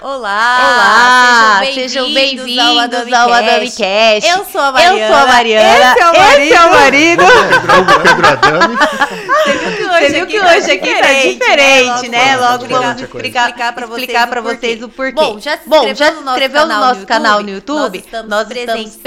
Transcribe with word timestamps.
Olá! 0.00 1.60
Olá! 1.60 1.72
Sejam 1.74 2.12
bem-vindos 2.14 3.12
ao 3.12 3.32
Adami 3.32 3.70
Cast. 3.70 4.28
Eu 4.28 4.44
sou 4.44 4.60
a 4.60 4.72
Mariana. 4.72 5.00
Eu 5.00 5.08
sou 5.08 5.16
a 5.16 5.26
Mariana. 5.26 5.92
Esse 5.92 6.00
é 6.00 6.06
o 6.06 6.18
marido. 6.18 6.42
Esse 6.42 6.54
é 6.54 6.64
o 6.64 6.72
marido. 6.72 7.24
Pedro 8.02 8.28
Adami. 8.28 8.76
Você 9.98 10.08
viu 10.10 10.26
que 10.26 10.40
hoje 10.40 10.70
aqui 10.70 10.94
tá 10.94 11.12
diferente, 11.12 12.08
né? 12.08 12.36
Logo 12.36 12.66
vamos 12.66 13.02
explicar 13.02 13.52
para 13.74 13.86
explicar 13.86 14.26
para 14.26 14.40
vocês 14.40 14.82
o 14.82 14.88
porquê. 14.88 15.12
Bom, 15.14 15.38
já 15.38 15.56
se 15.58 15.68
inscreveu 15.68 16.66
no 16.66 16.74
nosso 16.74 17.06
canal 17.06 17.42
no 17.42 17.50
YouTube? 17.50 18.04
Nós 18.26 18.50
estamos 18.50 18.96
presentes 18.96 18.98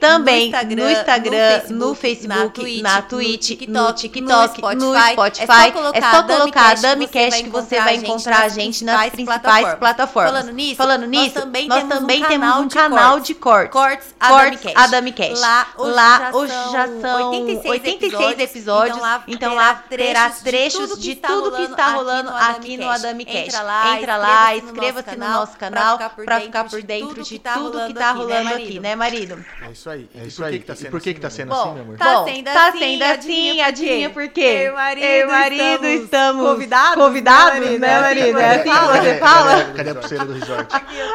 também 0.00 0.52
no 0.76 0.90
Instagram, 0.90 1.62
no 1.70 1.94
Facebook, 1.94 2.82
na 2.82 3.02
Twitch, 3.02 3.62
no 3.68 3.92
TikTok, 3.92 4.62
no 4.76 4.94
Spotify. 4.94 5.72
É 5.94 6.00
só 6.00 6.22
colocar 6.22 6.70
Adami 6.72 7.08
Cast 7.08 7.42
que 7.42 7.50
você 7.50 7.80
vai 7.80 7.96
encontrar 7.96 8.42
a 8.42 8.48
gente 8.48 8.84
nas 8.84 9.10
principais 9.10 9.74
plataformas. 9.74 10.32
Falando 10.32 10.52
nisso, 10.52 10.76
Falando 10.76 11.06
nisso 11.06 11.34
nós 11.68 11.84
também 11.84 12.24
temos 12.24 12.56
um 12.56 12.68
canal 12.68 13.20
de 13.20 13.34
cortes. 13.34 13.72
Cortes 13.72 14.14
Cortes 14.18 14.72
Adami 14.74 14.96
Adami 14.96 15.12
Cash. 15.12 15.40
Lá 15.40 15.66
hoje 15.76 15.94
já 15.94 16.30
hoje 16.32 16.52
já 16.72 16.86
são 16.86 17.06
são 17.06 17.30
86 17.30 17.70
86 17.70 18.38
episódios. 18.38 18.98
Então 19.28 19.54
lá 19.54 19.74
terá 19.88 20.15
trechos 20.42 20.98
de 20.98 21.16
tudo 21.16 21.56
que 21.56 21.62
está 21.62 21.88
rolando 21.94 22.30
aqui 22.30 22.76
no 22.76 22.88
Adami 22.88 23.24
Cash. 23.24 23.34
Entra 23.34 23.62
lá, 23.62 23.96
Entra 23.96 24.16
lá, 24.16 24.56
inscreva-se 24.56 25.16
no 25.16 25.26
no 25.26 25.32
nosso 25.32 25.56
canal 25.56 25.98
pra 25.98 26.08
ficar 26.08 26.16
por 26.16 26.24
para 26.24 26.34
dentro 26.38 26.46
ficar 26.46 26.64
por 26.64 26.80
de 26.80 26.86
dentro 26.86 27.08
tudo 27.08 27.22
de 27.22 27.28
que 27.28 27.38
tá 27.38 27.54
tudo 27.54 27.70
que 27.70 27.76
rolando 27.78 27.94
tá 27.94 28.10
aqui, 28.10 28.18
né, 28.18 28.22
rolando 28.24 28.44
marido? 28.44 28.66
aqui, 28.68 28.80
né, 28.80 28.96
marido? 28.96 29.44
É 29.62 29.70
isso 29.70 29.90
aí. 29.90 30.08
É 30.14 30.24
isso 30.24 30.36
por 30.36 30.48
que 30.48 30.54
aí. 30.54 30.58
que 30.60 30.66
tá 30.66 30.72
E 30.72 30.76
sendo 30.76 30.90
por 30.90 31.00
que 31.00 31.08
assim, 31.10 31.14
que 31.14 31.20
tá 31.20 31.28
meu 31.28 31.36
sendo 31.36 31.52
assim, 31.54 31.72
meu 31.72 31.82
amor? 31.82 31.96
Tá 31.98 32.24
sendo 32.24 32.44
tá 32.44 32.68
assim, 32.68 32.78
sendo 32.78 33.02
assim, 33.04 33.60
adivinha 33.60 34.10
por 34.10 34.28
quê? 34.28 34.40
Eu 34.40 34.74
e 34.98 35.26
marido 35.26 35.86
estamos 35.86 36.46
convidados, 36.46 37.02
convidados, 37.04 37.60
né, 37.60 37.78
né, 37.78 38.00
marido? 38.00 38.38
É 38.38 38.54
assim 38.56 38.62
que 38.62 38.76
Fala, 38.76 39.00
você 39.00 39.18
fala? 39.18 39.64
cadê- 39.76 39.90
a 39.90 39.94
pulseira 39.94 40.24
do 40.24 40.32
resort? 40.32 40.74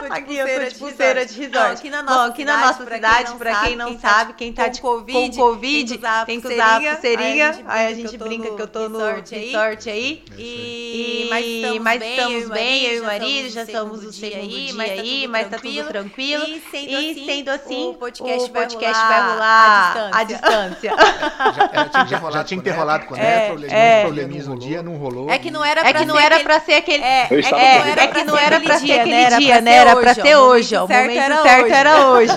Aqui 0.09 0.35
eu 0.37 0.47
tô 0.47 0.65
de 0.69 0.75
pulseira, 0.75 1.25
de 1.25 1.39
resort. 1.39 1.71
Aqui 1.79 1.89
na 1.89 2.03
nossa, 2.03 2.17
Bom, 2.17 2.25
aqui 2.25 2.45
na 2.45 2.57
nossa 2.57 2.85
cidade, 2.85 3.33
pra 3.35 3.55
quem 3.61 3.75
não 3.75 3.99
sabe, 3.99 4.33
quem 4.33 4.53
tá 4.53 4.65
com 4.65 4.71
de 4.71 4.81
Covid, 4.81 5.37
com 5.37 5.43
Covid, 5.43 5.99
tem 6.25 6.41
que 6.41 6.47
usar 6.47 6.77
a 6.77 6.79
pulseirinha. 6.81 7.59
Aí 7.65 7.87
a 7.87 7.93
gente 7.93 8.17
brinca 8.17 8.41
brinca 8.41 8.55
que 8.55 8.61
eu 8.61 8.67
tô 8.67 8.89
no 8.91 8.99
resort 8.99 9.35
aí. 9.35 9.45
resort 9.45 9.89
aí. 9.89 10.23
E, 10.37 11.25
E, 11.25 11.27
mas 11.29 11.45
estamos, 11.45 11.79
mas 11.81 11.99
bem, 11.99 12.11
estamos 12.11 12.49
bem, 12.49 12.83
eu 12.85 12.95
e 12.95 12.99
o 12.99 13.03
marido, 13.05 13.49
já 13.49 13.63
estamos 13.63 14.03
no 14.03 14.11
segundo 14.11 14.47
dia 14.47 14.83
aí, 14.83 14.99
aí, 14.99 15.27
mas 15.27 15.47
tá 15.49 15.57
tudo 15.57 15.83
tranquilo. 15.87 16.43
E 16.47 16.61
sendo, 16.71 16.89
E 16.89 16.95
assim, 17.11 17.25
sendo 17.25 17.49
assim, 17.49 17.89
o 17.89 17.93
podcast, 17.95 18.43
o 18.49 18.53
podcast 18.53 18.99
vai 19.01 19.07
vai 19.07 19.29
rolar 19.33 19.93
rolar 19.93 20.09
à 20.13 20.19
à 20.19 20.23
distância. 20.23 20.91
distância. 20.91 20.91
Já, 22.11 22.31
já 22.31 22.43
tinha 22.43 22.57
que 22.59 22.63
ter 22.63 22.71
rolado 22.75 23.05
com 23.05 23.13
o 23.13 23.17
É, 23.17 23.21
Neto, 23.21 23.47
probleminha, 23.49 23.77
é. 23.77 24.01
probleminhas 24.03 24.47
no 24.47 24.57
dia, 24.59 24.81
não 24.83 24.95
rolou. 24.95 25.29
É 25.29 25.37
que 25.37 25.49
não 25.51 25.63
era 25.63 25.81
É 25.81 25.91
pra 25.91 25.99
que 26.01 26.05
não 26.05 26.15
ser 26.15 26.21
era 26.23 26.35
aquele- 26.35 26.43
pra 26.49 26.59
ser 26.61 26.73
aquele. 26.73 27.03
É, 27.03 27.21
é, 27.23 27.27
que 27.27 27.33
não 27.35 27.41
convidado. 27.41 27.99
É 28.01 28.07
que 28.07 28.23
não 28.23 28.37
era 28.37 28.59
pra 28.59 28.79
ser 28.79 28.91
aquele 28.99 29.37
dia, 29.37 29.61
né? 29.61 29.73
Era 29.75 29.95
pra 29.95 30.13
ser 30.13 30.35
hoje, 30.35 30.75
ó. 30.75 30.83
O 30.83 30.87
certo 30.87 31.01
momento 31.01 31.19
era 31.23 31.41
certo 31.41 31.63
hoje. 31.65 31.73
era 31.73 32.07
hoje. 32.09 32.31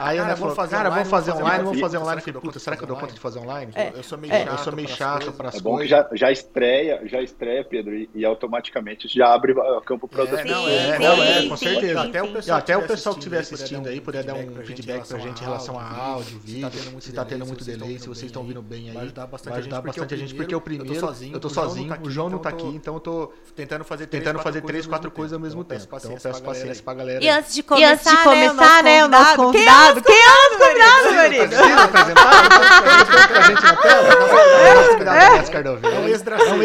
Aí 0.00 0.20
o 0.20 0.24
Neto 0.24 0.36
falou, 0.38 0.54
o 0.54 0.68
cara, 0.68 0.90
vamos 0.90 1.08
fazer 1.08 1.32
online, 1.32 1.64
vamos 1.64 1.80
fazer 1.80 1.80
online, 1.80 1.80
vamos 1.80 1.80
fazer 1.80 1.90
Será 1.98 2.02
online. 2.04 2.22
que 2.22 2.28
eu 2.28 2.32
dou 2.32 2.42
puta, 2.42 2.52
conta 2.52 2.58
será 2.60 2.76
que 2.76 2.82
eu 2.82 2.86
dou 2.86 2.96
de 2.96 3.00
conta 3.02 3.14
de 3.14 3.20
fazer 3.20 3.38
online? 3.40 3.72
Eu- 3.94 4.02
sou 4.02 4.18
meio 4.18 4.32
É, 4.32 4.38
chato. 4.44 4.52
eu 4.52 4.58
sou 4.58 4.72
meio 4.74 4.88
pras 4.88 4.98
coisas. 5.18 5.34
pras 5.36 5.54
É 5.54 5.60
bom 5.60 5.70
que 5.70 5.76
coisas. 5.76 5.90
já, 5.90 6.08
já 6.12 6.32
estreia, 6.32 7.00
já 7.04 7.22
estreia, 7.22 7.64
Pedro, 7.64 7.94
e, 7.94 8.08
e 8.14 8.24
automaticamente 8.24 9.08
já 9.08 9.32
abre 9.32 9.52
o 9.52 9.80
campo 9.82 10.06
para 10.08 10.24
É, 10.24 10.44
não, 10.44 10.68
é, 10.68 10.96
sim, 10.96 11.02
não, 11.02 11.22
é, 11.22 11.40
sim, 11.40 11.48
com 11.48 11.56
certeza. 11.56 12.02
sim, 12.02 12.08
Até 12.08 12.22
o 12.22 12.32
pessoal, 12.32 12.58
até 12.58 12.76
o 12.76 12.82
que 12.82 12.88
pessoal 12.88 13.14
que 13.14 13.20
estiver 13.20 13.38
assistindo 13.38 13.88
aí 13.88 14.00
puder 14.00 14.24
dar 14.24 14.34
um 14.34 14.56
feedback 14.64 15.06
pra 15.06 15.18
gente 15.18 15.40
em 15.40 15.44
relação 15.44 15.78
a 15.78 15.88
áudio, 15.88 16.38
vídeo, 16.40 16.70
se 17.00 17.12
tá 17.12 17.24
tendo 17.24 17.46
muito 17.46 17.64
delay, 17.64 17.98
se 17.98 18.08
vocês 18.08 18.26
estão 18.26 18.42
ouvindo 18.42 18.62
bem 18.62 18.88
aí. 18.88 18.94
Vai 18.94 19.04
ajudar 19.04 19.26
bastante, 19.26 20.14
a 20.14 20.16
gente, 20.16 20.34
porque 20.34 20.54
o 20.54 20.60
primeiro, 20.60 20.94
eu 21.32 21.40
tô 21.40 21.48
sozinho, 21.48 21.90
o 22.02 22.10
João 22.10 22.28
não 22.30 22.38
tá 22.38 22.48
aqui, 22.50 22.66
então 22.66 22.94
eu 22.94 23.00
tô 23.00 23.32
tentando 23.54 23.84
fazer 23.84 24.06
tentando 24.06 24.38
fazer 24.40 24.62
três, 24.62 24.86
quatro 24.86 25.10
coisas 25.10 25.32
ao 25.32 25.40
mesmo 25.40 25.64
tempo. 25.64 25.82
Então 25.84 26.16
peço 26.18 26.42
paciência 26.42 26.82
pra 26.82 26.94
galera. 26.94 27.22
E 27.22 27.28
antes 27.28 27.54
de 27.54 27.62
começar, 27.62 28.82
né, 28.82 29.04
o 29.04 29.08
nosso 29.08 29.36
convidado. 29.36 30.02
Quem 30.02 30.14
é 30.14 30.18
o 30.18 30.34
nosso 30.34 30.58
convidado, 30.58 31.14
marido? 31.14 31.48
Precisa 31.48 31.84
apresentar? 31.84 32.44
Então, 32.44 33.28
pra 33.28 33.42
gente 33.42 33.62
na 33.62 33.76
tela? 33.76 34.99
Cuidado, 35.04 35.32
Ernesto 35.32 35.52
Cardoveiro. 35.52 35.96
É 35.96 36.00
um 36.00 36.08
extra- 36.08 36.36
É 36.36 36.52
um. 36.52 36.62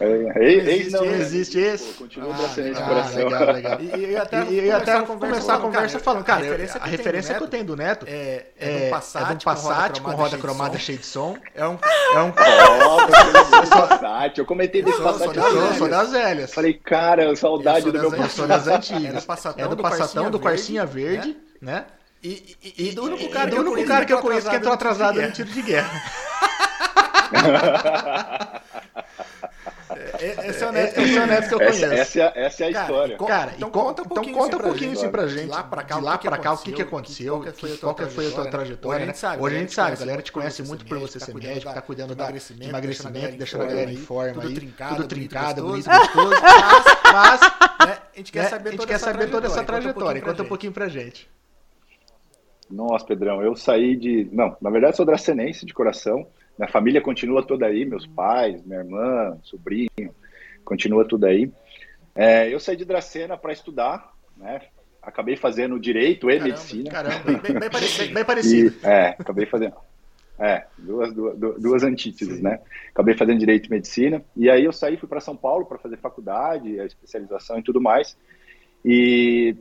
É, 0.00 0.44
ei, 0.44 0.60
ei, 0.60 0.60
Existe, 0.80 0.90
não, 0.92 1.04
existe 1.06 1.58
esse. 1.58 1.92
Continua 1.94 2.34
abraçando 2.34 2.74
de 2.74 2.82
Ah, 2.82 2.84
coração. 2.86 3.24
legal, 3.24 3.52
legal. 3.54 3.80
E, 3.80 4.10
e 4.10 4.16
até, 4.16 4.42
E, 4.44 4.60
e 4.64 4.70
até 4.70 5.00
começar 5.02 5.54
a 5.54 5.58
conversa 5.58 5.98
falando, 5.98 6.24
cara, 6.24 6.40
a 6.40 6.78
a 6.82 6.86
referência 6.86 7.34
que 7.34 7.42
eu 7.42 7.48
tenho 7.48 7.64
do 7.64 7.76
Neto 7.76 8.04
é, 8.06 8.12
é, 8.12 8.46
é, 8.58 8.68
é 8.68 8.76
um 8.76 8.84
de 8.84 8.90
Passat, 8.90 9.32
um 9.32 9.38
Passat 9.38 10.00
com 10.00 10.10
roda 10.10 10.36
cromada 10.38 10.78
cheia 10.78 10.98
de 10.98 11.06
som. 11.06 11.38
É 11.54 11.66
um, 11.66 11.78
É 12.14 12.18
um 12.20 12.28
é 12.28 13.66
Passat. 13.70 14.36
Eu 14.38 14.44
comentei 14.44 14.82
desse 14.82 14.98
Eu 14.98 15.02
sou- 15.02 15.12
Passat. 15.12 15.34
sou 15.34 15.44
eu 15.44 15.60
das 15.68 15.76
sou, 15.78 15.88
das 15.88 16.10
velhas. 16.12 16.52
Falei, 16.52 16.74
cara, 16.74 17.34
saudade 17.36 17.86
Eu 17.86 17.92
do 17.92 18.00
meu 18.00 18.10
das- 18.10 18.20
Eu 18.20 18.28
sou 18.28 18.46
das 18.46 18.64
Passat. 18.64 18.76
antigas. 18.94 19.14
É 19.14 19.20
do 19.68 19.76
Passatão, 19.82 20.26
É 20.26 20.30
do 20.30 20.38
Corsinha 20.40 20.84
Corsinha 20.84 20.86
Verde, 20.86 21.28
Verde, 21.28 21.36
né? 21.62 21.84
E, 22.24 22.56
e, 22.62 22.74
e, 22.78 22.94
E 22.94 22.98
o 22.98 23.04
único 23.04 23.22
e 23.22 23.28
cara, 23.28 23.50
do 23.50 23.56
único 23.60 23.86
cara 23.86 24.04
que 24.06 24.12
eu 24.12 24.18
conheço 24.18 24.48
que 24.48 24.56
entrou 24.56 24.72
atrasado 24.72 25.20
no 25.20 25.26
no 25.26 25.32
tiro 25.32 25.50
de 25.50 25.60
guerra. 25.60 26.02
Esse 30.48 30.64
é 30.64 30.66
o 30.68 30.72
Neto. 30.72 31.00
Esse 31.00 31.18
é 31.18 31.22
o 31.22 31.26
Neto 31.26 31.48
que 31.48 31.54
eu 31.54 31.60
Essa, 31.60 31.86
conheço. 31.86 32.00
essa, 32.00 32.18
é, 32.18 32.22
a- 32.22 32.32
essa 32.46 32.64
é 32.64 32.68
a 32.68 32.72
Cara, 32.72 32.84
história. 32.86 33.16
co- 33.18 33.26
Cara, 33.26 33.52
Então 33.56 33.68
então 33.68 33.70
conta 33.70 34.02
um 34.02 34.04
então 34.06 34.14
pouquinho 34.16 34.34
conta 34.36 34.44
um 34.44 34.48
assim 34.48 34.56
pra 34.58 34.66
pouquinho 34.68 34.90
gente. 34.90 34.98
assim 35.00 35.10
pra 35.10 35.26
De 35.26 35.34
gente. 35.34 35.48
lá 35.50 35.62
pra 35.64 35.82
cá, 35.82 35.94
de 35.96 36.00
o 36.00 36.04
lá 36.04 36.12
que 36.12 36.18
que 36.22 36.28
pra 36.28 36.38
cá, 36.38 36.52
o 36.52 36.58
que 36.58 36.72
que 36.72 36.82
aconteceu, 36.82 37.32
qual 37.40 37.42
que 37.52 37.60
foi 37.60 37.72
a 37.72 37.76
tua 37.76 37.80
qual 37.80 37.94
que 38.08 38.14
foi 38.14 38.26
a 38.26 38.30
tua 38.30 38.46
trajetória, 38.50 38.98
né? 39.00 39.04
Hoje 39.04 39.04
a 39.04 39.06
gente 39.12 39.18
sabe, 39.18 39.42
Hoje 39.42 39.54
a 39.54 39.58
né? 39.58 39.62
gente 39.64 39.74
sabe, 39.74 39.92
a 39.92 39.96
galera 40.00 40.22
te 40.22 40.32
conhece 40.32 40.62
muito 40.62 40.84
por 40.86 40.98
você 40.98 41.18
tá 41.18 41.26
ser 41.26 41.32
cuidando 41.32 41.50
médico, 41.50 41.68
da- 41.68 41.74
tá 41.74 41.82
cuidando 41.82 42.14
do 42.14 42.22
emagrecimento, 42.22 42.62
de 42.64 42.68
emagrecimento, 42.70 43.36
deixando 43.36 43.64
a 43.64 43.66
galera 43.66 43.92
em 43.92 43.96
forma 43.96 44.32
tudo 44.34 44.46
aí, 44.48 44.54
trincado, 44.54 44.96
tudo 44.96 45.08
trincado, 45.08 45.62
bonito, 45.62 45.90
gostoso. 45.90 46.34
Mas, 47.12 47.40
Né? 47.86 47.98
A 48.14 48.16
gente 48.16 48.32
quer 48.32 48.42
né, 48.44 48.48
saber 48.48 48.76
toda 48.76 48.92
essa 48.94 49.10
essa 49.10 49.64
trajetória. 49.64 50.22
Conta 50.22 50.42
um 50.42 50.46
pouquinho 50.46 50.72
pra 50.72 50.88
gente. 50.88 51.28
Nossa, 52.74 53.06
Pedrão, 53.06 53.40
eu 53.40 53.54
saí 53.54 53.96
de. 53.96 54.28
Não, 54.32 54.56
na 54.60 54.68
verdade, 54.70 54.96
sou 54.96 55.06
dracenense 55.06 55.64
de 55.64 55.72
coração. 55.72 56.26
Minha 56.58 56.68
família 56.68 57.00
continua 57.00 57.46
toda 57.46 57.66
aí, 57.66 57.84
meus 57.84 58.06
pais, 58.06 58.64
minha 58.64 58.80
irmã, 58.80 59.38
sobrinho, 59.42 60.14
continua 60.64 61.06
tudo 61.06 61.26
aí. 61.26 61.50
É, 62.14 62.52
eu 62.52 62.60
saí 62.60 62.76
de 62.76 62.84
Dracena 62.84 63.36
para 63.36 63.52
estudar, 63.52 64.12
né? 64.36 64.60
Acabei 65.02 65.36
fazendo 65.36 65.78
direito 65.78 66.30
e 66.30 66.34
Caramba, 66.38 66.48
medicina. 66.48 66.90
Caramba, 66.90 67.24
Bem, 67.24 67.36
bem, 67.40 67.58
bem 67.60 67.70
parecido. 67.70 68.10
bem 68.14 68.22
E, 68.22 68.24
parecido. 68.26 68.74
é, 68.86 69.08
acabei 69.18 69.46
fazendo. 69.46 69.74
É, 70.38 70.64
duas, 70.78 71.12
duas, 71.12 71.60
duas 71.60 71.82
antíteses, 71.84 72.40
né? 72.40 72.60
Acabei 72.90 73.14
fazendo 73.16 73.38
direito 73.38 73.66
e 73.66 73.70
medicina. 73.70 74.24
E 74.36 74.48
aí 74.50 74.64
eu 74.64 74.72
saí, 74.72 74.96
fui 74.96 75.08
para 75.08 75.20
São 75.20 75.36
Paulo 75.36 75.66
para 75.66 75.78
fazer 75.78 75.96
faculdade, 75.98 76.80
a 76.80 76.86
especialização 76.86 77.58
e 77.58 77.62
tudo 77.62 77.80
mais. 77.80 78.16
E, 78.84 79.56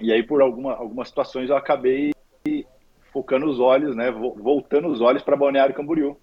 e 0.00 0.12
aí, 0.12 0.22
por 0.22 0.42
alguma, 0.42 0.74
algumas 0.74 1.08
situações, 1.08 1.48
eu 1.48 1.56
acabei 1.56 2.12
focando 3.12 3.46
os 3.46 3.58
olhos, 3.60 3.94
né? 3.96 4.10
vo- 4.10 4.34
Voltando 4.34 4.88
os 4.88 5.00
olhos 5.00 5.22
para 5.22 5.36
Balneário 5.36 5.74
Camboriú. 5.74 6.16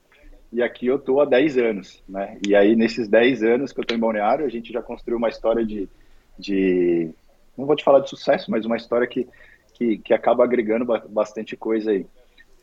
E 0.51 0.61
aqui 0.61 0.85
eu 0.85 0.99
tô 0.99 1.19
há 1.19 1.25
10 1.25 1.57
anos, 1.57 2.03
né? 2.07 2.37
E 2.47 2.55
aí, 2.55 2.75
nesses 2.75 3.07
10 3.07 3.43
anos 3.43 3.71
que 3.71 3.79
eu 3.79 3.85
tô 3.85 3.95
em 3.95 3.99
Balneário, 3.99 4.45
a 4.45 4.49
gente 4.49 4.71
já 4.71 4.81
construiu 4.81 5.17
uma 5.17 5.29
história 5.29 5.65
de. 5.65 5.89
de 6.37 7.09
não 7.57 7.65
vou 7.65 7.75
te 7.75 7.83
falar 7.83 7.99
de 8.01 8.09
sucesso, 8.09 8.51
mas 8.51 8.65
uma 8.65 8.77
história 8.77 9.07
que, 9.07 9.27
que, 9.73 9.97
que 9.97 10.13
acaba 10.13 10.43
agregando 10.43 10.85
ba- 10.85 11.03
bastante 11.09 11.55
coisa 11.57 11.91
aí. 11.91 12.05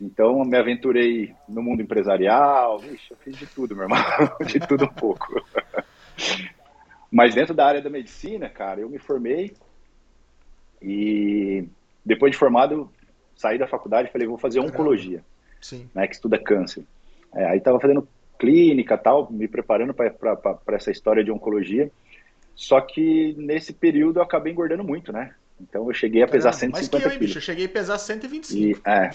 Então, 0.00 0.38
eu 0.38 0.44
me 0.44 0.56
aventurei 0.56 1.34
no 1.48 1.62
mundo 1.62 1.82
empresarial, 1.82 2.78
vixe, 2.80 3.10
eu 3.10 3.16
fiz 3.18 3.36
de 3.36 3.46
tudo, 3.46 3.74
meu 3.74 3.84
irmão, 3.84 3.98
de 4.46 4.58
tudo 4.60 4.84
um 4.84 4.94
pouco. 4.94 5.26
Mas 7.10 7.34
dentro 7.34 7.54
da 7.54 7.66
área 7.66 7.82
da 7.82 7.90
medicina, 7.90 8.48
cara, 8.48 8.80
eu 8.80 8.88
me 8.88 8.98
formei 8.98 9.52
e 10.80 11.64
depois 12.04 12.32
de 12.32 12.38
formado, 12.38 12.90
saí 13.40 13.58
da 13.58 13.66
faculdade 13.66 14.08
e 14.08 14.12
falei, 14.12 14.28
vou 14.28 14.36
fazer 14.36 14.60
oncologia, 14.60 15.24
Sim. 15.62 15.88
né, 15.94 16.06
que 16.06 16.14
estuda 16.14 16.38
câncer. 16.38 16.84
É, 17.34 17.46
aí 17.46 17.56
estava 17.58 17.80
fazendo 17.80 18.06
clínica 18.38 18.98
tal, 18.98 19.30
me 19.30 19.48
preparando 19.48 19.94
para 19.94 20.76
essa 20.76 20.90
história 20.90 21.24
de 21.24 21.30
oncologia. 21.30 21.90
Só 22.54 22.80
que 22.82 23.34
nesse 23.38 23.72
período 23.72 24.18
eu 24.18 24.22
acabei 24.22 24.52
engordando 24.52 24.84
muito, 24.84 25.10
né? 25.10 25.34
Então 25.58 25.86
eu 25.86 25.94
cheguei 25.94 26.22
a 26.22 26.28
pesar 26.28 26.50
Caramba, 26.50 26.78
Mas 26.78 26.88
que 26.88 26.96
150 26.96 26.96
eu, 26.96 27.12
hein, 27.12 27.18
bicho? 27.18 27.32
quilos. 27.32 27.36
Eu 27.36 27.42
cheguei 27.42 27.66
a 27.66 27.68
pesar 27.68 27.98
125. 27.98 28.60
E, 28.60 28.90
é. 28.90 29.10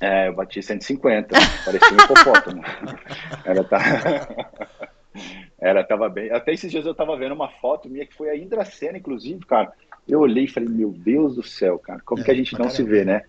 É, 0.00 0.28
eu 0.28 0.34
bati 0.34 0.62
150, 0.62 1.34
parecia 1.64 1.92
um 1.92 2.04
hipopótamo. 2.04 2.62
Era, 3.44 3.64
tá... 3.64 3.80
Era, 5.58 5.84
tava 5.84 6.08
bem. 6.10 6.30
Até 6.30 6.52
esses 6.52 6.70
dias 6.70 6.84
eu 6.84 6.94
tava 6.94 7.16
vendo 7.16 7.34
uma 7.34 7.48
foto 7.48 7.88
minha 7.88 8.04
que 8.04 8.14
foi 8.14 8.28
a 8.28 8.36
Indracena, 8.36 8.98
inclusive, 8.98 9.40
cara. 9.46 9.72
Eu 10.06 10.20
olhei 10.20 10.44
e 10.44 10.48
falei, 10.48 10.68
meu 10.68 10.92
Deus 10.92 11.36
do 11.36 11.42
céu, 11.42 11.78
cara, 11.78 12.00
como 12.04 12.22
É, 12.22 12.24
que 12.24 12.30
a 12.30 12.34
gente 12.34 12.56
não 12.58 12.68
se 12.68 12.82
caramba. 12.82 12.84
vê, 12.84 13.04
né? 13.04 13.22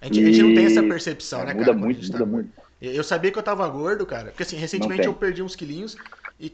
A 0.00 0.04
gente, 0.06 0.20
a 0.20 0.24
gente 0.26 0.42
não 0.42 0.52
tem 0.52 0.64
essa 0.64 0.82
E- 0.82 0.82
percepção, 0.82 1.42
É, 1.42 1.44
né, 1.44 1.54
muda 1.54 1.72
cara? 1.72 1.74
muito, 1.74 2.00
gente 2.00 2.10
muda 2.10 2.24
tá- 2.24 2.26
muito. 2.26 2.52
Eu 2.80 3.02
sabia 3.02 3.32
que 3.32 3.38
eu 3.38 3.42
tava 3.42 3.68
gordo, 3.68 4.06
cara. 4.06 4.30
Porque 4.30 4.42
assim, 4.44 4.56
recentemente 4.56 5.06
eu 5.08 5.14
perdi 5.14 5.42
uns 5.42 5.56
quilinhos 5.56 5.98
e 6.38 6.52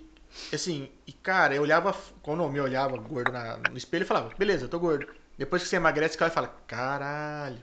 assim, 0.52 0.88
e 1.06 1.12
cara, 1.12 1.54
eu 1.54 1.62
olhava, 1.62 1.94
quando 2.22 2.42
eu 2.42 2.50
me 2.50 2.60
olhava 2.60 2.96
gordo 2.96 3.30
na, 3.32 3.56
no 3.58 3.76
espelho, 3.76 4.02
eu 4.04 4.06
falava, 4.06 4.34
beleza, 4.38 4.64
eu 4.64 4.68
tô 4.68 4.78
gordo. 4.80 5.06
Depois 5.36 5.62
que 5.62 5.68
você 5.68 5.76
emagrece, 5.76 6.16
cara 6.16 6.30
fala, 6.30 6.48
caralho, 6.66 7.60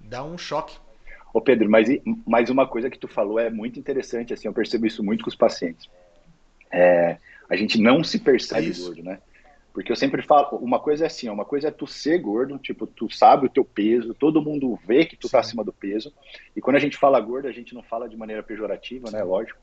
dá 0.00 0.24
um 0.24 0.36
choque. 0.38 0.76
Ô 1.32 1.40
Pedro, 1.40 1.70
mas, 1.70 1.88
mas 2.26 2.50
uma 2.50 2.66
coisa 2.68 2.90
que 2.90 2.98
tu 2.98 3.06
falou 3.08 3.38
é 3.38 3.50
muito 3.50 3.78
interessante, 3.78 4.32
assim, 4.32 4.48
eu 4.48 4.52
percebo 4.54 4.86
isso 4.86 5.02
muito 5.02 5.22
com 5.22 5.30
os 5.30 5.36
pacientes. 5.36 5.88
É, 6.72 7.18
a 7.50 7.56
gente 7.56 7.80
não 7.80 8.04
se 8.04 8.20
percebe 8.20 8.70
isso. 8.70 8.72
gordo, 8.72 9.02
né? 9.02 9.20
Porque 9.72 9.92
eu 9.92 9.96
sempre 9.96 10.22
falo, 10.22 10.58
uma 10.58 10.80
coisa 10.80 11.04
é 11.04 11.06
assim, 11.06 11.28
uma 11.28 11.44
coisa 11.44 11.68
é 11.68 11.70
tu 11.70 11.86
ser 11.86 12.18
gordo, 12.18 12.58
tipo, 12.58 12.86
tu 12.86 13.08
sabe 13.08 13.46
o 13.46 13.50
teu 13.50 13.64
peso, 13.64 14.14
todo 14.14 14.42
mundo 14.42 14.78
vê 14.84 15.04
que 15.04 15.16
tu 15.16 15.22
tá 15.22 15.28
Sim. 15.28 15.32
tá 15.32 15.38
acima 15.40 15.64
do 15.64 15.72
peso. 15.72 16.12
E 16.56 16.60
quando 16.60 16.76
a 16.76 16.80
gente 16.80 16.96
fala 16.96 17.20
gordo, 17.20 17.46
a 17.46 17.52
gente 17.52 17.74
não 17.74 17.82
fala 17.82 18.08
de 18.08 18.16
maneira 18.16 18.42
pejorativa, 18.42 19.10
né? 19.10 19.22
Lógico. 19.22 19.58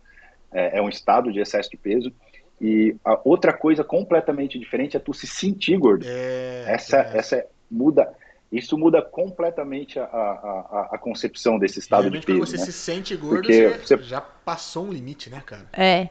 É, 0.52 0.78
é 0.78 0.82
um 0.82 0.88
estado 0.88 1.32
de 1.32 1.40
excesso 1.40 1.70
de 1.70 1.78
peso. 1.78 2.12
E 2.60 2.96
a 3.06 3.20
outra 3.24 3.54
coisa 3.54 3.84
completamente 3.84 4.58
diferente 4.58 4.98
é 4.98 5.00
tu 5.00 5.14
se 5.14 5.28
sentir 5.28 5.78
gordo. 5.78 6.06
É, 6.08 6.66
essa, 6.68 6.98
é. 6.98 7.18
essa 7.18 7.46
muda. 7.70 8.12
Isso 8.50 8.78
muda 8.78 9.02
completamente 9.02 10.00
a, 10.00 10.06
a, 10.06 10.90
a 10.94 10.98
concepção 10.98 11.60
desse 11.60 11.80
estado 11.80 12.10
de 12.10 12.22
peso. 12.22 12.40
quando 12.40 12.48
você 12.48 12.58
né? 12.58 12.64
se 12.64 12.72
sente 12.72 13.16
gordo, 13.16 13.42
Porque 13.42 13.68
você, 13.68 13.98
já 14.04 14.22
passou 14.22 14.86
um 14.86 14.92
limite, 14.92 15.30
né, 15.30 15.44
cara? 15.46 15.66
É. 15.74 16.08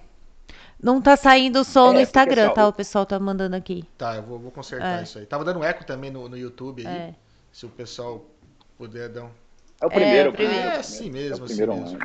Não 0.83 1.01
tá 1.01 1.17
saindo 1.17 1.61
o 1.61 1.65
som 1.65 1.91
é, 1.91 1.95
no 1.95 2.01
Instagram, 2.01 2.51
tá? 2.51 2.69
O 2.69 2.73
pessoal 2.73 3.07
tá 3.07 3.19
mandando 3.19 3.57
aqui. 3.57 3.85
Tá, 3.97 4.17
eu 4.17 4.23
vou, 4.23 4.39
vou 4.39 4.51
consertar 4.51 5.01
é. 5.01 5.03
isso 5.03 5.19
aí. 5.19 5.27
Tava 5.27 5.45
dando 5.45 5.65
eco 5.65 5.85
também 5.85 6.11
no, 6.11 6.29
no 6.29 6.37
YouTube 6.37 6.87
aí. 6.87 6.95
É. 6.95 7.15
Se 7.51 7.65
o 7.65 7.69
pessoal 7.69 8.25
puder 8.77 9.09
dar 9.09 9.25
um. 9.25 9.31
É 9.81 9.87
o 9.87 9.91
primeiro, 9.91 10.29
é, 10.29 10.33
o 10.33 10.33
primeiro. 10.33 10.69
É 10.69 10.77
assim 10.77 11.11
mesmo, 11.11 11.45
é 11.45 11.53
assim 11.53 11.67
mesmo. 11.67 11.99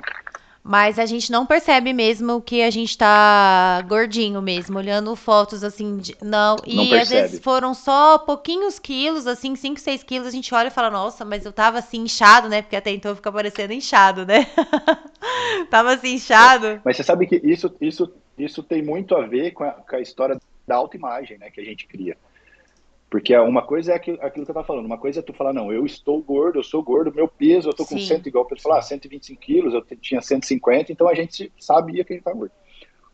Mas 0.63 0.99
a 0.99 1.07
gente 1.07 1.31
não 1.31 1.45
percebe 1.45 1.91
mesmo 1.91 2.39
que 2.39 2.61
a 2.61 2.69
gente 2.69 2.95
tá 2.95 3.83
gordinho 3.87 4.41
mesmo, 4.41 4.77
olhando 4.77 5.15
fotos 5.15 5.63
assim, 5.63 5.97
de... 5.97 6.15
não. 6.21 6.55
E 6.65 6.75
não 6.75 6.99
às 6.99 7.09
vezes 7.09 7.39
foram 7.39 7.73
só 7.73 8.19
pouquinhos 8.19 8.77
quilos, 8.77 9.25
assim, 9.25 9.55
5, 9.55 9.79
6 9.79 10.03
quilos, 10.03 10.27
a 10.27 10.31
gente 10.31 10.53
olha 10.53 10.67
e 10.67 10.71
fala, 10.71 10.91
nossa, 10.91 11.25
mas 11.25 11.45
eu 11.45 11.51
tava 11.51 11.79
assim 11.79 12.01
inchado, 12.01 12.47
né? 12.47 12.61
Porque 12.61 12.75
até 12.75 12.91
então 12.91 13.15
fica 13.15 13.31
parecendo 13.31 13.73
inchado, 13.73 14.23
né? 14.23 14.45
tava 15.71 15.93
assim 15.93 16.15
inchado. 16.15 16.79
Mas 16.85 16.95
você 16.95 17.03
sabe 17.03 17.25
que 17.25 17.41
isso, 17.43 17.73
isso, 17.81 18.13
isso 18.37 18.61
tem 18.61 18.83
muito 18.83 19.15
a 19.15 19.25
ver 19.25 19.51
com 19.51 19.63
a, 19.63 19.71
com 19.71 19.95
a 19.95 19.99
história 19.99 20.39
da 20.67 20.75
autoimagem, 20.75 21.39
né? 21.39 21.49
Que 21.49 21.59
a 21.59 21.65
gente 21.65 21.87
cria. 21.87 22.15
Porque 23.11 23.35
uma 23.37 23.61
coisa 23.61 23.91
é 23.91 23.95
aquilo, 23.95 24.17
aquilo 24.21 24.45
que 24.45 24.51
eu 24.51 24.55
tava 24.55 24.65
falando, 24.65 24.85
uma 24.85 24.97
coisa 24.97 25.19
é 25.19 25.21
tu 25.21 25.33
falar, 25.33 25.51
não, 25.51 25.69
eu 25.69 25.85
estou 25.85 26.21
gordo, 26.21 26.59
eu 26.59 26.63
sou 26.63 26.81
gordo, 26.81 27.13
meu 27.13 27.27
peso, 27.27 27.67
eu 27.67 27.73
tô 27.73 27.85
com 27.85 27.97
Sim. 27.97 28.05
100, 28.05 28.21
igual 28.25 28.47
eu 28.49 28.57
falar, 28.57 28.81
125 28.81 29.41
quilos, 29.41 29.73
eu 29.73 29.81
tinha 29.97 30.21
150, 30.21 30.93
então 30.93 31.09
a 31.09 31.13
gente 31.13 31.51
sabia 31.59 32.05
que 32.05 32.13
a 32.13 32.15
gente 32.15 32.23
tá 32.23 32.31
gordo. 32.31 32.53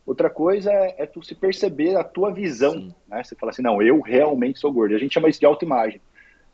Outra 0.06 0.30
coisa 0.30 0.72
é, 0.72 0.94
é, 0.98 1.06
tu 1.06 1.20
se 1.20 1.34
perceber 1.34 1.96
a 1.96 2.04
tua 2.04 2.32
visão, 2.32 2.74
Sim. 2.74 2.94
né? 3.08 3.24
Você 3.24 3.34
fala 3.34 3.50
assim, 3.50 3.60
não, 3.60 3.82
eu 3.82 4.00
realmente 4.00 4.60
sou 4.60 4.72
gordo. 4.72 4.94
A 4.94 4.98
gente 4.98 5.12
chama 5.12 5.28
isso 5.28 5.40
de 5.40 5.46
autoimagem. 5.46 6.00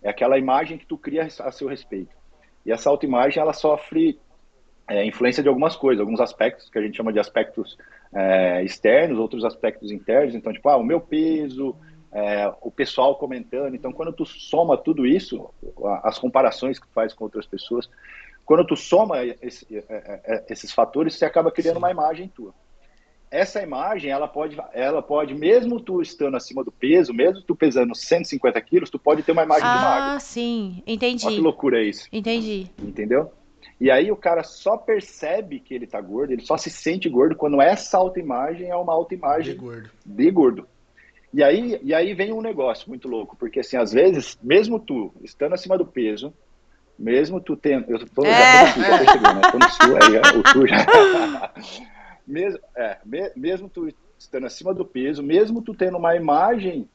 É 0.03 0.09
aquela 0.09 0.39
imagem 0.39 0.79
que 0.79 0.87
tu 0.87 0.97
cria 0.97 1.25
a 1.25 1.53
seu 1.53 1.69
respeito. 1.69 2.17
E 2.65 2.73
essa 2.73 2.89
autoimagem, 2.89 3.41
ela 3.41 3.53
sofre 3.53 4.19
é, 4.89 5.05
influência 5.05 5.43
de 5.43 5.49
algumas 5.51 5.77
coisas, 5.77 6.01
alguns 6.01 6.21
aspectos 6.21 6.71
que 6.71 6.79
a 6.79 6.83
gente 6.83 6.97
chama 6.97 7.13
de 7.13 7.21
aspectos 7.21 7.77
é, 8.13 8.65
externos, 8.65 9.19
outros 9.19 9.45
aspectos 9.45 9.93
internos. 9.93 10.35
Então, 10.35 10.53
tipo, 10.53 10.69
ah, 10.71 10.77
o 10.77 10.83
meu 10.83 11.01
peso, 11.01 11.77
é, 12.15 12.51
o 12.63 12.71
pessoal 12.71 13.17
comentando. 13.17 13.75
Então, 13.75 13.93
quando 13.93 14.13
tu 14.13 14.25
soma 14.25 14.77
tudo 14.77 15.05
isso, 15.05 15.51
as 16.05 16.17
comparações 16.17 16.79
que 16.79 16.87
tu 16.87 16.93
faz 16.95 17.13
com 17.13 17.25
outras 17.25 17.45
pessoas, 17.45 17.91
quando 18.45 18.65
tu 18.65 18.77
soma 18.77 19.25
esse, 19.43 19.67
é, 19.77 19.85
é, 19.89 20.21
é, 20.25 20.45
esses 20.49 20.73
fatores, 20.73 21.15
você 21.15 21.25
acaba 21.25 21.51
criando 21.51 21.75
Sim. 21.75 21.79
uma 21.79 21.91
imagem 21.91 22.29
tua. 22.29 22.55
Essa 23.31 23.61
imagem, 23.61 24.13
ela 24.13 24.29
pode, 24.29 24.57
ela 24.73 25.03
pode, 25.03 25.35
mesmo 25.35 25.81
tu 25.81 26.01
estando 26.01 26.37
acima 26.37 26.63
do 26.63 26.71
peso, 26.71 27.13
mesmo 27.13 27.43
tu 27.43 27.57
pesando 27.57 27.93
150 27.93 28.61
quilos, 28.61 28.91
tu 28.91 28.99
pode 28.99 29.25
ter 29.25 29.33
uma 29.33 29.43
imagem 29.43 29.67
ah, 29.67 29.77
de 29.77 29.83
magro. 29.83 30.17
Ah, 30.17 30.21
sim, 30.21 30.85
entendi. 30.87 31.27
Olha 31.27 31.35
que 31.35 31.41
loucura 31.41 31.81
é 31.81 31.85
isso. 31.85 32.07
Entendi. 32.13 32.71
Entendeu? 32.81 33.33
E 33.81 33.91
aí 33.91 34.13
o 34.13 34.17
cara 34.17 34.45
só 34.45 34.77
percebe 34.77 35.59
que 35.59 35.75
ele 35.75 35.87
tá 35.87 36.01
gordo, 36.01 36.33
ele 36.33 36.45
só 36.45 36.57
se 36.57 36.71
sente 36.71 37.09
gordo 37.09 37.35
quando 37.35 37.61
essa 37.61 37.99
autoimagem 37.99 38.69
é 38.69 38.77
uma 38.77 38.93
autoimagem 38.93 39.55
de 39.55 39.59
gordo. 39.59 39.91
De 40.07 40.31
gordo. 40.31 40.69
E 41.35 41.43
aí, 41.43 41.81
e 41.83 41.93
aí 41.93 42.15
vem 42.15 42.33
um 42.33 42.41
negócio 42.41 42.89
muito 42.89 43.09
louco, 43.09 43.35
porque 43.37 43.59
assim, 43.59 43.77
às 43.77 43.93
vezes, 43.93 44.39
mesmo 44.41 44.79
tu 44.79 45.13
estando 45.21 45.53
acima 45.53 45.77
do 45.77 45.85
peso, 45.85 46.33
mesmo 46.97 47.41
tu 47.41 47.57
tendo. 47.57 47.91
Eu 47.91 48.07
tô, 48.07 48.25
é. 48.25 48.31
já 48.31 48.73
tô 48.73 48.79
no 48.79 48.85
sul, 48.85 48.85
já 48.85 48.99
percebeu, 48.99 49.35
né? 49.35 49.41
Tô 49.51 49.59
no 49.59 49.69
sul, 49.69 49.99
aí 50.01 50.39
o 50.39 50.49
sul 50.49 50.69
já. 50.69 51.53
mesmo, 52.25 52.61
é, 52.77 52.99
me, 53.05 53.33
mesmo 53.35 53.69
tu 53.69 53.93
estando 54.17 54.47
acima 54.47 54.73
do 54.73 54.85
peso, 54.85 55.25
mesmo 55.25 55.61
tu 55.61 55.75
tendo 55.75 55.99
uma 55.99 56.15
imagem 56.15 56.89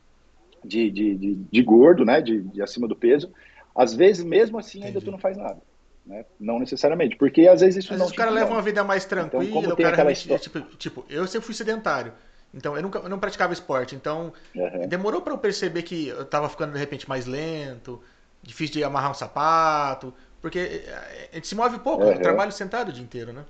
de, 0.64 0.90
de, 0.90 1.16
de, 1.16 1.36
de 1.36 1.62
gordo, 1.62 2.06
né? 2.06 2.22
De, 2.22 2.40
de, 2.40 2.62
acima 2.62 2.88
do 2.88 2.96
peso, 2.96 3.30
às 3.76 3.94
vezes, 3.94 4.24
mesmo 4.24 4.58
assim, 4.58 4.78
Entendi. 4.78 4.88
ainda 4.88 5.02
tu 5.06 5.12
não 5.12 5.20
faz 5.20 5.36
nada. 5.36 5.60
Né? 6.06 6.24
Não 6.40 6.60
necessariamente, 6.60 7.18
porque 7.18 7.46
às 7.46 7.60
vezes 7.60 7.84
isso 7.84 7.94
às 7.94 8.00
não. 8.00 8.06
Vezes 8.06 8.16
o 8.16 8.18
cara 8.18 8.32
leva 8.32 8.52
uma 8.52 8.62
vida 8.62 8.86
mais 8.86 9.04
tranquila, 9.04 9.44
então, 9.44 9.74
o 9.74 9.76
cara 9.76 10.14
história... 10.14 10.42
tipo, 10.42 10.62
tipo, 10.78 11.06
eu 11.10 11.28
sempre 11.28 11.46
fui 11.46 11.54
sedentário. 11.54 12.14
Então, 12.54 12.76
eu, 12.76 12.82
nunca, 12.82 13.00
eu 13.00 13.10
não 13.10 13.20
praticava 13.20 13.54
esporte. 13.54 13.96
Então, 13.96 14.34
uhum. 14.56 14.88
demorou 14.88 15.22
para 15.22 15.34
eu 15.34 15.38
perceber 15.38 15.84
que 15.84 16.08
eu 16.08 16.26
tava 16.26 16.50
ficando, 16.50 16.74
de 16.74 16.80
repente, 16.80 17.08
mais 17.08 17.26
lento, 17.26 18.02
difícil 18.42 18.74
de 18.74 18.84
amarrar 18.84 19.12
um 19.12 19.14
sapato. 19.14 20.14
Porque 20.42 20.84
eh, 20.86 21.30
a 21.32 21.36
gente 21.36 21.48
se 21.48 21.56
move 21.56 21.80
pouco, 21.80 22.04
uhum. 22.04 22.12
eu 22.12 22.22
trabalho 22.22 22.52
sentado 22.52 22.90
o 22.90 22.94
dia 22.94 23.04
inteiro, 23.04 23.34
né? 23.34 23.44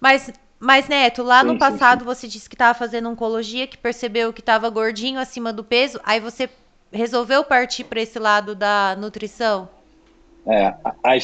Mas, 0.00 0.32
mas 0.58 0.88
Neto, 0.88 1.22
lá 1.22 1.40
sim, 1.40 1.46
no 1.46 1.58
passado 1.58 2.00
sim, 2.00 2.04
sim. 2.04 2.04
você 2.04 2.28
disse 2.28 2.48
que 2.48 2.54
estava 2.54 2.76
fazendo 2.76 3.08
oncologia, 3.08 3.66
que 3.66 3.78
percebeu 3.78 4.32
que 4.32 4.40
estava 4.40 4.68
gordinho, 4.70 5.20
acima 5.20 5.52
do 5.52 5.62
peso. 5.62 6.00
Aí 6.02 6.20
você 6.20 6.48
resolveu 6.90 7.44
partir 7.44 7.84
para 7.84 8.00
esse 8.00 8.18
lado 8.18 8.54
da 8.54 8.96
nutrição? 8.96 9.68
É, 10.46 10.66
a, 10.66 10.94
a, 11.04 11.16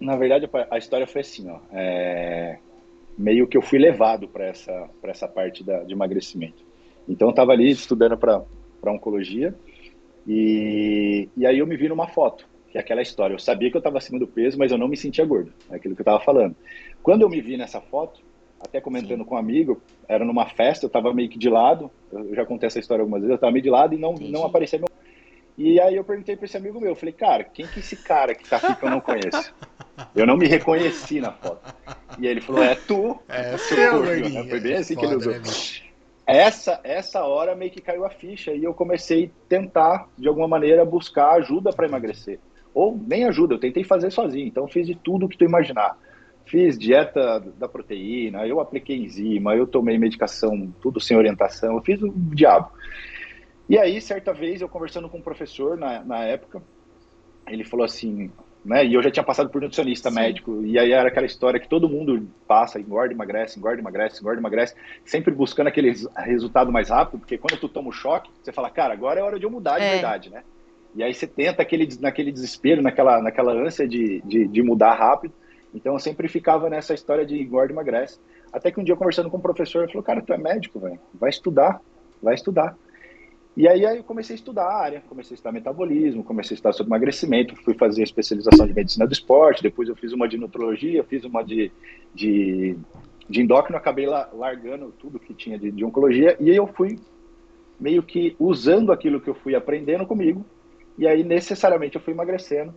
na 0.00 0.16
verdade, 0.16 0.48
a 0.70 0.78
história 0.78 1.06
foi 1.06 1.20
assim, 1.20 1.48
ó. 1.50 1.58
É, 1.72 2.58
meio 3.16 3.46
que 3.46 3.56
eu 3.56 3.62
fui 3.62 3.78
levado 3.78 4.28
para 4.28 4.46
essa, 4.46 4.88
essa 5.04 5.28
parte 5.28 5.62
da, 5.62 5.82
de 5.82 5.92
emagrecimento. 5.92 6.64
Então 7.08 7.28
eu 7.28 7.30
estava 7.30 7.52
ali 7.52 7.70
estudando 7.70 8.16
para 8.16 8.44
oncologia 8.86 9.54
e, 10.26 11.28
e 11.36 11.46
aí 11.46 11.58
eu 11.58 11.66
me 11.66 11.76
vi 11.76 11.88
numa 11.88 12.06
foto, 12.08 12.48
que 12.70 12.78
é 12.78 12.80
aquela 12.80 13.02
história. 13.02 13.34
Eu 13.34 13.38
sabia 13.38 13.70
que 13.70 13.76
eu 13.76 13.80
estava 13.80 13.98
acima 13.98 14.18
do 14.18 14.26
peso, 14.26 14.58
mas 14.58 14.72
eu 14.72 14.78
não 14.78 14.88
me 14.88 14.96
sentia 14.96 15.24
gordo, 15.24 15.52
é 15.70 15.76
aquilo 15.76 15.94
que 15.94 16.00
eu 16.00 16.04
estava 16.04 16.20
falando. 16.20 16.56
Quando 17.02 17.22
eu 17.22 17.28
me 17.28 17.40
vi 17.40 17.56
nessa 17.56 17.80
foto, 17.80 18.20
até 18.60 18.80
comentando 18.80 19.20
Sim. 19.20 19.24
com 19.24 19.34
um 19.34 19.38
amigo, 19.38 19.82
era 20.08 20.24
numa 20.24 20.46
festa, 20.46 20.84
eu 20.84 20.88
estava 20.88 21.12
meio 21.12 21.28
que 21.28 21.38
de 21.38 21.50
lado, 21.50 21.90
eu 22.12 22.34
já 22.34 22.46
contei 22.46 22.68
essa 22.68 22.78
história 22.78 23.02
algumas 23.02 23.20
vezes, 23.20 23.32
eu 23.32 23.36
estava 23.36 23.52
meio 23.52 23.62
de 23.62 23.70
lado 23.70 23.94
e 23.94 23.98
não, 23.98 24.14
não 24.14 24.44
aparecia 24.44 24.78
meu... 24.78 24.88
E 25.58 25.78
aí 25.80 25.96
eu 25.96 26.04
perguntei 26.04 26.34
para 26.34 26.46
esse 26.46 26.56
amigo 26.56 26.80
meu, 26.80 26.90
eu 26.90 26.96
falei, 26.96 27.12
cara, 27.12 27.44
quem 27.44 27.66
que 27.66 27.78
é 27.78 27.80
esse 27.80 27.96
cara 27.96 28.34
que 28.34 28.42
está 28.44 28.56
aqui 28.56 28.74
que 28.74 28.84
eu 28.84 28.90
não 28.90 29.00
conheço? 29.00 29.54
Eu 30.14 30.26
não 30.26 30.36
me 30.36 30.46
reconheci 30.46 31.20
na 31.20 31.32
foto. 31.32 31.74
E 32.18 32.26
ele 32.26 32.40
falou: 32.40 32.62
É 32.62 32.74
tu. 32.74 33.18
É, 33.28 33.56
seu, 33.56 34.02
né? 34.02 34.44
Foi 34.48 34.60
bem 34.60 34.74
assim 34.74 34.96
que 34.96 35.04
ele 35.04 35.16
usou. 35.16 35.32
Né, 35.32 35.40
essa, 36.26 36.80
essa 36.84 37.24
hora 37.24 37.54
meio 37.54 37.70
que 37.70 37.80
caiu 37.80 38.04
a 38.04 38.10
ficha 38.10 38.52
e 38.52 38.62
eu 38.62 38.72
comecei 38.72 39.26
a 39.26 39.48
tentar, 39.48 40.08
de 40.16 40.28
alguma 40.28 40.46
maneira, 40.46 40.84
buscar 40.84 41.32
ajuda 41.32 41.72
para 41.72 41.86
emagrecer. 41.86 42.38
Ou 42.72 42.98
nem 43.06 43.24
ajuda, 43.24 43.54
eu 43.54 43.60
tentei 43.60 43.84
fazer 43.84 44.10
sozinho. 44.10 44.46
Então, 44.46 44.68
fiz 44.68 44.86
de 44.86 44.94
tudo 44.94 45.28
que 45.28 45.36
tu 45.36 45.44
imaginar. 45.44 45.98
Fiz 46.46 46.78
dieta 46.78 47.40
da 47.58 47.68
proteína, 47.68 48.46
eu 48.46 48.60
apliquei 48.60 48.96
enzima, 48.96 49.54
eu 49.54 49.66
tomei 49.66 49.98
medicação, 49.98 50.72
tudo 50.80 51.00
sem 51.00 51.16
orientação, 51.16 51.76
eu 51.76 51.82
fiz 51.82 52.00
o 52.02 52.10
diabo. 52.10 52.70
E 53.68 53.78
aí, 53.78 54.00
certa 54.00 54.32
vez, 54.32 54.60
eu 54.60 54.68
conversando 54.68 55.08
com 55.08 55.18
um 55.18 55.22
professor 55.22 55.76
na, 55.76 56.02
na 56.04 56.24
época, 56.24 56.62
ele 57.46 57.64
falou 57.64 57.84
assim: 57.84 58.30
né? 58.64 58.84
E 58.86 58.94
eu 58.94 59.02
já 59.02 59.10
tinha 59.10 59.24
passado 59.24 59.50
por 59.50 59.60
nutricionista 59.60 60.08
Sim. 60.08 60.16
médico, 60.16 60.64
e 60.64 60.78
aí 60.78 60.92
era 60.92 61.08
aquela 61.08 61.26
história 61.26 61.58
que 61.58 61.68
todo 61.68 61.88
mundo 61.88 62.28
passa, 62.46 62.78
engorda, 62.78 63.12
emagrece, 63.12 63.58
engorda, 63.58 63.80
emagrece, 63.80 64.20
engorda, 64.20 64.40
emagrece, 64.40 64.74
sempre 65.04 65.34
buscando 65.34 65.66
aquele 65.66 65.92
resultado 66.16 66.70
mais 66.70 66.88
rápido, 66.88 67.18
porque 67.18 67.38
quando 67.38 67.58
tu 67.58 67.68
toma 67.68 67.88
o 67.88 67.92
choque, 67.92 68.30
você 68.42 68.52
fala, 68.52 68.70
cara, 68.70 68.92
agora 68.92 69.20
é 69.20 69.22
hora 69.22 69.38
de 69.38 69.44
eu 69.44 69.50
mudar 69.50 69.78
de 69.78 69.84
é. 69.84 69.92
verdade, 69.92 70.30
né? 70.30 70.42
E 70.94 71.02
aí 71.02 71.12
você 71.12 71.26
tenta 71.26 71.62
aquele, 71.62 71.88
naquele 72.00 72.30
desespero, 72.30 72.82
naquela, 72.82 73.20
naquela 73.20 73.52
ânsia 73.52 73.88
de, 73.88 74.20
de, 74.24 74.46
de 74.46 74.62
mudar 74.62 74.94
rápido. 74.94 75.34
Então 75.74 75.94
eu 75.94 75.98
sempre 75.98 76.28
ficava 76.28 76.68
nessa 76.68 76.92
história 76.92 77.24
de 77.24 77.40
engorda, 77.40 77.72
emagrece. 77.72 78.18
Até 78.52 78.70
que 78.70 78.78
um 78.78 78.84
dia 78.84 78.94
conversando 78.94 79.30
com 79.30 79.38
o 79.38 79.40
um 79.40 79.42
professor, 79.42 79.84
ele 79.84 79.92
falou, 79.92 80.04
cara, 80.04 80.20
tu 80.20 80.32
é 80.32 80.38
médico, 80.38 80.78
velho, 80.78 81.00
vai 81.14 81.30
estudar, 81.30 81.80
vai 82.22 82.34
estudar. 82.34 82.76
E 83.54 83.68
aí, 83.68 83.84
aí 83.84 83.98
eu 83.98 84.04
comecei 84.04 84.34
a 84.34 84.38
estudar 84.38 84.64
a 84.64 84.82
área, 84.82 85.02
comecei 85.08 85.34
a 85.34 85.36
estudar 85.36 85.52
metabolismo, 85.52 86.24
comecei 86.24 86.54
a 86.54 86.56
estudar 86.56 86.72
sobre 86.72 86.88
emagrecimento, 86.88 87.54
fui 87.56 87.74
fazer 87.74 88.02
especialização 88.02 88.66
de 88.66 88.72
medicina 88.72 89.06
do 89.06 89.12
esporte, 89.12 89.62
depois 89.62 89.88
eu 89.88 89.96
fiz 89.96 90.12
uma 90.12 90.26
de 90.26 90.38
nutrologia, 90.38 91.04
fiz 91.04 91.22
uma 91.24 91.42
de, 91.44 91.70
de, 92.14 92.76
de 93.28 93.42
endócrino, 93.42 93.76
acabei 93.76 94.06
largando 94.06 94.92
tudo 94.98 95.18
que 95.18 95.34
tinha 95.34 95.58
de, 95.58 95.70
de 95.70 95.84
oncologia, 95.84 96.34
e 96.40 96.50
aí 96.50 96.56
eu 96.56 96.66
fui 96.66 96.98
meio 97.78 98.02
que 98.02 98.34
usando 98.38 98.90
aquilo 98.90 99.20
que 99.20 99.28
eu 99.28 99.34
fui 99.34 99.54
aprendendo 99.54 100.06
comigo, 100.06 100.46
e 100.96 101.06
aí 101.06 101.22
necessariamente 101.22 101.96
eu 101.96 102.02
fui 102.02 102.14
emagrecendo, 102.14 102.72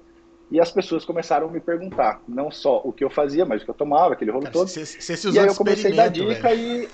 E 0.51 0.59
as 0.59 0.71
pessoas 0.71 1.03
começaram 1.05 1.47
a 1.47 1.51
me 1.51 1.59
perguntar, 1.59 2.21
não 2.27 2.51
só 2.51 2.81
o 2.83 2.91
que 2.93 3.03
eu 3.03 3.09
fazia, 3.09 3.45
mas 3.45 3.61
o 3.61 3.65
que 3.65 3.71
eu 3.71 3.75
tomava, 3.75 4.13
aquele 4.13 4.31
rolo 4.31 4.47
todo. 4.51 4.67
Cê, 4.67 4.85
cê 4.85 5.29
e 5.29 5.39
aí 5.39 5.47
eu 5.47 5.55
comecei 5.55 5.91
a 5.91 5.95
dar 5.95 6.07
dica 6.09 6.49
velho. 6.49 6.89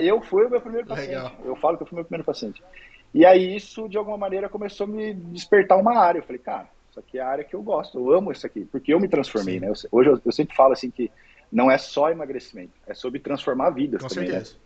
e 0.00 0.08
eu 0.08 0.20
fui 0.20 0.46
o 0.46 0.50
meu 0.50 0.60
primeiro 0.60 0.86
paciente. 0.88 1.10
Legal. 1.10 1.32
Eu 1.44 1.54
falo 1.56 1.76
que 1.76 1.84
eu 1.84 1.86
fui 1.86 1.96
o 1.96 1.98
meu 1.98 2.04
primeiro 2.04 2.24
paciente. 2.24 2.60
E 3.14 3.26
aí 3.26 3.56
isso, 3.56 3.88
de 3.88 3.98
alguma 3.98 4.16
maneira, 4.16 4.48
começou 4.48 4.86
a 4.86 4.88
me 4.88 5.12
despertar 5.12 5.76
uma 5.76 5.98
área. 5.98 6.20
Eu 6.20 6.22
falei, 6.22 6.40
cara, 6.40 6.68
isso 6.92 7.00
aqui 7.00 7.18
é 7.18 7.22
a 7.22 7.28
área 7.28 7.44
que 7.44 7.54
eu 7.54 7.62
gosto, 7.62 7.98
eu 7.98 8.12
amo 8.12 8.30
isso 8.32 8.46
aqui, 8.46 8.66
porque 8.66 8.92
eu 8.92 9.00
me 9.00 9.08
transformei, 9.08 9.54
Sim. 9.54 9.60
né? 9.60 9.68
Eu, 9.68 9.74
hoje 9.90 10.10
eu, 10.10 10.20
eu, 10.26 10.32
sempre 10.32 10.54
falo 10.54 10.74
assim 10.74 10.90
que 10.90 11.10
não 11.50 11.70
é 11.70 11.78
só 11.78 12.10
emagrecimento, 12.10 12.72
é 12.86 12.92
sobre 12.92 13.18
transformar 13.18 13.70
vidas 13.70 14.02
Com 14.02 14.08
também, 14.08 14.28
né? 14.28 14.34
certeza. 14.34 14.54
né? 14.54 14.60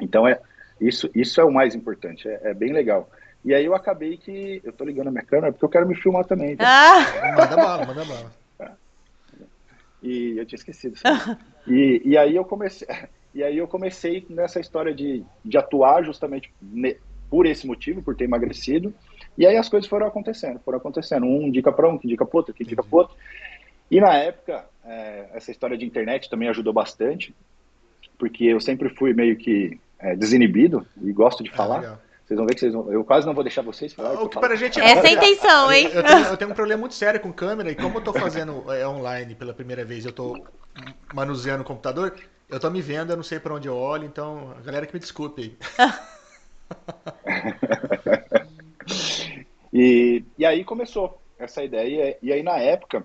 Então 0.00 0.26
é 0.26 0.40
isso, 0.80 1.10
isso 1.14 1.38
é 1.38 1.44
o 1.44 1.52
mais 1.52 1.74
importante, 1.74 2.26
é, 2.26 2.40
é, 2.44 2.54
bem 2.54 2.72
legal. 2.72 3.10
E 3.44 3.52
aí 3.52 3.64
eu 3.64 3.74
acabei 3.74 4.16
que 4.16 4.62
eu 4.64 4.72
tô 4.72 4.84
ligando 4.84 5.08
a 5.08 5.10
minha 5.10 5.24
câmera 5.24 5.52
porque 5.52 5.64
eu 5.64 5.68
quero 5.68 5.86
me 5.86 5.94
filmar 5.94 6.24
também. 6.24 6.52
Então. 6.52 6.66
Ah! 6.66 7.36
Manda 7.36 7.56
bala, 7.56 7.86
manda 7.86 8.04
bala. 8.04 8.40
E 10.02 10.38
eu 10.38 10.46
tinha 10.46 10.56
esquecido. 10.56 10.94
e, 11.66 12.00
e 12.06 12.16
aí 12.16 12.34
eu 12.34 12.42
comecei, 12.42 12.88
e 13.34 13.42
aí 13.42 13.58
eu 13.58 13.68
comecei 13.68 14.24
nessa 14.30 14.58
história 14.58 14.94
de, 14.94 15.22
de 15.44 15.58
atuar 15.58 16.02
justamente 16.02 16.50
por 17.30 17.46
esse 17.46 17.66
motivo, 17.66 18.02
por 18.02 18.16
ter 18.16 18.24
emagrecido. 18.24 18.92
E 19.38 19.46
aí 19.46 19.56
as 19.56 19.68
coisas 19.68 19.88
foram 19.88 20.06
acontecendo, 20.06 20.60
foram 20.64 20.78
acontecendo. 20.78 21.24
Um 21.24 21.46
indica 21.46 21.72
para 21.72 21.88
um, 21.88 21.96
que 21.96 22.06
indica 22.06 22.26
para 22.26 22.36
outro, 22.36 22.52
que 22.52 22.64
indica 22.64 22.82
para 22.82 22.98
outro. 22.98 23.16
E 23.90 24.00
na 24.00 24.14
época, 24.14 24.66
é, 24.84 25.26
essa 25.34 25.50
história 25.50 25.78
de 25.78 25.86
internet 25.86 26.28
também 26.28 26.48
ajudou 26.48 26.72
bastante, 26.72 27.34
porque 28.18 28.44
eu 28.44 28.60
sempre 28.60 28.88
fui 28.90 29.14
meio 29.14 29.36
que 29.36 29.80
é, 29.98 30.16
desinibido 30.16 30.86
e 31.02 31.12
gosto 31.12 31.42
de 31.42 31.50
ah, 31.50 31.56
falar. 31.56 31.84
Ah, 31.84 31.98
vocês 32.24 32.38
vão 32.38 32.46
ver 32.46 32.54
que 32.54 32.60
vocês 32.60 32.72
vão, 32.72 32.92
eu 32.92 33.04
quase 33.04 33.26
não 33.26 33.34
vou 33.34 33.42
deixar 33.42 33.62
vocês 33.62 33.92
falar. 33.92 34.12
O 34.22 34.28
que 34.28 34.38
para 34.38 34.54
a 34.54 34.56
gente 34.56 34.80
Essa 34.80 35.06
é 35.06 35.10
a 35.10 35.12
intenção, 35.12 35.72
hein? 35.72 35.90
Eu, 35.92 36.02
tenho, 36.02 36.26
eu 36.26 36.36
tenho, 36.36 36.50
um 36.52 36.54
problema 36.54 36.80
muito 36.80 36.94
sério 36.94 37.18
com 37.18 37.32
câmera 37.32 37.70
e 37.70 37.74
como 37.74 37.98
eu 37.98 38.02
tô 38.02 38.12
fazendo 38.12 38.72
é, 38.72 38.86
online 38.86 39.34
pela 39.34 39.52
primeira 39.52 39.84
vez, 39.84 40.06
eu 40.06 40.12
tô 40.12 40.40
manuseando 41.12 41.62
o 41.62 41.66
computador, 41.66 42.14
eu 42.48 42.60
tô 42.60 42.70
me 42.70 42.80
vendo, 42.80 43.10
eu 43.10 43.16
não 43.16 43.24
sei 43.24 43.40
para 43.40 43.52
onde 43.54 43.66
eu 43.66 43.76
olho, 43.76 44.04
então 44.04 44.54
a 44.56 44.60
galera 44.60 44.86
que 44.86 44.94
me 44.94 45.00
desculpe 45.00 45.42
aí. 45.78 45.88
e, 49.72 50.24
e 50.38 50.44
aí 50.44 50.64
começou 50.64 51.20
essa 51.38 51.62
ideia. 51.62 52.16
E 52.22 52.32
aí, 52.32 52.42
na 52.42 52.58
época, 52.58 53.04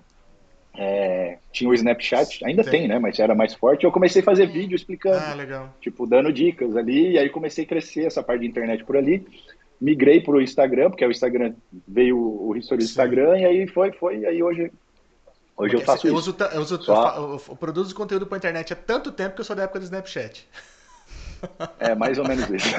é, 0.76 1.38
tinha 1.52 1.70
o 1.70 1.74
Snapchat, 1.74 2.44
ainda 2.44 2.62
tem. 2.62 2.72
tem. 2.72 2.88
né? 2.88 2.98
Mas 2.98 3.18
era 3.18 3.34
mais 3.34 3.54
forte. 3.54 3.84
Eu 3.84 3.92
comecei 3.92 4.22
a 4.22 4.24
fazer 4.24 4.46
vídeo 4.46 4.76
explicando. 4.76 5.18
Ah, 5.18 5.34
legal. 5.34 5.74
Tipo, 5.80 6.06
dando 6.06 6.32
dicas 6.32 6.76
ali. 6.76 7.12
E 7.12 7.18
aí 7.18 7.30
comecei 7.30 7.64
a 7.64 7.68
crescer 7.68 8.04
essa 8.06 8.22
parte 8.22 8.42
de 8.42 8.48
internet 8.48 8.84
por 8.84 8.96
ali. 8.96 9.26
Migrei 9.80 10.20
para 10.20 10.34
o 10.34 10.40
Instagram, 10.40 10.90
porque 10.90 11.04
o 11.04 11.10
Instagram 11.10 11.54
veio 11.86 12.18
o 12.18 12.56
history 12.56 12.78
do 12.78 12.84
Instagram. 12.84 13.38
E 13.38 13.44
aí 13.44 13.66
foi, 13.66 13.92
foi. 13.92 14.18
E 14.18 14.26
aí 14.26 14.42
hoje 14.42 14.70
Hoje 15.56 15.74
eu 15.74 15.80
faço 15.80 16.06
eu 16.06 16.14
isso. 16.14 16.30
Uso, 16.30 16.36
eu, 16.52 16.60
uso, 16.60 16.82
Só... 16.82 17.16
eu, 17.16 17.42
eu, 17.48 17.56
produzo 17.56 17.94
conteúdo 17.94 18.26
para 18.26 18.36
internet 18.36 18.72
há 18.72 18.76
tanto 18.76 19.10
tempo 19.10 19.34
que 19.34 19.40
eu 19.40 19.44
sou 19.44 19.56
da 19.56 19.62
época 19.62 19.78
do 19.78 19.84
Snapchat. 19.84 20.46
É, 21.78 21.94
mais 21.94 22.18
ou 22.18 22.26
menos 22.26 22.48
isso. 22.50 22.74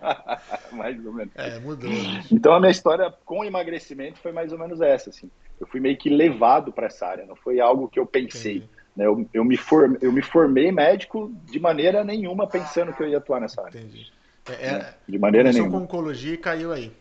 mais 0.72 1.04
ou 1.04 1.12
menos. 1.12 1.32
É, 1.34 1.58
mudou. 1.58 1.90
Então 2.30 2.54
a 2.54 2.60
minha 2.60 2.70
história 2.70 3.12
com 3.24 3.44
emagrecimento 3.44 4.18
foi 4.18 4.32
mais 4.32 4.52
ou 4.52 4.58
menos 4.58 4.80
essa, 4.80 5.10
assim. 5.10 5.30
Eu 5.60 5.66
fui 5.66 5.80
meio 5.80 5.96
que 5.96 6.08
levado 6.08 6.72
para 6.72 6.86
essa 6.86 7.06
área, 7.06 7.26
não 7.26 7.36
foi 7.36 7.60
algo 7.60 7.88
que 7.88 7.98
eu 7.98 8.06
pensei. 8.06 8.64
Né? 8.96 9.06
Eu, 9.06 9.28
eu, 9.32 9.44
me 9.44 9.56
form, 9.56 9.96
eu 10.00 10.12
me 10.12 10.22
formei 10.22 10.70
médico 10.70 11.32
de 11.44 11.58
maneira 11.58 12.04
nenhuma 12.04 12.46
pensando 12.46 12.92
que 12.92 13.02
eu 13.02 13.08
ia 13.08 13.18
atuar 13.18 13.40
nessa 13.40 13.62
área. 13.62 13.78
Entendi. 13.78 14.12
É, 14.48 14.66
é, 14.66 14.94
de 15.08 15.18
maneira 15.18 15.52
nenhuma. 15.52 15.72
com 15.72 15.84
oncologia 15.84 16.34
e 16.34 16.38
caiu 16.38 16.72
aí. 16.72 16.92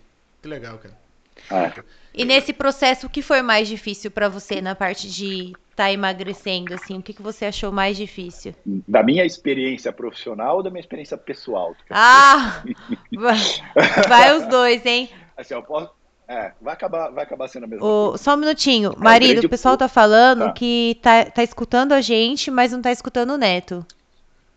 Que 0.41 0.47
legal, 0.47 0.77
cara. 0.77 1.04
Ah. 1.49 1.71
E 2.13 2.23
nesse 2.23 2.53
processo, 2.53 3.07
o 3.07 3.09
que 3.09 3.21
foi 3.21 3.41
mais 3.41 3.67
difícil 3.67 4.09
para 4.09 4.29
você 4.29 4.61
na 4.61 4.73
parte 4.73 5.09
de 5.09 5.53
tá 5.75 5.91
emagrecendo, 5.91 6.73
assim? 6.73 6.97
O 6.97 7.01
que, 7.01 7.13
que 7.13 7.21
você 7.21 7.45
achou 7.45 7.71
mais 7.71 7.97
difícil? 7.97 8.55
Da 8.65 9.03
minha 9.03 9.25
experiência 9.25 9.91
profissional 9.91 10.57
ou 10.57 10.63
da 10.63 10.69
minha 10.69 10.79
experiência 10.79 11.17
pessoal? 11.17 11.75
Ah! 11.89 12.63
vai 14.07 14.37
os 14.37 14.47
dois, 14.47 14.85
hein? 14.85 15.09
Assim, 15.35 15.53
eu 15.53 15.61
posso... 15.61 15.91
É, 16.27 16.53
vai 16.59 16.73
acabar, 16.73 17.09
vai 17.11 17.23
acabar 17.23 17.47
sendo 17.49 17.65
a 17.65 17.67
mesma 17.67 17.85
o, 17.85 18.09
coisa. 18.09 18.23
Só 18.23 18.33
um 18.33 18.37
minutinho. 18.37 18.93
É, 18.93 19.03
Marido, 19.03 19.45
o 19.45 19.49
pessoal 19.49 19.77
tá 19.77 19.87
falando 19.87 20.45
tá. 20.45 20.53
que 20.53 20.97
tá, 21.01 21.25
tá 21.25 21.43
escutando 21.43 21.91
a 21.91 22.01
gente, 22.01 22.49
mas 22.49 22.71
não 22.71 22.81
tá 22.81 22.91
escutando 22.91 23.31
o 23.31 23.37
Neto. 23.37 23.85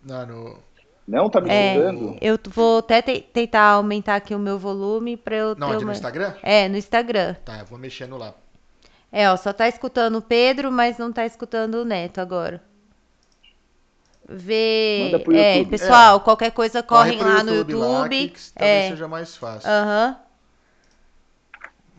Não, 0.02 0.26
no... 0.26 0.67
Não 1.08 1.30
tá 1.30 1.40
me 1.40 1.48
é, 1.48 1.74
Eu 2.20 2.38
vou 2.50 2.80
até 2.80 3.00
te 3.00 3.20
tentar 3.20 3.62
aumentar 3.62 4.16
aqui 4.16 4.34
o 4.34 4.38
meu 4.38 4.58
volume 4.58 5.16
para 5.16 5.34
eu 5.34 5.56
Não, 5.56 5.70
ter 5.70 5.76
uma... 5.78 5.86
no 5.86 5.92
Instagram? 5.92 6.34
É, 6.42 6.68
no 6.68 6.76
Instagram. 6.76 7.34
Tá, 7.46 7.60
eu 7.60 7.64
vou 7.64 7.78
mexendo 7.78 8.18
lá. 8.18 8.34
É, 9.10 9.30
ó, 9.30 9.36
só 9.38 9.54
tá 9.54 9.66
escutando 9.66 10.16
o 10.16 10.22
Pedro, 10.22 10.70
mas 10.70 10.98
não 10.98 11.10
tá 11.10 11.24
escutando 11.24 11.76
o 11.76 11.84
Neto 11.84 12.20
agora. 12.20 12.62
Vê. 14.28 15.10
É, 15.32 15.64
pessoal, 15.64 16.18
é. 16.18 16.20
qualquer 16.20 16.50
coisa 16.50 16.82
correm 16.82 17.16
Corre 17.16 17.30
lá 17.30 17.42
no 17.42 17.54
YouTube. 17.54 17.78
Lá, 17.78 18.06
que, 18.06 18.28
que 18.28 18.38
é. 18.56 18.90
seja 18.90 19.08
mais 19.08 19.34
fácil. 19.34 19.70
Aham. 19.70 20.08
Uhum. 20.08 20.28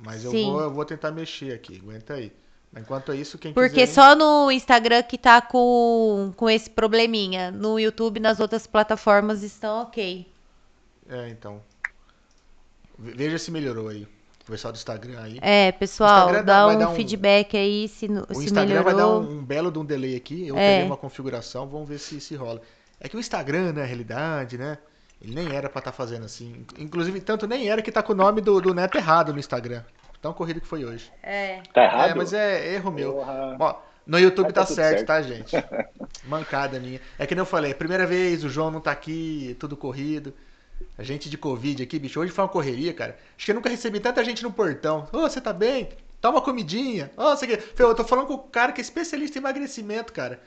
Mas 0.05 0.23
eu 0.23 0.31
vou, 0.31 0.61
eu 0.61 0.71
vou 0.71 0.85
tentar 0.85 1.11
mexer 1.11 1.51
aqui, 1.51 1.77
aguenta 1.77 2.13
aí. 2.13 2.31
Enquanto 2.77 3.13
isso, 3.13 3.37
quem 3.37 3.51
Porque 3.51 3.81
quiser... 3.81 3.93
só 3.93 4.15
no 4.15 4.51
Instagram 4.51 5.01
que 5.03 5.17
tá 5.17 5.41
com, 5.41 6.31
com 6.35 6.49
esse 6.49 6.69
probleminha. 6.69 7.51
No 7.51 7.79
YouTube, 7.79 8.19
nas 8.19 8.39
outras 8.39 8.67
plataformas 8.67 9.41
estão 9.41 9.81
ok. 9.81 10.27
É, 11.09 11.29
então. 11.29 11.61
Veja 12.97 13.37
se 13.37 13.49
melhorou 13.49 13.87
aí 13.87 14.07
o 14.49 14.51
pessoal 14.51 14.73
do 14.73 14.77
Instagram 14.77 15.21
aí. 15.21 15.39
É, 15.41 15.71
pessoal, 15.71 16.31
dá, 16.31 16.41
dá, 16.41 16.67
um, 16.67 16.91
um 16.91 16.95
feedback 16.95 17.55
aí 17.55 17.87
se, 17.87 18.07
o 18.07 18.35
se 18.35 18.45
Instagram 18.45 18.83
melhorou. 18.83 18.83
vai 18.83 18.95
dar 18.95 19.07
um, 19.07 19.39
um, 19.39 19.43
belo 19.43 19.71
de 19.71 19.79
um 19.79 19.85
delay 19.85 20.15
aqui. 20.15 20.47
Eu 20.47 20.57
é. 20.57 20.83
uma 20.83 20.97
configuração, 20.97 21.67
vamos 21.67 21.87
ver 21.87 21.99
se, 21.99 22.19
se 22.19 22.35
rola. 22.35 22.61
É 22.99 23.07
que 23.07 23.15
o 23.15 23.19
Instagram, 23.19 23.73
né, 23.73 23.85
realidade, 23.85 24.57
né? 24.57 24.77
Ele 25.21 25.35
nem 25.35 25.55
era 25.55 25.69
para 25.69 25.79
estar 25.79 25.91
tá 25.91 25.97
fazendo 25.97 26.25
assim. 26.25 26.65
Inclusive, 26.77 27.19
tanto 27.21 27.45
nem 27.45 27.69
era 27.69 27.81
que 27.81 27.91
tá 27.91 28.01
com 28.01 28.13
o 28.13 28.15
nome 28.15 28.41
do, 28.41 28.59
do 28.59 28.73
Neto 28.73 28.97
errado 28.97 29.33
no 29.33 29.39
Instagram. 29.39 29.83
Tão 30.21 30.33
corrido 30.33 30.59
que 30.59 30.67
foi 30.67 30.83
hoje. 30.83 31.11
É. 31.23 31.61
Tá 31.73 31.83
errado? 31.83 32.11
É, 32.11 32.15
mas 32.15 32.33
é 32.33 32.73
erro 32.73 32.91
meu. 32.91 33.17
Ó, 33.17 33.75
no 34.05 34.19
YouTube 34.19 34.47
tá, 34.47 34.61
tá 34.61 34.65
certo, 34.65 34.97
certo, 34.97 35.07
tá, 35.07 35.21
gente? 35.21 35.55
Mancada 36.27 36.79
minha. 36.79 36.99
É 37.17 37.25
que 37.25 37.35
nem 37.35 37.41
eu 37.41 37.45
falei, 37.45 37.73
primeira 37.73 38.05
vez, 38.05 38.43
o 38.43 38.49
João 38.49 38.71
não 38.71 38.81
tá 38.81 38.91
aqui, 38.91 39.55
tudo 39.59 39.77
corrido. 39.77 40.33
A 40.97 41.03
gente 41.03 41.29
de 41.29 41.37
Covid 41.37 41.83
aqui, 41.83 41.99
bicho, 41.99 42.19
hoje 42.19 42.31
foi 42.31 42.43
uma 42.43 42.49
correria, 42.49 42.93
cara. 42.93 43.17
Acho 43.37 43.45
que 43.45 43.51
eu 43.51 43.55
nunca 43.55 43.69
recebi 43.69 43.99
tanta 43.99 44.23
gente 44.23 44.43
no 44.43 44.51
portão. 44.51 45.07
Ô, 45.11 45.19
oh, 45.19 45.21
você 45.21 45.39
tá 45.39 45.53
bem? 45.53 45.89
Toma 46.19 46.37
uma 46.37 46.43
comidinha. 46.43 47.11
Ô, 47.15 47.23
oh, 47.23 47.35
você 47.35 47.47
quer... 47.47 47.63
Eu 47.77 47.95
tô 47.95 48.03
falando 48.03 48.27
com 48.27 48.33
o 48.33 48.39
cara 48.39 48.71
que 48.71 48.81
é 48.81 48.83
especialista 48.83 49.37
em 49.37 49.41
emagrecimento, 49.41 50.11
cara. 50.11 50.41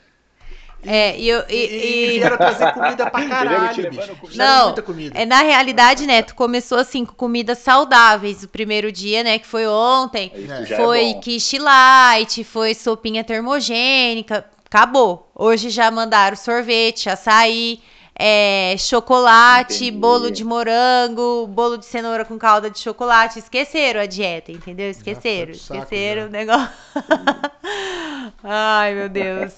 É, 0.85 1.17
e, 1.17 1.29
eu, 1.29 1.43
e, 1.49 1.53
e, 1.53 2.05
e 2.05 2.19
vieram 2.19 2.37
trazer 2.37 2.73
comida 2.73 3.09
pra 3.09 3.25
caralho, 3.27 3.89
bicho. 3.89 4.17
Não, 4.35 4.75
é, 5.13 5.25
na 5.25 5.41
realidade, 5.41 6.05
Neto, 6.05 6.35
começou 6.35 6.77
assim 6.77 7.05
com 7.05 7.13
comidas 7.13 7.59
saudáveis. 7.59 8.43
O 8.43 8.47
primeiro 8.47 8.91
dia, 8.91 9.23
né, 9.23 9.39
que 9.39 9.47
foi 9.47 9.67
ontem, 9.67 10.31
é. 10.35 10.75
foi 10.75 11.11
é 11.11 11.13
quiche 11.15 11.57
light, 11.57 12.43
foi 12.43 12.73
sopinha 12.73 13.23
termogênica, 13.23 14.45
acabou. 14.65 15.29
Hoje 15.35 15.69
já 15.69 15.89
mandaram 15.89 16.35
sorvete, 16.35 17.09
açaí, 17.09 17.79
é, 18.15 18.75
chocolate, 18.77 19.85
Entendi. 19.85 19.91
bolo 19.91 20.29
de 20.29 20.43
morango, 20.43 21.47
bolo 21.47 21.77
de 21.77 21.85
cenoura 21.85 22.23
com 22.23 22.37
calda 22.37 22.69
de 22.69 22.79
chocolate. 22.79 23.39
Esqueceram 23.39 24.01
a 24.01 24.05
dieta, 24.05 24.51
entendeu? 24.51 24.89
Esqueceram. 24.89 25.51
esqueceram 25.51 26.27
o 26.27 26.29
negócio. 26.29 26.69
Ai, 28.43 28.93
meu 28.93 29.09
Deus. 29.09 29.55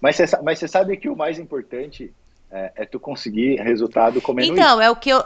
Mas 0.00 0.16
você 0.16 0.26
mas 0.42 0.58
sabe 0.58 0.96
que 0.96 1.08
o 1.08 1.16
mais 1.16 1.38
importante 1.38 2.12
é, 2.50 2.72
é 2.76 2.84
tu 2.84 2.98
conseguir 2.98 3.60
resultado 3.60 4.20
comendo 4.20 4.52
Então, 4.52 4.74
isso. 4.74 4.82
é 4.82 4.90
o 4.90 4.96
que 4.96 5.10
eu. 5.10 5.22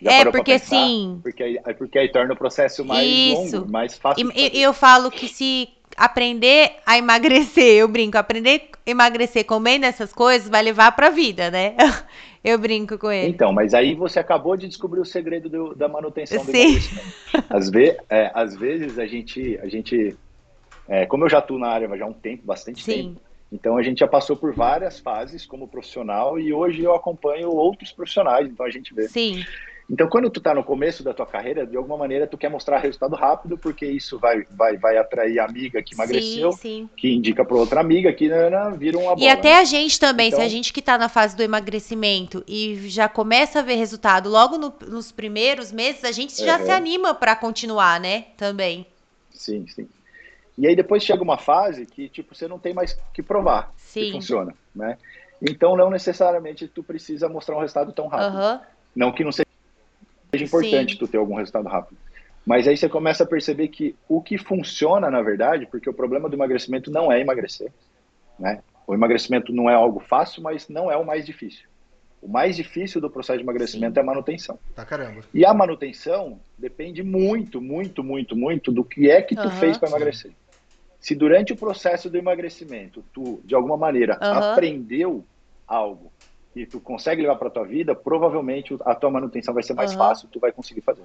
Já 0.00 0.12
é, 0.12 0.24
porque 0.24 0.58
sim. 0.58 1.18
Porque 1.22 1.42
aí, 1.42 1.58
porque 1.76 1.98
aí 1.98 2.08
torna 2.10 2.34
o 2.34 2.36
processo 2.36 2.84
mais 2.84 3.06
isso. 3.06 3.58
longo, 3.58 3.72
mais 3.72 3.96
fácil. 3.96 4.30
E, 4.34 4.60
eu 4.60 4.72
falo 4.72 5.10
que 5.10 5.28
se 5.28 5.68
aprender 5.96 6.76
a 6.84 6.98
emagrecer, 6.98 7.76
eu 7.78 7.88
brinco, 7.88 8.18
aprender 8.18 8.70
emagrecer 8.86 9.44
comendo 9.44 9.86
essas 9.86 10.12
coisas 10.12 10.48
vai 10.48 10.62
levar 10.62 10.92
pra 10.92 11.10
vida, 11.10 11.50
né? 11.50 11.74
Eu 12.44 12.58
brinco 12.58 12.98
com 12.98 13.10
ele. 13.10 13.30
Então, 13.30 13.52
mas 13.52 13.72
aí 13.72 13.94
você 13.94 14.18
acabou 14.18 14.54
de 14.54 14.68
descobrir 14.68 15.00
o 15.00 15.04
segredo 15.04 15.48
do, 15.48 15.74
da 15.74 15.88
manutenção 15.88 16.44
do 16.44 16.50
Sim. 16.50 16.78
Às, 17.48 17.70
ve 17.70 17.96
é, 18.10 18.30
às 18.34 18.54
vezes 18.54 18.98
a 18.98 19.06
gente, 19.06 19.58
a 19.62 19.68
gente 19.68 20.14
é, 20.86 21.06
como 21.06 21.24
eu 21.24 21.30
já 21.30 21.38
estou 21.38 21.58
na 21.58 21.68
área 21.68 21.88
já 21.96 22.04
há 22.04 22.08
um 22.08 22.12
tempo, 22.12 22.44
bastante 22.44 22.84
Sim. 22.84 23.14
tempo, 23.14 23.20
então 23.50 23.78
a 23.78 23.82
gente 23.82 24.00
já 24.00 24.08
passou 24.08 24.36
por 24.36 24.52
várias 24.52 25.00
fases 25.00 25.46
como 25.46 25.68
profissional 25.68 26.38
e 26.38 26.52
hoje 26.52 26.82
eu 26.82 26.94
acompanho 26.94 27.48
outros 27.48 27.92
profissionais, 27.92 28.46
então 28.46 28.66
a 28.66 28.70
gente 28.70 28.92
vê. 28.92 29.08
Sim. 29.08 29.42
Então, 29.88 30.08
quando 30.08 30.30
tu 30.30 30.38
está 30.38 30.54
no 30.54 30.64
começo 30.64 31.02
da 31.02 31.12
tua 31.12 31.26
carreira, 31.26 31.66
de 31.66 31.76
alguma 31.76 31.98
maneira 31.98 32.26
tu 32.26 32.38
quer 32.38 32.48
mostrar 32.48 32.78
resultado 32.78 33.14
rápido, 33.14 33.58
porque 33.58 33.84
isso 33.84 34.18
vai, 34.18 34.42
vai, 34.50 34.78
vai 34.78 34.96
atrair 34.96 35.38
a 35.38 35.44
amiga 35.44 35.82
que 35.82 35.94
emagreceu, 35.94 36.52
sim, 36.52 36.58
sim. 36.58 36.90
que 36.96 37.12
indica 37.12 37.44
para 37.44 37.56
outra 37.56 37.80
amiga, 37.80 38.10
que 38.12 38.28
né, 38.28 38.48
né, 38.48 38.74
vira 38.78 38.96
uma 38.96 39.14
bola. 39.14 39.20
E 39.20 39.28
até 39.28 39.50
né? 39.50 39.58
a 39.58 39.64
gente 39.64 40.00
também, 40.00 40.28
então... 40.28 40.38
se 40.38 40.42
a 40.42 40.46
então 40.46 40.56
gente 40.56 40.72
que 40.72 40.80
está 40.80 40.96
na 40.96 41.10
fase 41.10 41.36
do 41.36 41.42
emagrecimento 41.42 42.42
e 42.48 42.88
já 42.88 43.10
começa 43.10 43.58
a 43.58 43.62
ver 43.62 43.74
resultado 43.74 44.30
logo 44.30 44.56
no, 44.56 44.72
nos 44.88 45.12
primeiros 45.12 45.70
meses, 45.70 46.02
a 46.02 46.12
gente 46.12 46.42
já 46.42 46.58
se 46.58 46.70
anima 46.70 47.14
para 47.14 47.36
continuar, 47.36 48.00
né? 48.00 48.26
Também. 48.38 48.86
Sim, 49.32 49.66
sim. 49.66 49.86
E 50.56 50.66
aí 50.66 50.74
depois 50.74 51.02
chega 51.02 51.22
uma 51.22 51.36
fase 51.36 51.84
que, 51.84 52.08
tipo, 52.08 52.34
você 52.34 52.48
não 52.48 52.58
tem 52.58 52.72
mais 52.72 52.98
que 53.12 53.22
provar 53.22 53.72
Sim. 53.76 54.06
que 54.06 54.12
funciona, 54.12 54.54
né? 54.74 54.96
Então, 55.42 55.76
não 55.76 55.90
necessariamente 55.90 56.68
tu 56.68 56.82
precisa 56.82 57.28
mostrar 57.28 57.56
um 57.56 57.60
resultado 57.60 57.92
tão 57.92 58.06
rápido. 58.06 58.38
Uhum. 58.38 58.60
Não 58.94 59.12
que 59.12 59.24
não 59.24 59.32
seja 60.38 60.44
importante 60.44 60.92
Sim. 60.92 60.98
tu 60.98 61.08
ter 61.08 61.18
algum 61.18 61.34
resultado 61.34 61.68
rápido. 61.68 61.98
Mas 62.44 62.68
aí 62.68 62.76
você 62.76 62.88
começa 62.88 63.24
a 63.24 63.26
perceber 63.26 63.68
que 63.68 63.96
o 64.08 64.20
que 64.20 64.36
funciona, 64.36 65.10
na 65.10 65.22
verdade, 65.22 65.66
porque 65.66 65.88
o 65.88 65.94
problema 65.94 66.28
do 66.28 66.36
emagrecimento 66.36 66.90
não 66.90 67.10
é 67.10 67.20
emagrecer, 67.20 67.72
né? 68.38 68.62
O 68.86 68.92
emagrecimento 68.92 69.50
não 69.52 69.70
é 69.70 69.74
algo 69.74 69.98
fácil, 70.00 70.42
mas 70.42 70.68
não 70.68 70.90
é 70.90 70.96
o 70.96 71.06
mais 71.06 71.24
difícil. 71.24 71.66
O 72.20 72.28
mais 72.28 72.56
difícil 72.56 73.00
do 73.00 73.10
processo 73.10 73.38
de 73.38 73.44
emagrecimento 73.44 73.94
Sim. 73.94 74.00
é 74.00 74.02
a 74.02 74.06
manutenção. 74.06 74.58
Tá 74.74 74.84
caramba. 74.84 75.22
E 75.32 75.44
a 75.44 75.54
manutenção 75.54 76.38
depende 76.58 77.02
muito, 77.02 77.60
muito, 77.60 78.04
muito, 78.04 78.36
muito 78.36 78.70
do 78.70 78.84
que 78.84 79.10
é 79.10 79.22
que 79.22 79.34
tu 79.34 79.44
uhum. 79.44 79.50
fez 79.50 79.78
para 79.78 79.88
emagrecer. 79.88 80.32
Se 81.00 81.14
durante 81.14 81.52
o 81.52 81.56
processo 81.56 82.08
do 82.10 82.16
emagrecimento 82.16 83.04
tu, 83.12 83.40
de 83.44 83.54
alguma 83.54 83.76
maneira, 83.76 84.18
uhum. 84.22 84.52
aprendeu 84.52 85.24
algo 85.66 86.12
e 86.54 86.66
tu 86.66 86.80
consegue 86.80 87.22
levar 87.22 87.36
para 87.36 87.50
tua 87.50 87.64
vida, 87.64 87.94
provavelmente 87.94 88.76
a 88.84 88.94
tua 88.94 89.10
manutenção 89.10 89.52
vai 89.52 89.62
ser 89.62 89.74
mais 89.74 89.92
uhum. 89.92 89.98
fácil, 89.98 90.28
tu 90.30 90.38
vai 90.38 90.52
conseguir 90.52 90.82
fazer. 90.82 91.02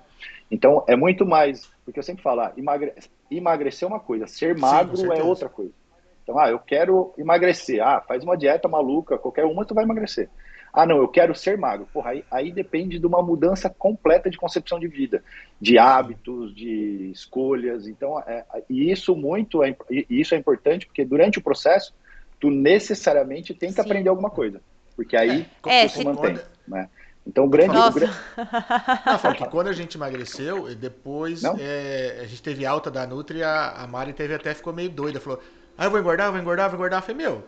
Então, 0.49 0.83
é 0.87 0.95
muito 0.95 1.25
mais, 1.25 1.71
porque 1.83 1.99
eu 1.99 2.03
sempre 2.03 2.21
falo, 2.21 2.41
ah, 2.41 2.53
emagre... 2.55 2.93
emagrecer 3.31 3.87
é 3.87 3.91
uma 3.91 3.99
coisa, 3.99 4.27
ser 4.27 4.57
magro 4.57 4.97
Sim, 4.97 5.11
é 5.11 5.23
outra 5.23 5.49
coisa. 5.49 5.73
Então, 6.23 6.37
ah, 6.37 6.49
eu 6.49 6.59
quero 6.59 7.13
emagrecer, 7.17 7.81
ah, 7.81 8.01
faz 8.01 8.23
uma 8.23 8.37
dieta 8.37 8.67
maluca, 8.67 9.17
qualquer 9.17 9.45
uma 9.45 9.65
tu 9.65 9.73
vai 9.73 9.83
emagrecer. 9.83 10.29
Ah, 10.71 10.85
não, 10.85 10.97
eu 10.97 11.07
quero 11.07 11.33
ser 11.33 11.57
magro. 11.57 11.87
Porra, 11.91 12.11
aí, 12.11 12.23
aí 12.29 12.51
depende 12.51 12.99
de 12.99 13.07
uma 13.07 13.21
mudança 13.21 13.69
completa 13.69 14.29
de 14.29 14.37
concepção 14.37 14.79
de 14.79 14.87
vida, 14.87 15.23
de 15.59 15.79
hábitos, 15.79 16.53
de 16.55 17.09
escolhas. 17.11 17.87
Então, 17.87 18.19
é, 18.19 18.45
e 18.69 18.91
isso 18.91 19.15
muito 19.15 19.63
é, 19.63 19.75
isso 20.09 20.35
é 20.35 20.37
importante 20.37 20.85
porque 20.85 21.03
durante 21.03 21.39
o 21.39 21.41
processo 21.41 21.93
tu 22.39 22.49
necessariamente 22.49 23.53
tem 23.53 23.69
que 23.69 23.75
Sim. 23.75 23.81
aprender 23.81 24.09
alguma 24.09 24.29
coisa, 24.29 24.61
porque 24.99 25.15
aí 25.15 25.49
é, 25.65 25.87
se 25.87 26.03
mantém, 26.03 26.37
né? 26.67 26.89
Então 27.25 27.45
o 27.45 27.49
grande. 27.49 27.73
Nossa. 27.73 27.97
O 27.97 28.01
grande... 28.01 28.13
Não, 29.23 29.33
que 29.33 29.47
quando 29.47 29.69
a 29.69 29.73
gente 29.73 29.95
emagreceu, 29.95 30.75
depois 30.75 31.41
é, 31.57 32.19
a 32.21 32.25
gente 32.25 32.41
teve 32.41 32.65
alta 32.65 32.91
da 32.91 33.07
Nutri, 33.07 33.41
a, 33.41 33.69
a 33.69 33.87
Mari 33.87 34.11
teve 34.11 34.33
até 34.33 34.53
ficou 34.53 34.73
meio 34.73 34.89
doida, 34.89 35.21
falou: 35.21 35.41
"Ah, 35.77 35.85
eu 35.85 35.89
vou 35.89 36.01
engordar, 36.01 36.29
vou 36.31 36.41
engordar, 36.41 36.67
vou 36.67 36.75
engordar". 36.75 36.99
Eu 36.99 37.03
falei: 37.03 37.25
"Meu, 37.25 37.47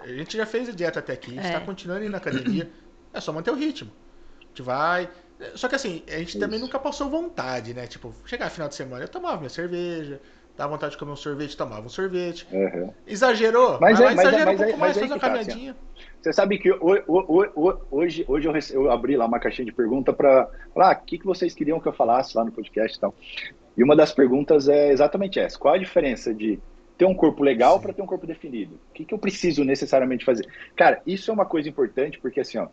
a 0.00 0.06
gente 0.06 0.36
já 0.36 0.46
fez 0.46 0.68
a 0.68 0.72
dieta 0.72 1.00
até 1.00 1.12
aqui, 1.12 1.36
está 1.36 1.54
é. 1.54 1.60
continuando 1.60 2.04
indo 2.04 2.12
na 2.12 2.18
academia. 2.18 2.70
É 3.12 3.20
só 3.20 3.32
manter 3.32 3.50
o 3.50 3.56
ritmo. 3.56 3.90
A 4.40 4.44
gente 4.46 4.62
vai. 4.62 5.10
Só 5.56 5.68
que 5.68 5.74
assim, 5.74 6.04
a 6.06 6.18
gente 6.18 6.30
Isso. 6.30 6.38
também 6.38 6.60
nunca 6.60 6.78
passou 6.78 7.10
vontade, 7.10 7.74
né? 7.74 7.86
Tipo, 7.88 8.14
chegar 8.24 8.48
final 8.48 8.68
de 8.68 8.76
semana, 8.76 9.04
eu 9.04 9.08
tomava 9.08 9.38
minha 9.38 9.50
cerveja, 9.50 10.20
dava 10.56 10.72
vontade 10.72 10.92
de 10.92 10.98
comer 10.98 11.12
um 11.12 11.16
sorvete, 11.16 11.56
tomava 11.56 11.86
um 11.86 11.88
sorvete. 11.88 12.46
Uhum. 12.52 12.92
Exagerou? 13.06 13.78
Mas, 13.80 14.00
é, 14.00 14.04
mas, 14.04 14.18
exagerou 14.18 14.52
é, 14.52 14.54
um 14.54 14.58
pouco 14.58 14.78
mais, 14.78 14.96
fez 14.96 15.10
uma 15.10 15.18
tá, 15.18 15.28
caminhadinha. 15.28 15.76
Você 16.20 16.32
sabe 16.32 16.58
que 16.58 16.70
hoje, 16.72 17.02
hoje, 17.90 18.24
hoje 18.28 18.48
eu, 18.48 18.82
eu, 18.82 18.90
abri 18.90 19.16
lá 19.16 19.26
uma 19.26 19.40
caixinha 19.40 19.66
de 19.66 19.72
pergunta 19.72 20.12
para 20.12 20.48
falar 20.72 20.92
ah, 20.92 21.00
o 21.00 21.04
que, 21.04 21.18
que 21.18 21.26
vocês 21.26 21.54
queriam 21.54 21.80
que 21.80 21.88
eu 21.88 21.92
falasse 21.92 22.36
lá 22.36 22.44
no 22.44 22.52
podcast 22.52 22.96
e 22.96 23.00
tal. 23.00 23.14
E 23.76 23.82
uma 23.82 23.96
das 23.96 24.12
perguntas 24.12 24.68
é 24.68 24.92
exatamente 24.92 25.40
essa: 25.40 25.58
qual 25.58 25.74
a 25.74 25.78
diferença 25.78 26.32
de 26.32 26.60
ter 26.96 27.06
um 27.06 27.14
corpo 27.14 27.42
legal 27.42 27.80
para 27.80 27.92
ter 27.92 28.02
um 28.02 28.06
corpo 28.06 28.26
definido? 28.26 28.78
O 28.90 28.94
que, 28.94 29.04
que 29.04 29.14
eu 29.14 29.18
preciso 29.18 29.64
necessariamente 29.64 30.24
fazer? 30.24 30.46
Cara, 30.76 31.00
isso 31.06 31.30
é 31.30 31.34
uma 31.34 31.46
coisa 31.46 31.68
importante 31.68 32.20
porque 32.20 32.40
assim, 32.40 32.58
ó, 32.58 32.68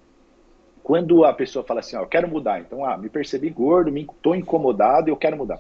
quando 0.84 1.24
a 1.24 1.34
pessoa 1.34 1.66
fala 1.66 1.80
assim, 1.80 1.96
ó, 1.96 2.02
eu 2.02 2.08
quero 2.08 2.28
mudar, 2.28 2.60
então, 2.60 2.84
ah, 2.84 2.98
me 2.98 3.10
percebi 3.10 3.50
gordo, 3.50 3.92
me 3.92 4.08
tô 4.22 4.36
incomodado, 4.36 5.10
eu 5.10 5.16
quero 5.16 5.38
mudar. 5.38 5.60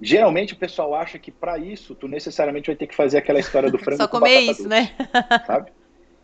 Geralmente 0.00 0.54
o 0.54 0.56
pessoal 0.56 0.94
acha 0.94 1.18
que 1.18 1.30
para 1.30 1.58
isso 1.58 1.94
tu 1.94 2.08
necessariamente 2.08 2.66
vai 2.66 2.76
ter 2.76 2.86
que 2.86 2.94
fazer 2.94 3.18
aquela 3.18 3.38
história 3.38 3.70
do 3.70 3.78
frango 3.82 4.02
Só 4.02 4.08
comer 4.08 4.40
isso, 4.40 4.64
doce, 4.64 4.68
né? 4.68 4.92
Sabe? 5.46 5.72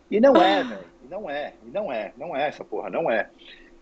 E 0.09 0.19
não 0.19 0.35
é, 0.35 0.63
velho. 0.63 0.91
Não 1.09 1.29
é, 1.29 1.53
não 1.73 1.91
é, 1.91 2.13
não 2.17 2.35
é 2.35 2.47
essa 2.47 2.63
porra, 2.63 2.89
não 2.89 3.11
é. 3.11 3.29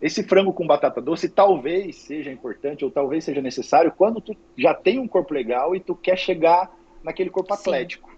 Esse 0.01 0.23
frango 0.23 0.53
com 0.53 0.65
batata 0.65 1.01
doce 1.01 1.27
talvez 1.29 1.95
seja 1.97 2.31
importante 2.31 2.85
ou 2.85 2.89
talvez 2.89 3.23
seja 3.23 3.41
necessário 3.41 3.91
quando 3.91 4.21
tu 4.21 4.35
já 4.57 4.73
tem 4.73 4.97
um 4.97 5.07
corpo 5.07 5.33
legal 5.33 5.75
e 5.75 5.79
tu 5.79 5.95
quer 5.95 6.17
chegar 6.17 6.71
naquele 7.03 7.29
corpo 7.29 7.53
Sim. 7.53 7.61
atlético. 7.61 8.09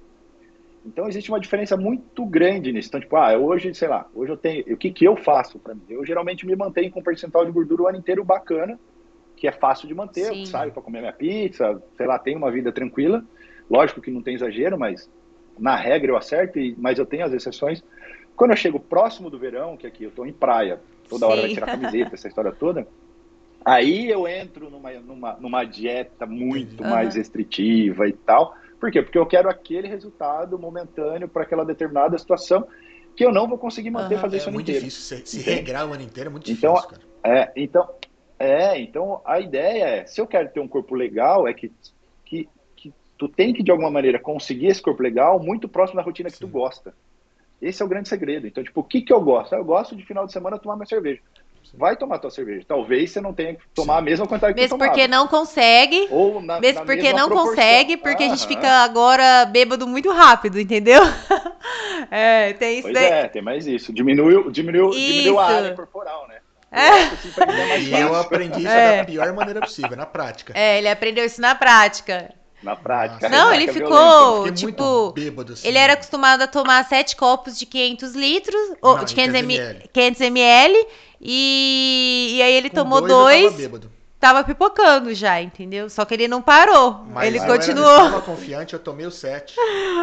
Então 0.86 1.08
existe 1.08 1.30
uma 1.30 1.40
diferença 1.40 1.78
muito 1.78 2.26
grande 2.26 2.72
nisso. 2.72 2.90
Então, 2.90 3.00
tipo, 3.00 3.16
ah, 3.16 3.38
hoje, 3.38 3.74
sei 3.74 3.88
lá, 3.88 4.08
hoje 4.16 4.32
eu 4.32 4.38
tenho. 4.38 4.74
O 4.74 4.78
que, 4.78 4.92
que 4.92 5.06
eu 5.06 5.16
faço 5.16 5.60
para 5.60 5.76
mim? 5.76 5.84
Eu 5.90 6.06
geralmente 6.06 6.46
me 6.46 6.56
mantenho 6.56 6.92
com 6.92 7.00
um 7.00 7.04
percentual 7.04 7.46
de 7.46 7.52
gordura 7.52 7.84
o 7.84 7.88
ano 7.88 7.98
inteiro 7.98 8.24
bacana, 8.24 8.80
que 9.42 9.48
é 9.48 9.52
fácil 9.52 9.88
de 9.88 9.96
manter. 9.96 10.26
Sim. 10.26 10.42
Eu 10.42 10.46
saio 10.46 10.72
para 10.72 10.84
comer 10.84 11.00
minha 11.00 11.12
pizza, 11.12 11.82
sei 11.98 12.06
lá, 12.06 12.20
tenho 12.20 12.38
uma 12.38 12.52
vida 12.52 12.72
tranquila. 12.72 13.24
Lógico 13.68 14.00
que 14.00 14.12
não 14.12 14.22
tem 14.22 14.36
exagero, 14.36 14.78
mas 14.78 15.10
na 15.58 15.76
regra 15.76 16.12
eu 16.12 16.16
acerto, 16.16 16.60
mas 16.78 17.00
eu 17.00 17.06
tenho 17.06 17.26
as 17.26 17.34
exceções. 17.34 17.84
Quando 18.36 18.52
eu 18.52 18.58
chego 18.58 18.80
próximo 18.80 19.32
do 19.32 19.40
verão, 19.40 19.76
que 19.76 19.88
aqui 19.88 20.04
eu 20.04 20.10
estou 20.10 20.28
em 20.28 20.32
praia, 20.32 20.80
toda 21.10 21.26
Sim. 21.26 21.32
hora 21.32 21.42
vai 21.42 21.50
tirar 21.50 21.66
camiseta, 21.66 22.14
essa 22.14 22.28
história 22.28 22.52
toda. 22.52 22.88
Aí 23.66 24.10
eu 24.10 24.28
entro 24.28 24.70
numa, 24.70 24.92
numa, 24.94 25.34
numa 25.34 25.64
dieta 25.64 26.28
muito 26.28 26.84
uhum. 26.84 26.90
mais 26.90 27.16
restritiva 27.16 28.08
e 28.08 28.14
tal 28.14 28.56
por 28.82 28.90
quê? 28.90 29.04
Porque 29.04 29.18
eu 29.20 29.28
quero 29.28 29.48
aquele 29.48 29.88
resultado 29.88 30.58
momentâneo 30.58 31.28
para 31.28 31.44
aquela 31.44 31.64
determinada 31.64 32.18
situação 32.18 32.68
que 33.16 33.24
eu 33.24 33.32
não 33.32 33.48
vou 33.48 33.60
conseguir 33.60 33.92
manter 33.92 34.16
uhum. 34.16 34.22
fazer 34.22 34.38
é 34.38 34.40
isso 34.40 34.48
o 34.48 34.50
ano 34.50 34.60
inteiro. 34.60 34.80
É 34.80 34.82
muito 34.82 34.96
difícil. 34.96 35.18
Se, 35.24 35.44
se 35.44 35.50
regrar 35.52 35.88
o 35.88 35.94
ano 35.94 36.02
inteiro 36.02 36.30
é 36.30 36.32
muito 36.32 36.52
então, 36.52 36.74
difícil, 36.74 36.98
cara. 37.22 37.42
É, 37.42 37.52
então, 37.56 37.88
é, 38.42 38.80
então 38.80 39.22
a 39.26 39.40
ideia 39.40 39.84
é, 39.86 40.06
se 40.06 40.20
eu 40.20 40.28
quero 40.28 40.50
ter 40.50 40.60
um 40.60 40.68
corpo 40.68 40.96
legal, 40.96 41.48
é 41.48 41.54
que, 41.54 41.72
que, 42.26 42.50
que 42.76 42.94
tu 43.18 43.28
tem 43.28 43.54
que, 43.54 43.64
de 43.64 43.72
alguma 43.72 43.92
maneira, 43.92 44.20
conseguir 44.20 44.68
esse 44.68 44.82
corpo 44.82 45.02
legal 45.02 45.40
muito 45.40 45.68
próximo 45.68 45.98
da 45.98 46.04
rotina 46.04 46.30
que 46.30 46.38
Sim. 46.38 46.46
tu 46.46 46.52
gosta. 46.52 46.94
Esse 47.62 47.82
é 47.82 47.86
o 47.86 47.90
grande 47.90 48.10
segredo. 48.10 48.48
Então, 48.48 48.64
tipo, 48.64 48.80
o 48.80 48.84
que, 48.84 49.02
que 49.02 49.14
eu 49.14 49.22
gosto? 49.22 49.54
Eu 49.54 49.64
gosto 49.64 49.96
de 49.96 50.04
final 50.04 50.26
de 50.26 50.34
semana 50.34 50.58
tomar 50.58 50.76
minha 50.76 50.88
cerveja 50.88 51.22
vai 51.74 51.96
tomar 51.96 52.20
tua 52.20 52.30
cerveja. 52.30 52.66
Talvez 52.68 53.12
você 53.12 53.22
não 53.22 53.34
tenha 53.34 53.56
que 53.56 53.62
tomar 53.74 53.94
Sim. 53.94 54.00
a 54.00 54.02
mesma 54.02 54.28
quantidade 54.28 54.54
que 54.54 54.62
Mesmo 54.62 54.78
porque 54.78 55.08
não 55.08 55.28
consegue. 55.28 56.08
Ou 56.10 56.42
na, 56.42 56.60
mesmo 56.60 56.80
na 56.80 56.86
porque 56.86 57.14
não 57.14 57.28
proporção. 57.28 57.56
consegue, 57.56 57.98
porque 57.98 58.24
ah, 58.24 58.28
a 58.28 58.30
gente 58.30 58.48
fica 58.48 58.70
agora 58.84 59.46
bêbado 59.46 59.88
muito 59.88 60.12
rápido, 60.12 60.60
entendeu? 60.60 61.02
é, 62.12 62.54
tem 62.54 62.80
isso 62.80 62.84
pois 62.84 62.94
daí. 62.94 63.06
é, 63.06 63.28
tem 63.28 63.42
mais 63.42 63.68
isso. 63.68 63.94
Diminuiu, 63.94 64.52
diminuiu, 64.52 64.90
diminuiu 64.92 65.40
a 65.40 65.48
área 65.48 65.76
corporal, 65.76 66.28
né? 66.28 66.41
É. 66.72 67.80
E 67.80 67.92
eu 67.92 68.16
aprendi 68.16 68.60
isso 68.60 68.68
é. 68.70 69.00
da 69.00 69.06
pior 69.06 69.34
maneira 69.34 69.60
possível, 69.60 69.98
na 69.98 70.06
prática. 70.06 70.54
É, 70.56 70.78
ele 70.78 70.88
aprendeu 70.88 71.26
isso 71.26 71.42
na 71.42 71.54
prática. 71.54 72.34
Na 72.64 72.76
prática. 72.76 73.28
Não, 73.28 73.52
ele 73.54 73.72
ficou, 73.74 74.50
tipo, 74.52 75.12
bêbado, 75.12 75.54
assim. 75.54 75.68
ele 75.68 75.78
era 75.78 75.94
acostumado 75.94 76.44
a 76.44 76.48
tomar 76.48 76.86
sete 76.86 77.16
copos 77.16 77.58
de 77.58 77.66
500 77.66 78.14
litros, 78.14 78.74
ou 78.82 79.04
de 79.04 79.16
500 79.16 79.36
ml, 79.36 79.90
500 79.92 80.22
ml 80.22 80.88
e, 81.20 82.36
e 82.36 82.42
aí 82.42 82.54
ele 82.54 82.70
Com 82.70 82.76
tomou 82.76 83.02
dois. 83.02 83.54
dois 83.54 83.70
tava, 83.70 83.90
tava, 84.20 84.44
pipocando 84.44 85.14
já, 85.14 85.42
entendeu? 85.42 85.90
Só 85.90 86.06
que 86.06 86.14
ele 86.14 86.28
não 86.28 86.42
parou. 86.42 87.04
Mas 87.08 87.28
ele 87.28 87.40
continuou. 87.40 87.90
Eu 87.90 87.98
tava 87.98 88.22
confiante, 88.22 88.74
eu 88.74 88.80
tomei 88.80 89.08
o 89.08 89.12
sete. 89.12 89.56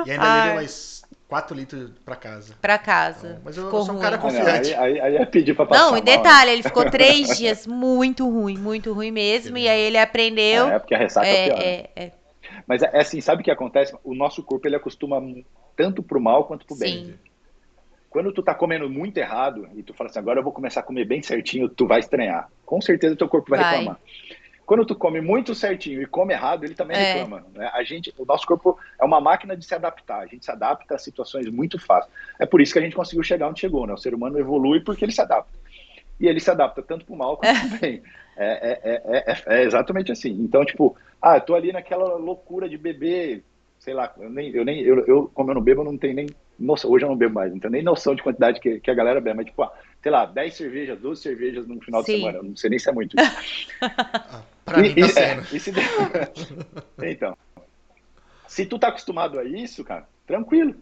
E 0.05 0.11
ainda 0.11 0.23
Ai. 0.27 0.41
levei 0.41 0.55
mais 0.57 0.98
4 1.29 1.55
litros 1.55 1.91
pra 2.05 2.17
casa. 2.17 2.55
Pra 2.61 2.79
casa. 2.79 3.29
Então, 3.29 3.43
mas 3.45 3.57
eu, 3.59 3.65
eu 3.65 3.83
sou 3.83 3.95
um 3.95 3.99
cara 3.99 4.17
confiante. 4.17 4.75
Aí, 4.75 4.99
aí, 4.99 5.19
aí 5.19 5.27
pedir 5.27 5.55
pra 5.55 5.67
passar 5.67 5.83
Não, 5.83 5.97
e 5.97 6.01
detalhe, 6.01 6.27
mal, 6.27 6.47
né? 6.47 6.53
ele 6.55 6.63
ficou 6.63 6.91
três 6.91 7.29
dias 7.37 7.67
muito 7.67 8.29
ruim, 8.29 8.57
muito 8.57 8.95
ruim 8.95 9.11
mesmo. 9.11 9.59
E 9.59 9.69
aí 9.69 9.81
ele 9.81 9.99
aprendeu. 9.99 10.69
É, 10.69 10.79
porque 10.79 10.95
a 10.95 10.99
ressaca 10.99 11.27
é, 11.27 11.33
é 11.33 11.45
pior. 11.45 11.59
Né? 11.59 11.65
É, 11.65 11.91
é. 11.97 12.13
Mas 12.67 12.83
é 12.83 12.99
assim, 12.99 13.21
sabe 13.21 13.43
o 13.43 13.45
que 13.45 13.51
acontece? 13.51 13.95
O 14.03 14.15
nosso 14.15 14.43
corpo 14.43 14.67
ele 14.67 14.77
acostuma 14.77 15.23
tanto 15.77 16.03
pro 16.03 16.19
mal 16.19 16.45
quanto 16.45 16.67
pro 16.67 16.77
bem. 16.77 17.07
Sim. 17.07 17.15
Quando 18.09 18.33
tu 18.33 18.43
tá 18.43 18.55
comendo 18.55 18.89
muito 18.89 19.19
errado 19.19 19.69
e 19.75 19.83
tu 19.83 19.93
fala 19.93 20.09
assim, 20.09 20.19
agora 20.19 20.41
eu 20.41 20.45
vou 20.45 20.53
começar 20.53 20.81
a 20.81 20.83
comer 20.83 21.05
bem 21.05 21.21
certinho, 21.21 21.69
tu 21.69 21.87
vai 21.87 22.01
estranhar. 22.01 22.49
Com 22.65 22.81
certeza 22.81 23.15
teu 23.15 23.29
corpo 23.29 23.51
vai, 23.51 23.61
vai. 23.61 23.69
reclamar. 23.71 24.01
Quando 24.69 24.85
tu 24.85 24.95
come 24.95 25.23
muito 25.23 25.55
certinho 25.55 26.03
e 26.03 26.05
come 26.05 26.35
errado, 26.35 26.63
ele 26.63 26.75
também 26.75 26.95
é. 26.95 27.15
reclama. 27.15 27.43
Né? 27.55 27.71
A 27.73 27.83
gente, 27.83 28.13
o 28.19 28.27
nosso 28.27 28.47
corpo 28.47 28.79
é 29.01 29.03
uma 29.03 29.19
máquina 29.19 29.57
de 29.57 29.65
se 29.65 29.75
adaptar. 29.75 30.19
A 30.19 30.27
gente 30.27 30.45
se 30.45 30.51
adapta 30.51 30.95
a 30.95 30.99
situações 30.99 31.49
muito 31.49 31.79
fáceis. 31.79 32.13
É 32.39 32.45
por 32.45 32.61
isso 32.61 32.75
que 32.75 32.79
a 32.79 32.83
gente 32.83 32.95
conseguiu 32.95 33.23
chegar 33.23 33.49
onde 33.49 33.61
chegou. 33.61 33.87
Né? 33.87 33.95
O 33.95 33.97
ser 33.97 34.13
humano 34.13 34.39
evolui 34.39 34.81
porque 34.81 35.07
ele 35.07 35.13
se 35.13 35.23
adapta. 35.23 35.59
E 36.21 36.27
ele 36.27 36.39
se 36.39 36.51
adapta 36.51 36.83
tanto 36.83 37.07
para 37.07 37.15
o 37.15 37.17
mal 37.17 37.39
quanto 37.39 37.59
para 37.67 37.77
o 37.77 37.81
bem. 37.81 38.03
É, 38.37 38.79
é, 38.85 39.03
é, 39.07 39.43
é, 39.47 39.63
exatamente 39.63 40.13
assim. 40.13 40.33
Então, 40.33 40.63
tipo, 40.67 40.95
ah, 41.23 41.37
eu 41.37 41.41
tô 41.41 41.55
ali 41.55 41.73
naquela 41.73 42.17
loucura 42.17 42.69
de 42.69 42.77
beber, 42.77 43.43
sei 43.79 43.95
lá, 43.95 44.13
eu 44.19 44.29
nem, 44.29 44.51
eu 44.51 44.67
nem, 44.67 44.81
eu, 44.83 44.99
eu 45.07 45.31
como 45.33 45.51
eu 45.51 45.55
não 45.55 45.63
bebo, 45.63 45.81
eu 45.81 45.87
não 45.87 45.97
tenho 45.97 46.15
nem 46.15 46.29
noção, 46.59 46.91
hoje 46.91 47.07
eu 47.07 47.09
não 47.09 47.17
bebo 47.17 47.35
mais, 47.35 47.51
não 47.51 47.59
tenho 47.59 47.73
nem 47.73 47.83
noção 47.83 48.15
de 48.15 48.23
quantidade 48.23 48.61
que, 48.61 48.81
que 48.81 48.91
a 48.91 48.95
galera 48.95 49.21
bebe, 49.21 49.39
mas 49.39 49.47
tipo, 49.47 49.63
ah, 49.63 49.73
sei 50.03 50.13
lá, 50.13 50.27
10 50.27 50.55
cervejas, 50.55 51.01
12 51.01 51.23
cervejas 51.23 51.67
no 51.67 51.81
final 51.81 52.05
Sim. 52.05 52.13
de 52.13 52.19
semana, 52.19 52.39
eu 52.39 52.45
não 52.45 52.57
sei 52.57 52.71
nem 52.71 52.79
se 52.79 52.89
é 52.89 52.93
muito 52.93 53.17
ah, 53.81 54.43
pra 54.65 54.87
e, 54.87 54.95
mim 54.95 55.09
tá 55.13 55.21
é, 55.21 55.41
e, 55.53 55.61
se... 55.61 55.73
então, 57.03 57.37
se 58.47 58.67
tu 58.67 58.79
tá 58.79 58.89
acostumado 58.89 59.39
a 59.39 59.45
isso, 59.45 59.85
cara, 59.85 60.07
tranquilo. 60.27 60.75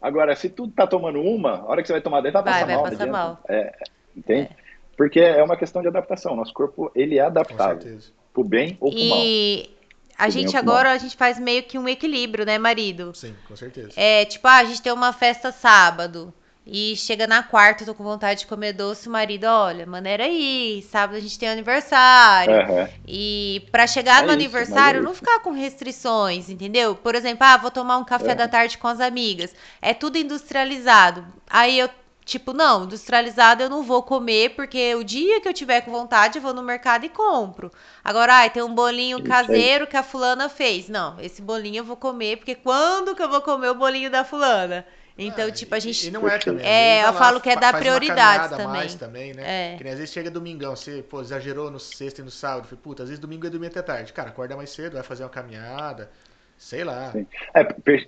Agora, 0.00 0.34
se 0.34 0.48
tu 0.48 0.68
tá 0.68 0.86
tomando 0.86 1.20
uma, 1.20 1.58
a 1.58 1.66
hora 1.66 1.82
que 1.82 1.88
você 1.88 1.92
vai 1.92 2.00
tomar 2.00 2.22
10, 2.22 2.32
vai, 2.32 2.42
vai 2.42 2.52
passar 2.52 2.66
vai 2.66 2.76
mal. 2.76 2.84
Passar 2.84 3.06
mal. 3.06 3.40
É, 3.48 3.72
entende? 4.16 4.48
É. 4.50 4.70
Porque 4.96 5.20
é 5.20 5.42
uma 5.42 5.56
questão 5.56 5.82
de 5.82 5.88
adaptação. 5.88 6.34
Nosso 6.34 6.54
corpo, 6.54 6.90
ele 6.94 7.18
é 7.18 7.22
adaptável. 7.22 7.98
Pro 8.32 8.44
bem 8.44 8.78
ou 8.80 8.90
pro 8.90 8.98
e... 8.98 9.08
mal 9.08 9.80
a 10.20 10.28
gente 10.28 10.54
agora 10.54 10.92
a 10.92 10.98
gente 10.98 11.16
faz 11.16 11.38
meio 11.38 11.62
que 11.62 11.78
um 11.78 11.88
equilíbrio, 11.88 12.44
né, 12.44 12.58
marido? 12.58 13.14
Sim, 13.14 13.34
com 13.48 13.56
certeza. 13.56 13.92
É, 13.96 14.26
tipo, 14.26 14.46
ah, 14.46 14.58
a 14.58 14.64
gente 14.64 14.82
tem 14.82 14.92
uma 14.92 15.14
festa 15.14 15.50
sábado. 15.50 16.32
E 16.66 16.94
chega 16.96 17.26
na 17.26 17.42
quarta, 17.42 17.84
tô 17.84 17.94
com 17.94 18.04
vontade 18.04 18.40
de 18.40 18.46
comer 18.46 18.72
doce, 18.72 19.08
o 19.08 19.10
marido, 19.10 19.44
olha, 19.44 19.86
maneira 19.86 20.24
aí, 20.24 20.86
sábado 20.90 21.16
a 21.16 21.20
gente 21.20 21.38
tem 21.38 21.48
aniversário. 21.48 22.54
Uhum. 22.54 22.88
E 23.08 23.66
para 23.72 23.86
chegar 23.86 24.18
é 24.18 24.26
no 24.26 24.26
isso, 24.26 24.34
aniversário, 24.34 24.98
é 24.98 25.02
não 25.02 25.14
ficar 25.14 25.40
com 25.40 25.52
restrições, 25.52 26.48
entendeu? 26.48 26.94
Por 26.94 27.14
exemplo, 27.14 27.44
ah, 27.44 27.56
vou 27.56 27.70
tomar 27.70 27.96
um 27.96 28.04
café 28.04 28.34
da 28.34 28.46
tarde 28.46 28.78
com 28.78 28.86
as 28.86 29.00
amigas. 29.00 29.54
É 29.80 29.94
tudo 29.94 30.18
industrializado. 30.18 31.26
Aí 31.48 31.78
eu 31.78 31.88
Tipo, 32.30 32.52
não, 32.52 32.84
industrializado 32.84 33.62
eu 33.62 33.68
não 33.68 33.82
vou 33.82 34.04
comer, 34.04 34.50
porque 34.50 34.94
o 34.94 35.02
dia 35.02 35.40
que 35.40 35.48
eu 35.48 35.52
tiver 35.52 35.80
com 35.80 35.90
vontade, 35.90 36.38
eu 36.38 36.42
vou 36.42 36.54
no 36.54 36.62
mercado 36.62 37.04
e 37.04 37.08
compro. 37.08 37.72
Agora, 38.04 38.34
ai, 38.34 38.50
tem 38.50 38.62
um 38.62 38.72
bolinho 38.72 39.20
caseiro 39.24 39.84
que 39.86 39.96
a 39.96 40.02
fulana 40.04 40.48
fez. 40.48 40.88
Não, 40.88 41.18
esse 41.18 41.42
bolinho 41.42 41.78
eu 41.78 41.84
vou 41.84 41.96
comer, 41.96 42.36
porque 42.36 42.54
quando 42.54 43.16
que 43.16 43.22
eu 43.22 43.28
vou 43.28 43.40
comer 43.40 43.70
o 43.70 43.74
bolinho 43.74 44.10
da 44.10 44.22
fulana? 44.22 44.86
Então, 45.20 45.48
ah, 45.48 45.52
tipo, 45.52 45.74
a 45.74 45.78
gente. 45.78 46.08
E 46.08 46.10
não 46.10 46.26
é 46.26 46.38
também. 46.38 46.66
É, 46.66 47.02
eu 47.02 47.06
lá, 47.06 47.12
falo 47.12 47.40
que 47.40 47.50
é 47.50 47.56
dar 47.56 47.78
prioridade 47.78 48.50
também. 48.50 48.66
Mais 48.66 48.94
também, 48.94 49.34
né? 49.34 49.74
É. 49.74 49.76
Que 49.76 49.84
nem 49.84 49.92
às 49.92 49.98
vezes 49.98 50.14
chega 50.14 50.30
domingão, 50.30 50.74
você, 50.74 51.02
pô, 51.02 51.20
exagerou 51.20 51.70
no 51.70 51.78
sexta 51.78 52.22
e 52.22 52.24
no 52.24 52.30
sábado. 52.30 52.64
Falei, 52.64 52.80
puta, 52.82 53.02
às 53.02 53.08
vezes 53.10 53.20
domingo 53.20 53.46
é 53.46 53.50
dormir 53.50 53.66
até 53.66 53.82
tarde. 53.82 54.12
Cara, 54.12 54.30
acorda 54.30 54.56
mais 54.56 54.70
cedo, 54.70 54.94
vai 54.94 55.02
fazer 55.02 55.22
uma 55.22 55.28
caminhada. 55.28 56.10
Sei 56.56 56.84
lá. 56.84 57.12
É, 57.54 57.64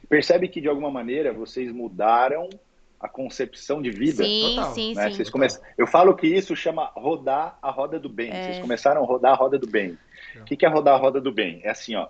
percebe 0.09 0.48
que 0.48 0.61
de 0.61 0.68
alguma 0.68 0.90
maneira 0.90 1.33
vocês 1.33 1.72
mudaram 1.72 2.48
a 3.01 3.09
concepção 3.09 3.83
de 3.83 3.90
vida. 3.90 4.22
Sim, 4.22 4.55
Total, 4.55 4.75
sim, 4.75 4.94
né? 4.94 5.09
sim. 5.09 5.16
Vocês 5.16 5.31
come... 5.31 5.46
Eu 5.77 5.87
falo 5.87 6.14
que 6.14 6.27
isso 6.27 6.55
chama 6.55 6.92
rodar 6.94 7.59
a 7.61 7.70
roda 7.70 7.98
do 7.98 8.09
bem. 8.09 8.31
É. 8.31 8.44
Vocês 8.44 8.59
começaram 8.61 9.03
a 9.03 9.07
rodar 9.07 9.33
a 9.33 9.37
roda 9.37 9.59
do 9.59 9.66
bem. 9.66 9.98
O 10.37 10.44
que, 10.44 10.57
que 10.57 10.64
é 10.64 10.68
rodar 10.68 10.94
a 10.94 10.98
roda 10.98 11.20
do 11.20 11.33
bem? 11.33 11.61
É 11.64 11.70
assim, 11.70 11.94
ó. 11.94 12.09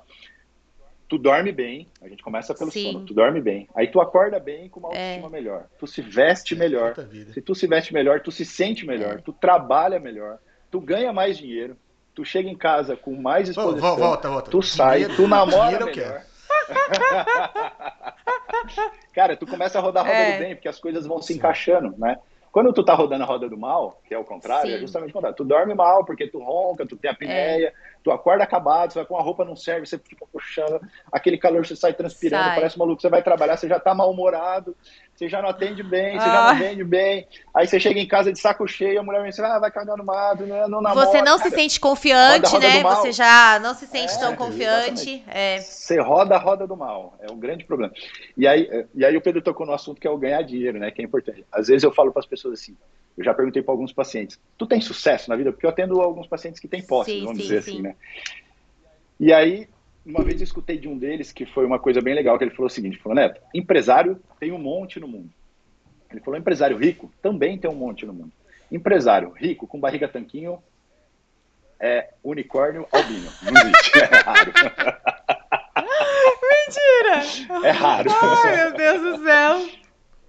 Tu 1.12 1.18
dorme 1.18 1.52
bem, 1.52 1.86
a 2.00 2.08
gente 2.08 2.22
começa 2.22 2.54
pelo 2.54 2.70
sim. 2.70 2.90
sono, 2.90 3.04
tu 3.04 3.12
dorme 3.12 3.38
bem. 3.38 3.68
Aí 3.74 3.86
tu 3.86 4.00
acorda 4.00 4.40
bem 4.40 4.70
com 4.70 4.80
uma 4.80 4.88
autoestima 4.88 5.26
é. 5.26 5.30
melhor. 5.30 5.66
Tu 5.78 5.86
se 5.86 6.00
veste 6.00 6.56
melhor. 6.56 6.94
Se 7.34 7.42
tu 7.42 7.54
se 7.54 7.66
veste 7.66 7.92
melhor, 7.92 8.20
tu 8.20 8.32
se 8.32 8.46
sente 8.46 8.86
melhor. 8.86 9.18
É. 9.18 9.18
Tu 9.18 9.30
trabalha 9.30 10.00
melhor. 10.00 10.38
Tu 10.70 10.80
ganha 10.80 11.12
mais 11.12 11.36
dinheiro. 11.36 11.76
Tu 12.14 12.24
chega 12.24 12.48
em 12.48 12.56
casa 12.56 12.96
com 12.96 13.14
mais 13.14 13.50
exposição. 13.50 13.98
Volta, 13.98 14.30
volta. 14.30 14.50
Tu 14.50 14.62
sai, 14.62 15.04
tu 15.14 15.28
namora 15.28 15.84
melhor. 15.84 16.22
Cara, 19.12 19.36
tu 19.36 19.46
começa 19.46 19.78
a 19.78 19.82
rodar 19.82 20.06
a 20.06 20.08
roda 20.08 20.18
é. 20.18 20.32
do 20.32 20.38
bem, 20.38 20.54
porque 20.54 20.68
as 20.68 20.80
coisas 20.80 21.06
vão 21.06 21.20
se 21.20 21.34
encaixando, 21.34 21.94
né? 21.98 22.16
Quando 22.52 22.70
tu 22.70 22.84
tá 22.84 22.92
rodando 22.92 23.24
a 23.24 23.26
roda 23.26 23.48
do 23.48 23.56
mal, 23.56 23.98
que 24.06 24.12
é 24.12 24.18
o 24.18 24.24
contrário, 24.24 24.68
é 24.68 24.72
Sim. 24.72 24.76
é 24.76 24.80
justamente 24.80 25.08
o 25.08 25.14
contrário. 25.14 25.34
Tu 25.34 25.42
dorme 25.42 25.74
mal 25.74 26.04
porque 26.04 26.28
tu 26.28 26.38
ronca, 26.38 26.86
tu 26.86 26.98
tem 26.98 27.10
a 27.10 27.14
apneia, 27.14 27.68
é. 27.68 27.72
tu 28.04 28.10
acorda 28.10 28.44
acabado, 28.44 28.92
você 28.92 28.98
vai 28.98 29.06
com 29.06 29.16
a 29.16 29.22
roupa 29.22 29.42
não 29.42 29.56
serve, 29.56 29.86
você 29.86 29.98
fica 29.98 30.26
puxando, 30.30 30.78
aquele 31.10 31.38
calor, 31.38 31.64
você 31.66 31.74
sai 31.74 31.94
transpirando, 31.94 32.44
sai. 32.44 32.54
parece 32.56 32.78
maluco, 32.78 33.00
você 33.00 33.08
vai 33.08 33.22
trabalhar, 33.22 33.56
você 33.56 33.66
já 33.66 33.80
tá 33.80 33.94
mal-humorado, 33.94 34.76
você 35.22 35.28
já 35.28 35.40
não 35.40 35.48
atende 35.48 35.82
bem, 35.82 36.18
você 36.18 36.28
ah. 36.28 36.32
já 36.32 36.52
não 36.52 36.58
vende 36.58 36.84
bem. 36.84 37.28
Aí 37.54 37.66
você 37.66 37.78
chega 37.78 38.00
em 38.00 38.06
casa 38.06 38.32
de 38.32 38.40
saco 38.40 38.66
cheio, 38.66 38.98
a 38.98 39.02
mulher 39.02 39.20
vem 39.20 39.28
assim, 39.28 39.42
ah, 39.42 39.58
vai 39.58 39.70
cagar 39.70 39.96
no 39.96 40.04
mato, 40.04 40.44
né? 40.44 40.66
não 40.66 40.80
namora. 40.80 41.06
Você 41.06 41.22
não 41.22 41.38
cara. 41.38 41.50
se 41.50 41.56
sente 41.56 41.78
confiante, 41.78 42.50
roda, 42.50 42.68
roda 42.68 42.68
né? 42.68 42.82
Você 42.82 43.12
já 43.12 43.60
não 43.60 43.74
se 43.74 43.86
sente 43.86 44.14
é, 44.14 44.18
tão 44.18 44.34
confiante. 44.34 45.22
É. 45.28 45.60
Você 45.60 46.00
roda 46.00 46.34
a 46.34 46.38
roda 46.38 46.66
do 46.66 46.76
mal, 46.76 47.16
é 47.20 47.30
um 47.30 47.38
grande 47.38 47.64
problema. 47.64 47.92
E 48.36 48.46
aí, 48.46 48.86
e 48.94 49.04
aí 49.04 49.16
o 49.16 49.20
Pedro 49.20 49.40
tocou 49.40 49.64
no 49.64 49.72
assunto 49.72 50.00
que 50.00 50.06
é 50.06 50.10
o 50.10 50.18
ganhar 50.18 50.42
dinheiro, 50.42 50.78
né? 50.78 50.90
Que 50.90 51.02
é 51.02 51.04
importante. 51.04 51.44
Às 51.52 51.68
vezes 51.68 51.84
eu 51.84 51.92
falo 51.92 52.10
para 52.10 52.20
as 52.20 52.26
pessoas 52.26 52.60
assim, 52.60 52.76
eu 53.16 53.24
já 53.24 53.32
perguntei 53.32 53.62
para 53.62 53.72
alguns 53.72 53.92
pacientes, 53.92 54.40
tu 54.58 54.66
tem 54.66 54.80
sucesso 54.80 55.30
na 55.30 55.36
vida? 55.36 55.52
Porque 55.52 55.66
eu 55.66 55.70
atendo 55.70 56.00
alguns 56.00 56.26
pacientes 56.26 56.60
que 56.60 56.66
têm 56.66 56.82
posse, 56.82 57.20
vamos 57.20 57.36
sim, 57.36 57.42
dizer 57.42 57.62
sim. 57.62 57.70
assim, 57.70 57.82
né? 57.82 57.94
E 59.20 59.32
aí 59.32 59.68
uma 60.04 60.22
vez 60.24 60.40
eu 60.40 60.44
escutei 60.44 60.78
de 60.78 60.88
um 60.88 60.98
deles 60.98 61.32
que 61.32 61.46
foi 61.46 61.64
uma 61.64 61.78
coisa 61.78 62.00
bem 62.00 62.14
legal, 62.14 62.36
que 62.36 62.44
ele 62.44 62.50
falou 62.50 62.66
o 62.66 62.70
seguinte, 62.70 62.98
falou, 62.98 63.16
Neto, 63.16 63.40
empresário 63.54 64.20
tem 64.40 64.52
um 64.52 64.58
monte 64.58 64.98
no 64.98 65.06
mundo. 65.06 65.30
Ele 66.10 66.20
falou, 66.20 66.38
empresário 66.38 66.76
rico 66.76 67.12
também 67.22 67.56
tem 67.56 67.70
um 67.70 67.74
monte 67.74 68.04
no 68.04 68.12
mundo. 68.12 68.32
Empresário 68.70 69.30
rico 69.30 69.66
com 69.66 69.80
barriga 69.80 70.08
tanquinho 70.08 70.62
é 71.78 72.10
unicórnio 72.22 72.86
albino. 72.92 73.30
Não 73.42 73.60
existe, 73.60 73.98
é 74.02 74.16
raro. 74.22 74.52
Mentira! 76.66 77.66
É 77.66 77.70
raro. 77.70 78.10
Ai, 78.10 78.56
meu 78.56 78.72
Deus 78.74 79.02
do 79.02 79.24
céu. 79.24 79.68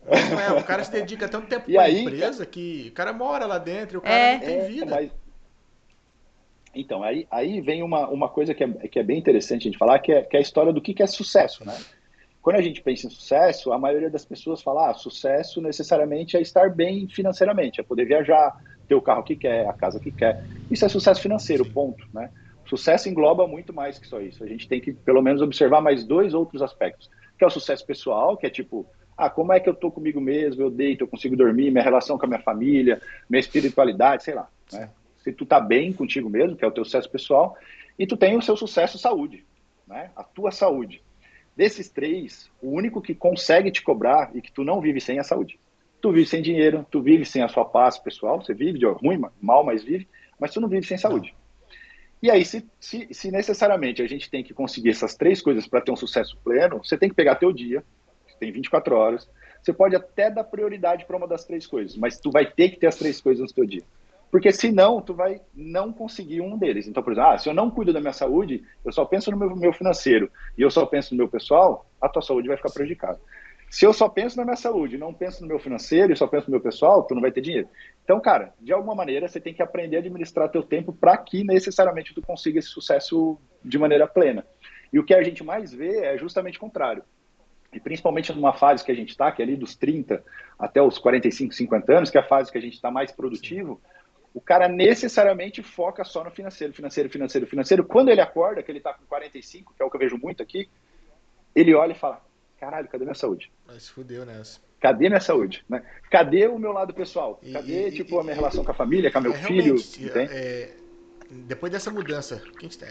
É, 0.05 0.51
o 0.59 0.63
cara 0.63 0.83
se 0.83 0.91
dedica 0.91 1.29
tanto 1.29 1.47
tempo 1.47 1.69
e 1.69 1.77
aí, 1.77 2.03
empresa 2.03 2.45
que 2.45 2.87
o 2.89 2.91
cara 2.93 3.13
mora 3.13 3.45
lá 3.45 3.57
dentro 3.57 3.95
e 3.95 3.97
o 3.97 4.01
cara 4.01 4.13
é, 4.13 4.33
não 4.33 4.39
tem 4.39 4.59
é, 4.59 4.67
vida. 4.67 4.85
Mas, 4.85 5.11
então, 6.73 7.03
aí, 7.03 7.27
aí 7.29 7.61
vem 7.61 7.83
uma, 7.83 8.07
uma 8.09 8.27
coisa 8.27 8.53
que 8.53 8.63
é, 8.63 8.67
que 8.67 8.99
é 8.99 9.03
bem 9.03 9.19
interessante 9.19 9.61
a 9.61 9.71
gente 9.71 9.77
falar, 9.77 9.99
que 9.99 10.11
é, 10.11 10.21
que 10.23 10.35
é 10.35 10.39
a 10.39 10.41
história 10.41 10.73
do 10.73 10.81
que, 10.81 10.93
que 10.93 11.03
é 11.03 11.07
sucesso, 11.07 11.63
né? 11.65 11.77
Quando 12.41 12.57
a 12.57 12.61
gente 12.61 12.81
pensa 12.81 13.07
em 13.07 13.09
sucesso, 13.09 13.71
a 13.71 13.79
maioria 13.79 14.09
das 14.09 14.25
pessoas 14.25 14.61
fala, 14.61 14.89
ah, 14.89 14.93
sucesso 14.93 15.61
necessariamente 15.61 16.35
é 16.35 16.41
estar 16.41 16.69
bem 16.69 17.07
financeiramente, 17.07 17.79
é 17.79 17.83
poder 17.83 18.05
viajar, 18.05 18.59
ter 18.87 18.95
o 18.95 19.01
carro 19.01 19.23
que 19.23 19.35
quer, 19.35 19.65
a 19.67 19.73
casa 19.73 19.99
que 19.99 20.11
quer. 20.11 20.43
Isso 20.69 20.83
é 20.83 20.89
sucesso 20.89 21.21
financeiro, 21.21 21.65
ponto, 21.65 22.05
né? 22.13 22.29
Sucesso 22.65 23.07
engloba 23.07 23.47
muito 23.47 23.71
mais 23.71 23.97
que 23.97 24.07
só 24.07 24.19
isso. 24.19 24.43
A 24.43 24.47
gente 24.47 24.67
tem 24.67 24.81
que, 24.81 24.91
pelo 24.91 25.21
menos, 25.21 25.41
observar 25.41 25.79
mais 25.79 26.03
dois 26.03 26.33
outros 26.33 26.61
aspectos, 26.61 27.09
que 27.37 27.43
é 27.43 27.47
o 27.47 27.51
sucesso 27.51 27.85
pessoal, 27.85 28.35
que 28.35 28.45
é 28.45 28.49
tipo, 28.49 28.85
ah, 29.15 29.29
como 29.29 29.53
é 29.53 29.59
que 29.59 29.69
eu 29.69 29.73
tô 29.73 29.91
comigo 29.91 30.19
mesmo, 30.19 30.63
eu 30.63 30.69
deito, 30.69 31.03
eu 31.03 31.07
consigo 31.07 31.37
dormir, 31.37 31.71
minha 31.71 31.83
relação 31.83 32.17
com 32.17 32.25
a 32.25 32.29
minha 32.29 32.41
família, 32.41 33.01
minha 33.29 33.39
espiritualidade, 33.39 34.23
sei 34.23 34.33
lá, 34.33 34.49
né? 34.71 34.89
Se 35.23 35.31
tu 35.31 35.45
tá 35.45 35.59
bem 35.59 35.93
contigo 35.93 36.29
mesmo, 36.29 36.55
que 36.55 36.65
é 36.65 36.67
o 36.67 36.71
teu 36.71 36.83
sucesso 36.83 37.09
pessoal, 37.09 37.57
e 37.97 38.05
tu 38.05 38.17
tem 38.17 38.37
o 38.37 38.41
seu 38.41 38.57
sucesso 38.57 38.97
saúde, 38.97 39.43
né? 39.87 40.11
A 40.15 40.23
tua 40.23 40.51
saúde. 40.51 41.01
Desses 41.55 41.89
três, 41.89 42.49
o 42.61 42.71
único 42.71 43.01
que 43.01 43.13
consegue 43.13 43.71
te 43.71 43.81
cobrar 43.81 44.31
e 44.35 44.41
que 44.41 44.51
tu 44.51 44.63
não 44.63 44.81
vive 44.81 44.99
sem 44.99 45.17
é 45.17 45.21
a 45.21 45.23
saúde. 45.23 45.59
Tu 46.01 46.11
vive 46.11 46.25
sem 46.25 46.41
dinheiro, 46.41 46.85
tu 46.89 47.01
vive 47.01 47.25
sem 47.25 47.41
a 47.41 47.47
sua 47.47 47.63
paz 47.63 47.97
pessoal, 47.97 48.41
você 48.41 48.53
vive 48.53 48.79
de 48.79 48.85
ruim, 48.85 49.21
mal, 49.39 49.63
mas 49.63 49.83
vive, 49.83 50.07
mas 50.39 50.51
tu 50.51 50.59
não 50.59 50.67
vive 50.67 50.85
sem 50.85 50.97
saúde. 50.97 51.33
E 52.21 52.31
aí, 52.31 52.43
se, 52.43 52.65
se, 52.79 53.07
se 53.11 53.31
necessariamente 53.31 54.01
a 54.01 54.07
gente 54.07 54.29
tem 54.29 54.43
que 54.43 54.53
conseguir 54.53 54.89
essas 54.89 55.15
três 55.15 55.41
coisas 55.41 55.67
para 55.67 55.81
ter 55.81 55.91
um 55.91 55.95
sucesso 55.95 56.37
pleno, 56.43 56.83
você 56.83 56.97
tem 56.97 57.09
que 57.09 57.15
pegar 57.15 57.35
teu 57.35 57.53
dia, 57.53 57.83
você 58.25 58.37
tem 58.39 58.51
24 58.51 58.95
horas, 58.95 59.29
você 59.61 59.71
pode 59.71 59.95
até 59.95 60.29
dar 60.29 60.43
prioridade 60.43 61.05
para 61.05 61.15
uma 61.15 61.27
das 61.27 61.45
três 61.45 61.67
coisas, 61.67 61.95
mas 61.95 62.19
tu 62.19 62.31
vai 62.31 62.49
ter 62.49 62.69
que 62.69 62.77
ter 62.77 62.87
as 62.87 62.97
três 62.97 63.21
coisas 63.21 63.47
no 63.47 63.53
teu 63.53 63.65
dia. 63.65 63.83
Porque 64.33 64.51
senão 64.51 64.99
tu 64.99 65.13
vai 65.13 65.39
não 65.53 65.93
conseguir 65.93 66.41
um 66.41 66.57
deles. 66.57 66.87
Então, 66.87 67.03
por 67.03 67.13
exemplo, 67.13 67.29
ah, 67.29 67.37
se 67.37 67.47
eu 67.47 67.53
não 67.53 67.69
cuido 67.69 67.93
da 67.93 67.99
minha 67.99 68.11
saúde, 68.11 68.63
eu 68.83 68.91
só 68.91 69.05
penso 69.05 69.29
no 69.29 69.37
meu, 69.37 69.55
meu 69.55 69.71
financeiro 69.71 70.27
e 70.57 70.63
eu 70.63 70.71
só 70.71 70.87
penso 70.87 71.13
no 71.13 71.19
meu 71.19 71.27
pessoal, 71.27 71.85
a 72.01 72.09
tua 72.09 72.23
saúde 72.23 72.47
vai 72.47 72.57
ficar 72.57 72.71
prejudicada. 72.71 73.21
Se 73.69 73.85
eu 73.85 73.93
só 73.93 74.09
penso 74.09 74.35
na 74.37 74.43
minha 74.43 74.55
saúde, 74.55 74.97
não 74.97 75.13
penso 75.13 75.43
no 75.43 75.47
meu 75.47 75.59
financeiro 75.59 76.11
e 76.11 76.17
só 76.17 76.25
penso 76.25 76.47
no 76.47 76.53
meu 76.53 76.61
pessoal, 76.61 77.03
tu 77.03 77.13
não 77.13 77.21
vai 77.21 77.31
ter 77.31 77.41
dinheiro. 77.41 77.69
Então, 78.03 78.19
cara, 78.19 78.55
de 78.59 78.73
alguma 78.73 78.95
maneira 78.95 79.27
você 79.27 79.39
tem 79.39 79.53
que 79.53 79.61
aprender 79.61 79.97
a 79.97 79.99
administrar 79.99 80.49
teu 80.49 80.63
tempo 80.63 80.91
para 80.91 81.15
que 81.15 81.43
necessariamente 81.43 82.15
tu 82.15 82.21
consiga 82.23 82.57
esse 82.57 82.69
sucesso 82.69 83.37
de 83.63 83.77
maneira 83.77 84.07
plena. 84.07 84.43
E 84.91 84.97
o 84.97 85.05
que 85.05 85.13
a 85.13 85.21
gente 85.21 85.43
mais 85.43 85.71
vê 85.71 86.05
é 86.05 86.17
justamente 86.17 86.57
o 86.57 86.61
contrário. 86.61 87.03
E 87.71 87.79
principalmente 87.79 88.33
numa 88.33 88.53
fase 88.53 88.83
que 88.83 88.91
a 88.91 88.95
gente 88.95 89.09
está, 89.09 89.31
que 89.31 89.43
é 89.43 89.45
ali 89.45 89.55
dos 89.55 89.75
30 89.75 90.23
até 90.57 90.81
os 90.81 90.97
45, 90.97 91.53
50 91.53 91.93
anos, 91.95 92.09
que 92.09 92.17
é 92.17 92.21
a 92.21 92.27
fase 92.27 92.51
que 92.51 92.57
a 92.57 92.61
gente 92.61 92.73
está 92.73 92.89
mais 92.89 93.11
produtivo, 93.11 93.79
o 94.33 94.41
cara 94.41 94.67
necessariamente 94.67 95.61
foca 95.61 96.03
só 96.03 96.23
no 96.23 96.31
financeiro, 96.31 96.73
financeiro, 96.73 97.09
financeiro, 97.09 97.47
financeiro. 97.47 97.83
Quando 97.83 98.09
ele 98.09 98.21
acorda, 98.21 98.63
que 98.63 98.71
ele 98.71 98.79
está 98.79 98.93
com 98.93 99.05
45, 99.05 99.73
que 99.75 99.81
é 99.81 99.85
o 99.85 99.89
que 99.89 99.95
eu 99.95 99.99
vejo 99.99 100.17
muito 100.17 100.41
aqui, 100.41 100.67
ele 101.55 101.73
olha 101.75 101.91
e 101.91 101.95
fala: 101.95 102.21
caralho, 102.59 102.87
cadê 102.87 103.03
minha 103.03 103.13
saúde? 103.15 103.51
Mas 103.67 103.87
fudeu 103.87 104.25
nessa. 104.25 104.59
Cadê 104.79 105.07
minha 105.07 105.21
saúde? 105.21 105.63
Né? 105.69 105.83
Cadê 106.09 106.47
o 106.47 106.57
meu 106.57 106.71
lado 106.71 106.93
pessoal? 106.93 107.39
Cadê, 107.53 107.87
e, 107.87 107.91
tipo, 107.91 108.15
e, 108.15 108.19
a 108.19 108.23
minha 108.23 108.35
relação 108.35 108.65
com 108.65 108.71
a 108.71 108.73
família, 108.73 109.11
com 109.11 109.19
o 109.19 109.21
meu 109.21 109.33
é, 109.33 109.37
filho? 109.37 109.75
É, 110.15 110.73
depois 111.29 111.71
dessa 111.71 111.89
mudança 111.89 112.37
que 112.37 112.65
a 112.65 112.69
gente 112.69 112.81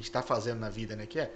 está 0.00 0.20
tá 0.20 0.26
fazendo 0.26 0.58
na 0.58 0.70
vida, 0.70 0.96
né? 0.96 1.06
Que 1.06 1.20
é 1.20 1.30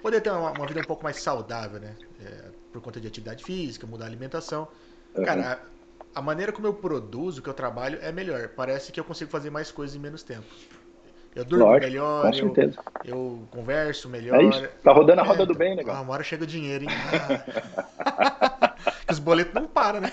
poder 0.00 0.20
ter 0.20 0.30
uma, 0.30 0.52
uma 0.52 0.66
vida 0.66 0.80
um 0.80 0.84
pouco 0.84 1.02
mais 1.02 1.16
saudável, 1.16 1.80
né? 1.80 1.96
É, 2.24 2.50
por 2.72 2.80
conta 2.82 3.00
de 3.00 3.08
atividade 3.08 3.42
física, 3.42 3.86
mudar 3.86 4.04
a 4.04 4.08
alimentação. 4.08 4.68
Uhum. 5.16 5.24
A 6.16 6.22
maneira 6.22 6.50
como 6.50 6.66
eu 6.66 6.72
produzo, 6.72 7.42
que 7.42 7.48
eu 7.50 7.52
trabalho, 7.52 7.98
é 8.00 8.10
melhor. 8.10 8.48
Parece 8.56 8.90
que 8.90 8.98
eu 8.98 9.04
consigo 9.04 9.30
fazer 9.30 9.50
mais 9.50 9.70
coisas 9.70 9.94
em 9.94 9.98
menos 9.98 10.22
tempo. 10.22 10.46
Eu 11.34 11.44
durmo 11.44 11.66
Lógico, 11.66 11.86
melhor, 11.90 12.22
com 12.22 12.32
certeza. 12.32 12.78
Eu, 13.04 13.14
eu 13.14 13.48
converso 13.50 14.08
melhor. 14.08 14.40
É 14.40 14.44
isso. 14.44 14.66
Tá 14.82 14.92
rodando 14.92 15.20
a 15.20 15.24
roda 15.24 15.42
é, 15.42 15.46
do 15.46 15.54
bem, 15.54 15.76
negócio. 15.76 15.98
Ah, 15.98 16.00
uma 16.00 16.14
hora 16.14 16.22
chega 16.22 16.44
o 16.44 16.46
dinheiro, 16.46 16.84
hein? 16.84 16.90
Ah. 17.98 18.74
Os 19.12 19.18
boletos 19.18 19.52
não 19.52 19.66
param, 19.66 20.00
né? 20.00 20.10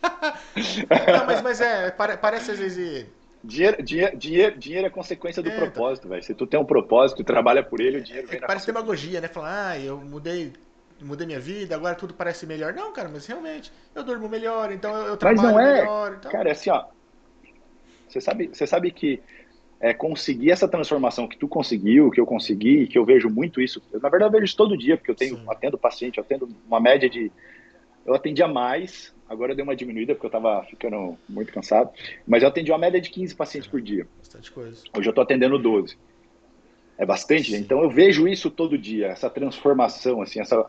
não, 1.12 1.26
mas, 1.26 1.42
mas 1.42 1.60
é, 1.60 1.90
parece 1.90 2.52
às 2.52 2.60
vezes. 2.60 3.06
Dinheiro, 3.42 3.82
dinheiro, 3.82 4.16
dinheiro, 4.16 4.56
dinheiro 4.56 4.86
é 4.86 4.90
consequência 4.90 5.42
do 5.42 5.48
é, 5.48 5.56
então. 5.56 5.68
propósito, 5.68 6.08
velho. 6.08 6.22
Se 6.22 6.34
tu 6.36 6.46
tem 6.46 6.60
um 6.60 6.64
propósito 6.64 7.20
e 7.20 7.24
trabalha 7.24 7.64
por 7.64 7.80
ele, 7.80 7.98
o 7.98 8.00
dinheiro 8.04 8.28
vem 8.28 8.38
é, 8.38 8.46
Parece 8.46 8.66
demagogia, 8.66 9.20
né? 9.20 9.26
Falar, 9.26 9.70
ah, 9.70 9.78
eu 9.80 9.98
mudei 9.98 10.52
mudei 11.02 11.26
minha 11.26 11.40
vida, 11.40 11.74
agora 11.74 11.94
tudo 11.94 12.14
parece 12.14 12.46
melhor. 12.46 12.72
Não, 12.72 12.92
cara, 12.92 13.08
mas 13.08 13.26
realmente, 13.26 13.72
eu 13.94 14.02
durmo 14.02 14.28
melhor, 14.28 14.72
então 14.72 14.94
eu, 14.96 15.08
eu 15.08 15.16
trabalho 15.16 15.42
mas 15.42 15.52
não 15.52 15.60
é, 15.60 15.80
melhor. 15.80 16.16
Então... 16.18 16.30
Cara, 16.30 16.48
é 16.48 16.52
assim, 16.52 16.70
ó. 16.70 16.84
Você 18.08 18.20
sabe, 18.20 18.48
você 18.48 18.66
sabe 18.66 18.90
que 18.90 19.22
é, 19.80 19.92
conseguir 19.92 20.52
essa 20.52 20.68
transformação 20.68 21.26
que 21.26 21.36
tu 21.36 21.48
conseguiu, 21.48 22.10
que 22.10 22.20
eu 22.20 22.26
consegui, 22.26 22.86
que 22.86 22.96
eu 22.96 23.04
vejo 23.04 23.28
muito 23.28 23.60
isso. 23.60 23.82
Eu, 23.92 24.00
na 24.00 24.08
verdade, 24.08 24.28
eu 24.28 24.32
vejo 24.32 24.44
isso 24.44 24.56
todo 24.56 24.78
dia, 24.78 24.96
porque 24.96 25.10
eu 25.10 25.14
tenho, 25.14 25.42
atendo 25.50 25.76
paciente, 25.76 26.18
eu 26.18 26.24
atendo 26.24 26.48
uma 26.66 26.80
média 26.80 27.10
de. 27.10 27.32
Eu 28.06 28.14
atendia 28.14 28.46
mais, 28.46 29.14
agora 29.28 29.52
eu 29.52 29.56
dei 29.56 29.64
uma 29.64 29.76
diminuída 29.76 30.14
porque 30.14 30.26
eu 30.26 30.28
estava 30.28 30.64
ficando 30.64 31.18
muito 31.28 31.52
cansado, 31.52 31.90
mas 32.26 32.42
eu 32.42 32.48
atendi 32.48 32.70
uma 32.70 32.78
média 32.78 33.00
de 33.00 33.10
15 33.10 33.34
pacientes 33.34 33.68
por 33.68 33.80
dia. 33.80 34.06
Bastante 34.18 34.50
coisa. 34.50 34.82
Hoje 34.96 35.08
eu 35.08 35.10
estou 35.10 35.22
atendendo 35.22 35.58
12. 35.58 35.96
É 36.98 37.06
bastante, 37.06 37.54
então 37.56 37.82
eu 37.82 37.90
vejo 37.90 38.28
isso 38.28 38.50
todo 38.50 38.76
dia, 38.76 39.08
essa 39.08 39.28
transformação, 39.30 40.20
assim, 40.20 40.40
essa, 40.40 40.64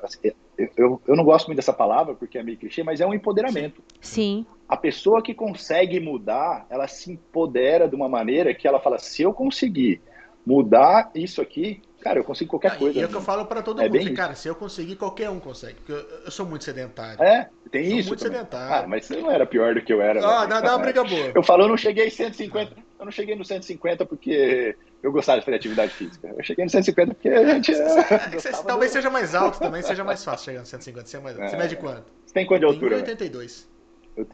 eu, 0.78 1.02
eu 1.06 1.16
não 1.16 1.24
gosto 1.24 1.48
muito 1.48 1.58
dessa 1.58 1.74
palavra 1.74 2.16
porque 2.16 2.38
é 2.38 2.44
meio 2.44 2.58
clichê, 2.58 2.82
mas 2.82 3.02
é 3.02 3.06
um 3.06 3.14
empoderamento. 3.14 3.84
Sim. 4.00 4.46
A 4.68 4.78
pessoa 4.78 5.22
que 5.22 5.34
consegue 5.34 6.00
mudar, 6.00 6.66
ela 6.70 6.88
se 6.88 7.12
empodera 7.12 7.88
de 7.88 7.96
uma 7.96 8.08
maneira 8.08 8.54
que 8.54 8.68
ela 8.68 8.80
fala: 8.80 8.98
se 8.98 9.22
eu 9.22 9.34
conseguir 9.34 10.02
mudar 10.46 11.12
isso 11.16 11.42
aqui, 11.42 11.82
cara, 12.02 12.20
eu 12.20 12.24
consigo 12.24 12.50
qualquer 12.50 12.74
ah, 12.74 12.76
coisa. 12.76 13.00
E 13.00 13.02
é 13.02 13.06
o 13.06 13.10
que 13.10 13.16
eu 13.16 13.22
falo 13.22 13.46
para 13.46 13.62
todo 13.62 13.82
é 13.82 13.86
mundo, 13.86 13.98
assim, 13.98 14.14
cara, 14.14 14.36
se 14.36 14.48
eu 14.48 14.56
conseguir, 14.56 14.96
qualquer 14.96 15.30
um 15.30 15.40
consegue, 15.40 15.76
porque 15.76 15.92
eu, 15.92 16.22
eu 16.26 16.32
sou 16.32 16.46
muito 16.46 16.64
sedentário. 16.64 17.22
É, 17.24 17.50
tem 17.72 17.90
sou 17.90 18.00
isso. 18.00 18.08
muito 18.10 18.24
também. 18.24 18.38
sedentário. 18.38 18.86
Ah, 18.86 18.88
mas 18.88 19.06
você 19.06 19.18
não 19.18 19.32
era 19.32 19.46
pior 19.46 19.74
do 19.74 19.82
que 19.82 19.94
eu 19.94 20.02
era. 20.02 20.26
Ah, 20.26 20.42
né? 20.42 20.48
dá, 20.48 20.62
dá 20.62 20.76
uma 20.76 20.80
briga 20.80 21.04
boa. 21.04 21.32
Eu 21.34 21.44
falo, 21.44 21.64
eu 21.64 21.70
não 21.70 21.78
cheguei 21.78 22.10
150, 22.10 22.76
eu 23.04 23.06
não 23.06 23.12
cheguei 23.12 23.36
no 23.36 23.44
150 23.44 24.06
porque 24.06 24.76
eu 25.02 25.12
gostava 25.12 25.40
de 25.40 25.46
fazer 25.46 25.58
atividade 25.58 25.94
física. 25.94 26.34
Eu 26.36 26.44
cheguei 26.44 26.64
no 26.64 26.72
150 26.72 27.14
porque 27.14 27.30
a 27.30 27.54
gente. 27.54 27.72
É, 27.74 28.52
talvez 28.66 28.92
do... 28.92 28.94
seja 28.94 29.10
mais 29.10 29.36
alto 29.36 29.60
também, 29.60 29.82
seja 29.82 30.04
mais 30.04 30.24
fácil 30.24 30.46
chegar 30.46 30.60
no 30.62 30.66
150. 30.66 31.06
Você, 31.08 31.18
é 31.18 31.20
mais... 31.20 31.38
é. 31.38 31.50
você 31.50 31.58
mede 31.58 31.76
quanto? 31.76 32.06
Você 32.26 32.34
tem 32.34 32.46
quanto 32.46 32.62
de 32.62 32.66
altura? 32.66 32.96
82. 32.96 33.68
Eu, 34.16 34.28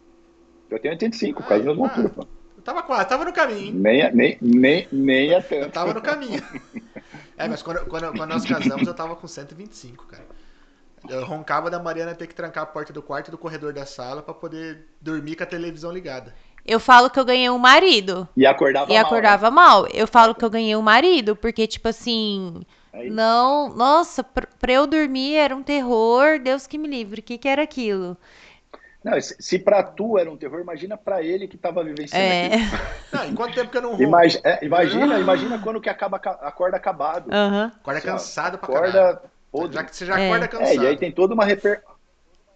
eu 0.70 0.80
tenho 0.80 0.94
85, 0.94 1.42
ah, 1.42 1.46
quase 1.46 1.64
a 1.64 1.66
mesma 1.66 1.88
ah, 1.88 1.90
altura, 1.90 2.10
pô. 2.10 2.28
Eu 2.58 2.64
tava 2.64 2.84
quase, 2.84 3.10
tava 3.10 3.26
no 3.26 3.34
caminho. 3.34 3.74
Nem, 3.74 4.14
nem, 4.14 4.38
nem, 4.40 4.88
nem 4.92 5.34
a 5.34 5.42
tanto. 5.42 5.64
Eu 5.64 5.72
tava 5.72 5.94
no 5.94 6.02
caminho. 6.02 6.42
É, 7.38 7.48
mas 7.48 7.64
quando, 7.64 7.86
quando, 7.86 8.12
quando 8.12 8.30
nós 8.30 8.46
casamos, 8.46 8.86
eu 8.86 8.94
tava 8.94 9.16
com 9.16 9.26
125, 9.26 10.06
cara. 10.08 10.26
Eu 11.08 11.24
roncava 11.24 11.70
da 11.70 11.80
Mariana 11.80 12.14
ter 12.14 12.28
que 12.28 12.36
trancar 12.36 12.64
a 12.64 12.66
porta 12.66 12.92
do 12.92 13.02
quarto 13.02 13.30
e 13.30 13.32
do 13.32 13.38
corredor 13.38 13.72
da 13.72 13.86
sala 13.86 14.22
para 14.22 14.34
poder 14.34 14.86
dormir 15.00 15.38
com 15.38 15.44
a 15.44 15.46
televisão 15.46 15.92
ligada. 15.92 16.36
Eu 16.70 16.80
falo 16.80 17.10
que 17.10 17.20
eu 17.20 17.26
ganhei 17.26 17.50
um 17.50 17.58
marido. 17.58 18.30
E 18.38 18.46
acordava 18.46 18.86
e 18.86 18.94
mal. 18.94 18.96
E 18.96 18.98
acordava 19.04 19.50
né? 19.50 19.56
mal. 19.56 19.88
Eu 19.92 20.08
falo 20.08 20.36
que 20.36 20.46
eu 20.46 20.52
ganhei 20.52 20.76
um 20.76 20.84
marido, 20.84 21.36
porque, 21.36 21.66
tipo 21.66 21.88
assim. 21.88 22.62
É 22.94 23.10
não. 23.10 23.70
Nossa, 23.70 24.24
pra 24.24 24.72
eu 24.72 24.86
dormir 24.86 25.36
era 25.36 25.56
um 25.56 25.64
terror. 25.64 26.40
Deus 26.40 26.68
que 26.68 26.78
me 26.78 26.88
livre. 26.88 27.22
O 27.22 27.24
que, 27.24 27.40
que 27.40 27.48
era 27.48 27.64
aquilo? 27.64 28.16
Não, 29.04 29.14
se 29.20 29.58
pra 29.58 29.82
tu 29.82 30.18
era 30.20 30.30
um 30.30 30.38
terror, 30.38 30.60
imagina 30.60 30.96
pra 30.96 31.24
ele 31.24 31.48
que 31.48 31.58
tava 31.58 31.84
vivenciando 31.84 32.24
é. 32.24 32.46
aquilo. 32.46 32.82
Não, 33.14 33.26
em 33.26 33.34
quanto 33.34 33.56
tempo 33.56 33.72
que 33.72 33.78
eu 33.78 33.82
não 33.82 33.90
roubo? 33.92 34.04
Imagina, 34.04 34.42
é, 34.46 34.66
imagina, 34.66 35.20
imagina 35.20 35.60
quando 35.60 35.82
que 35.82 35.90
acaba, 35.90 36.18
acorda 36.18 36.78
acabado. 36.78 37.32
Uhum. 37.34 37.64
Acorda 37.64 38.02
cansado 38.02 38.58
pra 38.60 38.68
acorda 38.68 38.92
caralho. 39.52 39.74
Já 39.74 39.84
que 39.84 39.96
você 39.96 40.06
já 40.06 40.20
é. 40.20 40.28
acorda 40.28 40.48
cansado. 40.48 40.70
É, 40.70 40.76
e 40.76 40.88
aí 40.88 40.98
tem 40.98 41.12
toda 41.12 41.34
uma 41.34 41.46
reper... 41.46 41.82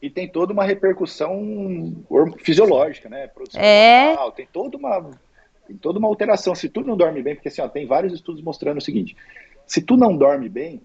E 0.04 0.10
tem 0.10 0.28
toda 0.28 0.52
uma 0.52 0.66
repercussão 0.66 2.04
fisiológica, 2.39 3.08
né? 3.08 3.26
Produção 3.28 3.62
é. 3.62 4.08
Normal, 4.08 4.34
tem 4.34 4.46
toda 4.46 4.76
uma 4.76 5.12
tem 5.66 5.78
toda 5.78 5.98
uma 5.98 6.10
alteração. 6.10 6.54
Se 6.54 6.68
tu 6.68 6.82
não 6.82 6.98
dorme 6.98 7.24
bem, 7.24 7.36
porque 7.36 7.48
assim, 7.48 7.62
ó, 7.62 7.70
tem 7.70 7.88
vários 7.88 8.12
estudos 8.12 8.42
mostrando 8.42 8.80
o 8.80 8.82
seguinte: 8.82 9.16
se 9.66 9.82
tu 9.82 9.96
não 9.96 10.18
dorme 10.18 10.50
bem, 10.50 10.82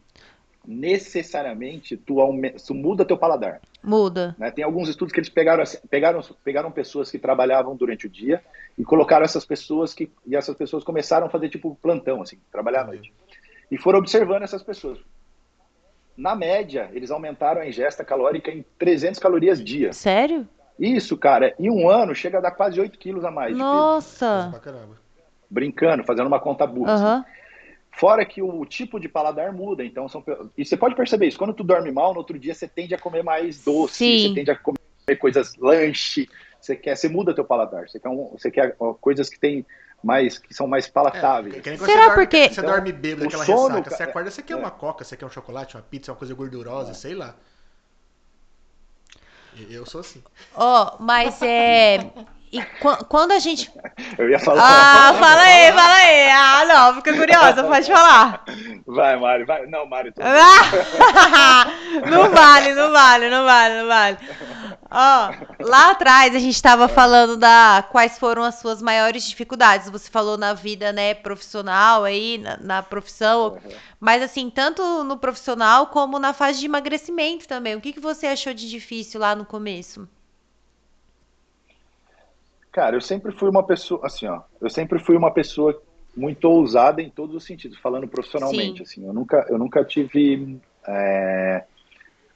necessariamente 0.65 1.97
tu, 1.97 2.21
aumenta, 2.21 2.59
tu 2.65 2.73
muda 2.73 3.05
teu 3.05 3.19
paladar. 3.19 3.61
Muda. 3.83 4.37
Né? 4.39 4.53
Tem 4.53 4.63
alguns 4.63 4.89
estudos 4.89 5.13
que 5.13 5.19
eles 5.19 5.29
pegaram, 5.29 5.65
pegaram, 5.91 6.21
pegaram 6.45 6.71
pessoas 6.71 7.11
que 7.11 7.19
trabalhavam 7.19 7.75
durante 7.75 8.07
o 8.07 8.09
dia 8.09 8.41
e 8.79 8.85
colocaram 8.85 9.25
essas 9.25 9.45
pessoas 9.45 9.93
que 9.93 10.09
e 10.29 10.37
essas 10.37 10.57
pessoas 10.57 10.85
começaram 10.85 11.27
a 11.27 11.31
fazer 11.31 11.49
tipo 11.49 11.77
plantão, 11.83 12.23
assim, 12.23 12.39
trabalhar 12.53 12.83
à 12.83 12.87
noite. 12.87 13.13
E 13.69 13.77
foram 13.77 13.99
observando 13.99 14.45
essas 14.45 14.63
pessoas. 14.63 15.01
Na 16.19 16.35
média, 16.35 16.91
eles 16.93 17.13
aumentaram 17.13 17.61
a 17.61 17.69
ingesta 17.69 18.05
calórica 18.05 18.51
em 18.51 18.65
300 18.77 19.21
calorias 19.21 19.63
dia. 19.63 19.93
Sério? 19.93 20.49
Isso, 20.77 21.17
cara. 21.17 21.55
Em 21.57 21.71
um 21.71 21.89
ano 21.89 22.13
chega 22.13 22.39
a 22.39 22.41
dar 22.41 22.51
quase 22.51 22.81
8 22.81 22.99
quilos 22.99 23.25
a 23.25 23.31
mais. 23.31 23.57
Nossa! 23.57 24.51
Brincando, 25.49 26.03
fazendo 26.03 26.27
uma 26.27 26.41
conta 26.41 26.67
burra. 26.67 26.97
Uhum. 26.97 27.07
Assim. 27.07 27.25
Fora 27.93 28.27
que 28.27 28.43
o 28.43 28.65
tipo 28.67 28.99
de 28.99 29.09
paladar 29.09 29.53
muda, 29.53 29.85
então 29.85 30.09
são 30.09 30.23
e 30.57 30.65
você 30.65 30.77
pode 30.77 30.97
perceber 30.97 31.29
isso. 31.29 31.39
Quando 31.39 31.55
tu 31.55 31.63
dorme 31.63 31.91
mal, 31.93 32.13
no 32.13 32.19
outro 32.19 32.39
dia 32.39 32.55
você 32.55 32.67
tende 32.67 32.95
a 32.95 32.99
comer 32.99 33.23
mais 33.23 33.65
doce, 33.65 33.95
Sim. 33.95 34.29
você 34.29 34.35
tende 34.35 34.51
a 34.51 34.57
comer 34.57 34.79
coisas 35.19 35.57
lanche, 35.57 36.29
você 36.61 36.77
quer, 36.77 36.97
você 36.97 37.09
muda 37.09 37.35
teu 37.35 37.45
paladar. 37.45 37.89
Você 37.89 37.99
quer, 37.99 38.09
um, 38.09 38.31
você 38.37 38.51
quer 38.51 38.77
coisas 39.01 39.29
que 39.29 39.39
tem 39.39 39.65
mais 40.03 40.39
que 40.39 40.55
são 40.55 40.67
mais 40.67 40.89
palatáveis. 40.89 41.57
É, 41.57 41.77
Será 41.77 42.07
dorme, 42.07 42.15
porque 42.15 42.49
você 42.49 42.63
dorme 42.63 42.93
bêbado 42.93 43.27
aquela 43.27 43.45
sono, 43.45 43.77
ressaca, 43.77 43.97
você 43.97 44.03
acorda, 44.03 44.31
você 44.31 44.43
quer 44.43 44.53
é. 44.55 44.57
uma 44.57 44.71
coca, 44.71 45.05
você 45.05 45.17
quer 45.17 45.27
um 45.27 45.31
chocolate, 45.31 45.77
uma 45.77 45.83
pizza, 45.83 46.13
uma 46.13 46.19
coisa 46.19 46.35
gordurosa, 46.35 46.93
é. 46.93 46.95
sei 46.95 47.15
lá. 47.15 47.35
Eu 49.69 49.85
sou 49.85 50.01
assim. 50.01 50.23
Ó, 50.55 50.97
oh, 50.99 51.03
mas 51.03 51.43
é 51.43 51.99
e 52.51 52.63
quando 53.09 53.33
a 53.33 53.39
gente. 53.39 53.71
Eu 54.17 54.31
ia 54.31 54.39
falar. 54.39 54.63
Ah, 54.63 55.13
fala 55.15 55.43
aí, 55.43 55.73
fala 55.73 55.95
aí. 55.95 56.31
Ah, 56.31 56.65
não, 56.65 56.95
fica 56.95 57.15
curiosa, 57.15 57.63
pode 57.63 57.87
falar. 57.87 58.45
Vai, 58.87 59.17
Mário, 59.19 59.47
vai. 59.47 59.67
Não, 59.67 59.87
Mário. 59.87 60.13
Tô... 60.13 60.23
não 62.09 62.31
vale, 62.31 62.75
não 62.75 62.91
vale, 62.91 63.29
não 63.29 63.45
vale, 63.45 63.75
não 63.81 63.87
vale. 63.87 64.19
Ó, 64.90 65.31
lá 65.61 65.90
atrás 65.90 66.35
a 66.35 66.38
gente 66.38 66.55
estava 66.55 66.88
falando 66.88 67.37
da 67.37 67.87
quais 67.92 68.18
foram 68.18 68.42
as 68.42 68.55
suas 68.55 68.81
maiores 68.81 69.29
dificuldades. 69.29 69.90
Você 69.90 70.11
falou 70.11 70.38
na 70.38 70.55
vida, 70.55 70.92
né, 70.92 71.12
profissional 71.12 72.05
aí, 72.05 72.38
na, 72.38 72.57
na 72.57 72.83
profissão. 72.83 73.53
Uhum. 73.53 73.70
Mas 74.01 74.22
assim, 74.22 74.48
tanto 74.48 75.05
no 75.05 75.18
profissional 75.18 75.88
como 75.88 76.18
na 76.18 76.33
fase 76.33 76.61
de 76.61 76.66
emagrecimento 76.66 77.46
também. 77.46 77.77
O 77.77 77.81
que, 77.81 77.92
que 77.92 78.01
você 78.01 78.27
achou 78.29 78.55
de 78.55 78.68
difícil 78.68 79.20
lá 79.20 79.35
no 79.35 79.44
começo? 79.44 80.09
Cara, 82.72 82.96
eu 82.96 83.01
sempre 83.01 83.33
fui 83.33 83.51
uma 83.51 83.66
pessoa, 83.66 84.01
assim, 84.05 84.27
ó, 84.27 84.40
eu 84.61 84.70
sempre 84.70 84.98
fui 84.98 85.16
uma 85.16 85.33
pessoa 85.33 85.83
muito 86.16 86.44
ousada 86.46 87.03
em 87.03 87.11
todos 87.11 87.35
os 87.37 87.44
sentidos, 87.44 87.79
falando 87.79 88.09
profissionalmente, 88.09 88.79
Sim. 88.79 88.83
assim, 88.83 89.07
eu 89.07 89.12
nunca, 89.12 89.46
eu 89.48 89.59
nunca 89.59 89.85
tive 89.85 90.61
é, 90.87 91.64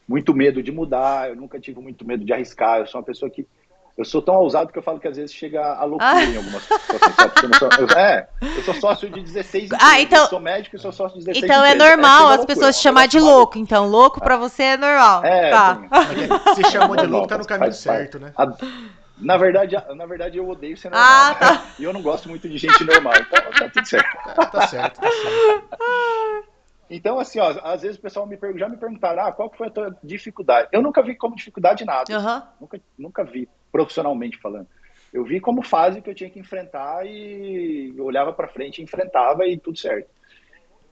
muito 0.09 0.35
medo 0.35 0.63
de 0.63 0.73
mudar, 0.73 1.31
eu 1.31 1.37
nunca 1.37 1.59
tive 1.61 1.81
muito 1.81 2.07
medo 2.07 2.25
de 2.25 2.33
arriscar, 2.33 2.81
eu 2.81 2.87
sou 2.87 3.01
uma 3.01 3.07
pessoa 3.07 3.31
que 3.31 3.47
eu 3.97 4.05
sou 4.07 4.23
tão 4.23 4.37
ousado 4.37 4.73
que 4.73 4.79
eu 4.79 4.83
falo 4.83 4.99
que 4.99 5.07
às 5.07 5.17
vezes 5.17 5.35
chega 5.35 5.63
a 5.63 5.85
loucura 5.85 6.13
ah. 6.13 6.25
em 6.25 6.37
algumas 6.37 6.63
situações. 6.63 7.79
Eu, 7.79 7.99
é, 7.99 8.29
eu 8.41 8.63
sou 8.63 8.75
sócio 8.75 9.11
de 9.11 9.21
16 9.21 9.71
Ah, 9.79 10.01
então, 10.01 10.23
eu 10.23 10.29
sou 10.29 10.41
médico 10.41 10.77
e 10.77 10.79
sou 10.79 10.93
sócio 10.93 11.19
de 11.19 11.27
16 11.27 11.45
Então 11.45 11.65
é 11.65 11.75
normal 11.75 12.33
é, 12.33 12.35
as 12.37 12.45
pessoas 12.47 12.79
te 12.79 12.83
chamar 12.83 13.07
de 13.07 13.21
louco. 13.21 13.59
Então, 13.59 13.87
louco 13.87 14.19
pra 14.19 14.37
você 14.39 14.63
é 14.63 14.77
normal. 14.79 15.23
É, 15.25 15.51
tá. 15.51 15.83
Se 16.57 16.71
chamou 16.71 16.97
de 16.97 17.07
louco, 17.07 17.29
tá 17.29 17.37
no 17.37 17.47
caminho 17.47 17.73
certo, 17.73 18.19
né? 18.19 18.33
A, 18.35 18.47
na 19.19 19.37
verdade, 19.37 19.77
na 19.95 20.07
verdade, 20.07 20.39
eu 20.39 20.49
odeio 20.49 20.77
ser 20.77 20.91
normal. 20.91 21.09
Ah, 21.09 21.35
tá. 21.35 21.65
E 21.79 21.85
eu 21.85 21.93
não 21.93 22.01
gosto 22.01 22.31
muito 22.31 22.49
de 22.49 22.57
gente 22.57 22.83
normal. 22.85 23.13
Então 23.21 23.53
tá 23.53 23.69
tudo 23.69 23.87
certo. 23.87 24.35
Tá, 24.35 24.47
tá 24.47 24.67
certo, 24.69 25.01
tá 25.01 25.11
certo. 25.11 26.49
Então, 26.95 27.19
assim, 27.19 27.41
ó, 27.41 27.59
às 27.65 27.81
vezes 27.81 27.97
o 27.97 28.03
pessoal 28.03 28.27
me 28.27 28.39
já 28.57 28.69
me 28.69 28.77
perguntaram, 28.77 29.25
ah, 29.25 29.33
qual 29.33 29.51
foi 29.51 29.69
a 29.69 29.71
tua 29.71 29.97
dificuldade? 30.05 30.69
Eu 30.71 30.83
nunca 30.83 31.03
vi 31.03 31.15
como 31.15 31.35
dificuldade 31.35 31.87
nada. 31.87 32.05
Uhum. 32.15 32.43
Nunca, 32.61 32.81
nunca 32.99 33.25
vi, 33.25 33.49
profissionalmente 33.73 34.37
falando. 34.37 34.67
Eu 35.11 35.25
vi 35.25 35.41
como 35.41 35.63
fase 35.63 36.03
que 36.03 36.11
eu 36.11 36.15
tinha 36.15 36.29
que 36.29 36.39
enfrentar 36.39 37.07
e 37.07 37.95
eu 37.97 38.05
olhava 38.05 38.33
para 38.33 38.49
frente, 38.49 38.83
enfrentava 38.83 39.47
e 39.47 39.57
tudo 39.59 39.79
certo. 39.79 40.09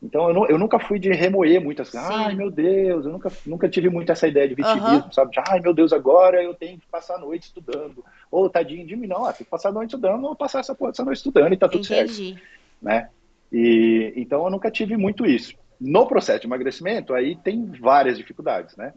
Então 0.02 0.30
eu, 0.30 0.46
eu, 0.46 0.58
nunca 0.58 0.78
fui 0.78 0.98
de 0.98 1.10
remoer 1.12 1.62
muitas 1.62 1.90
coisas. 1.90 2.08
Ai, 2.10 2.34
meu 2.34 2.50
Deus, 2.50 3.04
eu 3.04 3.12
nunca, 3.12 3.30
nunca 3.44 3.68
tive 3.68 3.90
muito 3.90 4.10
essa 4.10 4.26
ideia 4.26 4.48
de 4.48 4.54
vitimismo, 4.54 5.04
uhum. 5.04 5.12
sabe? 5.12 5.32
De, 5.32 5.42
Ai, 5.46 5.60
meu 5.60 5.74
Deus, 5.74 5.92
agora 5.92 6.42
eu 6.42 6.54
tenho 6.54 6.78
que 6.78 6.86
passar 6.86 7.16
a 7.16 7.18
noite 7.18 7.44
estudando. 7.44 8.02
Ou 8.30 8.48
tadinho 8.48 8.86
de 8.86 8.96
mim, 8.96 9.06
não, 9.06 9.26
ah, 9.26 9.32
tem 9.34 9.44
que 9.44 9.50
passar 9.50 9.68
a 9.68 9.72
noite 9.72 9.90
estudando, 9.90 10.22
vou 10.22 10.34
passar 10.34 10.60
essa, 10.60 10.74
essa 10.88 11.04
noite 11.04 11.18
estudando 11.18 11.52
e 11.52 11.58
tá 11.58 11.68
tudo 11.68 11.84
Entendi. 11.84 12.14
certo. 12.14 12.42
Né? 12.80 13.10
E, 13.52 14.14
então 14.16 14.44
eu 14.44 14.50
nunca 14.50 14.70
tive 14.70 14.96
muito 14.96 15.26
isso. 15.26 15.54
No 15.80 16.06
processo 16.06 16.40
de 16.40 16.46
emagrecimento, 16.46 17.14
aí 17.14 17.36
tem 17.36 17.64
várias 17.66 18.18
dificuldades, 18.18 18.76
né? 18.76 18.92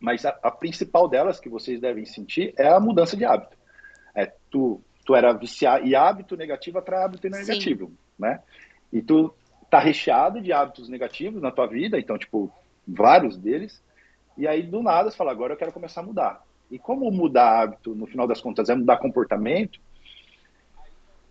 Mas 0.00 0.24
a, 0.24 0.36
a 0.42 0.50
principal 0.50 1.08
delas 1.08 1.38
que 1.38 1.48
vocês 1.48 1.80
devem 1.80 2.04
sentir 2.04 2.52
é 2.58 2.68
a 2.68 2.80
mudança 2.80 3.16
de 3.16 3.24
hábito. 3.24 3.56
É, 4.14 4.32
tu, 4.50 4.82
tu 5.04 5.14
era 5.14 5.32
viciar 5.32 5.86
e 5.86 5.94
hábito 5.94 6.36
negativo 6.36 6.78
atrai 6.78 7.04
hábito 7.04 7.28
negativo, 7.28 7.86
Sim. 7.86 7.96
né? 8.18 8.40
E 8.92 9.00
tu 9.00 9.32
tá 9.70 9.78
recheado 9.78 10.40
de 10.40 10.52
hábitos 10.52 10.88
negativos 10.88 11.40
na 11.40 11.52
tua 11.52 11.66
vida, 11.66 11.98
então, 11.98 12.18
tipo, 12.18 12.52
vários 12.86 13.36
deles, 13.36 13.80
e 14.36 14.48
aí 14.48 14.62
do 14.62 14.82
nada 14.82 15.10
você 15.10 15.16
fala, 15.16 15.30
agora 15.30 15.52
eu 15.52 15.56
quero 15.56 15.72
começar 15.72 16.00
a 16.00 16.04
mudar. 16.04 16.42
E 16.70 16.78
como 16.78 17.10
mudar 17.10 17.62
hábito, 17.62 17.94
no 17.94 18.06
final 18.06 18.26
das 18.26 18.40
contas, 18.40 18.68
é 18.68 18.74
mudar 18.74 18.98
comportamento, 18.98 19.80